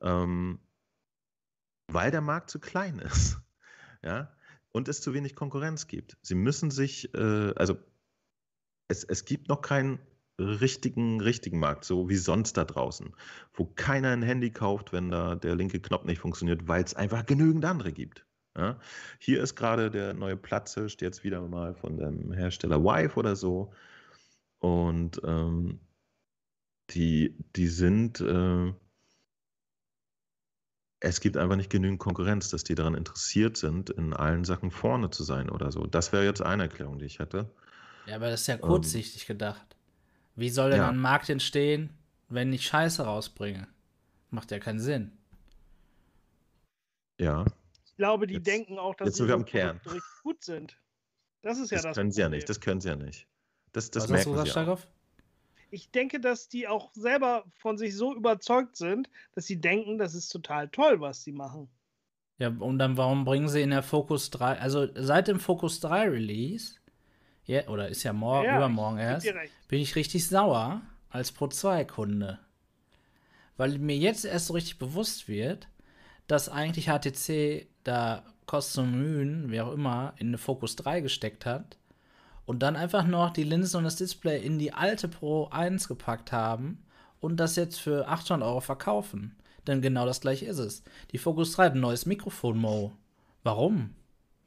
Ähm, 0.00 0.58
weil 1.88 2.10
der 2.10 2.22
Markt 2.22 2.50
zu 2.50 2.58
klein 2.58 2.98
ist. 3.00 3.38
Ja, 4.02 4.32
und 4.72 4.88
es 4.88 5.00
zu 5.00 5.14
wenig 5.14 5.34
Konkurrenz 5.34 5.86
gibt. 5.86 6.16
Sie 6.22 6.34
müssen 6.34 6.70
sich, 6.70 7.12
äh, 7.14 7.52
also 7.56 7.76
es, 8.88 9.04
es 9.04 9.24
gibt 9.24 9.48
noch 9.48 9.62
keinen 9.62 9.98
richtigen, 10.38 11.20
richtigen 11.20 11.58
Markt, 11.58 11.84
so 11.84 12.08
wie 12.08 12.16
sonst 12.16 12.56
da 12.56 12.64
draußen, 12.64 13.14
wo 13.52 13.66
keiner 13.66 14.10
ein 14.10 14.22
Handy 14.22 14.50
kauft, 14.50 14.92
wenn 14.92 15.10
da 15.10 15.34
der 15.34 15.54
linke 15.54 15.80
Knopf 15.80 16.04
nicht 16.04 16.20
funktioniert, 16.20 16.66
weil 16.66 16.82
es 16.82 16.94
einfach 16.94 17.26
genügend 17.26 17.64
andere 17.64 17.92
gibt. 17.92 18.24
Ja? 18.56 18.78
Hier 19.18 19.42
ist 19.42 19.54
gerade 19.54 19.90
der 19.90 20.14
neue 20.14 20.36
Platzhirsch, 20.36 20.96
jetzt 21.00 21.24
wieder 21.24 21.46
mal 21.46 21.74
von 21.74 21.96
dem 21.96 22.32
Hersteller 22.32 22.82
Wife 22.82 23.18
oder 23.18 23.36
so. 23.36 23.72
Und 24.58 25.20
ähm, 25.24 25.80
die, 26.90 27.36
die 27.56 27.68
sind, 27.68 28.20
äh, 28.20 28.72
es 31.00 31.20
gibt 31.20 31.36
einfach 31.36 31.56
nicht 31.56 31.70
genügend 31.70 31.98
Konkurrenz, 31.98 32.50
dass 32.50 32.64
die 32.64 32.74
daran 32.74 32.94
interessiert 32.94 33.56
sind, 33.56 33.90
in 33.90 34.12
allen 34.12 34.44
Sachen 34.44 34.70
vorne 34.70 35.10
zu 35.10 35.24
sein 35.24 35.50
oder 35.50 35.72
so. 35.72 35.86
Das 35.86 36.12
wäre 36.12 36.24
jetzt 36.24 36.42
eine 36.42 36.64
Erklärung, 36.64 36.98
die 36.98 37.06
ich 37.06 37.18
hätte. 37.18 37.50
Ja, 38.06 38.16
aber 38.16 38.30
das 38.30 38.42
ist 38.42 38.46
ja 38.46 38.58
kurzsichtig 38.58 39.22
ähm, 39.22 39.38
gedacht. 39.38 39.76
Wie 40.36 40.50
soll 40.50 40.70
denn 40.70 40.80
ja. 40.80 40.88
ein 40.88 40.98
Markt 40.98 41.28
entstehen, 41.28 41.90
wenn 42.28 42.52
ich 42.52 42.66
Scheiße 42.66 43.02
rausbringe? 43.02 43.66
Macht 44.30 44.50
ja 44.50 44.58
keinen 44.58 44.80
Sinn. 44.80 45.12
Ja 47.18 47.44
glaube, 48.00 48.26
die 48.26 48.34
jetzt, 48.34 48.46
denken 48.46 48.78
auch, 48.78 48.94
dass 48.94 49.14
sie 49.14 49.24
richtig 49.24 50.02
gut 50.22 50.42
sind. 50.42 50.80
Das 51.42 51.58
ist 51.58 51.70
ja 51.70 51.76
das. 51.76 51.84
Das 51.84 51.96
können 51.96 52.10
sie 52.10 52.20
ja 52.22 52.28
nicht. 52.30 52.48
Das 52.48 52.60
können 52.60 52.80
sie 52.80 52.88
ja 52.88 52.96
nicht. 52.96 53.28
Das, 53.72 53.90
das 53.90 54.04
Was 54.04 54.10
merken 54.10 54.36
hast 54.36 54.56
du 54.56 54.60
gesagt, 54.60 54.88
Ich 55.70 55.90
denke, 55.90 56.20
dass 56.20 56.48
die 56.48 56.66
auch 56.68 56.92
selber 56.92 57.44
von 57.54 57.78
sich 57.78 57.96
so 57.96 58.14
überzeugt 58.14 58.76
sind, 58.76 59.08
dass 59.34 59.46
sie 59.46 59.60
denken, 59.60 59.98
das 59.98 60.14
ist 60.14 60.28
total 60.28 60.68
toll, 60.68 61.00
was 61.00 61.22
sie 61.22 61.32
machen. 61.32 61.68
Ja, 62.38 62.48
und 62.48 62.78
dann 62.78 62.96
warum 62.96 63.24
bringen 63.24 63.48
sie 63.48 63.60
in 63.62 63.70
der 63.70 63.82
Focus 63.82 64.30
3, 64.30 64.58
also 64.58 64.88
seit 64.94 65.28
dem 65.28 65.40
Focus 65.40 65.80
3 65.80 66.08
Release, 66.08 66.76
ja, 67.44 67.68
oder 67.68 67.88
ist 67.88 68.02
ja 68.02 68.12
morgen, 68.12 68.46
ja, 68.46 68.56
übermorgen 68.56 68.98
erst, 68.98 69.32
bin 69.68 69.80
ich 69.80 69.96
richtig 69.96 70.26
sauer 70.26 70.80
als 71.10 71.32
Pro 71.32 71.48
2 71.48 71.84
Kunde. 71.84 72.38
Weil 73.56 73.78
mir 73.78 73.96
jetzt 73.96 74.24
erst 74.24 74.46
so 74.46 74.54
richtig 74.54 74.78
bewusst 74.78 75.28
wird, 75.28 75.68
dass 76.26 76.48
eigentlich 76.48 76.86
HTC 76.86 77.66
da 77.84 78.24
Kosten 78.46 78.90
Mühen, 78.90 79.50
wie 79.50 79.60
auch 79.60 79.72
immer, 79.72 80.14
in 80.16 80.28
eine 80.28 80.38
Focus 80.38 80.76
3 80.76 81.00
gesteckt 81.00 81.44
hat 81.44 81.76
und 82.50 82.58
dann 82.64 82.74
einfach 82.74 83.06
noch 83.06 83.30
die 83.30 83.44
Linsen 83.44 83.78
und 83.78 83.84
das 83.84 83.94
Display 83.94 84.44
in 84.44 84.58
die 84.58 84.72
alte 84.72 85.06
Pro 85.06 85.46
1 85.52 85.86
gepackt 85.86 86.32
haben 86.32 86.78
und 87.20 87.38
das 87.38 87.54
jetzt 87.54 87.80
für 87.80 88.08
800 88.08 88.44
Euro 88.44 88.60
verkaufen. 88.60 89.36
Denn 89.68 89.80
genau 89.80 90.04
das 90.04 90.20
gleiche 90.20 90.46
ist 90.46 90.58
es. 90.58 90.82
Die 91.12 91.18
Focus 91.18 91.52
3 91.52 91.66
hat 91.66 91.74
ein 91.74 91.80
neues 91.80 92.06
Mikrofon, 92.06 92.58
Mo. 92.58 92.90
Warum? 93.44 93.90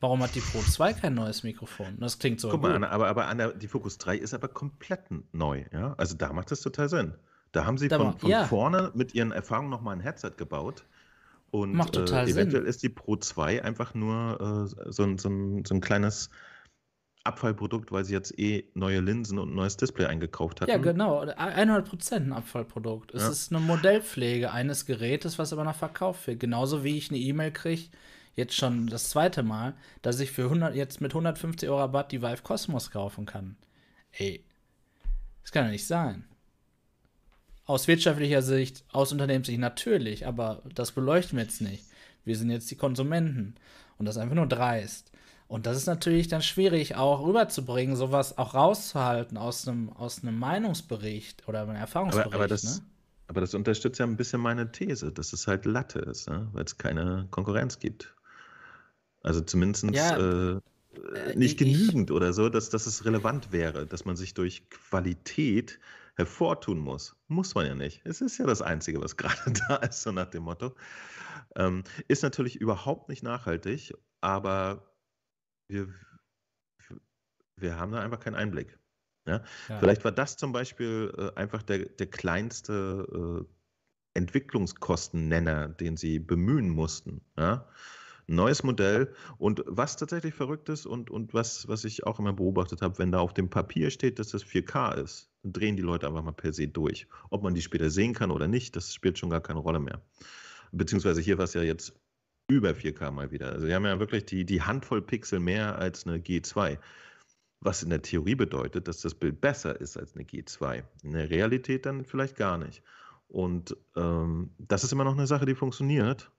Warum 0.02 0.22
hat 0.22 0.36
die 0.36 0.42
Pro 0.42 0.60
2 0.60 0.96
kein 0.96 1.14
neues 1.14 1.44
Mikrofon? 1.44 1.96
Das 2.02 2.20
klingt 2.20 2.42
so. 2.42 2.50
Guck 2.50 2.60
gut. 2.60 2.72
mal, 2.72 2.76
Anna, 2.76 2.90
aber, 2.90 3.08
aber 3.08 3.28
Anna, 3.28 3.54
die 3.54 3.70
Focus 3.70 3.98
3 4.00 4.18
ist 4.18 4.34
aber 4.34 4.50
komplett 4.50 5.04
neu. 5.32 5.64
Ja? 5.72 5.94
Also 5.98 6.18
da 6.18 6.34
macht 6.34 6.52
das 6.52 6.60
total 6.60 6.90
Sinn. 6.90 7.14
Da 7.54 7.64
haben 7.64 7.78
sie 7.78 7.88
da 7.88 8.00
von, 8.00 8.18
von 8.18 8.30
ja. 8.30 8.44
vorne 8.44 8.92
mit 8.96 9.16
ihren 9.16 9.32
Erfahrungen 9.32 9.70
nochmal 9.70 9.96
ein 9.96 10.02
Headset 10.02 10.32
gebaut 10.36 10.84
und 11.52 11.74
Macht 11.74 11.94
total 11.94 12.28
äh, 12.28 12.32
eventuell 12.32 12.64
Sinn. 12.64 12.70
ist 12.70 12.84
die 12.84 12.90
Pro 12.90 13.16
2 13.16 13.64
einfach 13.64 13.94
nur 13.94 14.42
äh, 14.42 14.92
so, 14.92 15.16
so, 15.16 15.30
so 15.64 15.74
ein 15.74 15.80
kleines 15.80 16.30
Abfallprodukt, 17.24 17.92
weil 17.92 18.04
sie 18.04 18.14
jetzt 18.14 18.38
eh 18.38 18.66
neue 18.74 19.00
Linsen 19.00 19.40
und 19.40 19.52
ein 19.52 19.56
neues 19.56 19.78
Display 19.78 20.06
eingekauft 20.06 20.62
hat. 20.62 20.68
Ja, 20.68 20.78
genau. 20.78 21.24
100% 21.24 22.16
ein 22.16 22.34
Abfallprodukt. 22.34 23.14
Es 23.14 23.24
ja. 23.24 23.30
ist 23.30 23.52
eine 23.52 23.62
Modellpflege 23.62 24.52
eines 24.52 24.86
Gerätes, 24.86 25.40
was 25.40 25.54
aber 25.54 25.64
noch 25.64 25.76
verkauft 25.76 26.28
wird. 26.28 26.42
Genauso 26.42 26.84
wie 26.84 26.98
ich 26.98 27.10
eine 27.10 27.20
E-Mail 27.20 27.52
kriege, 27.52 27.84
jetzt 28.36 28.56
schon 28.56 28.88
das 28.88 29.10
zweite 29.10 29.42
Mal, 29.42 29.74
dass 30.02 30.20
ich 30.20 30.32
für 30.32 30.44
100, 30.44 30.76
jetzt 30.76 31.00
mit 31.00 31.12
150 31.12 31.70
Euro 31.70 31.80
Rabatt 31.80 32.12
die 32.12 32.22
Vive 32.22 32.44
Cosmos 32.44 32.92
kaufen 32.92 33.26
kann. 33.26 33.56
Ey, 34.12 34.44
das 35.42 35.52
kann 35.52 35.66
ja 35.66 35.72
nicht 35.72 35.88
sein. 35.88 36.26
Aus 37.66 37.88
wirtschaftlicher 37.88 38.42
Sicht, 38.42 38.84
aus 38.92 39.14
Unternehmenssicht 39.14 39.60
natürlich, 39.60 40.28
aber 40.28 40.62
das 40.76 40.92
beleuchten 40.92 41.38
wir 41.38 41.46
jetzt 41.46 41.62
nicht. 41.62 41.86
Wir 42.26 42.36
sind 42.36 42.50
jetzt 42.50 42.70
die 42.70 42.76
Konsumenten 42.76 43.56
und 43.98 44.06
das 44.06 44.18
ist 44.18 44.22
einfach 44.22 44.36
nur 44.36 44.48
dreist. 44.48 45.13
Und 45.54 45.68
das 45.68 45.78
ist 45.78 45.86
natürlich 45.86 46.28
dann 46.30 46.42
schwierig 46.42 46.96
auch 46.96 47.24
rüberzubringen, 47.24 47.96
sowas 47.96 48.40
auch 48.40 48.56
rauszuhalten 48.56 49.38
aus 49.38 49.68
einem, 49.68 49.90
aus 49.94 50.24
einem 50.24 50.40
Meinungsbericht 50.40 51.48
oder 51.48 51.62
einem 51.62 51.76
Erfahrungsbericht. 51.76 52.34
Aber, 52.34 52.38
aber, 52.38 52.48
das, 52.48 52.64
ne? 52.64 52.86
aber 53.28 53.42
das 53.42 53.54
unterstützt 53.54 54.00
ja 54.00 54.08
ein 54.08 54.18
bisschen 54.18 54.42
meine 54.42 54.72
These, 54.72 55.12
dass 55.12 55.32
es 55.32 55.46
halt 55.46 55.66
Latte 55.66 56.00
ist, 56.00 56.28
ne? 56.28 56.50
weil 56.54 56.64
es 56.64 56.80
keine 56.80 57.28
Konkurrenz 57.30 57.78
gibt. 57.78 58.16
Also 59.22 59.42
zumindest 59.42 59.92
ja, 59.92 60.18
äh, 60.18 60.54
äh 60.54 61.36
nicht 61.36 61.52
ich, 61.52 61.58
genügend 61.58 62.10
oder 62.10 62.34
so, 62.34 62.50
dass, 62.50 62.72
dass 62.72 62.88
es 62.88 63.06
relevant 63.06 63.52
wäre, 63.52 63.86
dass 63.86 64.06
man 64.06 64.16
sich 64.16 64.34
durch 64.34 64.68
Qualität 64.72 65.80
hervortun 66.16 66.80
muss. 66.80 67.16
Muss 67.28 67.54
man 67.54 67.68
ja 67.68 67.76
nicht. 67.76 68.02
Es 68.06 68.22
ist 68.22 68.40
ja 68.40 68.48
das 68.48 68.64
Einzige, 68.64 69.04
was 69.04 69.18
gerade 69.18 69.54
da 69.68 69.76
ist, 69.76 70.02
so 70.02 70.12
nach 70.12 70.32
dem 70.32 70.46
Motto. 70.46 70.74
Ähm, 71.56 71.84
ist 72.08 72.24
natürlich 72.24 72.56
überhaupt 72.56 73.08
nicht 73.08 73.22
nachhaltig, 73.22 73.94
aber 74.20 74.90
wir, 75.74 75.88
wir 77.58 77.78
haben 77.78 77.92
da 77.92 78.00
einfach 78.00 78.20
keinen 78.20 78.36
Einblick. 78.36 78.78
Ja? 79.26 79.44
ja. 79.70 79.80
Vielleicht 79.80 80.04
war 80.04 80.12
das 80.12 80.38
zum 80.38 80.52
Beispiel 80.52 81.14
äh, 81.18 81.40
einfach 81.40 81.64
der, 81.64 81.86
der 81.86 82.08
kleinste 82.08 83.46
äh, 83.46 84.20
Entwicklungskostennenner, 84.20 85.70
den 85.70 85.98
sie 85.98 86.20
bemühen 86.20 86.70
mussten. 86.70 87.22
Ja? 87.38 87.68
neues 88.28 88.64
Modell. 88.64 89.14
Und 89.38 89.64
was 89.66 89.98
tatsächlich 89.98 90.34
verrückt 90.34 90.70
ist 90.70 90.86
und, 90.86 91.10
und 91.10 91.34
was, 91.34 91.68
was 91.68 91.84
ich 91.84 92.06
auch 92.06 92.20
immer 92.20 92.34
beobachtet 92.34 92.82
habe, 92.82 92.98
wenn 93.00 93.12
da 93.12 93.20
auf 93.20 93.34
dem 93.34 93.50
Papier 93.50 93.90
steht, 93.90 94.20
dass 94.20 94.30
das 94.30 94.46
4K 94.46 94.96
ist, 94.96 95.30
dann 95.44 95.54
drehen 95.54 95.76
die 95.76 95.82
Leute 95.82 96.08
einfach 96.08 96.24
mal 96.24 96.32
per 96.32 96.54
se 96.54 96.68
durch. 96.68 97.08
Ob 97.30 97.44
man 97.44 97.54
die 97.54 97.62
später 97.62 97.90
sehen 97.90 98.14
kann 98.14 98.32
oder 98.32 98.48
nicht, 98.48 98.76
das 98.76 98.94
spielt 98.94 99.18
schon 99.18 99.30
gar 99.30 99.42
keine 99.42 99.60
Rolle 99.60 99.80
mehr. 99.80 100.02
Beziehungsweise 100.72 101.22
hier 101.22 101.38
war 101.38 101.46
es 101.46 101.54
ja 101.54 101.62
jetzt 101.62 101.94
über 102.48 102.72
4K 102.72 103.12
mal 103.12 103.32
wieder. 103.32 103.52
Also 103.52 103.68
wir 103.68 103.76
haben 103.76 103.86
ja 103.86 104.00
wirklich 104.00 104.26
die, 104.26 104.46
die 104.46 104.62
Handvoll 104.62 105.02
Pixel 105.02 105.40
mehr 105.40 105.78
als 105.78 106.06
eine 106.06 106.18
G2. 106.18 106.78
Was 107.62 107.82
in 107.82 107.90
der 107.90 108.02
Theorie 108.02 108.36
bedeutet, 108.36 108.88
dass 108.88 109.00
das 109.00 109.16
Bild 109.16 109.40
besser 109.40 109.80
ist 109.80 109.98
als 109.98 110.16
eine 110.16 110.26
G2. 110.26 110.84
In 111.04 111.14
der 111.14 111.30
Realität 111.30 111.86
dann 111.86 112.04
vielleicht 112.04 112.36
gar 112.36 112.58
nicht. 112.58 112.84
Und 113.30 113.78
ähm, 113.96 114.52
das 114.58 114.84
ist 114.84 114.92
immer 114.92 115.06
noch 115.06 115.14
eine 115.14 115.28
Sache, 115.28 115.46
die 115.46 115.56
funktioniert. 115.56 116.32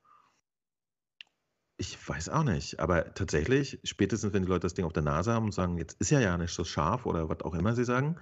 Ich 1.76 2.09
weiß 2.09 2.28
auch 2.28 2.44
nicht, 2.44 2.78
aber 2.78 3.14
tatsächlich, 3.14 3.80
spätestens 3.82 4.32
wenn 4.32 4.42
die 4.42 4.48
Leute 4.48 4.61
das 4.61 4.74
Ding 4.74 4.84
auf 4.84 4.92
der 4.92 5.02
Nase 5.02 5.32
haben 5.32 5.46
und 5.46 5.52
sagen, 5.52 5.76
jetzt 5.76 6.00
ist 6.00 6.11
ja 6.11 6.20
ja 6.20 6.38
nicht 6.38 6.52
so 6.52 6.62
scharf 6.62 7.05
oder 7.05 7.28
was 7.28 7.40
auch 7.40 7.55
immer 7.55 7.74
sie 7.74 7.84
sagen, 7.84 8.16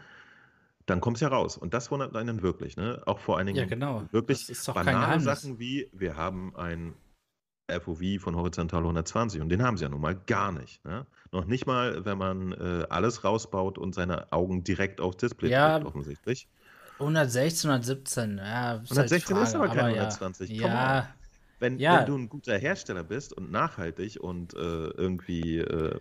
dann 0.87 1.01
kommt 1.01 1.19
es 1.19 1.21
ja 1.21 1.29
raus. 1.29 1.59
Und 1.59 1.75
das 1.75 1.91
wundert 1.91 2.17
einen 2.17 2.41
wirklich, 2.41 2.77
ne? 2.77 3.03
Auch 3.05 3.19
vor 3.19 3.37
allen 3.37 3.47
Dingen 3.47 3.59
ja, 3.59 3.67
genau. 3.67 4.05
wirklich 4.11 4.51
banale 4.73 5.21
Sachen 5.21 5.59
wie, 5.59 5.91
wir 5.93 6.17
haben 6.17 6.57
ein 6.57 6.95
FOV 7.69 8.21
von 8.21 8.37
horizontal 8.37 8.81
120 8.81 9.41
und 9.41 9.49
den 9.49 9.63
haben 9.63 9.77
sie 9.77 9.85
ja 9.85 9.89
nun 9.89 10.01
mal 10.01 10.15
gar 10.15 10.53
nicht. 10.53 10.85
Ne? 10.85 11.07
Noch 11.31 11.45
nicht 11.47 11.67
mal, 11.67 12.05
wenn 12.05 12.19
man 12.19 12.53
äh, 12.53 12.87
alles 12.91 13.25
rausbaut 13.25 13.79
und 13.79 13.95
seine 13.95 14.33
Augen 14.33 14.65
direkt 14.65 15.01
aufs 15.01 15.19
Display 15.19 15.51
ja, 15.51 15.79
drückt, 15.79 15.87
offensichtlich. 15.89 16.49
116, 16.99 17.71
117, 17.71 18.39
ja. 18.39 18.75
Ist 18.75 18.91
116 18.93 19.37
halt 19.37 19.49
ist 19.49 19.55
aber 19.55 19.69
keine 19.69 19.89
120. 19.89 20.51
Ja, 20.51 20.67
ja. 20.67 21.09
Wenn, 21.59 21.79
ja. 21.79 22.01
wenn, 22.01 22.07
du 22.07 22.19
ein 22.19 22.29
guter 22.29 22.59
Hersteller 22.59 23.05
bist 23.05 23.33
und 23.33 23.51
nachhaltig 23.51 24.19
und 24.21 24.55
äh, 24.55 24.59
irgendwie, 24.59 25.59
äh, 25.59 25.99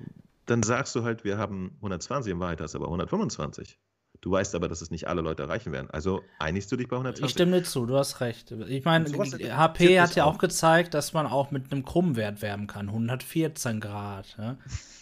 dann 0.48 0.64
sagst 0.64 0.96
du 0.96 1.04
halt, 1.04 1.24
wir 1.24 1.38
haben 1.38 1.72
120, 1.78 2.34
in 2.34 2.40
Wahrheit 2.40 2.62
hast 2.62 2.74
du 2.74 2.80
aber 2.80 2.88
125. 2.88 3.78
Du 4.22 4.30
weißt 4.30 4.54
aber, 4.54 4.68
dass 4.68 4.82
es 4.82 4.92
nicht 4.92 5.08
alle 5.08 5.22
Leute 5.22 5.44
erreichen 5.44 5.72
werden. 5.72 5.90
Also 5.90 6.22
einigst 6.38 6.72
du 6.72 6.78
dich 6.78 6.88
bei 6.88 6.96
120? 6.96 7.26
Ich 7.26 7.32
stimme 7.32 7.58
dir 7.58 7.64
zu, 7.64 7.88
du 7.88 7.98
hast 7.98 8.22
recht. 8.22 8.52
Ich 8.52 8.86
meine, 8.86 9.06
HP 9.10 10.00
hat 10.00 10.16
ja 10.16 10.26
auch 10.26 10.38
gezeigt, 10.38 10.94
dass 10.94 11.14
man 11.14 11.26
auch 11.26 11.50
mit 11.50 11.72
einem 11.72 11.84
krummen 11.84 12.16
Wert 12.16 12.44
wärmen 12.44 12.68
kann. 12.68 12.88
114 12.88 13.80
Grad. 13.80 14.36
Ja? 14.38 14.58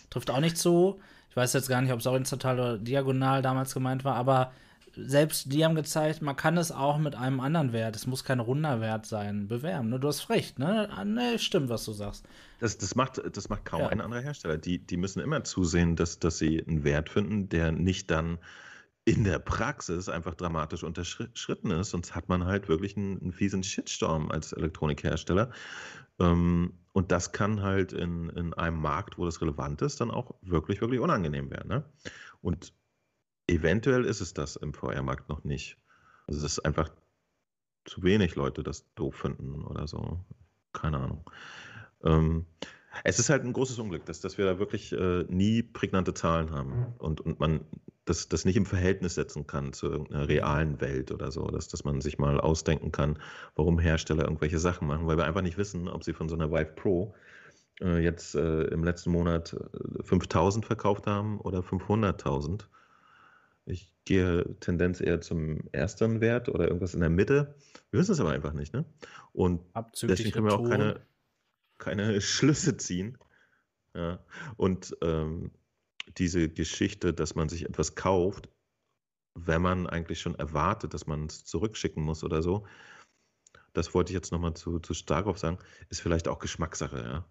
Trifft 0.10 0.32
auch 0.32 0.40
nicht 0.40 0.58
zu. 0.58 1.02
Ich 1.30 1.36
weiß 1.36 1.52
jetzt 1.52 1.68
gar 1.68 1.82
nicht, 1.82 1.92
ob 1.92 2.00
es 2.00 2.06
horizontal 2.06 2.60
oder 2.60 2.78
diagonal 2.78 3.42
damals 3.42 3.74
gemeint 3.74 4.06
war, 4.06 4.16
aber 4.16 4.54
selbst 4.96 5.52
die 5.52 5.64
haben 5.64 5.76
gezeigt, 5.76 6.22
man 6.22 6.36
kann 6.36 6.58
es 6.58 6.72
auch 6.72 6.98
mit 6.98 7.16
einem 7.16 7.40
anderen 7.40 7.74
Wert, 7.74 7.96
es 7.96 8.08
muss 8.08 8.24
kein 8.24 8.40
runder 8.40 8.82
Wert 8.82 9.06
sein, 9.06 9.48
bewerben. 9.48 9.90
Ne? 9.90 10.00
Du 10.00 10.08
hast 10.08 10.30
recht, 10.30 10.60
ne? 10.60 10.90
Ah, 10.92 11.06
ne? 11.06 11.38
Stimmt, 11.40 11.70
was 11.70 11.86
du 11.86 11.94
sagst. 11.94 12.26
Das, 12.60 12.78
das, 12.78 12.96
macht, 12.96 13.22
das 13.32 13.50
macht 13.50 13.66
kaum 13.66 13.82
ja. 13.82 13.90
ein 13.90 14.02
anderer 14.02 14.22
Hersteller. 14.22 14.58
Die, 14.58 14.80
die 14.80 14.98
müssen 14.98 15.22
immer 15.22 15.44
zusehen, 15.44 15.96
dass, 15.96 16.20
dass 16.20 16.38
sie 16.38 16.64
einen 16.66 16.84
Wert 16.84 17.10
finden, 17.10 17.50
der 17.50 17.72
nicht 17.72 18.10
dann 18.12 18.40
in 19.10 19.24
der 19.24 19.40
Praxis 19.40 20.08
einfach 20.08 20.36
dramatisch 20.36 20.84
unterschritten 20.84 21.72
ist. 21.72 21.90
Sonst 21.90 22.14
hat 22.14 22.30
man 22.30 22.46
halt 22.46 22.70
wirklich 22.70 22.96
einen, 22.96 23.20
einen 23.20 23.32
fiesen 23.32 23.64
Shitstorm 23.64 24.30
als 24.30 24.54
Elektronikhersteller. 24.54 25.52
Ähm, 26.20 26.74
und 26.94 27.12
das 27.12 27.32
kann 27.32 27.64
halt 27.64 27.92
in, 27.92 28.30
in 28.30 28.54
einem 28.54 28.80
Markt, 28.80 29.18
wo 29.18 29.26
das 29.26 29.42
relevant 29.42 29.82
ist, 29.82 30.00
dann 30.00 30.12
auch 30.12 30.36
wirklich, 30.44 30.80
wirklich 30.82 31.00
unangenehm 31.00 31.50
werden. 31.50 31.70
Ne? 31.70 31.84
Und 32.42 32.72
eventuell 33.48 34.06
ist 34.06 34.22
es 34.22 34.36
das 34.36 34.58
im 34.58 34.76
VR-Markt 34.76 35.28
noch 35.28 35.44
nicht. 35.44 35.78
Also, 36.28 36.44
dass 36.44 36.60
einfach 36.60 36.92
zu 37.86 38.04
wenig 38.04 38.36
Leute 38.36 38.62
das 38.62 38.94
doof 38.94 39.16
finden 39.16 39.64
oder 39.66 39.88
so. 39.88 40.24
Keine 40.72 41.00
Ahnung. 41.00 41.28
Ähm, 42.04 42.46
es 43.04 43.20
ist 43.20 43.30
halt 43.30 43.44
ein 43.44 43.54
großes 43.54 43.80
Unglück, 43.80 44.06
dass, 44.06 44.22
dass 44.22 44.38
wir 44.38 44.46
da 44.46 44.60
wirklich 44.60 44.92
äh, 44.92 45.24
nie 45.28 45.64
prägnante 45.64 46.14
Zahlen 46.14 46.52
haben 46.52 46.94
und, 46.98 47.22
und 47.22 47.40
man 47.40 47.62
das, 48.06 48.28
das 48.28 48.44
nicht 48.44 48.58
im 48.58 48.66
Verhältnis 48.66 49.16
setzen 49.16 49.46
kann 49.46 49.72
zu 49.72 49.88
irgendeiner 49.88 50.28
realen 50.28 50.82
Welt 50.82 51.12
oder 51.12 51.32
so, 51.32 51.46
dass, 51.48 51.68
dass 51.68 51.84
man 51.84 52.02
sich 52.02 52.18
mal 52.18 52.40
ausdenken 52.40 52.92
kann, 52.92 53.20
warum 53.56 53.80
Hersteller 53.80 54.24
irgendwelche 54.24 54.58
Sachen 54.58 54.88
machen, 54.88 55.06
weil 55.06 55.18
wir 55.18 55.26
einfach 55.26 55.44
nicht 55.44 55.58
wissen, 55.58 55.88
ob 55.88 56.04
sie 56.04 56.14
von 56.14 56.28
so 56.28 56.36
einer 56.36 56.52
Vive 56.52 56.74
Pro 56.76 57.14
äh, 57.82 58.00
jetzt 58.00 58.36
äh, 58.36 58.64
im 58.64 58.84
letzten 58.84 59.12
Monat 59.12 59.56
5000 60.04 60.64
äh, 60.64 60.68
verkauft 60.68 61.08
haben 61.08 61.40
oder 61.40 61.60
500.000. 61.60 62.64
Ich 63.66 63.94
gehe 64.06 64.56
Tendenz 64.60 65.00
eher 65.02 65.22
zum 65.22 65.60
ersten 65.72 66.22
Wert 66.22 66.50
oder 66.50 66.66
irgendwas 66.66 66.96
in 66.96 67.02
der 67.02 67.12
Mitte. 67.12 67.54
Wir 67.92 68.00
wissen 68.00 68.14
es 68.14 68.20
aber 68.20 68.32
einfach 68.32 68.54
nicht, 68.54 68.74
ne? 68.74 68.86
Und 69.34 69.62
Abzüglich 69.74 70.18
deswegen 70.18 70.34
können 70.34 70.48
wir 70.48 70.56
auch 70.56 70.68
keine, 70.68 71.02
keine 71.80 72.22
Schlüsse 72.22 72.78
ziehen. 72.78 73.18
Ja. 73.96 74.24
Und 74.56 74.96
ähm, 75.02 75.52
diese 76.18 76.50
Geschichte, 76.50 77.14
dass 77.14 77.36
man 77.36 77.50
sich 77.50 77.66
etwas 77.66 77.96
kauft, 77.96 78.50
wenn 79.36 79.62
man 79.62 79.88
eigentlich 79.88 80.22
schon 80.22 80.36
erwartet, 80.36 80.94
dass 80.94 81.08
man 81.08 81.26
es 81.26 81.46
zurückschicken 81.46 82.04
muss 82.04 82.24
oder 82.24 82.42
so, 82.42 82.68
das 83.74 83.94
wollte 83.94 84.12
ich 84.12 84.16
jetzt 84.16 84.32
nochmal 84.32 84.54
zu, 84.56 84.80
zu 84.80 84.94
Starkov 84.94 85.38
sagen, 85.38 85.60
ist 85.90 86.02
vielleicht 86.02 86.28
auch 86.28 86.40
Geschmackssache, 86.40 87.02
ja. 87.02 87.26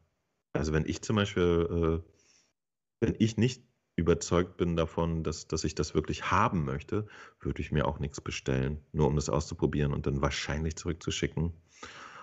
Also 0.53 0.73
wenn 0.73 0.87
ich 0.87 1.03
zum 1.03 1.17
Beispiel, 1.17 2.03
äh, 2.05 2.11
wenn 3.01 3.15
ich 3.19 3.37
nicht 3.37 3.63
überzeugt 3.97 4.57
bin 4.57 4.77
davon, 4.77 5.25
dass, 5.25 5.49
dass 5.49 5.65
ich 5.65 5.75
das 5.75 5.95
wirklich 5.95 6.31
haben 6.31 6.65
möchte, 6.65 7.07
würde 7.41 7.61
ich 7.61 7.73
mir 7.73 7.87
auch 7.87 7.99
nichts 7.99 8.21
bestellen, 8.21 8.81
nur 8.93 9.09
um 9.09 9.17
das 9.17 9.29
auszuprobieren 9.29 9.93
und 9.93 10.07
dann 10.07 10.23
wahrscheinlich 10.23 10.77
zurückzuschicken. 10.77 11.53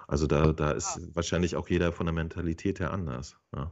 Also 0.07 0.27
da, 0.27 0.51
da 0.51 0.71
ist 0.71 0.99
wahrscheinlich 1.15 1.55
auch 1.55 1.69
jeder 1.69 1.91
von 1.91 2.05
der 2.05 2.13
Mentalität 2.13 2.79
her 2.79 2.91
anders. 2.91 3.37
Ja. 3.55 3.71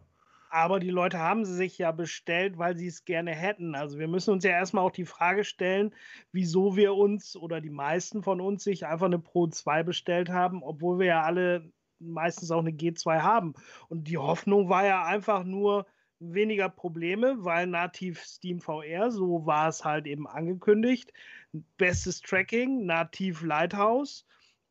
Aber 0.50 0.80
die 0.80 0.92
Leute 0.92 1.18
haben 1.18 1.46
sie 1.46 1.56
sich 1.56 1.80
ja 1.80 1.92
bestellt, 1.92 2.60
weil 2.60 2.78
sie 2.78 2.86
es 2.86 3.06
gerne 3.06 3.32
hätten. 3.32 3.74
Also 3.74 3.98
wir 3.98 4.08
müssen 4.08 4.32
uns 4.32 4.44
ja 4.44 4.52
erstmal 4.52 4.86
auch 4.86 4.92
die 4.92 5.06
Frage 5.06 5.44
stellen, 5.44 5.96
wieso 6.32 6.76
wir 6.76 6.94
uns 6.94 7.36
oder 7.36 7.60
die 7.60 7.72
meisten 7.72 8.22
von 8.22 8.40
uns 8.40 8.64
sich 8.64 8.86
einfach 8.86 9.08
eine 9.08 9.18
Pro 9.18 9.48
2 9.48 9.82
bestellt 9.82 10.30
haben, 10.30 10.62
obwohl 10.62 11.00
wir 11.00 11.08
ja 11.08 11.24
alle 11.24 11.72
meistens 11.98 12.52
auch 12.52 12.60
eine 12.60 12.70
G2 12.70 13.22
haben. 13.22 13.56
Und 13.90 14.08
die 14.08 14.20
Hoffnung 14.20 14.70
war 14.70 14.86
ja 14.86 15.04
einfach 15.04 15.44
nur 15.44 15.88
weniger 16.20 16.70
Probleme, 16.70 17.36
weil 17.40 17.66
nativ 17.66 18.24
Steam 18.24 18.60
VR, 18.60 19.10
so 19.10 19.48
war 19.48 19.70
es 19.70 19.84
halt 19.84 20.06
eben 20.06 20.28
angekündigt, 20.28 21.14
bestes 21.78 22.22
Tracking, 22.22 22.86
nativ 22.86 23.42
Lighthouse 23.42 24.26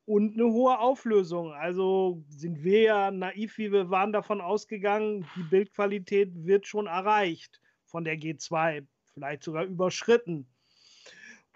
und 0.04 0.34
eine 0.34 0.44
hohe 0.44 0.78
Auflösung. 0.78 1.52
Also 1.52 2.22
sind 2.28 2.62
wir 2.62 2.82
ja 2.82 3.10
naiv, 3.10 3.58
wie 3.58 3.72
wir 3.72 3.90
waren, 3.90 4.12
davon 4.12 4.40
ausgegangen, 4.40 5.26
die 5.36 5.44
Bildqualität 5.44 6.30
wird 6.34 6.66
schon 6.66 6.86
erreicht 6.86 7.60
von 7.84 8.04
der 8.04 8.16
G2, 8.16 8.86
vielleicht 9.14 9.42
sogar 9.42 9.64
überschritten. 9.64 10.46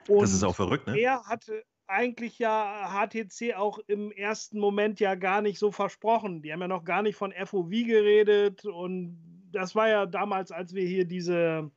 Und 0.09 0.23
das 0.23 0.33
ist 0.33 0.45
auch 0.45 0.55
verrückt, 0.55 0.87
ne? 0.87 0.99
Er 0.99 1.25
hatte 1.25 1.65
eigentlich 1.89 2.39
ja 2.39 2.91
HTC 2.91 3.55
auch 3.57 3.79
im 3.87 4.11
ersten 4.13 4.59
Moment 4.59 5.01
ja 5.01 5.15
gar 5.15 5.41
nicht 5.41 5.59
so 5.59 5.71
versprochen. 5.71 6.43
Die 6.43 6.53
haben 6.53 6.61
ja 6.61 6.69
noch 6.69 6.85
gar 6.85 7.03
nicht 7.03 7.17
von 7.17 7.33
FOV 7.33 7.71
geredet 7.71 8.65
und 8.65 9.19
das 9.53 9.75
war 9.75 9.89
ja 9.89 10.07
damals, 10.07 10.51
als 10.51 10.75
wir 10.75 10.87
hier 10.87 11.05
diese 11.05 11.71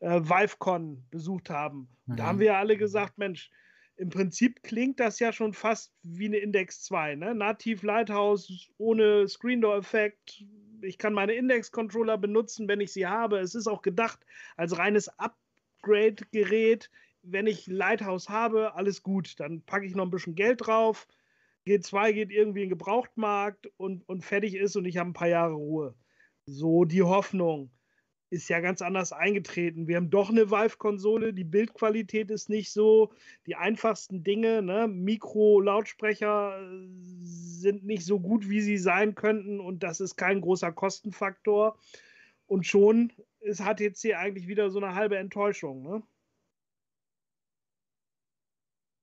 äh, 0.00 0.20
ViveCon 0.20 1.04
besucht 1.10 1.50
haben. 1.50 1.88
Mhm. 2.06 2.16
Da 2.16 2.26
haben 2.26 2.38
wir 2.38 2.46
ja 2.46 2.58
alle 2.58 2.76
gesagt, 2.76 3.18
Mensch, 3.18 3.50
im 3.96 4.10
Prinzip 4.10 4.62
klingt 4.62 5.00
das 5.00 5.18
ja 5.18 5.32
schon 5.32 5.52
fast 5.54 5.92
wie 6.02 6.26
eine 6.26 6.36
Index 6.38 6.82
2. 6.84 7.16
Ne? 7.16 7.34
Nativ 7.34 7.82
Lighthouse 7.82 8.70
ohne 8.78 9.26
Screen 9.28 9.60
Door 9.60 9.78
Effekt. 9.78 10.44
Ich 10.82 10.98
kann 10.98 11.14
meine 11.14 11.32
Index-Controller 11.32 12.18
benutzen, 12.18 12.68
wenn 12.68 12.80
ich 12.80 12.92
sie 12.92 13.06
habe. 13.06 13.38
Es 13.38 13.54
ist 13.54 13.66
auch 13.66 13.82
gedacht 13.82 14.20
als 14.56 14.76
reines 14.78 15.08
Upgrade-Gerät. 15.18 16.90
Wenn 17.22 17.46
ich 17.46 17.66
Lighthouse 17.66 18.28
habe, 18.28 18.74
alles 18.74 19.02
gut. 19.02 19.40
Dann 19.40 19.62
packe 19.62 19.86
ich 19.86 19.94
noch 19.94 20.04
ein 20.04 20.10
bisschen 20.10 20.34
Geld 20.34 20.66
drauf. 20.66 21.08
G2 21.66 22.12
geht 22.12 22.30
irgendwie 22.30 22.62
in 22.62 22.68
den 22.68 22.78
Gebrauchtmarkt 22.78 23.66
und, 23.78 24.08
und 24.08 24.24
fertig 24.24 24.54
ist 24.54 24.76
und 24.76 24.84
ich 24.84 24.98
habe 24.98 25.10
ein 25.10 25.14
paar 25.14 25.28
Jahre 25.28 25.54
Ruhe. 25.54 25.94
So 26.44 26.84
die 26.84 27.02
Hoffnung 27.02 27.70
ist 28.30 28.48
ja 28.48 28.60
ganz 28.60 28.82
anders 28.82 29.12
eingetreten. 29.12 29.86
Wir 29.86 29.96
haben 29.96 30.10
doch 30.10 30.30
eine 30.30 30.50
Vive-Konsole, 30.50 31.32
die 31.32 31.44
Bildqualität 31.44 32.30
ist 32.30 32.48
nicht 32.48 32.72
so, 32.72 33.12
die 33.46 33.54
einfachsten 33.54 34.24
Dinge, 34.24 34.62
ne? 34.62 34.88
Mikro-Lautsprecher 34.88 36.60
äh, 36.60 36.88
sind 37.22 37.84
nicht 37.84 38.04
so 38.04 38.20
gut, 38.20 38.48
wie 38.48 38.60
sie 38.60 38.78
sein 38.78 39.14
könnten 39.14 39.60
und 39.60 39.82
das 39.82 40.00
ist 40.00 40.16
kein 40.16 40.40
großer 40.40 40.72
Kostenfaktor. 40.72 41.78
Und 42.46 42.66
schon 42.66 43.12
ist 43.40 43.60
HTC 43.60 44.14
eigentlich 44.14 44.48
wieder 44.48 44.70
so 44.70 44.78
eine 44.78 44.94
halbe 44.94 45.18
Enttäuschung. 45.18 45.82
Ne? 45.82 46.02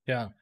Ja. 0.05 0.33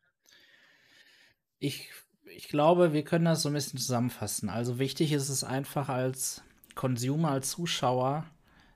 Ich, 1.60 1.92
ich 2.26 2.48
glaube, 2.48 2.94
wir 2.94 3.04
können 3.04 3.26
das 3.26 3.44
so 3.44 3.50
ein 3.50 3.54
bisschen 3.54 3.80
zusammenfassen. 3.80 4.50
Also 4.50 4.80
wichtig 4.80 5.12
ist 5.14 5.30
es 5.30 5.44
einfach 5.44 5.90
als 5.90 6.44
Consumer, 6.76 7.32
als 7.32 7.52
Zuschauer, 7.52 8.26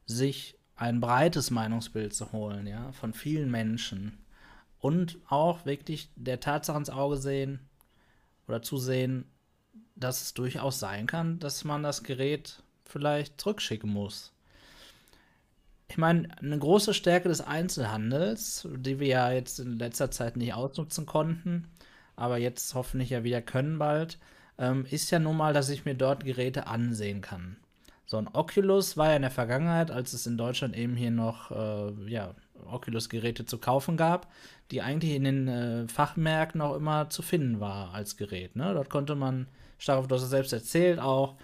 sich 0.06 0.58
ein 0.76 1.00
breites 1.00 1.52
Meinungsbild 1.52 2.14
zu 2.14 2.32
holen, 2.32 2.68
ja, 2.68 2.92
von 2.92 3.14
vielen 3.14 3.50
Menschen. 3.50 4.18
Und 4.80 5.18
auch 5.30 5.66
wirklich 5.66 6.10
der 6.16 6.40
Tatsache 6.40 6.78
ins 6.78 6.90
Auge 6.90 7.18
sehen 7.18 7.60
oder 8.48 8.62
zu 8.62 8.78
sehen, 8.78 9.26
dass 9.96 10.22
es 10.22 10.34
durchaus 10.34 10.80
sein 10.80 11.08
kann, 11.08 11.40
dass 11.40 11.64
man 11.64 11.82
das 11.82 12.04
Gerät 12.04 12.62
vielleicht 12.84 13.40
zurückschicken 13.42 13.90
muss. 13.90 14.34
Ich 15.88 15.98
meine, 15.98 16.30
eine 16.40 16.58
große 16.58 16.94
Stärke 16.94 17.30
des 17.30 17.42
Einzelhandels, 17.42 18.68
die 18.76 19.00
wir 19.00 19.08
ja 19.08 19.32
jetzt 19.32 19.60
in 19.60 19.78
letzter 19.78 20.12
Zeit 20.12 20.36
nicht 20.36 20.54
ausnutzen 20.54 21.06
konnten, 21.06 21.68
aber 22.16 22.38
jetzt 22.38 22.74
hoffentlich 22.74 23.12
ja 23.12 23.24
wieder 23.24 23.42
können 23.42 23.78
bald, 23.78 24.18
ähm, 24.58 24.86
ist 24.90 25.12
ja 25.12 25.20
nun 25.20 25.38
mal, 25.38 25.54
dass 25.54 25.70
ich 25.70 25.86
mir 25.86 25.96
dort 25.96 26.26
Geräte 26.26 26.68
ansehen 26.68 27.22
kann. 27.22 27.58
So 28.06 28.18
ein 28.18 28.28
Oculus 28.32 28.98
war 28.98 29.10
ja 29.10 29.16
in 29.16 29.24
der 29.24 29.32
Vergangenheit, 29.32 29.92
als 29.92 30.14
es 30.14 30.28
in 30.28 30.38
Deutschland 30.38 30.76
eben 30.78 30.96
hier 30.96 31.12
noch 31.12 31.52
äh, 31.52 31.92
ja, 32.08 32.36
Oculus-Geräte 32.66 33.46
zu 33.46 33.58
kaufen 33.58 33.98
gab, 33.98 34.32
die 34.72 34.82
eigentlich 34.82 35.14
in 35.14 35.24
den 35.24 35.48
äh, 35.48 35.88
Fachmärkten 35.88 36.62
auch 36.62 36.76
immer 36.76 37.10
zu 37.10 37.22
finden 37.22 37.60
war 37.60 37.94
als 37.94 38.18
Gerät. 38.18 38.56
Ne? 38.56 38.74
Dort 38.74 38.90
konnte 38.90 39.16
man, 39.16 39.48
Starov, 39.78 40.08
du 40.08 40.16
hast 40.16 40.24
es 40.24 40.30
selbst 40.30 40.54
erzählt, 40.54 41.00
auch 41.00 41.36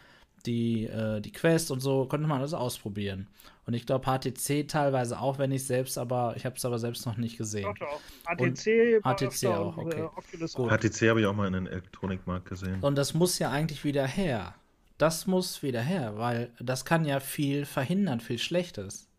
die, 0.45 0.85
äh, 0.85 1.21
die 1.21 1.31
Quest 1.31 1.71
und 1.71 1.79
so, 1.79 2.05
konnte 2.05 2.27
man 2.27 2.39
alles 2.39 2.53
ausprobieren. 2.53 3.27
Und 3.65 3.75
ich 3.75 3.85
glaube 3.85 4.05
HTC 4.05 4.67
teilweise 4.67 5.19
auch, 5.19 5.37
wenn 5.37 5.51
ich 5.51 5.65
selbst, 5.65 5.97
aber 5.97 6.33
ich 6.35 6.45
habe 6.45 6.55
es 6.55 6.65
aber 6.65 6.79
selbst 6.79 7.05
noch 7.05 7.17
nicht 7.17 7.37
gesehen. 7.37 7.73
Doch, 7.79 7.99
doch. 8.25 8.35
HTC, 8.35 9.01
HTC 9.03 9.47
auch, 9.47 9.77
okay. 9.77 10.01
Äh, 10.01 10.77
HTC 10.77 11.09
habe 11.09 11.21
ich 11.21 11.27
auch 11.27 11.35
mal 11.35 11.47
in 11.47 11.53
den 11.53 11.67
Elektronikmarkt 11.67 12.49
gesehen. 12.49 12.81
Und 12.81 12.97
das 12.97 13.13
muss 13.13 13.37
ja 13.39 13.51
eigentlich 13.51 13.83
wieder 13.83 14.05
her. 14.05 14.55
Das 15.01 15.25
muss 15.25 15.63
wieder 15.63 15.81
her, 15.81 16.13
weil 16.17 16.51
das 16.59 16.85
kann 16.85 17.05
ja 17.05 17.19
viel 17.19 17.65
verhindern, 17.65 18.19
viel 18.19 18.37
Schlechtes. 18.37 19.09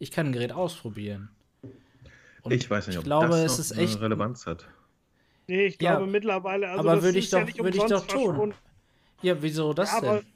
Ich 0.00 0.10
kann 0.10 0.26
ein 0.26 0.32
Gerät 0.32 0.50
ausprobieren. 0.50 1.30
Und 2.42 2.52
ich 2.52 2.68
weiß 2.68 2.88
nicht, 2.88 2.96
ob 2.96 3.02
ich 3.02 3.06
glaube, 3.06 3.28
das 3.28 3.56
es 3.56 3.70
ist 3.70 3.78
echt 3.78 4.00
Relevanz 4.00 4.46
hat. 4.46 4.68
Nee, 5.46 5.66
ich 5.66 5.78
glaube 5.78 6.06
ja, 6.06 6.10
mittlerweile. 6.10 6.68
Also 6.70 6.88
aber 6.88 7.04
würde 7.04 7.20
ich 7.20 7.30
doch, 7.30 7.48
ja 7.48 7.64
würde 7.64 7.78
ich 7.78 7.84
doch 7.84 8.04
tun. 8.04 8.52
Ja, 9.22 9.40
wieso 9.40 9.72
das 9.74 9.92
ja, 9.92 10.00
denn? 10.00 10.26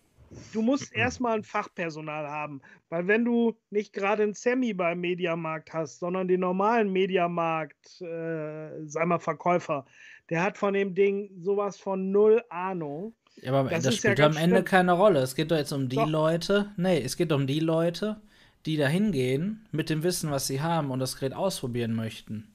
du 0.52 0.62
musst 0.62 0.94
erstmal 0.94 1.34
ein 1.34 1.42
Fachpersonal 1.42 2.28
haben. 2.28 2.62
Weil 2.88 3.08
wenn 3.08 3.24
du 3.24 3.56
nicht 3.70 3.92
gerade 3.92 4.22
einen 4.22 4.34
Semi 4.34 4.72
beim 4.72 5.00
Mediamarkt 5.00 5.72
hast, 5.72 5.98
sondern 5.98 6.28
den 6.28 6.38
normalen 6.38 6.92
Mediamarkt, 6.92 8.00
äh, 8.02 8.86
sag 8.86 9.06
mal, 9.06 9.18
Verkäufer, 9.18 9.84
der 10.30 10.44
hat 10.44 10.56
von 10.58 10.74
dem 10.74 10.94
Ding 10.94 11.28
sowas 11.40 11.76
von 11.76 12.12
null 12.12 12.40
Ahnung. 12.50 13.16
Ja, 13.40 13.52
aber 13.52 13.70
das, 13.70 13.84
das 13.84 13.96
spielt 13.96 14.18
ja 14.18 14.26
am 14.26 14.36
Ende 14.36 14.56
schlimm. 14.56 14.64
keine 14.64 14.92
Rolle. 14.92 15.20
Es 15.20 15.34
geht 15.34 15.50
doch 15.50 15.56
jetzt 15.56 15.72
um 15.72 15.88
die 15.88 15.96
doch. 15.96 16.08
Leute. 16.08 16.72
Nee, 16.76 17.00
es 17.00 17.16
geht 17.16 17.32
um 17.32 17.46
die 17.46 17.60
Leute, 17.60 18.20
die 18.66 18.76
da 18.76 18.86
hingehen 18.86 19.66
mit 19.72 19.90
dem 19.90 20.02
Wissen, 20.02 20.30
was 20.30 20.46
sie 20.46 20.60
haben 20.60 20.90
und 20.90 20.98
das 20.98 21.16
Gerät 21.16 21.34
ausprobieren 21.34 21.94
möchten. 21.94 22.48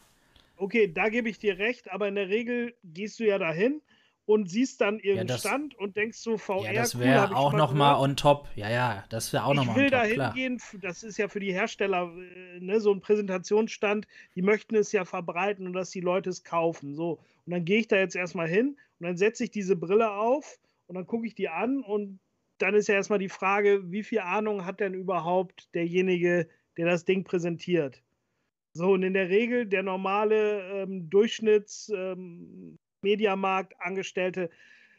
Okay, 0.56 0.92
da 0.92 1.10
gebe 1.10 1.30
ich 1.30 1.40
dir 1.40 1.58
recht, 1.58 1.92
aber 1.92 2.08
in 2.08 2.16
der 2.16 2.30
Regel 2.30 2.74
gehst 2.84 3.20
du 3.20 3.26
ja 3.26 3.38
dahin 3.38 3.82
und 4.26 4.50
siehst 4.50 4.82
dann 4.82 5.00
irgendeinen 5.00 5.30
ja, 5.30 5.38
Stand 5.38 5.76
und 5.76 5.96
denkst 5.96 6.18
so, 6.18 6.38
VR, 6.38 6.66
ja, 6.66 6.74
das 6.74 7.00
wäre 7.00 7.28
cool, 7.30 7.36
auch 7.36 7.54
nochmal 7.54 7.96
on 7.96 8.16
top. 8.16 8.50
Ja, 8.56 8.70
ja, 8.70 9.06
das 9.10 9.32
wäre 9.32 9.46
auch 9.46 9.54
nochmal 9.54 9.76
on 9.78 9.90
top. 9.90 10.04
Ich 10.04 10.10
will 10.10 10.18
da 10.18 10.32
hingehen, 10.34 10.62
das 10.82 11.04
ist 11.04 11.18
ja 11.18 11.28
für 11.28 11.40
die 11.40 11.54
Hersteller 11.54 12.12
äh, 12.12 12.60
ne, 12.60 12.80
so 12.82 12.92
ein 12.92 13.00
Präsentationsstand, 13.00 14.08
die 14.36 14.42
möchten 14.42 14.76
es 14.76 14.92
ja 14.92 15.06
verbreiten 15.06 15.66
und 15.66 15.74
dass 15.74 15.92
die 15.92 16.02
Leute 16.02 16.30
es 16.30 16.44
kaufen. 16.44 16.96
So. 16.96 17.20
Und 17.46 17.52
dann 17.54 17.64
gehe 17.64 17.80
ich 17.80 17.88
da 17.88 17.98
jetzt 17.98 18.16
erstmal 18.16 18.48
hin 18.48 18.78
und 19.00 19.06
dann 19.06 19.18
setze 19.18 19.44
ich 19.44 19.52
diese 19.52 19.76
Brille 19.76 20.12
auf 20.12 20.58
und 20.88 20.96
dann 20.96 21.06
gucke 21.06 21.28
ich 21.28 21.36
die 21.36 21.50
an 21.50 21.82
und 21.82 22.20
dann 22.58 22.74
ist 22.74 22.88
ja 22.88 22.96
erstmal 22.96 23.20
die 23.20 23.30
Frage, 23.30 23.92
wie 23.92 24.04
viel 24.04 24.20
Ahnung 24.20 24.66
hat 24.66 24.80
denn 24.80 24.94
überhaupt 24.94 25.74
derjenige, 25.76 26.48
der 26.76 26.86
das 26.86 27.06
Ding 27.06 27.24
präsentiert? 27.24 28.02
So, 28.74 28.92
und 28.92 29.04
in 29.04 29.14
der 29.14 29.30
Regel 29.30 29.66
der 29.66 29.84
normale 29.84 30.84
ähm, 30.84 31.10
Durchschnitts, 31.10 31.92
ähm, 31.96 32.78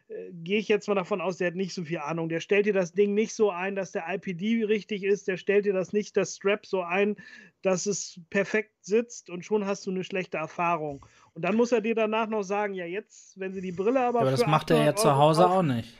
äh, 0.08 0.32
gehe 0.32 0.58
ich 0.58 0.68
jetzt 0.68 0.88
mal 0.88 0.94
davon 0.94 1.20
aus, 1.20 1.36
der 1.36 1.48
hat 1.48 1.54
nicht 1.54 1.74
so 1.74 1.84
viel 1.84 1.98
Ahnung. 1.98 2.28
Der 2.28 2.40
stellt 2.40 2.66
dir 2.66 2.72
das 2.72 2.92
Ding 2.92 3.14
nicht 3.14 3.34
so 3.34 3.50
ein, 3.50 3.76
dass 3.76 3.92
der 3.92 4.04
IPD 4.08 4.64
richtig 4.64 5.04
ist. 5.04 5.28
Der 5.28 5.36
stellt 5.36 5.66
dir 5.66 5.72
das 5.72 5.92
nicht, 5.92 6.16
das 6.16 6.36
Strap 6.36 6.66
so 6.66 6.82
ein, 6.82 7.16
dass 7.62 7.86
es 7.86 8.20
perfekt 8.30 8.72
sitzt 8.80 9.30
und 9.30 9.44
schon 9.44 9.66
hast 9.66 9.86
du 9.86 9.90
eine 9.90 10.04
schlechte 10.04 10.38
Erfahrung. 10.38 11.04
Und 11.38 11.42
dann 11.42 11.54
muss 11.54 11.70
er 11.70 11.80
dir 11.80 11.94
danach 11.94 12.26
noch 12.28 12.42
sagen, 12.42 12.74
ja 12.74 12.84
jetzt, 12.84 13.38
wenn 13.38 13.54
sie 13.54 13.60
die 13.60 13.70
Brille 13.70 14.00
aber. 14.00 14.18
Ja, 14.18 14.22
aber 14.22 14.30
das 14.32 14.44
macht 14.48 14.72
er 14.72 14.84
ja 14.84 14.96
zu 14.96 15.16
Hause 15.16 15.48
auch 15.48 15.62
nicht. 15.62 15.96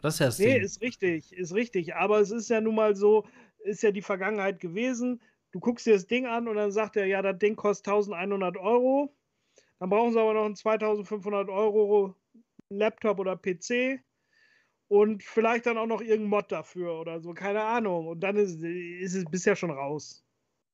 Das 0.00 0.14
ist 0.14 0.20
ja 0.20 0.26
das 0.26 0.38
Nee, 0.38 0.54
Ding. 0.54 0.62
ist 0.62 0.80
richtig, 0.80 1.32
ist 1.34 1.54
richtig. 1.54 1.96
Aber 1.96 2.18
es 2.18 2.30
ist 2.30 2.48
ja 2.48 2.62
nun 2.62 2.76
mal 2.76 2.96
so, 2.96 3.26
ist 3.58 3.82
ja 3.82 3.90
die 3.90 4.00
Vergangenheit 4.00 4.58
gewesen. 4.58 5.20
Du 5.52 5.60
guckst 5.60 5.84
dir 5.84 5.92
das 5.92 6.06
Ding 6.06 6.24
an 6.24 6.48
und 6.48 6.56
dann 6.56 6.70
sagt 6.72 6.96
er, 6.96 7.04
ja, 7.04 7.20
das 7.20 7.36
Ding 7.38 7.56
kostet 7.56 7.88
1100 7.88 8.56
Euro. 8.56 9.14
Dann 9.80 9.90
brauchen 9.90 10.14
sie 10.14 10.18
aber 10.18 10.32
noch 10.32 10.46
einen 10.46 10.56
2500 10.56 11.50
Euro 11.50 12.14
Laptop 12.70 13.18
oder 13.18 13.36
PC 13.36 14.00
und 14.88 15.22
vielleicht 15.22 15.66
dann 15.66 15.76
auch 15.76 15.84
noch 15.88 16.00
irgendein 16.00 16.30
Mod 16.30 16.50
dafür 16.50 16.98
oder 16.98 17.20
so, 17.20 17.34
keine 17.34 17.62
Ahnung. 17.64 18.06
Und 18.06 18.20
dann 18.20 18.36
ist, 18.36 18.62
ist 18.62 19.14
es 19.14 19.26
bisher 19.26 19.56
schon 19.56 19.72
raus. 19.72 20.24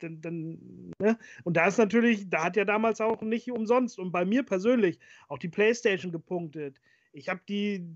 Dann, 0.01 0.21
dann, 0.21 0.93
ne? 0.99 1.19
Und 1.45 1.57
da 1.57 1.67
ist 1.67 1.79
natürlich, 1.79 2.29
da 2.29 2.45
hat 2.45 2.57
ja 2.57 2.65
damals 2.65 3.01
auch 3.01 3.23
nicht 3.23 3.51
umsonst 3.51 3.99
und 3.99 4.13
bei 4.13 4.25
mir 4.25 4.43
persönlich 4.43 4.99
auch 5.29 5.39
die 5.39 5.49
PlayStation 5.49 6.13
gepunktet. 6.13 6.81
Ich 7.13 7.29
habe 7.29 7.41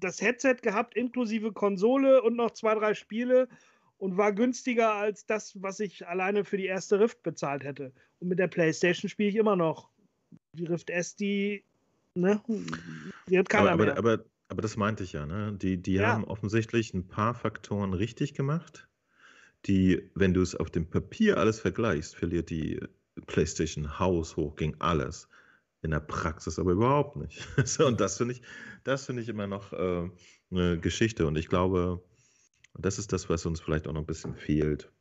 das 0.00 0.20
Headset 0.22 0.56
gehabt, 0.62 0.96
inklusive 0.96 1.52
Konsole 1.52 2.22
und 2.22 2.36
noch 2.36 2.52
zwei, 2.52 2.74
drei 2.74 2.94
Spiele 2.94 3.48
und 3.98 4.16
war 4.16 4.32
günstiger 4.32 4.94
als 4.94 5.26
das, 5.26 5.62
was 5.62 5.78
ich 5.78 6.08
alleine 6.08 6.44
für 6.44 6.56
die 6.56 6.66
erste 6.66 6.98
Rift 6.98 7.22
bezahlt 7.22 7.64
hätte. 7.64 7.92
Und 8.18 8.28
mit 8.28 8.38
der 8.38 8.48
PlayStation 8.48 9.08
spiele 9.08 9.28
ich 9.28 9.36
immer 9.36 9.56
noch 9.56 9.90
die 10.54 10.64
Rift 10.64 10.90
S, 10.90 11.16
die, 11.16 11.64
ne, 12.14 12.42
die 13.28 13.38
hat 13.38 13.48
keiner 13.48 13.72
aber, 13.72 13.84
mehr. 13.84 13.98
Aber, 13.98 14.12
aber, 14.14 14.24
aber 14.48 14.62
das 14.62 14.76
meinte 14.76 15.04
ich 15.04 15.12
ja, 15.12 15.26
ne? 15.26 15.52
Die, 15.52 15.76
die 15.76 15.94
ja. 15.94 16.08
haben 16.08 16.24
offensichtlich 16.24 16.94
ein 16.94 17.06
paar 17.06 17.34
Faktoren 17.34 17.92
richtig 17.92 18.34
gemacht, 18.34 18.88
die, 19.66 20.10
wenn 20.14 20.34
du 20.34 20.42
es 20.42 20.54
auf 20.54 20.70
dem 20.70 20.88
Papier 20.88 21.38
alles 21.38 21.60
vergleichst, 21.60 22.16
verliert 22.16 22.50
die 22.50 22.80
PlayStation 23.26 23.98
Haus 23.98 24.36
hoch 24.36 24.56
gegen 24.56 24.80
alles. 24.80 25.28
In 25.82 25.92
der 25.92 26.00
Praxis 26.00 26.58
aber 26.58 26.72
überhaupt 26.72 27.16
nicht. 27.16 27.46
und 27.80 28.00
das 28.00 28.18
finde 28.18 28.34
ich, 28.34 28.42
das 28.84 29.06
finde 29.06 29.22
ich 29.22 29.28
immer 29.28 29.46
noch 29.46 29.72
äh, 29.72 30.10
eine 30.50 30.78
Geschichte. 30.78 31.26
Und 31.26 31.36
ich 31.36 31.48
glaube, 31.48 32.02
das 32.74 32.98
ist 32.98 33.12
das, 33.12 33.28
was 33.30 33.46
uns 33.46 33.60
vielleicht 33.60 33.88
auch 33.88 33.92
noch 33.92 34.02
ein 34.02 34.06
bisschen 34.06 34.34
fehlt. 34.34 34.92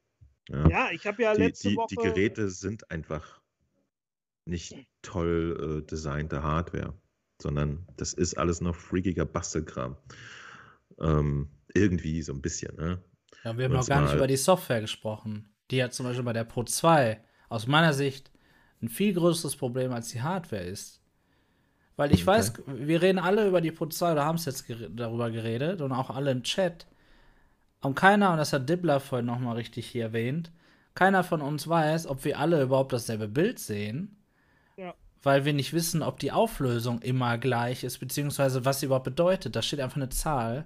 Ja, 0.47 0.69
ja 0.69 0.91
ich 0.91 1.05
habe 1.05 1.21
ja 1.21 1.33
letzte 1.33 1.69
die, 1.69 1.75
Woche. 1.75 1.87
Die 1.89 1.95
Geräte 1.95 2.49
sind 2.49 2.89
einfach 2.89 3.41
nicht 4.45 4.75
toll 5.01 5.81
äh, 5.81 5.85
designte 5.85 6.43
Hardware, 6.43 6.93
sondern 7.41 7.85
das 7.97 8.13
ist 8.13 8.37
alles 8.37 8.61
noch 8.61 8.75
freakiger 8.75 9.25
Bastelkram. 9.25 9.97
Ähm, 10.99 11.49
irgendwie 11.73 12.21
so 12.21 12.33
ein 12.33 12.41
bisschen, 12.41 12.75
ne? 12.75 13.03
Ja, 13.43 13.57
wir 13.57 13.65
haben 13.65 13.73
noch 13.73 13.87
gar 13.87 14.01
nicht 14.01 14.13
über 14.13 14.27
die 14.27 14.37
Software 14.37 14.81
gesprochen. 14.81 15.49
Die 15.71 15.83
hat 15.83 15.93
zum 15.93 16.05
Beispiel 16.05 16.23
bei 16.23 16.33
der 16.33 16.43
Pro 16.43 16.63
2 16.63 17.21
aus 17.47 17.67
meiner 17.67 17.93
Sicht 17.93 18.31
ein 18.81 18.89
viel 18.89 19.13
größeres 19.13 19.55
Problem 19.55 19.91
als 19.91 20.09
die 20.09 20.21
Hardware 20.21 20.63
ist. 20.63 21.01
Weil 21.95 22.13
ich 22.13 22.21
okay. 22.21 22.27
weiß, 22.27 22.53
wir 22.67 23.01
reden 23.01 23.19
alle 23.19 23.47
über 23.47 23.61
die 23.61 23.71
Pro 23.71 23.85
2 23.85 24.13
oder 24.13 24.25
haben 24.25 24.37
es 24.37 24.45
jetzt 24.45 24.67
ger 24.67 24.89
darüber 24.89 25.31
geredet 25.31 25.81
und 25.81 25.91
auch 25.91 26.09
alle 26.09 26.31
im 26.31 26.43
Chat. 26.43 26.87
Und 27.81 27.95
keiner, 27.95 28.31
und 28.31 28.37
das 28.37 28.53
hat 28.53 28.69
Dibbler 28.69 28.99
vorhin 28.99 29.25
nochmal 29.25 29.55
richtig 29.55 29.87
hier 29.87 30.05
erwähnt, 30.05 30.51
keiner 30.95 31.23
von 31.23 31.41
uns 31.41 31.67
weiß, 31.67 32.07
ob 32.07 32.25
wir 32.25 32.39
alle 32.39 32.61
überhaupt 32.61 32.93
dasselbe 32.93 33.27
Bild 33.27 33.59
sehen 33.59 34.19
weil 35.21 35.45
wir 35.45 35.53
nicht 35.53 35.73
wissen, 35.73 36.01
ob 36.01 36.19
die 36.19 36.31
Auflösung 36.31 37.01
immer 37.01 37.37
gleich 37.37 37.83
ist, 37.83 37.99
beziehungsweise 37.99 38.65
was 38.65 38.79
sie 38.79 38.85
überhaupt 38.85 39.05
bedeutet. 39.05 39.55
Da 39.55 39.61
steht 39.61 39.79
einfach 39.79 39.97
eine 39.97 40.09
Zahl 40.09 40.65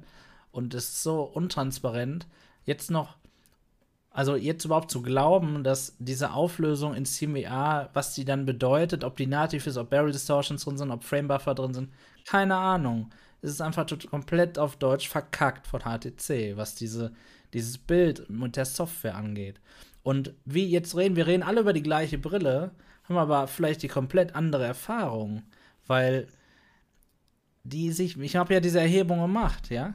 und 0.52 0.74
es 0.74 0.90
ist 0.90 1.04
so 1.04 1.24
untransparent. 1.24 2.28
Jetzt 2.66 2.92
noch, 2.92 3.18
also 4.10 4.36
jetzt 4.36 4.66
überhaupt 4.66 4.92
zu 4.92 5.02
glauben, 5.02 5.64
dass 5.64 5.96
diese 6.00 6.34
Auflösung 6.34 6.94
in 6.94 7.06
CMA, 7.06 7.90
was 7.94 8.14
die 8.14 8.26
dann 8.26 8.46
bedeutet, 8.46 9.04
ob 9.04 9.18
die 9.18 9.28
nativ 9.28 9.68
ist, 9.68 9.78
ob 9.78 9.90
Barrel 9.90 10.12
Distortions 10.12 10.64
drin 10.64 10.78
sind, 10.78 10.92
ob 10.92 11.04
Frame 11.04 11.28
Buffer 11.28 11.56
drin 11.56 11.74
sind, 11.74 11.92
keine 12.26 12.56
Ahnung. 12.56 13.10
Es 13.42 13.52
ist 13.52 13.62
einfach 13.62 13.86
komplett 14.10 14.58
auf 14.58 14.78
Deutsch 14.78 15.10
verkackt 15.10 15.68
von 15.68 15.82
HTC, 15.82 16.56
was 16.56 16.76
diese, 16.76 17.12
dieses 17.54 17.78
Bild 17.78 18.30
mit 18.30 18.56
der 18.56 18.66
Software 18.66 19.16
angeht. 19.16 19.60
Und 20.04 20.34
wie 20.46 20.66
jetzt 20.66 20.96
reden, 20.96 21.16
wir 21.16 21.28
reden 21.28 21.44
alle 21.44 21.62
über 21.62 21.74
die 21.74 21.84
gleiche 21.84 22.18
Brille, 22.18 22.72
haben 23.04 23.18
aber 23.18 23.48
vielleicht 23.48 23.84
die 23.84 23.88
komplett 23.88 24.36
andere 24.36 24.66
Erfahrung, 24.66 25.44
weil 25.88 26.28
die 27.64 27.92
sich, 27.92 28.18
ich 28.20 28.36
habe 28.36 28.54
ja 28.54 28.60
diese 28.60 28.80
Erhebung 28.80 29.22
gemacht, 29.22 29.70
ja, 29.70 29.94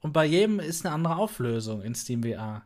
und 0.00 0.12
bei 0.12 0.24
jedem 0.24 0.60
ist 0.60 0.84
eine 0.84 0.94
andere 0.94 1.16
Auflösung 1.16 1.82
in 1.82 1.94
SteamVR. 1.94 2.62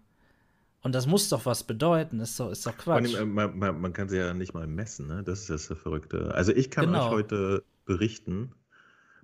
Und 0.83 0.95
das 0.95 1.07
muss 1.07 1.29
doch 1.29 1.47
was 1.47 1.65
bedeuten, 1.65 2.19
ist 2.19 2.39
doch, 2.41 2.51
ist 2.51 2.67
doch 2.67 2.77
Quatsch. 2.77 3.15
Man, 3.25 3.57
man, 3.57 3.81
man, 3.81 3.93
kann 3.93 4.09
sie 4.09 4.19
ja 4.19 4.35
nicht 4.35 4.53
mal 4.53 4.67
messen, 4.67 5.07
ne? 5.07 5.23
das 5.23 5.49
ist 5.49 5.71
das 5.71 5.79
Verrückte. 5.79 6.35
Also 6.35 6.53
ich 6.53 6.71
kann 6.71 6.87
genau. 6.87 7.07
euch 7.07 7.13
heute 7.13 7.65
berichten, 7.85 8.53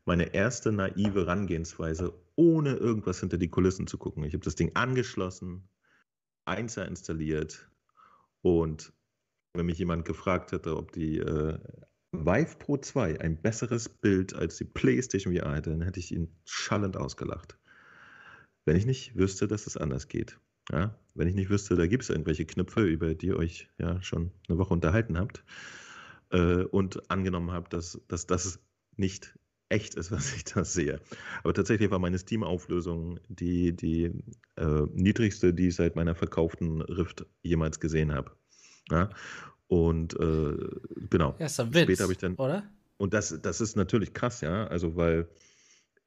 meine 0.05 0.35
erste 0.35 0.71
naive 0.71 1.21
Herangehensweise, 1.21 2.15
ohne 2.37 2.77
irgendwas 2.77 3.21
hinter 3.21 3.39
die 3.39 3.51
Kulissen 3.51 3.89
zu 3.89 3.99
gucken. 3.99 4.23
Ich 4.25 4.35
habe 4.35 4.45
das 4.45 4.55
Ding 4.55 4.71
angeschlossen, 4.75 5.69
Einser 6.45 6.87
installiert 6.87 7.69
Und 8.41 8.93
wenn 9.53 9.67
mich 9.67 9.79
jemand 9.79 10.05
gefragt 10.05 10.53
hätte, 10.53 10.77
ob 10.77 10.93
die 10.93 11.19
äh, 11.19 11.59
Vive 12.13 12.57
Pro 12.59 12.79
2 12.79 13.21
ein 13.21 13.41
besseres 13.43 13.89
Bild 13.89 14.35
als 14.35 14.57
die 14.57 14.65
PlayStation 14.65 15.37
VR 15.37 15.57
hätte, 15.57 15.71
dann 15.71 15.83
hätte 15.83 16.01
ich 16.01 16.13
ihn 16.13 16.33
schallend 16.45 16.97
ausgelacht. 16.97 17.59
Wenn 18.69 18.77
ich 18.77 18.85
nicht 18.85 19.17
wüsste, 19.17 19.49
dass 19.49 19.67
es 19.67 19.79
anders 19.79 20.09
geht. 20.09 20.39
Ja? 20.71 20.95
Wenn 21.15 21.27
ich 21.27 21.35
nicht 21.35 21.49
wüsste, 21.49 21.75
da 21.75 21.87
gibt 21.87 22.03
es 22.03 22.11
irgendwelche 22.11 22.45
Knöpfe, 22.45 22.83
über 22.83 23.15
die 23.15 23.29
ihr 23.29 23.39
euch 23.39 23.67
ja 23.79 24.03
schon 24.03 24.31
eine 24.47 24.59
Woche 24.59 24.75
unterhalten 24.75 25.17
habt 25.17 25.43
äh, 26.33 26.65
und 26.65 27.11
angenommen 27.11 27.51
habt, 27.51 27.73
dass, 27.73 27.99
dass 28.09 28.27
das 28.27 28.61
nicht 28.95 29.35
echt 29.71 29.95
ist, 29.95 30.11
was 30.13 30.37
ich 30.37 30.45
da 30.45 30.65
sehe. 30.65 31.01
Aber 31.43 31.55
tatsächlich 31.55 31.91
war 31.91 31.99
meine 31.99 32.19
Steam-Auflösung 32.19 33.19
die, 33.31 33.75
die 33.75 34.13
äh, 34.57 34.83
niedrigste, 34.93 35.55
die 35.55 35.69
ich 35.69 35.77
seit 35.77 35.97
meiner 35.97 36.15
verkauften 36.15 36.83
Rift 36.83 37.25
jemals 37.43 37.81
gesehen 37.81 38.13
habe. 38.13 38.33
Ja? 38.91 39.09
Und 39.67 40.13
äh, 40.21 40.57
genau. 41.09 41.37
Ja, 41.39 41.47
ist 41.47 41.59
ein 41.59 41.73
Witz, 41.73 41.85
Später 41.85 42.03
habe 42.03 42.13
ich 42.13 42.19
dann. 42.19 42.35
Oder? 42.35 42.71
Und 42.99 43.15
das, 43.15 43.41
das 43.41 43.63
ist 43.63 43.77
natürlich 43.77 44.13
krass, 44.13 44.43
ja. 44.43 44.67
Also, 44.67 44.95
weil 44.95 45.27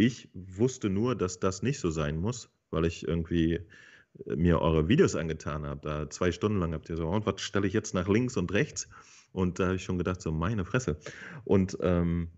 ich 0.05 0.29
wusste 0.33 0.89
nur, 0.89 1.15
dass 1.15 1.39
das 1.39 1.63
nicht 1.63 1.79
so 1.79 1.89
sein 1.91 2.17
muss, 2.17 2.49
weil 2.71 2.85
ich 2.85 3.07
irgendwie 3.07 3.59
äh, 4.25 4.35
mir 4.35 4.59
eure 4.61 4.87
Videos 4.87 5.15
angetan 5.15 5.65
habe. 5.65 5.81
Da 5.81 6.09
zwei 6.09 6.31
Stunden 6.31 6.59
lang 6.59 6.73
habt 6.73 6.89
ihr 6.89 6.97
so, 6.97 7.07
und 7.07 7.25
was 7.25 7.41
stelle 7.41 7.67
ich 7.67 7.73
jetzt 7.73 7.93
nach 7.93 8.07
links 8.07 8.37
und 8.37 8.51
rechts? 8.51 8.89
Und 9.31 9.59
da 9.59 9.67
habe 9.67 9.75
ich 9.75 9.83
schon 9.83 9.97
gedacht, 9.97 10.21
so 10.21 10.31
meine 10.31 10.65
Fresse. 10.65 10.97
Und 11.45 11.77
ähm, 11.81 12.29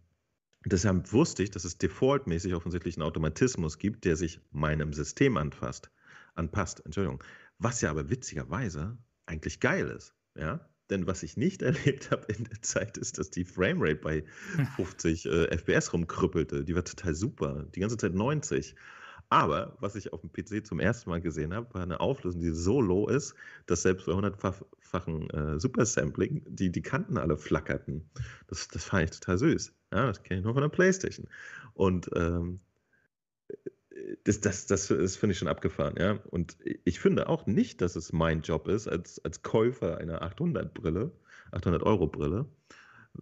deshalb 0.66 1.12
wusste 1.12 1.44
ich, 1.44 1.52
dass 1.52 1.66
es 1.66 1.78
defaultmäßig 1.78 2.54
offensichtlich 2.54 2.98
einen 2.98 3.04
Automatismus 3.04 3.80
gibt, 3.80 4.06
der 4.06 4.16
sich 4.16 4.40
meinem 4.52 4.94
System 4.94 5.38
anfasst, 5.38 5.90
anpasst. 6.36 6.86
Entschuldigung. 6.86 7.24
Was 7.58 7.82
ja 7.82 7.90
aber 7.90 8.10
witzigerweise 8.10 8.98
eigentlich 9.26 9.60
geil 9.60 9.88
ist. 9.88 10.14
Ja, 10.36 10.68
denn 10.90 11.08
was 11.08 11.24
ich 11.24 11.38
nicht 11.38 11.62
erlebt 11.64 12.12
habe 12.12 12.32
in 12.32 12.46
der 12.46 12.62
Zeit, 12.62 12.98
ist, 12.98 13.18
dass 13.18 13.30
die 13.30 13.46
Framerate 13.46 13.96
bei 13.96 14.24
50 14.76 15.26
äh, 15.26 15.58
FPS 15.58 15.94
rumkrüppelte. 15.94 16.64
Die 16.64 16.76
war 16.76 16.84
total 16.84 17.16
super. 17.16 17.66
Die 17.76 17.80
ganze 17.80 17.98
Zeit 17.98 18.14
90. 18.14 18.76
Aber 19.30 19.76
was 19.80 19.96
ich 19.96 20.14
auf 20.14 20.22
dem 20.22 20.32
PC 20.32 20.66
zum 20.66 20.80
ersten 20.80 21.10
Mal 21.10 21.22
gesehen 21.22 21.54
habe, 21.56 21.74
war 21.74 21.82
eine 21.82 22.00
Auflösung, 22.00 22.42
die 22.42 22.52
so 22.52 22.82
low 22.82 23.08
ist, 23.08 23.34
dass 23.66 23.82
selbst 23.82 24.06
bei 24.06 24.12
100-fachen 24.12 25.30
äh, 25.32 25.60
Supersampling 25.60 26.44
die, 26.46 26.72
die 26.72 26.82
Kanten 26.84 27.18
alle 27.18 27.38
flackerten. 27.38 28.08
Das, 28.48 28.68
das 28.68 28.84
fand 28.84 29.06
ich 29.06 29.20
total 29.20 29.40
süß. 29.40 29.74
Ja, 29.92 30.06
das 30.06 30.22
kenne 30.22 30.40
ich 30.40 30.44
nur 30.44 30.54
von 30.54 30.62
der 30.62 30.70
Playstation. 30.70 31.28
Und 31.74 32.12
ähm, 32.16 32.60
das, 34.24 34.42
das, 34.42 34.66
das, 34.66 34.88
das 34.88 35.16
finde 35.16 35.34
ich 35.34 35.40
schon 35.40 35.48
abgefahren, 35.48 35.96
ja. 35.98 36.20
Und 36.30 36.58
ich 36.84 37.00
finde 37.00 37.28
auch 37.30 37.46
nicht, 37.46 37.82
dass 37.82 37.96
es 37.96 38.14
mein 38.14 38.42
Job 38.42 38.68
ist, 38.68 38.88
als, 38.88 39.24
als 39.24 39.42
Käufer 39.42 39.98
einer 39.98 40.22
800-Brille, 40.22 41.12
800-Euro-Brille, 41.52 42.46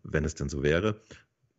wenn 0.03 0.26
es 0.26 0.36
denn 0.36 0.49
so 0.49 0.64
wäre. 0.64 1.02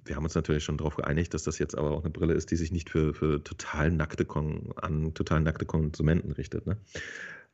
Wir 0.05 0.17
haben 0.17 0.25
uns 0.25 0.35
natürlich 0.35 0.65
schon 0.65 0.79
darauf 0.79 0.97
geeinigt, 0.97 1.33
dass 1.35 1.45
das 1.45 1.59
jetzt 1.59 1.79
aber 1.79 1.93
auch 1.93 2.01
eine 2.01 2.11
Brille 2.11 2.35
ist, 2.35 2.51
die 2.51 2.57
sich 2.57 2.73
nicht 2.73 2.91
für, 2.91 3.15
für 3.15 3.43
total 3.43 3.91
nackte 3.93 4.25
Kon 4.25 4.73
an 4.77 5.15
total 5.15 5.41
nackte 5.41 5.65
Konsumenten 5.65 6.33
richtet. 6.33 6.67
Ne? 6.67 6.77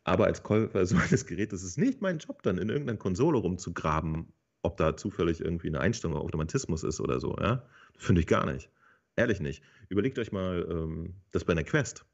Aber 0.05 0.27
als 0.27 0.43
Käufer 0.43 0.86
so 0.86 0.97
eines 0.97 1.27
Gerätes 1.27 1.62
ist 1.62 1.70
es 1.70 1.77
nicht 1.77 2.01
mein 2.01 2.19
Job, 2.19 2.43
dann 2.43 2.59
in 2.59 2.70
irgendeiner 2.70 2.99
Konsole 2.99 3.39
rumzugraben, 3.39 4.32
ob 4.62 4.78
da 4.78 4.97
zufällig 4.97 5.40
irgendwie 5.40 5.69
eine 5.69 5.81
Einstellung 5.81 6.16
Automatismus 6.16 6.85
ist 6.85 7.01
oder 7.01 7.20
so. 7.20 7.36
Ja? 7.39 7.65
Finde 7.97 8.23
ich 8.23 8.27
gar 8.27 8.47
nicht. 8.47 8.70
Ehrlich 9.19 9.40
nicht. 9.40 9.65
Überlegt 9.89 10.16
euch 10.20 10.31
mal 10.31 10.65
ähm, 10.70 11.15
das 11.32 11.45
bei 11.45 11.53
einer 11.53 11.65
Quest. 11.65 12.07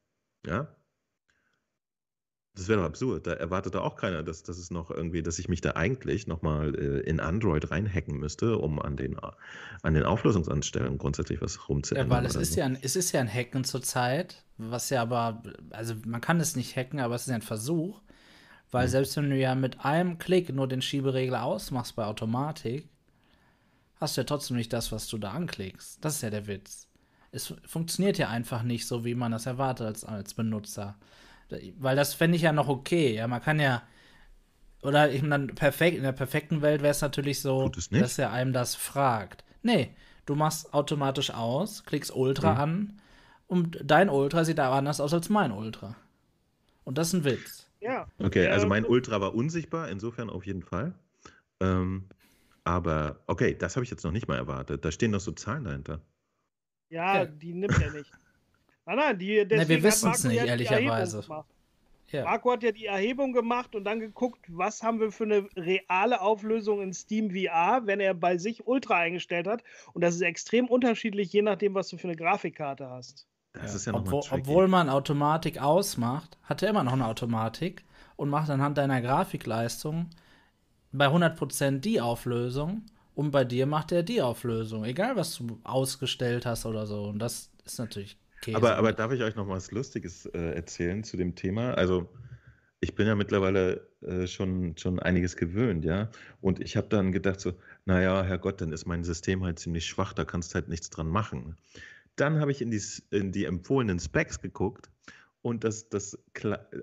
Ja? 0.46 0.74
Das 2.54 2.68
wäre 2.68 2.80
doch 2.80 2.86
absurd. 2.86 3.26
Da 3.26 3.34
erwartet 3.34 3.74
da 3.74 3.80
auch 3.80 3.96
keiner, 3.96 4.22
dass, 4.22 4.42
dass 4.42 4.56
es 4.56 4.70
noch 4.70 4.90
irgendwie, 4.90 5.22
dass 5.22 5.38
ich 5.38 5.48
mich 5.48 5.60
da 5.60 5.72
eigentlich 5.72 6.26
nochmal 6.26 6.74
äh, 6.74 7.00
in 7.00 7.20
Android 7.20 7.70
reinhacken 7.70 8.16
müsste, 8.16 8.56
um 8.56 8.80
an 8.80 8.96
den, 8.96 9.18
an 9.82 9.92
den 9.92 10.04
Auflösungsanstellungen 10.04 10.96
grundsätzlich 10.96 11.42
was 11.42 11.68
rumzuändern. 11.68 12.08
Ja, 12.08 12.16
weil 12.16 12.24
es 12.24 12.36
ist, 12.36 12.54
so. 12.54 12.60
ja 12.60 12.66
ein, 12.66 12.78
es 12.80 12.96
ist 12.96 13.12
ja 13.12 13.20
ein 13.20 13.32
Hacken 13.32 13.64
zurzeit, 13.64 14.42
was 14.56 14.88
ja 14.88 15.02
aber, 15.02 15.42
also 15.70 15.94
man 16.06 16.22
kann 16.22 16.40
es 16.40 16.56
nicht 16.56 16.74
hacken, 16.74 17.00
aber 17.00 17.16
es 17.16 17.22
ist 17.22 17.28
ja 17.28 17.34
ein 17.34 17.42
Versuch. 17.42 18.00
Weil 18.70 18.84
hm. 18.84 18.90
selbst 18.90 19.16
wenn 19.18 19.28
du 19.28 19.36
ja 19.36 19.54
mit 19.54 19.84
einem 19.84 20.16
Klick 20.16 20.50
nur 20.54 20.68
den 20.68 20.80
Schieberegler 20.80 21.42
ausmachst 21.42 21.96
bei 21.96 22.06
Automatik, 22.06 22.88
hast 23.96 24.16
du 24.16 24.22
ja 24.22 24.24
trotzdem 24.24 24.56
nicht 24.56 24.72
das, 24.72 24.90
was 24.90 25.06
du 25.06 25.18
da 25.18 25.32
anklickst. 25.32 26.02
Das 26.02 26.16
ist 26.16 26.22
ja 26.22 26.30
der 26.30 26.46
Witz 26.46 26.88
es 27.34 27.52
funktioniert 27.66 28.16
ja 28.16 28.28
einfach 28.28 28.62
nicht 28.62 28.86
so, 28.86 29.04
wie 29.04 29.14
man 29.14 29.32
das 29.32 29.46
erwartet 29.46 29.86
als, 29.86 30.04
als 30.04 30.34
Benutzer. 30.34 30.96
Weil 31.78 31.96
das 31.96 32.14
fände 32.14 32.36
ich 32.36 32.42
ja 32.42 32.52
noch 32.52 32.68
okay. 32.68 33.14
Ja, 33.14 33.26
man 33.26 33.42
kann 33.42 33.60
ja. 33.60 33.82
Oder 34.82 35.10
ich 35.10 35.22
meine, 35.22 35.48
perfekt, 35.48 35.96
in 35.96 36.02
der 36.02 36.12
perfekten 36.12 36.62
Welt 36.62 36.82
wäre 36.82 36.92
es 36.92 37.00
natürlich 37.00 37.40
so, 37.40 37.70
dass 37.90 38.18
er 38.18 38.32
einem 38.32 38.52
das 38.52 38.74
fragt. 38.74 39.44
Nee, 39.62 39.94
du 40.26 40.34
machst 40.34 40.72
automatisch 40.74 41.30
aus, 41.30 41.84
klickst 41.84 42.14
Ultra 42.14 42.54
mhm. 42.54 42.60
an 42.60 43.00
und 43.46 43.78
dein 43.82 44.10
Ultra 44.10 44.44
sieht 44.44 44.60
aber 44.60 44.76
anders 44.76 45.00
aus 45.00 45.14
als 45.14 45.28
mein 45.28 45.52
Ultra. 45.52 45.96
Und 46.84 46.98
das 46.98 47.08
ist 47.08 47.14
ein 47.14 47.24
Witz. 47.24 47.66
Ja. 47.80 48.06
Okay, 48.18 48.46
also 48.48 48.66
mein 48.66 48.84
Ultra 48.84 49.20
war 49.20 49.34
unsichtbar, 49.34 49.88
insofern 49.88 50.28
auf 50.28 50.46
jeden 50.46 50.62
Fall. 50.62 50.94
Ähm, 51.60 52.04
aber 52.62 53.20
okay, 53.26 53.56
das 53.58 53.76
habe 53.76 53.84
ich 53.84 53.90
jetzt 53.90 54.04
noch 54.04 54.12
nicht 54.12 54.28
mal 54.28 54.36
erwartet. 54.36 54.84
Da 54.84 54.90
stehen 54.90 55.10
noch 55.10 55.20
so 55.20 55.32
Zahlen 55.32 55.64
dahinter. 55.64 56.00
Ja, 56.90 57.18
ja, 57.18 57.24
die 57.26 57.54
nimmt 57.54 57.80
er 57.80 57.92
nicht. 57.92 58.10
Nein, 58.86 58.96
nein, 58.96 59.18
die, 59.18 59.44
deswegen 59.48 59.68
wir 59.68 59.82
wissen 59.82 60.10
es 60.10 60.24
nicht, 60.24 60.44
ehrlicherweise. 60.44 61.24
Ja. 62.08 62.24
Marco 62.24 62.52
hat 62.52 62.62
ja 62.62 62.70
die 62.70 62.86
Erhebung 62.86 63.32
gemacht 63.32 63.74
und 63.74 63.84
dann 63.84 63.98
geguckt, 63.98 64.44
was 64.48 64.82
haben 64.82 65.00
wir 65.00 65.10
für 65.10 65.24
eine 65.24 65.48
reale 65.56 66.20
Auflösung 66.20 66.80
in 66.80 66.92
Steam 66.92 67.30
VR, 67.30 67.82
wenn 67.86 67.98
er 67.98 68.14
bei 68.14 68.38
sich 68.38 68.66
Ultra 68.66 68.98
eingestellt 68.98 69.48
hat. 69.48 69.64
Und 69.94 70.02
das 70.02 70.14
ist 70.14 70.20
extrem 70.20 70.68
unterschiedlich, 70.68 71.32
je 71.32 71.42
nachdem, 71.42 71.74
was 71.74 71.88
du 71.88 71.96
für 71.96 72.06
eine 72.06 72.16
Grafikkarte 72.16 72.88
hast. 72.88 73.26
Das 73.54 73.70
ja. 73.70 73.76
ist 73.76 73.86
ja 73.86 73.94
Obwohl, 73.94 74.22
obwohl 74.30 74.68
man 74.68 74.88
Automatik 74.88 75.60
ausmacht, 75.60 76.38
hat 76.42 76.62
er 76.62 76.70
immer 76.70 76.84
noch 76.84 76.92
eine 76.92 77.06
Automatik 77.06 77.84
und 78.16 78.28
macht 78.28 78.50
anhand 78.50 78.78
deiner 78.78 79.00
Grafikleistung 79.00 80.10
bei 80.92 81.06
100% 81.06 81.80
die 81.80 82.00
Auflösung 82.00 82.82
und 83.14 83.30
bei 83.30 83.44
dir 83.44 83.66
macht 83.66 83.92
er 83.92 84.02
die 84.02 84.20
Auflösung, 84.20 84.84
egal 84.84 85.16
was 85.16 85.36
du 85.38 85.60
ausgestellt 85.64 86.46
hast 86.46 86.66
oder 86.66 86.86
so. 86.86 87.04
Und 87.04 87.18
das 87.18 87.50
ist 87.64 87.78
natürlich 87.78 88.18
Käse. 88.40 88.56
Aber, 88.56 88.76
aber 88.76 88.92
darf 88.92 89.12
ich 89.12 89.22
euch 89.22 89.36
noch 89.36 89.48
was 89.48 89.70
Lustiges 89.70 90.26
äh, 90.26 90.54
erzählen 90.54 91.04
zu 91.04 91.16
dem 91.16 91.34
Thema? 91.34 91.74
Also, 91.74 92.08
ich 92.80 92.94
bin 92.94 93.06
ja 93.06 93.14
mittlerweile 93.14 93.88
äh, 94.02 94.26
schon, 94.26 94.76
schon 94.76 94.98
einiges 94.98 95.36
gewöhnt, 95.36 95.84
ja. 95.84 96.10
Und 96.40 96.60
ich 96.60 96.76
habe 96.76 96.88
dann 96.88 97.12
gedacht, 97.12 97.40
so, 97.40 97.54
naja, 97.86 98.22
Herrgott, 98.22 98.60
dann 98.60 98.72
ist 98.72 98.84
mein 98.84 99.04
System 99.04 99.42
halt 99.44 99.58
ziemlich 99.58 99.86
schwach, 99.86 100.12
da 100.12 100.24
kannst 100.24 100.52
du 100.52 100.56
halt 100.56 100.68
nichts 100.68 100.90
dran 100.90 101.08
machen. 101.08 101.56
Dann 102.16 102.40
habe 102.40 102.52
ich 102.52 102.60
in 102.60 102.70
die, 102.70 102.82
in 103.10 103.32
die 103.32 103.44
empfohlenen 103.44 103.98
Specs 103.98 104.40
geguckt 104.40 104.90
und 105.40 105.64
das, 105.64 105.88
das, 105.88 106.18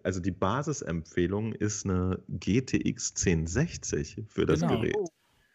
also 0.03 0.19
die 0.19 0.31
Basisempfehlung 0.31 1.53
ist 1.53 1.85
eine 1.85 2.19
GTX 2.27 3.13
1060 3.15 4.23
für 4.27 4.45
das 4.45 4.61
genau. 4.61 4.79
Gerät. 4.79 4.95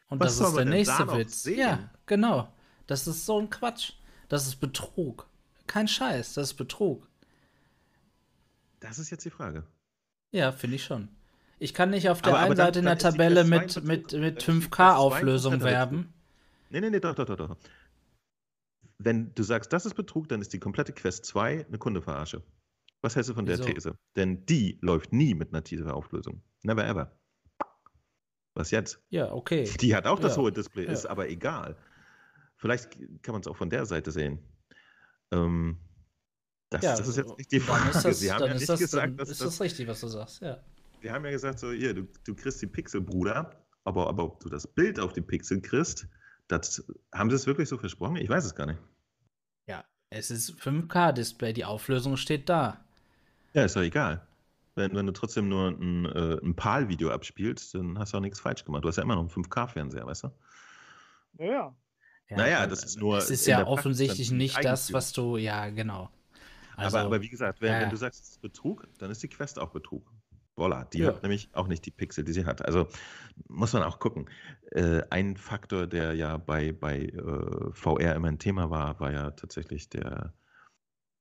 Und 0.09 0.21
Was 0.21 0.39
das 0.39 0.49
ist 0.49 0.57
der 0.57 0.65
nächste 0.65 1.13
Witz. 1.13 1.45
Ja, 1.47 1.91
genau. 2.07 2.53
Das 2.87 3.07
ist 3.07 3.27
so 3.27 3.41
ein 3.41 3.51
Quatsch. 3.51 3.93
Das 4.29 4.47
ist 4.47 4.57
Betrug. 4.57 5.27
Kein 5.67 5.89
Scheiß, 5.89 6.35
das 6.35 6.51
ist 6.51 6.55
Betrug. 6.55 7.09
Das 8.81 8.99
ist 8.99 9.11
jetzt 9.11 9.25
die 9.25 9.31
Frage. 9.31 9.65
Ja, 10.31 10.53
finde 10.53 10.77
ich 10.77 10.85
schon. 10.85 11.09
Ich 11.59 11.75
kann 11.75 11.91
nicht 11.91 12.09
auf 12.09 12.23
der 12.23 12.35
aber, 12.35 12.43
einen 12.43 12.53
aber 12.53 12.57
Seite 12.57 12.79
in 12.81 12.85
der 12.85 12.99
Tabelle 12.99 13.45
mit, 13.45 13.83
mit, 13.85 14.13
mit 14.13 14.43
5K-Auflösung 14.43 15.63
werben. 15.63 16.13
Nee, 16.71 16.81
nee, 16.81 16.91
nee, 16.91 17.01
doch, 17.01 17.15
doch, 17.15 17.25
doch, 17.25 17.37
doch. 17.37 17.57
Wenn 18.99 19.35
du 19.35 19.43
sagst, 19.43 19.73
das 19.73 19.87
ist 19.87 19.95
Betrug, 19.95 20.29
dann 20.29 20.41
ist 20.41 20.53
die 20.53 20.59
komplette 20.59 20.93
Quest 20.93 21.25
2 21.25 21.67
eine 21.67 21.79
Kundeverarsche. 21.79 22.43
Was 23.03 23.15
hältst 23.15 23.31
du 23.31 23.35
von 23.35 23.47
Wieso? 23.47 23.65
der 23.65 23.75
These? 23.75 23.99
Denn 24.17 24.45
die 24.47 24.79
läuft 24.81 25.13
nie 25.13 25.35
mit 25.35 25.53
einer 25.53 25.63
Teaser-Auflösung. 25.63 26.43
Never 26.63 26.87
ever. 26.87 27.13
Was 28.57 28.71
jetzt? 28.71 29.01
Ja, 29.11 29.33
okay. 29.33 29.65
Die 29.81 29.95
hat 29.95 30.07
auch 30.07 30.19
das 30.19 30.37
ja. 30.37 30.43
hohe 30.43 30.51
Display, 30.51 30.87
ist 30.87 31.07
aber 31.07 31.29
egal. 31.29 31.77
Vielleicht 32.57 32.93
kann 33.23 33.33
man 33.33 33.43
es 33.43 33.47
auch 33.47 33.57
von 33.57 33.69
der 33.69 33.85
Seite 33.85 34.11
sehen. 34.11 34.39
Ähm, 35.31 35.79
das, 36.71 36.83
ja, 36.83 36.97
das, 36.97 37.07
ist 37.07 37.19
jetzt 37.19 37.37
nicht 37.37 37.53
die 37.53 37.61
Frage. 37.61 37.91
Das, 37.93 38.19
Sie 38.19 38.33
haben 38.33 38.47
ja 38.47 38.55
nicht 38.55 38.69
das, 38.69 38.81
gesagt, 38.81 39.21
dass 39.21 39.29
ist 39.29 39.43
das, 39.43 39.49
das 39.49 39.61
richtig, 39.61 39.87
was 39.87 40.01
du 40.01 40.09
sagst. 40.09 40.41
Ja. 40.41 40.65
Wir 41.01 41.13
haben 41.13 41.25
ja 41.27 41.31
gesagt, 41.31 41.59
so, 41.59 41.71
hier, 41.71 41.93
du, 41.93 42.09
du 42.25 42.35
kriegst 42.35 42.63
die 42.63 42.67
Pixel, 42.67 43.03
Bruder, 43.03 43.63
aber, 43.85 44.09
aber 44.09 44.25
ob 44.25 44.41
du 44.41 44.49
das 44.49 44.67
Bild 44.67 44.99
auf 44.99 45.13
die 45.13 45.21
Pixel 45.21 45.61
kriegst, 45.61 46.09
das, 46.49 46.83
haben 47.13 47.29
sie 47.29 47.37
es 47.37 47.47
wirklich 47.47 47.69
so 47.69 47.77
versprochen? 47.77 48.17
Ich 48.17 48.29
weiß 48.29 48.47
es 48.47 48.55
gar 48.55 48.67
nicht. 48.67 48.81
Ja, 49.69 49.85
es 50.09 50.31
ist 50.31 50.53
5K-Display, 50.53 51.53
die 51.53 51.67
Auflösung 51.67 52.17
steht 52.17 52.49
da. 52.49 52.83
Ja, 53.53 53.65
ist 53.65 53.77
doch 53.77 53.83
egal 53.83 54.27
wenn, 54.77 54.95
wenn 54.95 55.07
du 55.07 55.13
trotzdem 55.13 55.49
nur 55.49 55.69
ein, 55.69 56.05
äh, 56.07 56.39
ein 56.43 56.55
PAL-Video 56.55 57.11
abspielst, 57.11 57.75
dann 57.75 57.99
hast 57.99 58.13
du 58.13 58.19
auch 58.19 58.21
nichts 58.21 58.39
falsch 58.39 58.65
gemacht. 58.65 58.85
Du 58.85 58.89
hast 58.89 58.97
ja 58.97 59.03
immer 59.03 59.15
noch 59.15 59.23
einen 59.23 59.45
5K-Fernseher, 59.45 60.07
weißt 60.07 60.25
du? 60.25 60.29
Ja. 61.39 61.75
ja. 62.29 62.37
Naja, 62.37 62.67
das 62.67 62.85
ist 62.85 62.99
nur. 62.99 63.19
Es 63.19 63.31
ist 63.31 63.47
ja 63.47 63.67
offensichtlich 63.67 64.31
nicht 64.31 64.63
das, 64.63 64.93
was 64.93 65.13
du. 65.13 65.39
Ja, 65.39 65.71
genau. 65.71 66.11
Also, 66.77 66.99
aber, 66.99 67.07
aber 67.07 67.23
wie 67.23 67.31
gesagt, 67.31 67.63
wenn, 67.63 67.73
ja. 67.73 67.81
wenn 67.81 67.91
du 67.91 67.97
sagst, 67.97 68.23
es 68.23 68.31
ist 68.33 68.43
Betrug, 68.43 68.87
dann 68.99 69.11
ist 69.11 69.23
die 69.23 69.29
Quest 69.29 69.59
auch 69.59 69.71
Betrug. 69.71 70.13
Voila, 70.57 70.85
die 70.85 70.99
ja. 70.99 71.09
hat 71.09 71.23
nämlich 71.23 71.51
auch 71.53 71.69
nicht 71.69 71.85
die 71.85 71.91
Pixel, 71.91 72.25
die 72.25 72.33
sie 72.33 72.45
hat. 72.45 72.65
Also 72.65 72.89
muss 73.49 73.73
man 73.73 73.83
auch 73.83 73.99
gucken. 73.99 74.29
Äh, 74.73 75.03
ein 75.11 75.37
Faktor, 75.37 75.87
der 75.87 76.15
ja 76.15 76.37
bei, 76.37 76.73
bei 76.73 77.01
äh, 77.01 77.73
VR 77.73 78.15
immer 78.15 78.29
ein 78.29 78.39
Thema 78.39 78.71
war, 78.71 78.99
war 79.01 79.13
ja 79.13 79.31
tatsächlich 79.33 79.89
der, 79.89 80.35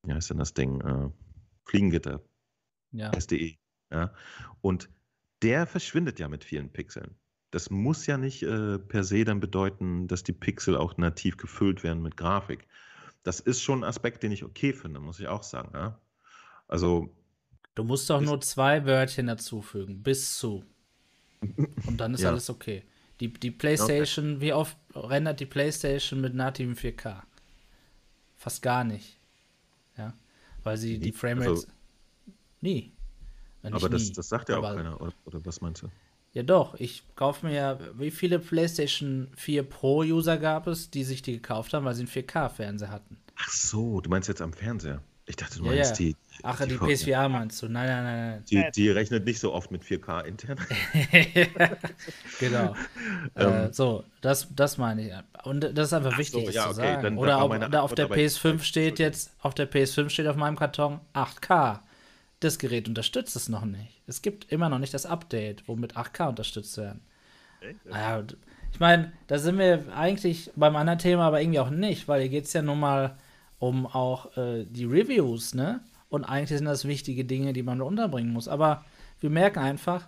wie 0.04 0.14
heißt 0.14 0.30
denn 0.30 0.38
das 0.38 0.54
Ding? 0.54 0.82
Äh, 0.82 1.10
Fliegengitter. 1.66 2.22
Ja. 2.98 3.12
SDE. 3.20 3.58
Ja. 3.92 4.14
Und 4.62 4.90
der 5.42 5.68
verschwindet 5.68 6.20
ja 6.20 6.28
mit 6.28 6.44
vielen 6.44 6.72
Pixeln. 6.72 7.16
Das 7.52 7.70
muss 7.70 8.06
ja 8.06 8.18
nicht 8.18 8.44
äh, 8.44 8.80
per 8.80 9.04
se 9.04 9.24
dann 9.24 9.40
bedeuten, 9.40 10.08
dass 10.08 10.24
die 10.24 10.34
Pixel 10.34 10.76
auch 10.76 10.98
nativ 10.98 11.38
gefüllt 11.38 11.84
werden 11.84 12.02
mit 12.02 12.18
Grafik. 12.18 12.68
Das 13.24 13.40
ist 13.40 13.62
schon 13.62 13.82
ein 13.82 13.88
Aspekt, 13.88 14.24
den 14.24 14.32
ich 14.32 14.44
okay 14.44 14.74
finde, 14.74 15.00
muss 15.00 15.20
ich 15.20 15.28
auch 15.28 15.44
sagen. 15.44 15.72
Ja? 15.74 16.00
Also 16.68 17.14
Du 17.76 17.84
musst 17.84 18.10
doch 18.10 18.22
nur 18.22 18.40
zwei 18.40 18.86
Wörtchen 18.86 19.28
dazufügen, 19.28 20.02
bis 20.02 20.38
zu. 20.38 20.64
Und 21.42 21.98
dann 21.98 22.14
ist 22.14 22.22
ja. 22.24 22.30
alles 22.30 22.50
okay. 22.50 22.84
Die, 23.20 23.32
die 23.32 23.52
PlayStation, 23.52 24.36
okay. 24.38 24.42
wie 24.42 24.54
oft 24.54 24.78
rendert 24.94 25.42
die 25.42 25.46
PlayStation 25.46 26.22
mit 26.22 26.34
nativem 26.34 26.74
4K? 26.74 27.22
Fast 28.38 28.62
gar 28.62 28.86
nicht. 28.86 29.18
Ja. 29.98 30.14
Weil 30.64 30.78
sie 30.78 31.00
die 31.00 31.12
Framerates. 31.12 31.66
Also, 31.66 31.76
nie. 32.66 32.92
Aber 33.64 33.90
das, 33.90 34.10
nie. 34.10 34.14
das 34.14 34.30
sagt 34.30 34.50
ja 34.50 34.58
auch 34.58 34.64
aber, 34.64 34.76
keiner, 34.76 35.02
oder, 35.02 35.14
oder, 35.26 35.46
was 35.46 35.62
meinst 35.62 35.84
du? 35.84 35.88
Ja, 36.34 36.44
doch. 36.44 36.76
Ich 36.76 37.04
kaufe 37.16 37.46
mir 37.46 37.54
ja. 37.54 37.80
Wie 37.98 38.12
viele 38.12 38.40
PlayStation 38.40 39.30
4 39.36 39.64
Pro-User 39.64 40.38
gab 40.38 40.68
es, 40.68 40.92
die 40.92 41.04
sich 41.04 41.22
die 41.22 41.34
gekauft 41.34 41.74
haben, 41.74 41.86
weil 41.86 41.96
sie 41.96 42.02
einen 42.02 42.10
4K-Fernseher 42.10 42.92
hatten? 42.92 43.18
Ach 43.38 43.50
so, 43.50 44.02
du 44.02 44.10
meinst 44.10 44.28
jetzt 44.28 44.42
am 44.42 44.54
Fernseher? 44.54 45.02
Ich 45.28 45.36
dachte, 45.36 45.58
du 45.58 45.66
meinst 45.66 46.00
ja, 46.00 46.06
ja. 46.08 46.14
die. 46.14 46.16
Ach, 46.44 46.62
die, 46.62 46.68
die 46.68 46.78
PSVR 46.78 47.30
meinst 47.30 47.60
du? 47.62 47.68
Nein, 47.68 47.88
nein, 47.88 48.04
nein. 48.04 48.30
nein. 48.30 48.44
Die, 48.46 48.64
die, 48.76 48.90
rechnet 48.92 49.26
nicht 49.26 49.40
so 49.40 49.54
oft 49.54 49.72
mit 49.72 49.84
4K 49.84 50.24
intern. 50.26 50.60
genau. 52.40 52.76
Ähm, 53.38 53.54
äh, 53.54 53.74
so, 53.74 54.04
das, 54.22 54.48
das 54.56 54.78
meine 54.78 55.08
ich. 55.08 55.14
Und 55.46 55.62
das 55.62 55.88
ist 55.88 55.94
einfach 55.94 56.18
wichtig, 56.18 56.46
so, 56.46 56.52
ja, 56.52 56.64
zu 56.66 56.70
okay, 56.70 56.76
sagen. 56.76 57.04
Dann, 57.04 57.18
oder, 57.18 57.42
auf, 57.42 57.50
oder 57.50 57.84
auf 57.84 57.96
der 57.96 58.10
PS5 58.10 58.62
steht 58.62 59.00
jetzt, 59.00 59.34
auf 59.40 59.56
der 59.56 59.70
PS5 59.70 60.10
steht 60.10 60.28
auf 60.28 60.36
meinem 60.36 60.56
Karton 60.56 61.02
8K. 61.14 61.80
Das 62.40 62.60
Gerät 62.60 62.88
unterstützt 62.88 63.36
es 63.36 63.50
noch 63.50 63.66
nicht. 63.66 64.02
Es 64.08 64.22
gibt 64.22 64.52
immer 64.52 64.70
noch 64.70 64.80
nicht 64.80 64.94
das 64.94 65.06
Update, 65.06 65.68
womit 65.68 65.96
8K 65.96 66.30
unterstützt 66.30 66.78
werden. 66.78 67.02
Naja, 67.86 68.24
ich 68.72 68.80
meine, 68.80 69.14
da 69.28 69.40
sind 69.40 69.58
wir 69.58 69.86
eigentlich 69.96 70.52
beim 70.56 70.76
anderen 70.76 71.00
Thema, 71.00 71.28
aber 71.28 71.42
irgendwie 71.42 71.60
auch 71.60 71.70
nicht, 71.70 72.08
weil 72.08 72.22
hier 72.22 72.30
geht 72.30 72.46
es 72.46 72.54
ja 72.54 72.62
nun 72.62 72.80
mal 72.80 73.16
um 73.58 73.88
auch 73.88 74.36
äh, 74.38 74.66
die 74.66 74.86
Reviews, 74.86 75.54
ne? 75.54 75.82
Und 76.10 76.24
eigentlich 76.24 76.58
sind 76.58 76.66
das 76.66 76.86
wichtige 76.86 77.26
Dinge, 77.26 77.54
die 77.54 77.64
man 77.64 77.82
unterbringen 77.82 78.32
muss. 78.32 78.48
Aber 78.48 78.86
wir 79.20 79.30
merken 79.30 79.60
einfach, 79.60 80.08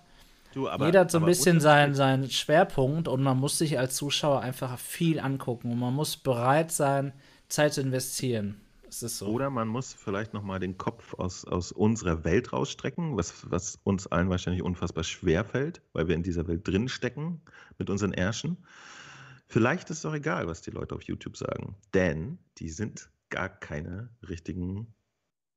du, 0.54 0.70
aber, 0.70 0.86
jeder 0.86 1.02
hat 1.02 1.12
so 1.12 1.20
ein 1.20 1.26
bisschen 1.26 1.60
seinen, 1.60 1.96
seinen 1.96 2.30
Schwerpunkt 2.30 3.08
und 3.08 3.24
man 3.24 3.38
muss 3.38 3.58
sich 3.58 3.80
als 3.80 3.96
Zuschauer 3.96 4.42
einfach 4.42 4.78
viel 4.78 5.20
angucken 5.20 5.72
und 5.72 5.80
man 5.80 5.94
muss 5.94 6.18
bereit 6.18 6.72
sein, 6.72 7.14
Zeit 7.50 7.74
zu 7.74 7.82
investieren. 7.82 8.62
Das 8.98 9.12
ist 9.12 9.20
so. 9.20 9.28
Oder 9.28 9.52
man 9.52 9.68
muss 9.68 9.94
vielleicht 9.94 10.34
nochmal 10.34 10.60
den 10.60 10.80
Kopf 10.80 11.14
aus, 11.14 11.46
aus 11.46 11.72
unserer 11.72 12.24
Welt 12.24 12.52
rausstrecken, 12.52 13.16
was, 13.16 13.48
was 13.52 13.80
uns 13.84 14.08
allen 14.08 14.32
wahrscheinlich 14.32 14.64
unfassbar 14.64 15.04
schwer 15.04 15.46
fällt, 15.46 15.84
weil 15.94 16.08
wir 16.08 16.16
in 16.16 16.24
dieser 16.24 16.48
Welt 16.48 16.68
drinstecken 16.68 17.42
mit 17.78 17.92
unseren 17.92 18.12
Ärschen. 18.12 18.58
Vielleicht 19.46 19.92
ist 19.92 19.98
es 19.98 20.02
doch 20.02 20.16
egal, 20.16 20.48
was 20.48 20.64
die 20.64 20.72
Leute 20.72 20.96
auf 20.96 21.04
YouTube 21.04 21.38
sagen, 21.38 21.76
denn 21.94 22.40
die 22.58 22.70
sind 22.70 23.12
gar 23.30 23.50
keine 23.50 24.10
richtigen 24.28 24.96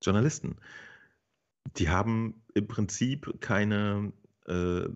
Journalisten. 0.03 0.57
Die 1.79 1.89
haben 1.89 2.43
im 2.53 2.69
Prinzip 2.69 3.41
keine 3.41 4.13
äh, 4.49 4.87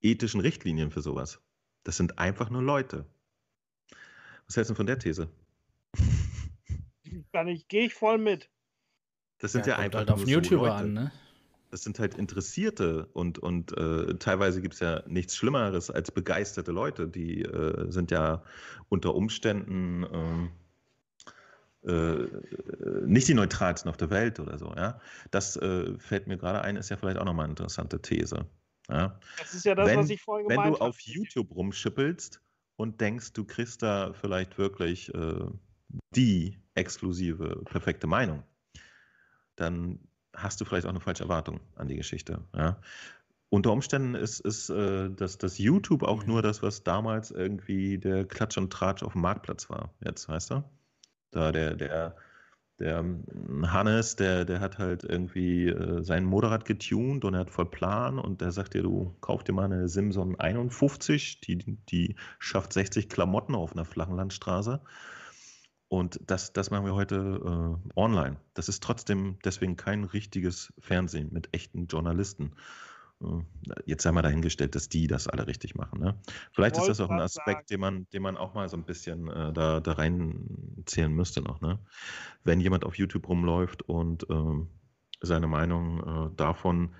ethischen 0.00 0.40
Richtlinien 0.40 0.90
für 0.90 1.02
sowas. 1.02 1.42
Das 1.82 1.98
sind 1.98 2.18
einfach 2.18 2.48
nur 2.48 2.62
Leute. 2.62 3.04
Was 4.46 4.56
hältst 4.56 4.70
du 4.70 4.74
von 4.74 4.86
der 4.86 4.98
These? 4.98 5.28
Kann 7.32 7.48
ich, 7.48 7.68
gehe 7.68 7.86
ich 7.86 7.94
voll 7.94 8.18
mit. 8.18 8.50
Das 9.38 9.52
sind 9.52 9.66
ja, 9.66 9.74
ja 9.74 9.78
einfach 9.78 10.00
halt 10.00 10.10
auf 10.10 10.26
YouTuber 10.26 10.66
so 10.66 10.72
an, 10.72 10.92
ne? 10.92 11.12
Das 11.70 11.82
sind 11.82 11.98
halt 11.98 12.14
Interessierte 12.14 13.06
und, 13.14 13.40
und 13.40 13.76
äh, 13.76 14.14
teilweise 14.14 14.62
gibt 14.62 14.74
es 14.74 14.80
ja 14.80 15.02
nichts 15.08 15.36
Schlimmeres 15.36 15.90
als 15.90 16.12
begeisterte 16.12 16.70
Leute. 16.70 17.08
Die 17.08 17.42
äh, 17.42 17.90
sind 17.90 18.12
ja 18.12 18.44
unter 18.88 19.16
Umständen 19.16 20.06
ähm, 20.12 20.50
äh, 21.86 22.28
nicht 23.04 23.28
die 23.28 23.34
neutralsten 23.34 23.90
auf 23.90 23.96
der 23.96 24.10
Welt 24.10 24.40
oder 24.40 24.56
so. 24.56 24.72
Ja? 24.76 25.00
Das 25.32 25.56
äh, 25.56 25.98
fällt 25.98 26.26
mir 26.26 26.38
gerade 26.38 26.62
ein, 26.62 26.76
ist 26.76 26.90
ja 26.90 26.96
vielleicht 26.96 27.18
auch 27.18 27.24
nochmal 27.24 27.44
eine 27.44 27.52
interessante 27.52 28.00
These. 28.00 28.46
Ja? 28.88 29.18
Das 29.38 29.52
ist 29.54 29.64
ja 29.64 29.74
das, 29.74 29.88
wenn, 29.88 29.98
was 29.98 30.10
ich 30.10 30.22
vorhin 30.22 30.48
gemeint 30.48 30.66
habe. 30.66 30.74
Wenn 30.74 30.78
du 30.78 30.84
auf 30.84 31.00
YouTube 31.00 31.50
rumschippelst 31.54 32.40
und 32.76 33.00
denkst, 33.00 33.32
du 33.32 33.44
kriegst 33.44 33.82
da 33.82 34.12
vielleicht 34.14 34.58
wirklich 34.58 35.12
äh, 35.14 35.44
die 36.14 36.58
exklusive, 36.74 37.62
perfekte 37.64 38.06
Meinung, 38.06 38.42
dann 39.56 40.00
hast 40.34 40.60
du 40.60 40.64
vielleicht 40.64 40.86
auch 40.86 40.90
eine 40.90 41.00
falsche 41.00 41.24
Erwartung 41.24 41.60
an 41.76 41.88
die 41.88 41.96
Geschichte. 41.96 42.40
Ja? 42.54 42.80
Unter 43.48 43.72
Umständen 43.72 44.14
ist, 44.14 44.40
ist 44.40 44.68
äh, 44.70 45.10
das, 45.10 45.38
das 45.38 45.58
YouTube 45.58 46.02
auch 46.02 46.22
mhm. 46.22 46.28
nur 46.28 46.42
das, 46.42 46.62
was 46.62 46.82
damals 46.82 47.30
irgendwie 47.30 47.98
der 47.98 48.24
Klatsch 48.24 48.58
und 48.58 48.72
Tratsch 48.72 49.02
auf 49.02 49.12
dem 49.12 49.22
Marktplatz 49.22 49.70
war. 49.70 49.94
Jetzt, 50.04 50.28
weißt 50.28 50.50
du? 50.50 50.64
Da 51.30 51.52
der, 51.52 51.74
der, 51.74 52.16
der 52.80 52.98
ähm, 52.98 53.72
Hannes, 53.72 54.16
der, 54.16 54.44
der 54.44 54.60
hat 54.60 54.78
halt 54.78 55.04
irgendwie 55.04 55.68
äh, 55.68 56.02
sein 56.02 56.24
Motorrad 56.24 56.64
getuned 56.64 57.24
und 57.24 57.34
er 57.34 57.40
hat 57.40 57.50
voll 57.50 57.70
Plan 57.70 58.18
und 58.18 58.40
der 58.40 58.50
sagt 58.50 58.74
dir, 58.74 58.82
du 58.82 59.14
kauf 59.20 59.44
dir 59.44 59.52
mal 59.52 59.66
eine 59.66 59.88
Simson 59.88 60.38
51, 60.38 61.40
die, 61.40 61.58
die 61.58 62.16
schafft 62.40 62.72
60 62.72 63.08
Klamotten 63.08 63.54
auf 63.54 63.72
einer 63.72 63.84
flachen 63.84 64.16
Landstraße. 64.16 64.80
Und 65.94 66.18
das, 66.26 66.52
das 66.52 66.72
machen 66.72 66.86
wir 66.86 66.94
heute 66.96 67.14
äh, 67.14 67.90
online. 67.94 68.36
Das 68.54 68.68
ist 68.68 68.82
trotzdem 68.82 69.38
deswegen 69.44 69.76
kein 69.76 70.02
richtiges 70.02 70.72
Fernsehen 70.80 71.32
mit 71.32 71.50
echten 71.54 71.86
Journalisten. 71.86 72.50
Äh, 73.22 73.26
jetzt 73.86 74.02
sei 74.02 74.10
mal 74.10 74.22
dahingestellt, 74.22 74.74
dass 74.74 74.88
die 74.88 75.06
das 75.06 75.28
alle 75.28 75.46
richtig 75.46 75.76
machen. 75.76 76.00
Ne? 76.00 76.18
Vielleicht 76.50 76.78
ist 76.78 76.88
das 76.88 77.00
auch 77.00 77.10
ein 77.10 77.20
Aspekt, 77.20 77.70
den 77.70 77.78
man, 77.78 78.08
den 78.12 78.22
man 78.22 78.36
auch 78.36 78.54
mal 78.54 78.68
so 78.68 78.76
ein 78.76 78.82
bisschen 78.82 79.28
äh, 79.28 79.52
da, 79.52 79.78
da 79.78 79.92
reinzählen 79.92 81.12
müsste 81.12 81.42
noch. 81.42 81.60
Ne? 81.60 81.78
Wenn 82.42 82.58
jemand 82.58 82.84
auf 82.84 82.98
YouTube 82.98 83.28
rumläuft 83.28 83.82
und 83.82 84.28
äh, 84.28 84.66
seine 85.20 85.46
Meinung 85.46 86.00
äh, 86.32 86.34
davon 86.34 86.92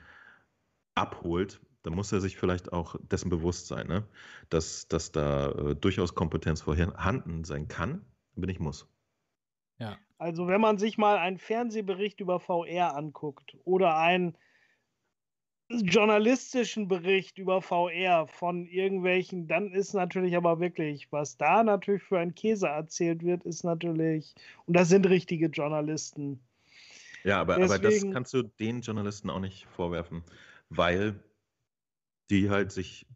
abholt, 0.95 1.61
dann 1.83 1.97
muss 1.97 2.13
er 2.13 2.21
sich 2.21 2.37
vielleicht 2.37 2.73
auch 2.73 2.95
dessen 3.11 3.29
bewusst 3.29 3.67
sein, 3.67 3.89
ne? 3.89 4.05
dass, 4.51 4.87
dass 4.87 5.11
da 5.11 5.51
äh, 5.51 5.75
durchaus 5.75 6.15
Kompetenz 6.15 6.61
vorhanden 6.61 7.43
sein 7.43 7.67
kann, 7.67 8.03
aber 8.37 8.47
nicht 8.47 8.61
muss. 8.61 8.89
Ja. 9.79 9.99
Also 10.19 10.47
wenn 10.47 10.61
man 10.61 10.79
sich 10.79 10.99
mal 10.99 11.19
einen 11.19 11.39
Fernsehbericht 11.39 12.21
über 12.21 12.41
VR 12.41 12.97
anguckt 12.97 13.57
oder 13.65 13.97
ein 13.97 14.37
journalistischen 15.71 16.89
Bericht 16.89 17.39
über 17.39 17.63
VR 17.63 18.27
von 18.27 18.67
irgendwelchen, 18.67 19.49
dann 19.49 19.73
ist 19.73 19.95
natürlich 19.95 20.37
aber 20.37 20.61
wirklich, 20.61 21.11
was 21.11 21.37
da 21.37 21.65
natürlich 21.65 22.03
für 22.03 22.19
ein 22.19 22.35
Käse 22.35 22.69
erzählt 22.69 23.25
wird, 23.25 23.45
ist 23.45 23.65
natürlich, 23.65 24.35
und 24.67 24.77
das 24.77 24.89
sind 24.89 25.09
richtige 25.09 25.47
Journalisten. 25.47 26.41
Ja, 27.25 27.41
aber, 27.41 27.57
Deswegen, 27.57 27.87
aber 27.87 27.91
das 27.91 28.13
kannst 28.13 28.35
du 28.35 28.43
den 28.43 28.83
Journalisten 28.83 29.31
auch 29.31 29.41
nicht 29.41 29.67
vorwerfen, 29.67 30.23
weil 30.69 31.19
die 32.31 32.51
halt 32.51 32.71
sich 32.71 33.07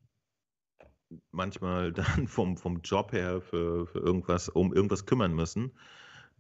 manchmal 1.31 1.93
dann 1.93 2.27
vom, 2.27 2.57
vom 2.57 2.81
Job 2.83 3.13
her 3.13 3.41
für, 3.41 3.87
für 3.87 3.99
irgendwas, 3.99 4.49
um 4.49 4.73
irgendwas 4.73 5.07
kümmern 5.07 5.35
müssen, 5.35 5.73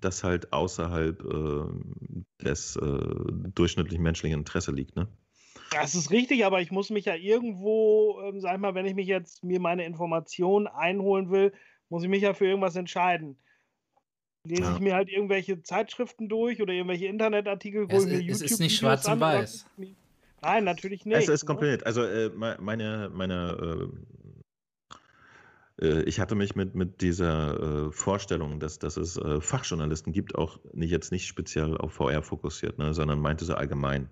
das 0.01 0.23
halt 0.23 0.53
außerhalb 0.53 1.24
äh, 1.24 2.45
des 2.45 2.77
äh, 2.77 2.99
durchschnittlichen 3.55 4.03
menschlichen 4.03 4.39
Interesse 4.39 4.73
liegt, 4.73 4.97
ne? 4.97 5.09
Das 5.70 5.95
ist 5.95 6.11
richtig, 6.11 6.47
aber 6.47 6.62
ich 6.62 6.70
muss 6.70 6.89
mich 6.89 7.05
ja 7.05 7.15
irgendwo, 7.15 8.20
ähm, 8.23 8.40
sag 8.40 8.55
ich 8.55 8.61
mal, 8.61 8.74
wenn 8.74 8.86
ich 8.86 8.95
mich 8.95 9.07
jetzt 9.07 9.45
mir 9.45 9.61
meine 9.61 9.85
Informationen 9.85 10.66
einholen 10.66 11.31
will, 11.31 11.53
muss 11.90 12.03
ich 12.03 12.09
mich 12.09 12.23
ja 12.23 12.32
für 12.32 12.47
irgendwas 12.47 12.77
entscheiden. 12.77 13.36
Lese 14.45 14.62
ja. 14.62 14.74
ich 14.74 14.81
mir 14.81 14.95
halt 14.95 15.11
irgendwelche 15.11 15.62
Zeitschriften 15.62 16.28
durch 16.28 16.62
oder 16.62 16.73
irgendwelche 16.73 17.07
Internetartikel, 17.07 17.90
wo 17.90 17.97
es, 17.97 18.05
ich 18.05 18.12
mir 18.12 18.20
YouTube. 18.20 18.45
Es 18.47 18.53
ist 18.53 18.61
nicht 18.61 18.78
schwarz 18.78 19.07
und 19.07 19.20
weiß. 19.20 19.66
Nein, 20.40 20.65
natürlich 20.65 21.05
nicht. 21.05 21.19
Es 21.19 21.28
ist 21.28 21.43
ne? 21.43 21.47
komplett. 21.49 21.85
Also 21.85 22.03
äh, 22.03 22.31
meine, 22.31 23.11
meine 23.12 23.59
äh, 23.61 23.66
äh, 23.66 23.89
ich 25.81 26.19
hatte 26.19 26.35
mich 26.35 26.57
mit, 26.57 26.75
mit 26.75 27.01
dieser 27.01 27.87
äh, 27.87 27.93
Vorstellung, 27.93 28.59
dass, 28.59 28.79
dass 28.79 28.97
es 28.97 29.17
äh, 29.17 29.41
Fachjournalisten 29.41 30.13
gibt, 30.13 30.35
auch 30.35 30.59
nicht, 30.73 30.91
jetzt 30.91 31.13
nicht 31.13 31.29
speziell 31.29 31.77
auf 31.77 31.93
VR 31.93 32.23
fokussiert, 32.23 32.79
ne, 32.79 32.95
sondern 32.95 33.21
meinte 33.21 33.45
so 33.45 33.55
allgemein. 33.55 34.09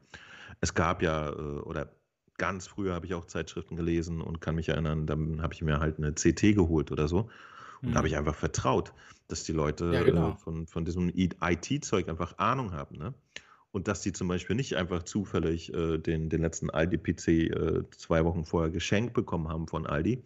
Es 0.61 0.75
gab 0.75 1.03
ja, 1.03 1.31
äh, 1.31 1.33
oder 1.33 1.93
ganz 2.39 2.69
früher 2.69 2.95
habe 2.95 3.07
ich 3.07 3.15
auch 3.15 3.25
Zeitschriften 3.25 3.77
gelesen 3.77 4.21
und 4.21 4.41
kann 4.41 4.55
mich 4.55 4.69
erinnern, 4.69 5.07
dann 5.07 5.43
habe 5.43 5.55
ich 5.55 5.63
mir 5.63 5.81
halt 5.81 5.99
eine 5.99 6.13
CT 6.13 6.55
geholt 6.55 6.93
oder 6.93 7.09
so. 7.09 7.29
Und 7.83 7.89
mhm. 7.89 7.93
da 7.93 7.99
habe 7.99 8.09
ich 8.09 8.17
einfach 8.17 8.37
vertraut, 8.37 8.93
dass 9.27 9.43
die 9.43 9.53
Leute 9.53 9.91
ja, 9.93 10.05
genau. 10.05 10.31
äh, 10.31 10.37
von, 10.37 10.67
von 10.69 10.85
diesem 10.85 11.11
IT-Zeug 11.15 12.09
einfach 12.09 12.39
Ahnung 12.39 12.73
haben. 12.73 12.97
Ne? 12.97 13.15
und 13.73 13.89
dass 13.89 14.03
sie 14.03 14.15
zum 14.15 14.27
Beispiel 14.27 14.57
nicht 14.57 14.77
einfach 14.77 15.03
zufällig 15.03 15.75
äh, 15.75 15.99
den, 15.99 16.31
den 16.31 16.41
letzten 16.41 16.71
Aldi-PC 16.71 17.29
äh, 17.29 17.83
zwei 17.91 18.25
Wochen 18.25 18.47
vorher 18.47 18.71
geschenkt 18.71 19.13
bekommen 19.13 19.49
haben 19.49 19.69
von 19.69 19.87
Aldi 19.87 20.23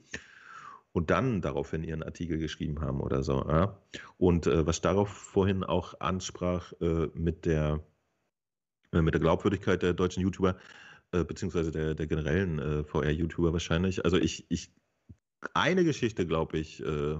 und 0.93 1.11
dann 1.11 1.41
daraufhin 1.41 1.85
ihren 1.85 2.03
Artikel 2.03 2.39
geschrieben 2.39 2.81
haben 2.81 3.01
oder 3.01 3.23
so. 3.23 3.45
Ja? 3.49 3.81
Und 4.19 4.47
äh, 4.47 4.67
was 4.67 4.81
darauf 4.81 5.09
vorhin 5.09 5.62
auch 5.65 6.01
ansprach 6.01 6.73
äh, 6.81 7.09
mit, 7.15 7.47
der, 7.47 7.85
äh, 8.93 9.03
mit 9.03 9.15
der 9.15 9.21
Glaubwürdigkeit 9.21 9.83
der 9.83 9.95
deutschen 9.95 10.23
YouTuber, 10.23 10.57
äh, 11.12 11.25
beziehungsweise 11.25 11.71
der, 11.71 11.95
der 11.95 12.07
generellen 12.07 12.59
äh, 12.59 12.85
VR-YouTuber 12.85 13.53
wahrscheinlich. 13.53 14.05
Also 14.05 14.17
ich, 14.17 14.47
ich 14.51 14.73
eine 15.55 15.85
Geschichte, 15.85 16.27
glaube 16.27 16.59
ich, 16.59 16.85
äh, 16.85 17.19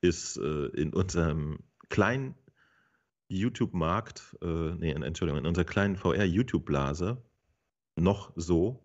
ist 0.00 0.36
in 0.36 0.92
unserem 0.92 1.60
kleinen 1.88 2.34
YouTube-Markt, 3.28 4.36
nee, 4.42 4.90
Entschuldigung, 4.90 5.38
in 5.38 5.46
unserer 5.46 5.64
kleinen 5.64 5.94
VR-YouTube-Blase 5.94 7.22
noch 7.94 8.32
so, 8.34 8.82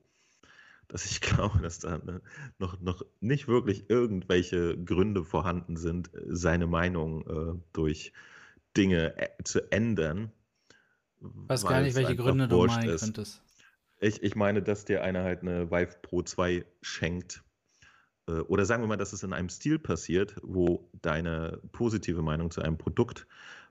dass 0.88 1.06
ich 1.06 1.22
glaube, 1.22 1.60
dass 1.60 1.80
da 1.80 1.98
ne, 1.98 2.22
noch, 2.60 2.80
noch 2.82 3.06
nicht 3.20 3.48
wirklich 3.48 3.90
irgendwelche 3.90 4.78
Gründe 4.78 5.24
vorhanden 5.24 5.78
sind, 5.78 6.10
seine 6.28 6.68
Meinung 6.68 7.28
äh, 7.28 7.60
durch 7.74 8.14
Dinge 8.76 9.18
äh, 9.18 9.44
zu 9.44 9.72
ändern. 9.72 10.32
Ich 11.20 11.28
weiß 11.50 11.66
gar 11.66 11.82
nicht, 11.82 11.96
welche 11.96 12.16
Gründe 12.16 12.48
du 12.48 12.66
meinen 12.66 12.90
ist. 12.90 13.02
könntest. 13.02 13.42
Ich, 14.00 14.22
ich 14.22 14.36
meine, 14.36 14.62
dass 14.62 14.86
dir 14.86 15.04
einer 15.04 15.24
halt 15.24 15.42
eine 15.42 15.72
Vive 15.72 15.98
Pro 16.04 16.22
2 16.22 16.64
schenkt. 16.82 17.44
Äh, 18.28 18.34
oder 18.42 18.66
sagen 18.66 18.84
wir 18.84 18.88
mal, 18.88 18.98
dass 18.98 19.14
es 19.14 19.24
in 19.24 19.34
einem 19.34 19.50
Stil 19.50 19.80
passiert, 19.80 20.36
wo 20.44 20.90
deine 21.02 21.60
positive 21.72 22.22
Meinung 22.22 22.52
zu 22.52 22.62
einem 22.62 22.78
Produkt 22.78 23.28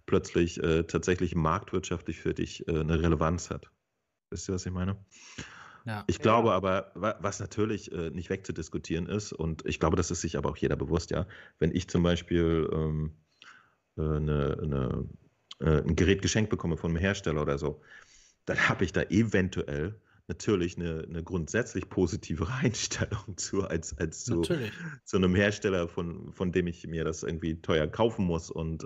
plötzlich 0.06 0.62
äh, 0.62 0.84
tatsächlich 0.84 1.34
marktwirtschaftlich 1.34 2.20
für 2.20 2.34
dich 2.34 2.66
äh, 2.68 2.80
eine 2.80 3.00
Relevanz 3.00 3.50
hat. 3.50 3.70
Wisst 4.30 4.48
ihr, 4.48 4.54
was 4.54 4.66
ich 4.66 4.72
meine? 4.72 4.96
Ja. 5.86 6.04
Ich 6.08 6.18
glaube 6.18 6.48
ja. 6.48 6.54
aber, 6.54 6.90
was 6.94 7.38
natürlich 7.38 7.92
äh, 7.92 8.10
nicht 8.10 8.28
wegzudiskutieren 8.28 9.06
ist, 9.06 9.32
und 9.32 9.64
ich 9.66 9.78
glaube, 9.78 9.96
das 9.96 10.10
ist 10.10 10.20
sich 10.20 10.36
aber 10.36 10.50
auch 10.50 10.56
jeder 10.56 10.76
bewusst, 10.76 11.12
ja, 11.12 11.26
wenn 11.60 11.74
ich 11.74 11.88
zum 11.88 12.02
Beispiel 12.02 12.68
ähm, 12.72 13.12
äh, 13.96 14.02
eine, 14.02 14.58
eine, 14.60 15.08
äh, 15.60 15.82
ein 15.82 15.94
Gerät 15.94 16.22
geschenkt 16.22 16.50
bekomme 16.50 16.76
von 16.76 16.90
einem 16.90 16.98
Hersteller 16.98 17.40
oder 17.40 17.56
so, 17.56 17.80
dann 18.46 18.68
habe 18.68 18.84
ich 18.84 18.92
da 18.92 19.02
eventuell 19.02 19.94
natürlich 20.26 20.76
eine, 20.76 21.06
eine 21.08 21.22
grundsätzlich 21.22 21.88
positivere 21.88 22.52
Einstellung 22.62 23.36
zu, 23.36 23.62
als, 23.62 23.96
als 23.96 24.24
zu, 24.24 24.42
zu 24.42 25.16
einem 25.16 25.36
Hersteller, 25.36 25.86
von, 25.86 26.32
von 26.32 26.50
dem 26.50 26.66
ich 26.66 26.84
mir 26.88 27.04
das 27.04 27.22
irgendwie 27.22 27.60
teuer 27.62 27.86
kaufen 27.86 28.24
muss 28.24 28.50
und 28.50 28.84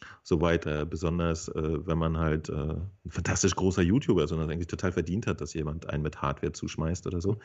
äh, 0.00 0.04
so 0.22 0.40
weiter. 0.40 0.84
Besonders 0.86 1.48
äh, 1.48 1.86
wenn 1.86 1.98
man 1.98 2.18
halt 2.18 2.48
äh, 2.48 2.52
ein 2.52 3.10
fantastisch 3.10 3.54
großer 3.54 3.82
YouTuber 3.82 4.24
ist 4.24 4.32
und 4.32 4.38
das 4.38 4.48
eigentlich 4.48 4.66
total 4.66 4.92
verdient 4.92 5.26
hat, 5.26 5.40
dass 5.40 5.54
jemand 5.54 5.88
einen 5.88 6.02
mit 6.02 6.20
Hardware 6.22 6.52
zuschmeißt 6.52 7.06
oder 7.06 7.20
so. 7.20 7.38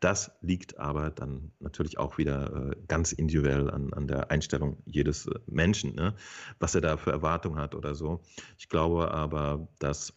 Das 0.00 0.32
liegt 0.40 0.78
aber 0.78 1.10
dann 1.10 1.52
natürlich 1.60 1.98
auch 1.98 2.18
wieder 2.18 2.70
äh, 2.70 2.76
ganz 2.88 3.12
individuell 3.12 3.70
an, 3.70 3.92
an 3.92 4.06
der 4.06 4.30
Einstellung 4.30 4.82
jedes 4.86 5.26
äh, 5.26 5.38
Menschen, 5.46 5.94
ne? 5.94 6.14
was 6.58 6.74
er 6.74 6.80
da 6.80 6.96
für 6.96 7.10
Erwartungen 7.12 7.58
hat 7.58 7.74
oder 7.74 7.94
so. 7.94 8.22
Ich 8.58 8.68
glaube 8.68 9.10
aber, 9.10 9.68
dass 9.78 10.14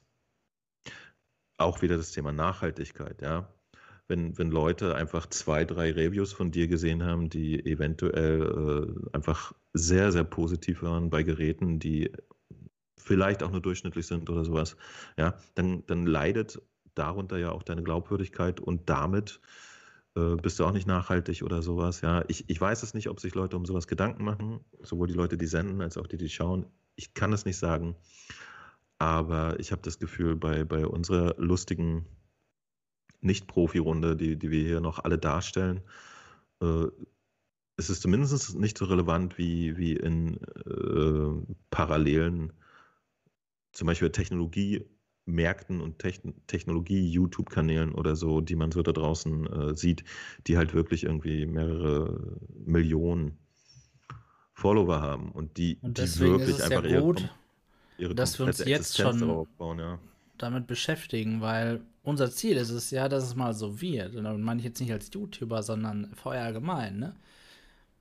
auch 1.57 1.81
wieder 1.81 1.97
das 1.97 2.11
Thema 2.11 2.31
Nachhaltigkeit, 2.31 3.21
ja 3.21 3.49
wenn, 4.07 4.37
wenn 4.37 4.51
Leute 4.51 4.95
einfach 4.95 5.27
zwei, 5.27 5.65
drei 5.65 5.91
Reviews 5.91 6.33
von 6.33 6.51
dir 6.51 6.67
gesehen 6.67 7.03
haben, 7.03 7.29
die 7.29 7.65
eventuell 7.65 8.41
äh, 8.41 9.15
einfach 9.15 9.53
sehr, 9.73 10.11
sehr 10.11 10.23
positiv 10.23 10.81
waren 10.81 11.09
bei 11.09 11.23
Geräten, 11.23 11.79
die 11.79 12.11
vielleicht 12.97 13.43
auch 13.43 13.51
nur 13.51 13.61
durchschnittlich 13.61 14.07
sind 14.07 14.29
oder 14.29 14.45
sowas, 14.45 14.75
ja, 15.17 15.37
dann, 15.55 15.83
dann 15.87 16.05
leidet 16.05 16.61
darunter 16.95 17.37
ja 17.37 17.51
auch 17.51 17.63
deine 17.63 17.83
Glaubwürdigkeit 17.83 18.59
und 18.59 18.89
damit 18.89 19.39
äh, 20.15 20.35
bist 20.35 20.59
du 20.59 20.65
auch 20.65 20.71
nicht 20.71 20.87
nachhaltig 20.87 21.43
oder 21.43 21.61
sowas. 21.61 22.01
Ja, 22.01 22.23
ich, 22.27 22.49
ich 22.49 22.59
weiß 22.59 22.83
es 22.83 22.93
nicht, 22.93 23.09
ob 23.09 23.19
sich 23.19 23.35
Leute 23.35 23.55
um 23.55 23.65
sowas 23.65 23.87
Gedanken 23.87 24.23
machen, 24.23 24.61
sowohl 24.81 25.07
die 25.07 25.13
Leute, 25.13 25.37
die 25.37 25.47
senden, 25.47 25.81
als 25.81 25.97
auch 25.97 26.07
die, 26.07 26.17
die 26.17 26.29
schauen. 26.29 26.65
Ich 26.95 27.13
kann 27.13 27.33
es 27.33 27.45
nicht 27.45 27.57
sagen, 27.57 27.95
aber 28.97 29.59
ich 29.59 29.71
habe 29.71 29.81
das 29.83 29.99
Gefühl, 29.99 30.35
bei, 30.35 30.63
bei 30.63 30.87
unserer 30.87 31.35
lustigen 31.37 32.05
nicht-Profi-Runde, 33.21 34.15
die, 34.15 34.37
die 34.37 34.51
wir 34.51 34.63
hier 34.63 34.79
noch 34.79 34.99
alle 34.99 35.17
darstellen, 35.17 35.81
äh, 36.61 36.87
es 37.77 37.91
ist 37.91 38.01
zumindest 38.01 38.55
nicht 38.55 38.77
so 38.77 38.85
relevant 38.85 39.37
wie, 39.37 39.77
wie 39.77 39.93
in 39.93 40.37
äh, 40.65 41.53
parallelen, 41.69 42.53
zum 43.71 43.85
Beispiel 43.85 44.09
Technologiemärkten 44.09 45.79
und 45.79 45.99
Techn 45.99 46.33
Technologie-YouTube-Kanälen 46.47 47.93
oder 47.93 48.15
so, 48.15 48.41
die 48.41 48.55
man 48.55 48.71
so 48.71 48.81
da 48.81 48.91
draußen 48.91 49.45
äh, 49.45 49.75
sieht, 49.75 50.03
die 50.47 50.57
halt 50.57 50.73
wirklich 50.73 51.03
irgendwie 51.03 51.45
mehrere 51.45 52.39
Millionen 52.65 53.37
Follower 54.53 54.99
haben 54.99 55.31
und 55.31 55.57
die, 55.57 55.77
und 55.83 55.99
die 55.99 56.19
wirklich 56.19 56.63
einfach 56.63 56.83
ja 56.83 56.89
ihre, 56.89 57.29
ihre 57.99 58.15
dass 58.15 58.39
wir 58.39 58.47
uns 58.47 58.57
jetzt 58.57 58.99
Existenz 58.99 59.19
schon 59.19 59.77
ja. 59.77 59.99
damit 60.39 60.65
beschäftigen, 60.65 61.41
weil 61.41 61.81
unser 62.07 62.31
Ziel 62.31 62.55
ist 62.55 62.69
es 62.69 62.89
ja, 62.89 63.09
dass 63.09 63.25
es 63.25 63.35
mal 63.35 63.53
so 63.53 63.81
wird. 63.81 64.15
Und 64.15 64.23
dann 64.23 64.41
meine 64.41 64.61
ich 64.61 64.65
jetzt 64.65 64.79
nicht 64.79 64.93
als 64.93 65.09
YouTuber, 65.13 65.61
sondern 65.61 66.09
VR 66.15 66.43
allgemein, 66.43 66.99
ne? 66.99 67.15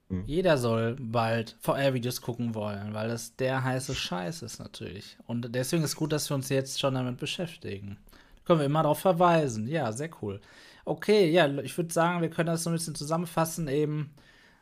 Mhm. 0.08 0.22
Jeder 0.26 0.58
soll 0.58 0.94
bald 1.00 1.56
VR-Videos 1.58 2.20
gucken 2.20 2.54
wollen, 2.54 2.94
weil 2.94 3.08
das 3.08 3.34
der 3.34 3.64
heiße 3.64 3.96
Scheiß 3.96 4.42
ist 4.42 4.60
natürlich. 4.60 5.16
Und 5.26 5.52
deswegen 5.52 5.82
ist 5.82 5.90
es 5.90 5.96
gut, 5.96 6.12
dass 6.12 6.30
wir 6.30 6.36
uns 6.36 6.48
jetzt 6.50 6.78
schon 6.78 6.94
damit 6.94 7.16
beschäftigen. 7.16 7.98
Da 8.12 8.42
können 8.44 8.60
wir 8.60 8.66
immer 8.66 8.84
darauf 8.84 9.00
verweisen. 9.00 9.66
Ja, 9.66 9.90
sehr 9.90 10.10
cool. 10.22 10.40
Okay, 10.84 11.28
ja, 11.28 11.48
ich 11.58 11.76
würde 11.76 11.92
sagen, 11.92 12.22
wir 12.22 12.30
können 12.30 12.46
das 12.46 12.62
so 12.62 12.70
ein 12.70 12.74
bisschen 12.74 12.94
zusammenfassen 12.94 13.66
eben. 13.66 14.14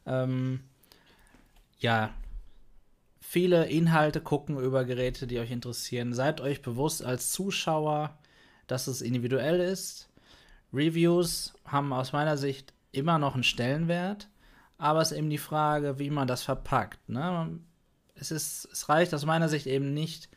Ähm, 0.07 0.61
ja, 1.81 2.15
viele 3.21 3.67
Inhalte 3.67 4.23
gucken 4.23 4.59
über 4.59 4.87
Geräte, 4.87 5.27
die 5.27 5.39
euch 5.39 5.51
interessieren. 5.51 6.15
Seid 6.15 6.41
euch 6.41 6.63
bewusst 6.63 7.05
als 7.05 7.31
Zuschauer, 7.31 8.17
dass 8.67 8.87
es 8.87 9.03
individuell 9.03 9.61
ist. 9.61 10.09
Reviews 10.73 11.55
haben 11.65 11.93
aus 11.93 12.13
meiner 12.13 12.37
Sicht 12.37 12.73
immer 12.93 13.19
noch 13.19 13.35
einen 13.35 13.45
Stellenwert, 13.45 14.29
aber 14.79 15.01
es 15.01 15.13
ist 15.13 15.19
eben 15.19 15.31
die 15.31 15.39
Frage, 15.39 15.99
wie 15.99 16.11
man 16.11 16.29
das 16.29 16.43
verpackt. 16.43 17.09
Ne? 17.09 17.59
Es, 18.15 18.31
ist, 18.31 18.69
es 18.73 18.89
reicht 18.89 19.15
aus 19.15 19.25
meiner 19.25 19.49
Sicht 19.49 19.67
eben 19.67 19.95
nicht, 19.95 20.29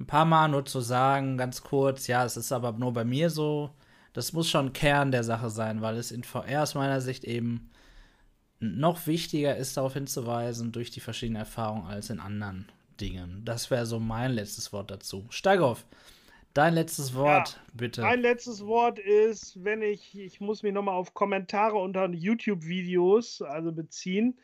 ein 0.00 0.06
paar 0.06 0.24
Mal 0.24 0.48
nur 0.48 0.64
zu 0.64 0.80
sagen, 0.80 1.38
ganz 1.38 1.62
kurz, 1.62 2.06
ja, 2.06 2.24
es 2.24 2.36
ist 2.36 2.50
aber 2.50 2.72
nur 2.72 2.92
bei 2.92 3.04
mir 3.04 3.30
so. 3.30 3.70
Das 4.12 4.32
muss 4.32 4.50
schon 4.50 4.72
Kern 4.72 5.12
der 5.12 5.24
Sache 5.24 5.48
sein, 5.48 5.80
weil 5.80 5.96
es 5.96 6.10
in 6.10 6.24
VR 6.24 6.64
aus 6.64 6.74
meiner 6.74 7.00
Sicht 7.00 7.24
eben 7.24 7.70
noch 8.58 9.06
wichtiger 9.06 9.56
ist, 9.56 9.76
darauf 9.76 9.94
hinzuweisen, 9.94 10.72
durch 10.72 10.90
die 10.90 11.00
verschiedenen 11.00 11.40
Erfahrungen 11.40 11.86
als 11.86 12.10
in 12.10 12.20
anderen 12.20 12.70
Dingen. 13.00 13.44
Das 13.44 13.70
wäre 13.70 13.86
so 13.86 13.98
mein 13.98 14.32
letztes 14.32 14.72
Wort 14.72 14.90
dazu. 14.90 15.26
Steig 15.30 15.60
auf! 15.60 15.86
Dein 16.54 16.74
letztes 16.74 17.14
Wort, 17.14 17.54
ja, 17.54 17.72
bitte. 17.72 18.02
Mein 18.02 18.20
letztes 18.20 18.66
Wort 18.66 18.98
ist, 18.98 19.64
wenn 19.64 19.80
ich, 19.80 20.18
ich 20.18 20.40
muss 20.40 20.62
mich 20.62 20.72
nochmal 20.72 20.94
auf 20.94 21.14
Kommentare 21.14 21.76
unter 21.76 22.08
YouTube-Videos 22.08 23.42
also 23.42 23.72
beziehen. 23.72 24.38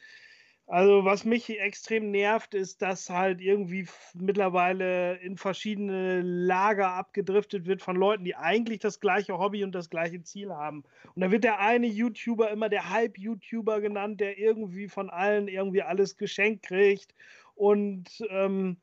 Also 0.68 1.06
was 1.06 1.24
mich 1.24 1.48
extrem 1.60 2.10
nervt, 2.10 2.52
ist, 2.52 2.82
dass 2.82 3.08
halt 3.08 3.40
irgendwie 3.40 3.86
mittlerweile 4.12 5.16
in 5.16 5.38
verschiedene 5.38 6.20
Lager 6.20 6.90
abgedriftet 6.90 7.64
wird 7.64 7.80
von 7.80 7.96
Leuten, 7.96 8.24
die 8.24 8.36
eigentlich 8.36 8.78
das 8.78 9.00
gleiche 9.00 9.38
Hobby 9.38 9.64
und 9.64 9.72
das 9.72 9.88
gleiche 9.88 10.22
Ziel 10.22 10.50
haben. 10.50 10.84
Und 11.14 11.22
da 11.22 11.30
wird 11.30 11.44
der 11.44 11.58
eine 11.58 11.86
YouTuber 11.86 12.50
immer 12.50 12.68
der 12.68 12.90
Hype-YouTuber 12.90 13.80
genannt, 13.80 14.20
der 14.20 14.38
irgendwie 14.38 14.88
von 14.88 15.08
allen 15.08 15.48
irgendwie 15.48 15.82
alles 15.82 16.18
geschenkt 16.18 16.64
kriegt. 16.66 17.14
Und 17.54 18.06
ähm, 18.28 18.76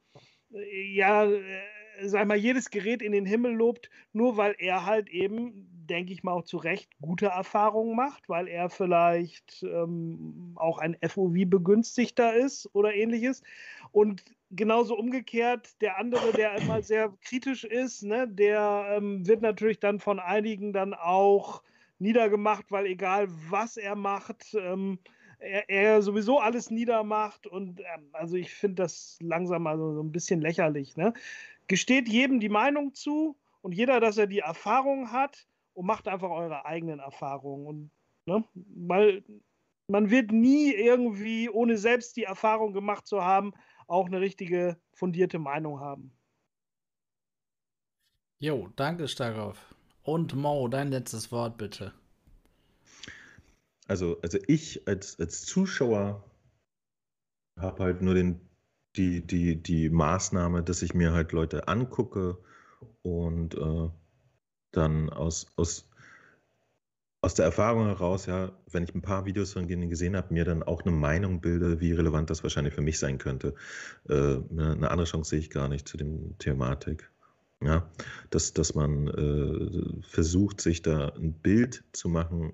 ja, 0.50 1.28
sag 2.04 2.28
mal, 2.28 2.38
jedes 2.38 2.70
Gerät 2.70 3.02
in 3.02 3.12
den 3.12 3.26
Himmel 3.26 3.54
lobt, 3.54 3.90
nur 4.14 4.38
weil 4.38 4.56
er 4.58 4.86
halt 4.86 5.10
eben, 5.10 5.68
denke 5.88 6.14
ich 6.14 6.24
mal 6.24 6.34
auch 6.34 6.44
zu 6.44 6.58
Recht, 6.58 6.90
gute 7.02 7.28
Erfahrungen 7.28 7.96
macht, 7.96 8.28
weil 8.30 8.48
er 8.48 8.70
vielleicht 8.70 9.64
ähm, 9.64 10.54
auch 10.56 10.80
ein 10.80 10.98
FOV-Begünstigter 11.02 12.34
ist 12.36 12.70
oder 12.74 12.94
ähnliches. 12.94 13.44
Und 13.92 14.24
genauso 14.52 14.98
umgekehrt, 14.98 15.82
der 15.82 15.98
andere, 15.98 16.32
der 16.32 16.56
immer 16.56 16.82
sehr 16.82 17.14
kritisch 17.22 17.64
ist, 17.64 18.04
ne, 18.04 18.28
der 18.28 18.96
ähm, 18.98 19.28
wird 19.28 19.42
natürlich 19.42 19.80
dann 19.80 20.00
von 20.00 20.20
einigen 20.20 20.74
dann 20.74 20.94
auch 20.94 21.62
niedergemacht, 22.00 22.72
weil 22.72 22.86
egal 22.86 23.28
was 23.50 23.78
er 23.78 23.96
macht, 23.96 24.56
ähm, 24.60 25.00
er, 25.40 25.70
er, 25.70 26.02
sowieso 26.02 26.40
alles 26.40 26.72
niedermacht 26.72 27.46
und 27.48 27.82
ähm, 27.82 28.10
also 28.14 28.36
ich 28.36 28.54
finde 28.54 28.84
das 28.84 29.18
langsam 29.22 29.68
also 29.68 29.94
so 29.94 30.02
ein 30.02 30.12
bisschen 30.12 30.42
lächerlich. 30.42 30.96
Ne? 30.98 31.14
Gesteht 31.68 32.08
jedem 32.08 32.40
die 32.40 32.50
Meinung 32.50 32.94
zu 32.94 33.38
und 33.62 33.72
jeder, 33.74 34.00
dass 34.00 34.18
er 34.18 34.28
die 34.28 34.40
Erfahrung 34.40 35.12
hat 35.12 35.48
und 35.74 35.86
macht 35.86 36.08
einfach 36.08 36.30
eure 36.30 36.66
eigenen 36.66 37.00
Erfahrungen. 37.00 37.66
Und, 37.66 37.92
ne, 38.26 38.44
weil 38.54 39.24
man 39.88 40.10
wird 40.10 40.32
nie 40.32 40.74
irgendwie, 40.74 41.50
ohne 41.50 41.78
selbst 41.78 42.16
die 42.18 42.24
Erfahrung 42.24 42.74
gemacht 42.74 43.08
zu 43.08 43.24
haben, 43.24 43.54
auch 43.88 44.08
eine 44.08 44.20
richtige 44.20 44.80
fundierte 44.94 45.40
Meinung 45.40 45.80
haben. 45.80 46.18
Jo, 48.40 48.70
danke, 48.76 49.08
Starkov. 49.08 49.76
Und 50.04 50.36
Mo, 50.36 50.68
dein 50.68 50.90
letztes 50.90 51.32
Wort 51.32 51.58
bitte. 51.58 51.94
Also, 53.88 54.20
also 54.22 54.40
ich 54.48 54.88
als, 54.88 55.20
als 55.20 55.46
Zuschauer 55.46 56.24
habe 57.60 57.84
halt 57.84 58.02
nur 58.02 58.14
den, 58.14 58.42
die, 58.98 59.26
die, 59.26 59.62
die 59.62 59.90
Maßnahme, 59.90 60.64
dass 60.64 60.82
ich 60.82 60.94
mir 60.94 61.14
halt 61.14 61.32
Leute 61.32 61.68
angucke 61.68 62.38
und 63.02 63.56
äh, 63.56 63.90
dann 64.72 65.10
aus, 65.10 65.48
aus, 65.56 65.90
aus 67.22 67.34
der 67.34 67.46
Erfahrung 67.46 67.88
heraus, 67.88 68.26
ja, 68.26 68.52
wenn 68.72 68.84
ich 68.84 68.94
ein 68.94 69.02
paar 69.02 69.26
Videos 69.26 69.54
von 69.54 69.68
denen 69.68 69.90
gesehen 69.90 70.16
habe, 70.16 70.34
mir 70.34 70.46
dann 70.46 70.64
auch 70.64 70.82
eine 70.84 70.92
Meinung 70.92 71.42
bilde, 71.42 71.80
wie 71.80 71.94
relevant 71.94 72.30
das 72.30 72.44
wahrscheinlich 72.44 72.74
für 72.74 72.82
mich 72.82 73.00
sein 73.00 73.18
könnte. 73.18 73.56
Äh, 74.10 74.38
eine 74.52 74.92
andere 74.92 75.06
Chance 75.06 75.32
sehe 75.32 75.40
ich 75.40 75.50
gar 75.50 75.68
nicht 75.68 75.88
zu 75.88 75.98
dem 75.98 76.38
Thematik. 76.38 77.12
Ja, 77.62 77.90
dass, 78.32 78.54
dass 78.54 78.76
man 78.76 79.08
äh, 79.08 80.02
versucht, 80.02 80.60
sich 80.60 80.82
da 80.82 81.10
ein 81.10 81.34
Bild 81.34 81.84
zu 81.94 82.10
machen, 82.10 82.54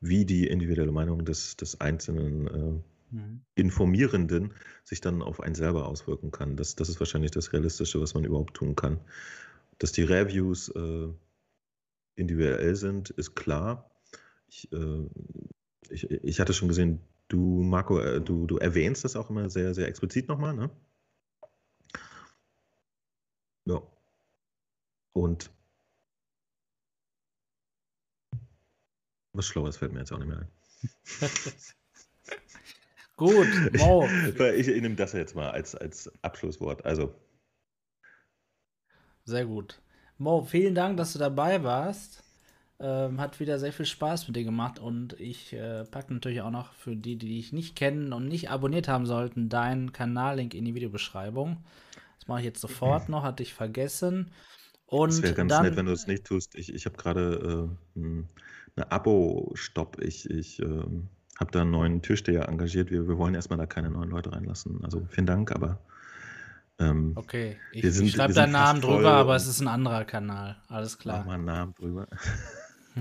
wie 0.00 0.24
die 0.24 0.46
individuelle 0.46 0.92
Meinung 0.92 1.24
des, 1.24 1.56
des 1.56 1.80
einzelnen 1.80 2.46
äh, 2.46 2.80
mhm. 3.10 3.42
Informierenden 3.54 4.54
sich 4.84 5.00
dann 5.00 5.22
auf 5.22 5.40
einen 5.40 5.54
selber 5.54 5.86
auswirken 5.86 6.30
kann. 6.30 6.56
Das, 6.56 6.76
das 6.76 6.88
ist 6.88 7.00
wahrscheinlich 7.00 7.30
das 7.30 7.52
Realistische, 7.52 8.00
was 8.00 8.14
man 8.14 8.24
überhaupt 8.24 8.54
tun 8.54 8.76
kann. 8.76 9.00
Dass 9.78 9.92
die 9.92 10.02
Reviews 10.02 10.68
äh, 10.68 11.08
individuell 12.16 12.76
sind, 12.76 13.10
ist 13.10 13.34
klar. 13.34 13.90
Ich, 14.48 14.70
äh, 14.72 15.06
ich, 15.88 16.10
ich 16.10 16.40
hatte 16.40 16.52
schon 16.52 16.68
gesehen, 16.68 17.00
du, 17.28 17.62
Marco, 17.62 17.98
äh, 17.98 18.20
du, 18.20 18.46
du 18.46 18.58
erwähnst 18.58 19.04
das 19.04 19.16
auch 19.16 19.30
immer 19.30 19.48
sehr, 19.50 19.74
sehr 19.74 19.88
explizit 19.88 20.28
nochmal, 20.28 20.54
ne? 20.54 20.70
Ja. 23.66 23.82
Und 25.12 25.50
was 29.32 29.46
Schlaues 29.46 29.76
fällt 29.76 29.92
mir 29.92 30.00
jetzt 30.00 30.12
auch 30.12 30.18
nicht 30.18 30.28
mehr 30.28 30.38
ein. 30.40 30.48
Gut, 33.20 33.48
wow. 33.78 34.10
Ich, 34.56 34.66
ich 34.66 34.80
nehme 34.80 34.94
das 34.94 35.12
jetzt 35.12 35.36
mal 35.36 35.50
als, 35.50 35.74
als 35.74 36.10
Abschlusswort. 36.22 36.86
Also. 36.86 37.14
Sehr 39.26 39.44
gut. 39.44 39.78
Mo, 40.16 40.42
vielen 40.42 40.74
Dank, 40.74 40.96
dass 40.96 41.12
du 41.12 41.18
dabei 41.18 41.62
warst. 41.62 42.24
Ähm, 42.78 43.20
hat 43.20 43.38
wieder 43.38 43.58
sehr 43.58 43.74
viel 43.74 43.84
Spaß 43.84 44.26
mit 44.26 44.36
dir 44.36 44.44
gemacht 44.44 44.78
und 44.78 45.20
ich 45.20 45.52
äh, 45.52 45.84
packe 45.84 46.14
natürlich 46.14 46.40
auch 46.40 46.50
noch 46.50 46.72
für 46.72 46.96
die, 46.96 47.16
die 47.16 47.28
dich 47.28 47.52
nicht 47.52 47.76
kennen 47.76 48.14
und 48.14 48.26
nicht 48.26 48.48
abonniert 48.48 48.88
haben 48.88 49.04
sollten, 49.04 49.50
deinen 49.50 49.92
Kanallink 49.92 50.54
in 50.54 50.64
die 50.64 50.74
Videobeschreibung. 50.74 51.62
Das 52.18 52.26
mache 52.26 52.38
ich 52.38 52.46
jetzt 52.46 52.62
sofort 52.62 53.10
noch, 53.10 53.22
hatte 53.22 53.42
ich 53.42 53.52
vergessen. 53.52 54.30
Und 54.86 55.10
das 55.10 55.20
wäre 55.20 55.34
ganz 55.34 55.50
dann, 55.50 55.66
nett, 55.66 55.76
wenn 55.76 55.84
du 55.84 55.92
es 55.92 56.06
nicht 56.06 56.24
tust. 56.24 56.54
Ich, 56.54 56.72
ich 56.72 56.86
habe 56.86 56.96
gerade 56.96 57.68
äh, 57.98 58.24
eine 58.76 58.90
Abo-Stopp. 58.90 60.00
Ich, 60.00 60.30
ich 60.30 60.58
äh, 60.60 60.84
habe 61.40 61.50
da 61.50 61.62
einen 61.62 61.70
neuen 61.70 62.02
Türsteher 62.02 62.48
engagiert. 62.48 62.90
Wir, 62.90 63.08
wir 63.08 63.18
wollen 63.18 63.34
erstmal 63.34 63.58
da 63.58 63.66
keine 63.66 63.90
neuen 63.90 64.10
Leute 64.10 64.32
reinlassen. 64.32 64.84
Also 64.84 65.06
vielen 65.08 65.26
Dank, 65.26 65.50
aber. 65.50 65.78
Ähm, 66.78 67.12
okay, 67.16 67.56
ich, 67.72 67.84
ich 67.84 68.12
schreibe 68.12 68.32
deinen 68.32 68.52
Namen 68.52 68.80
drüber, 68.80 69.12
aber 69.12 69.36
es 69.36 69.46
ist 69.46 69.60
ein 69.60 69.68
anderer 69.68 70.04
Kanal. 70.04 70.56
Alles 70.68 70.98
klar. 70.98 71.18
Mach 71.18 71.26
mal 71.26 71.34
einen 71.34 71.44
Namen 71.44 71.74
drüber. 71.74 72.06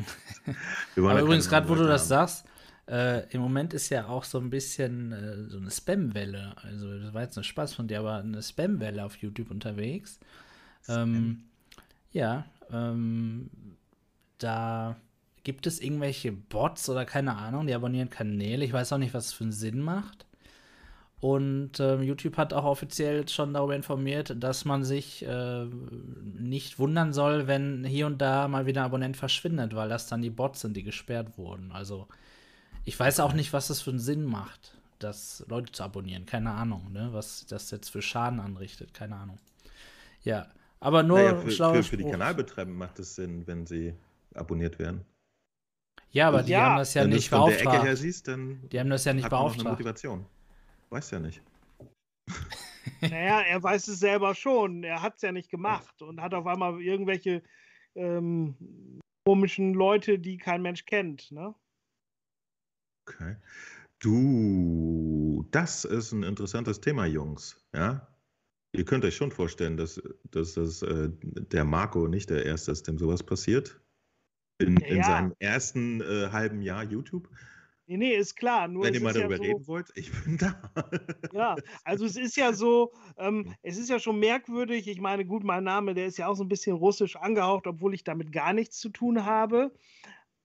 aber 0.97 1.21
übrigens, 1.21 1.49
gerade 1.49 1.67
wo 1.69 1.75
du 1.75 1.85
das 1.85 2.03
haben. 2.03 2.07
sagst, 2.07 2.45
äh, 2.87 3.29
im 3.33 3.41
Moment 3.41 3.73
ist 3.73 3.89
ja 3.89 4.07
auch 4.07 4.23
so 4.23 4.39
ein 4.39 4.49
bisschen 4.49 5.11
äh, 5.11 5.49
so 5.49 5.57
eine 5.57 5.71
Spam-Welle. 5.71 6.55
Also, 6.63 6.99
das 6.99 7.13
war 7.13 7.21
jetzt 7.21 7.37
ein 7.37 7.43
Spaß 7.43 7.73
von 7.73 7.87
dir, 7.87 7.99
aber 7.99 8.15
eine 8.15 8.41
Spam-Welle 8.41 9.03
auf 9.03 9.17
YouTube 9.17 9.51
unterwegs. 9.51 10.19
Ähm, 10.87 11.43
ja, 12.11 12.45
ähm, 12.71 13.49
da 14.39 14.95
gibt 15.43 15.67
es 15.67 15.79
irgendwelche 15.79 16.31
Bots 16.31 16.89
oder 16.89 17.05
keine 17.05 17.35
Ahnung, 17.35 17.67
die 17.67 17.73
abonnieren 17.73 18.09
Kanäle. 18.09 18.65
Ich 18.65 18.73
weiß 18.73 18.93
auch 18.93 18.97
nicht, 18.97 19.13
was 19.13 19.27
es 19.27 19.33
für 19.33 19.45
einen 19.45 19.51
Sinn 19.51 19.81
macht. 19.81 20.25
Und 21.21 21.81
äh, 21.81 22.01
YouTube 22.01 22.37
hat 22.37 22.53
auch 22.53 22.63
offiziell 22.63 23.27
schon 23.27 23.53
darüber 23.53 23.75
informiert, 23.75 24.41
dass 24.41 24.63
man 24.63 24.85
sich 24.85 25.25
äh, 25.25 25.65
nicht 25.65 26.79
wundern 26.79 27.11
soll, 27.11 27.47
wenn 27.47 27.83
hier 27.83 28.07
und 28.07 28.19
da 28.21 28.47
mal 28.47 28.65
wieder 28.65 28.81
ein 28.81 28.85
Abonnent 28.85 29.17
verschwindet, 29.17 29.75
weil 29.75 29.89
das 29.89 30.07
dann 30.07 30.21
die 30.21 30.29
Bots 30.29 30.61
sind, 30.61 30.77
die 30.77 30.83
gesperrt 30.83 31.37
wurden. 31.37 31.73
Also 31.73 32.07
ich 32.85 32.97
weiß 32.97 33.19
auch 33.19 33.33
nicht, 33.33 33.51
was 33.51 33.67
das 33.67 33.81
für 33.81 33.89
einen 33.89 33.99
Sinn 33.99 34.23
macht, 34.23 34.77
das 34.99 35.45
Leute 35.49 35.73
zu 35.73 35.83
abonnieren. 35.83 36.25
Keine 36.25 36.51
Ahnung, 36.51 36.93
ne? 36.93 37.09
was 37.11 37.45
das 37.47 37.69
jetzt 37.71 37.89
für 37.89 38.01
Schaden 38.01 38.39
anrichtet. 38.39 38.93
Keine 38.93 39.17
Ahnung. 39.17 39.39
Ja, 40.23 40.47
aber 40.79 41.03
nur 41.03 41.19
naja, 41.19 41.35
für, 41.35 41.51
für, 41.51 41.83
für, 41.83 41.97
die 41.97 42.09
Kanalbetreiber 42.09 42.71
macht 42.71 42.97
es 42.99 43.15
Sinn, 43.15 43.45
wenn 43.45 43.65
sie 43.65 43.93
abonniert 44.33 44.79
werden. 44.79 45.01
Ja, 46.11 46.27
aber 46.27 46.43
die 46.43 46.51
ja, 46.51 46.61
haben 46.61 46.77
das 46.77 46.93
ja 46.93 47.03
wenn 47.03 47.11
nicht 47.11 47.29
beauftragt. 47.29 47.57
Wenn 47.57 47.57
du 47.57 47.63
von 47.63 47.71
der 47.71 47.79
Ecke 47.81 47.87
her 47.87 47.97
siehst, 47.97 48.27
dann 48.27 48.69
die 48.69 48.79
haben 48.79 48.89
das 48.89 49.05
ja 49.05 49.13
nicht 49.13 49.25
hat 49.25 49.29
beauftragt. 49.29 49.61
Eine 49.61 49.69
Motivation. 49.71 50.25
Weiß 50.89 51.11
ja 51.11 51.19
nicht. 51.19 51.41
naja, 53.01 53.41
er 53.41 53.61
weiß 53.61 53.87
es 53.87 53.99
selber 53.99 54.33
schon. 54.33 54.83
Er 54.83 55.01
hat 55.01 55.17
es 55.17 55.21
ja 55.21 55.31
nicht 55.31 55.49
gemacht 55.49 56.01
und 56.01 56.21
hat 56.21 56.33
auf 56.33 56.47
einmal 56.47 56.81
irgendwelche 56.81 57.43
ähm, 57.95 58.55
komischen 59.25 59.73
Leute, 59.73 60.17
die 60.17 60.37
kein 60.37 60.61
Mensch 60.61 60.85
kennt. 60.85 61.31
Ne? 61.31 61.53
Okay. 63.07 63.35
Du, 63.99 65.45
das 65.51 65.85
ist 65.85 66.11
ein 66.11 66.23
interessantes 66.23 66.79
Thema, 66.79 67.05
Jungs. 67.05 67.61
Ja, 67.75 68.07
Ihr 68.71 68.85
könnt 68.85 69.03
euch 69.03 69.15
schon 69.15 69.31
vorstellen, 69.31 69.77
dass, 69.77 70.01
dass 70.29 70.53
das, 70.53 70.81
äh, 70.83 71.09
der 71.21 71.65
Marco 71.65 72.07
nicht 72.07 72.29
der 72.29 72.45
Erste 72.45 72.71
ist, 72.71 72.87
dem 72.87 72.99
sowas 72.99 73.23
passiert. 73.23 73.81
In, 74.59 74.77
ja. 74.77 74.87
in 74.87 75.03
seinem 75.03 75.35
ersten 75.39 76.01
äh, 76.01 76.29
halben 76.31 76.61
Jahr 76.61 76.83
YouTube. 76.83 77.29
Nee, 77.87 77.97
nee, 77.97 78.11
ist 78.11 78.35
klar. 78.35 78.67
Nur 78.67 78.83
Wenn 78.83 78.93
ihr 78.93 79.01
mal 79.01 79.13
darüber 79.13 79.31
ja 79.31 79.37
so, 79.37 79.43
reden 79.43 79.67
wollt, 79.67 79.87
ich 79.95 80.11
bin 80.11 80.37
da. 80.37 80.55
ja, 81.33 81.55
also 81.83 82.05
es 82.05 82.17
ist 82.17 82.37
ja 82.37 82.53
so, 82.53 82.91
ähm, 83.17 83.55
es 83.63 83.79
ist 83.79 83.89
ja 83.89 83.97
schon 83.97 84.19
merkwürdig. 84.19 84.87
Ich 84.87 85.01
meine, 85.01 85.25
gut, 85.25 85.43
mein 85.43 85.63
Name, 85.63 85.95
der 85.95 86.05
ist 86.05 86.17
ja 86.17 86.27
auch 86.27 86.35
so 86.35 86.43
ein 86.43 86.49
bisschen 86.49 86.75
russisch 86.75 87.15
angehaucht, 87.15 87.65
obwohl 87.65 87.95
ich 87.95 88.03
damit 88.03 88.31
gar 88.31 88.53
nichts 88.53 88.77
zu 88.77 88.89
tun 88.89 89.25
habe. 89.25 89.71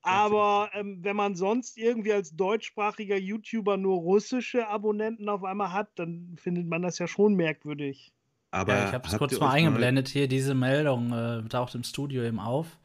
Aber 0.00 0.70
ähm, 0.74 0.98
wenn 1.02 1.16
man 1.16 1.34
sonst 1.34 1.76
irgendwie 1.78 2.12
als 2.12 2.36
deutschsprachiger 2.36 3.16
YouTuber 3.16 3.78
nur 3.78 3.96
russische 3.96 4.68
Abonnenten 4.68 5.28
auf 5.28 5.44
einmal 5.44 5.72
hat, 5.72 5.88
dann 5.96 6.36
findet 6.38 6.66
man 6.66 6.82
das 6.82 6.98
ja 6.98 7.06
schon 7.06 7.34
merkwürdig. 7.34 8.12
Aber 8.50 8.74
ja, 8.74 8.88
ich 8.88 8.92
habe 8.92 9.08
es 9.08 9.18
kurz 9.18 9.38
mal 9.40 9.50
eingeblendet 9.50 10.08
hier. 10.08 10.28
Diese 10.28 10.54
Meldung 10.54 11.12
äh, 11.12 11.42
taucht 11.48 11.74
im 11.74 11.84
Studio 11.84 12.22
eben 12.22 12.38
auf, 12.38 12.78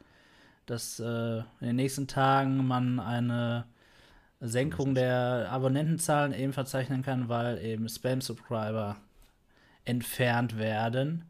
dass 0.70 1.00
äh, 1.00 1.38
in 1.40 1.68
den 1.68 1.76
nächsten 1.76 2.08
Tagen 2.08 2.68
man 2.68 3.00
eine 3.00 3.66
Senkung 4.40 4.96
der 4.96 5.48
Abonnentenzahlen 5.52 6.34
eben 6.34 6.54
verzeichnen 6.54 7.02
kann, 7.02 7.28
weil 7.28 7.58
eben 7.64 7.90
Spam-Subscriber 7.90 8.98
entfernt 9.86 10.58
werden. 10.58 11.26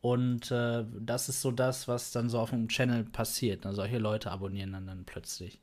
Und 0.00 0.50
äh, 0.50 0.84
das 1.00 1.28
ist 1.28 1.42
so 1.42 1.50
das, 1.50 1.88
was 1.88 2.12
dann 2.12 2.28
so 2.28 2.38
auf 2.38 2.50
dem 2.50 2.68
Channel 2.68 3.04
passiert. 3.04 3.64
Ne? 3.64 3.72
Solche 3.72 3.98
Leute 3.98 4.30
abonnieren 4.30 4.72
dann, 4.72 4.86
dann 4.86 5.04
plötzlich. 5.04 5.60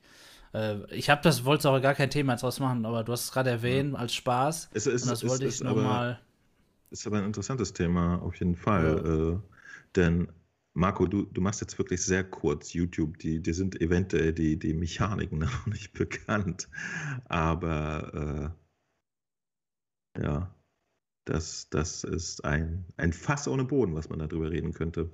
Äh, 0.53 0.85
ich 0.93 1.09
habe 1.09 1.21
das, 1.23 1.45
wollte 1.45 1.69
aber 1.69 1.81
gar 1.81 1.95
kein 1.95 2.09
Thema 2.09 2.35
draus 2.35 2.59
machen, 2.59 2.85
aber 2.85 3.03
du 3.03 3.13
hast 3.13 3.25
es 3.25 3.31
gerade 3.31 3.49
erwähnt, 3.49 3.93
ja. 3.93 3.99
als 3.99 4.13
Spaß. 4.13 4.69
Es, 4.73 4.85
es, 4.85 5.03
und 5.03 5.11
das 5.11 5.27
wollte 5.27 5.45
ich 5.45 5.61
nochmal. 5.61 6.19
Ist 6.91 7.07
aber 7.07 7.17
ein 7.17 7.25
interessantes 7.25 7.73
Thema, 7.73 8.21
auf 8.21 8.35
jeden 8.35 8.55
Fall. 8.55 9.01
Ja. 9.03 9.31
Äh, 9.31 9.39
denn 9.95 10.27
Marco, 10.73 11.05
du, 11.05 11.23
du 11.23 11.41
machst 11.41 11.61
jetzt 11.61 11.77
wirklich 11.77 12.01
sehr 12.03 12.23
kurz 12.23 12.73
YouTube. 12.73 13.17
Die, 13.19 13.41
die 13.41 13.53
sind 13.53 13.79
eventuell 13.79 14.33
die, 14.33 14.57
die 14.57 14.73
Mechaniken 14.73 15.39
noch 15.39 15.65
nicht 15.67 15.93
bekannt. 15.93 16.67
Aber 17.25 18.53
äh, 20.17 20.23
ja, 20.23 20.53
das, 21.25 21.69
das 21.69 22.03
ist 22.03 22.43
ein, 22.43 22.85
ein 22.97 23.13
Fass 23.13 23.47
ohne 23.47 23.63
Boden, 23.65 23.95
was 23.95 24.09
man 24.09 24.19
darüber 24.19 24.51
reden 24.51 24.73
könnte. 24.73 25.09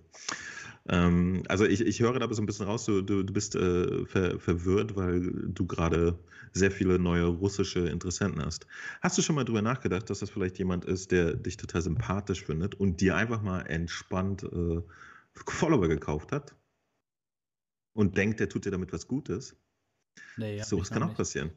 Ähm, 0.87 1.43
also 1.47 1.65
ich, 1.65 1.81
ich 1.81 1.99
höre 1.99 2.17
da 2.19 2.33
so 2.33 2.41
ein 2.41 2.45
bisschen 2.45 2.65
raus, 2.65 2.85
du, 2.85 3.01
du, 3.01 3.23
du 3.23 3.33
bist 3.33 3.55
äh, 3.55 4.05
ver, 4.05 4.39
verwirrt, 4.39 4.95
weil 4.95 5.21
du 5.21 5.67
gerade 5.67 6.17
sehr 6.51 6.71
viele 6.71 6.97
neue 6.97 7.25
russische 7.25 7.87
Interessenten 7.87 8.43
hast. 8.43 8.65
Hast 9.01 9.17
du 9.17 9.21
schon 9.21 9.35
mal 9.35 9.43
darüber 9.43 9.61
nachgedacht, 9.61 10.09
dass 10.09 10.19
das 10.19 10.29
vielleicht 10.31 10.57
jemand 10.57 10.85
ist, 10.85 11.11
der 11.11 11.35
dich 11.35 11.57
total 11.57 11.81
sympathisch 11.81 12.43
findet 12.43 12.75
und 12.75 13.01
dir 13.01 13.15
einfach 13.15 13.41
mal 13.41 13.61
entspannt 13.61 14.43
äh, 14.43 14.81
Follower 15.47 15.87
gekauft 15.87 16.31
hat 16.31 16.55
und 17.93 18.17
denkt, 18.17 18.39
der 18.39 18.49
tut 18.49 18.65
dir 18.65 18.71
damit 18.71 18.93
was 18.93 19.07
Gutes? 19.07 19.55
Nee, 20.37 20.61
so 20.61 20.79
was 20.79 20.89
kann 20.89 21.03
auch 21.03 21.07
nicht. 21.07 21.17
passieren. 21.17 21.51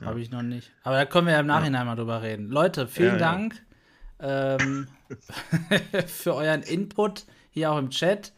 Ja. 0.00 0.06
Habe 0.06 0.20
ich 0.20 0.30
noch 0.30 0.42
nicht. 0.42 0.72
Aber 0.82 0.96
da 0.96 1.06
können 1.06 1.26
wir 1.26 1.34
ja 1.34 1.40
im 1.40 1.46
Nachhinein 1.46 1.82
ja. 1.82 1.84
mal 1.84 1.96
drüber 1.96 2.22
reden. 2.22 2.48
Leute, 2.48 2.86
vielen 2.86 3.14
ja, 3.14 3.18
Dank 3.18 3.66
ähm, 4.20 4.88
für 6.06 6.34
euren 6.34 6.62
Input 6.62 7.24
hier 7.50 7.72
auch 7.72 7.78
im 7.78 7.90
Chat. 7.90 8.32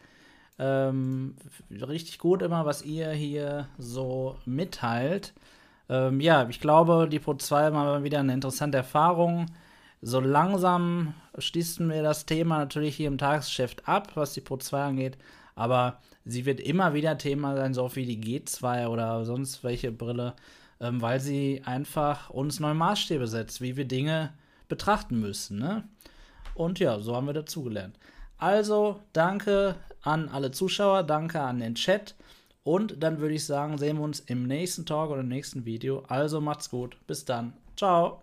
Ähm, 0.59 1.35
richtig 1.71 2.19
gut 2.19 2.41
immer, 2.41 2.65
was 2.65 2.83
ihr 2.83 3.11
hier 3.11 3.67
so 3.77 4.37
mitteilt. 4.45 5.33
Ähm, 5.89 6.21
ja, 6.21 6.47
ich 6.49 6.59
glaube, 6.59 7.07
die 7.09 7.19
Pro 7.19 7.33
2 7.33 7.73
war 7.73 8.03
wieder 8.03 8.19
eine 8.19 8.33
interessante 8.33 8.77
Erfahrung. 8.77 9.47
So 10.01 10.19
langsam 10.19 11.13
schließen 11.37 11.89
wir 11.89 12.03
das 12.03 12.25
Thema 12.25 12.57
natürlich 12.57 12.95
hier 12.95 13.07
im 13.07 13.17
Tagesgeschäft 13.17 13.87
ab, 13.87 14.11
was 14.15 14.33
die 14.33 14.41
Pro 14.41 14.57
2 14.57 14.83
angeht. 14.83 15.17
Aber 15.55 15.99
sie 16.25 16.45
wird 16.45 16.59
immer 16.59 16.93
wieder 16.93 17.17
Thema 17.17 17.55
sein, 17.55 17.73
so 17.73 17.95
wie 17.95 18.05
die 18.05 18.41
G2 18.41 18.87
oder 18.87 19.25
sonst 19.25 19.63
welche 19.63 19.91
Brille, 19.91 20.33
ähm, 20.79 21.01
weil 21.01 21.19
sie 21.19 21.61
einfach 21.65 22.29
uns 22.29 22.59
neue 22.59 22.73
Maßstäbe 22.73 23.27
setzt, 23.27 23.61
wie 23.61 23.77
wir 23.77 23.85
Dinge 23.85 24.33
betrachten 24.67 25.19
müssen. 25.19 25.59
Ne? 25.59 25.83
Und 26.55 26.79
ja, 26.79 26.99
so 26.99 27.15
haben 27.15 27.27
wir 27.27 27.33
dazugelernt. 27.33 27.97
Also, 28.37 28.99
danke 29.13 29.75
an 30.01 30.29
alle 30.29 30.51
Zuschauer, 30.51 31.03
danke 31.03 31.41
an 31.41 31.59
den 31.59 31.75
Chat. 31.75 32.15
Und 32.63 33.03
dann 33.03 33.19
würde 33.19 33.35
ich 33.35 33.45
sagen, 33.45 33.77
sehen 33.77 33.97
wir 33.97 34.03
uns 34.03 34.19
im 34.19 34.47
nächsten 34.47 34.85
Talk 34.85 35.11
oder 35.11 35.21
im 35.21 35.27
nächsten 35.27 35.65
Video. 35.65 36.03
Also 36.07 36.41
macht's 36.41 36.69
gut. 36.69 36.97
Bis 37.07 37.25
dann. 37.25 37.53
Ciao. 37.75 38.19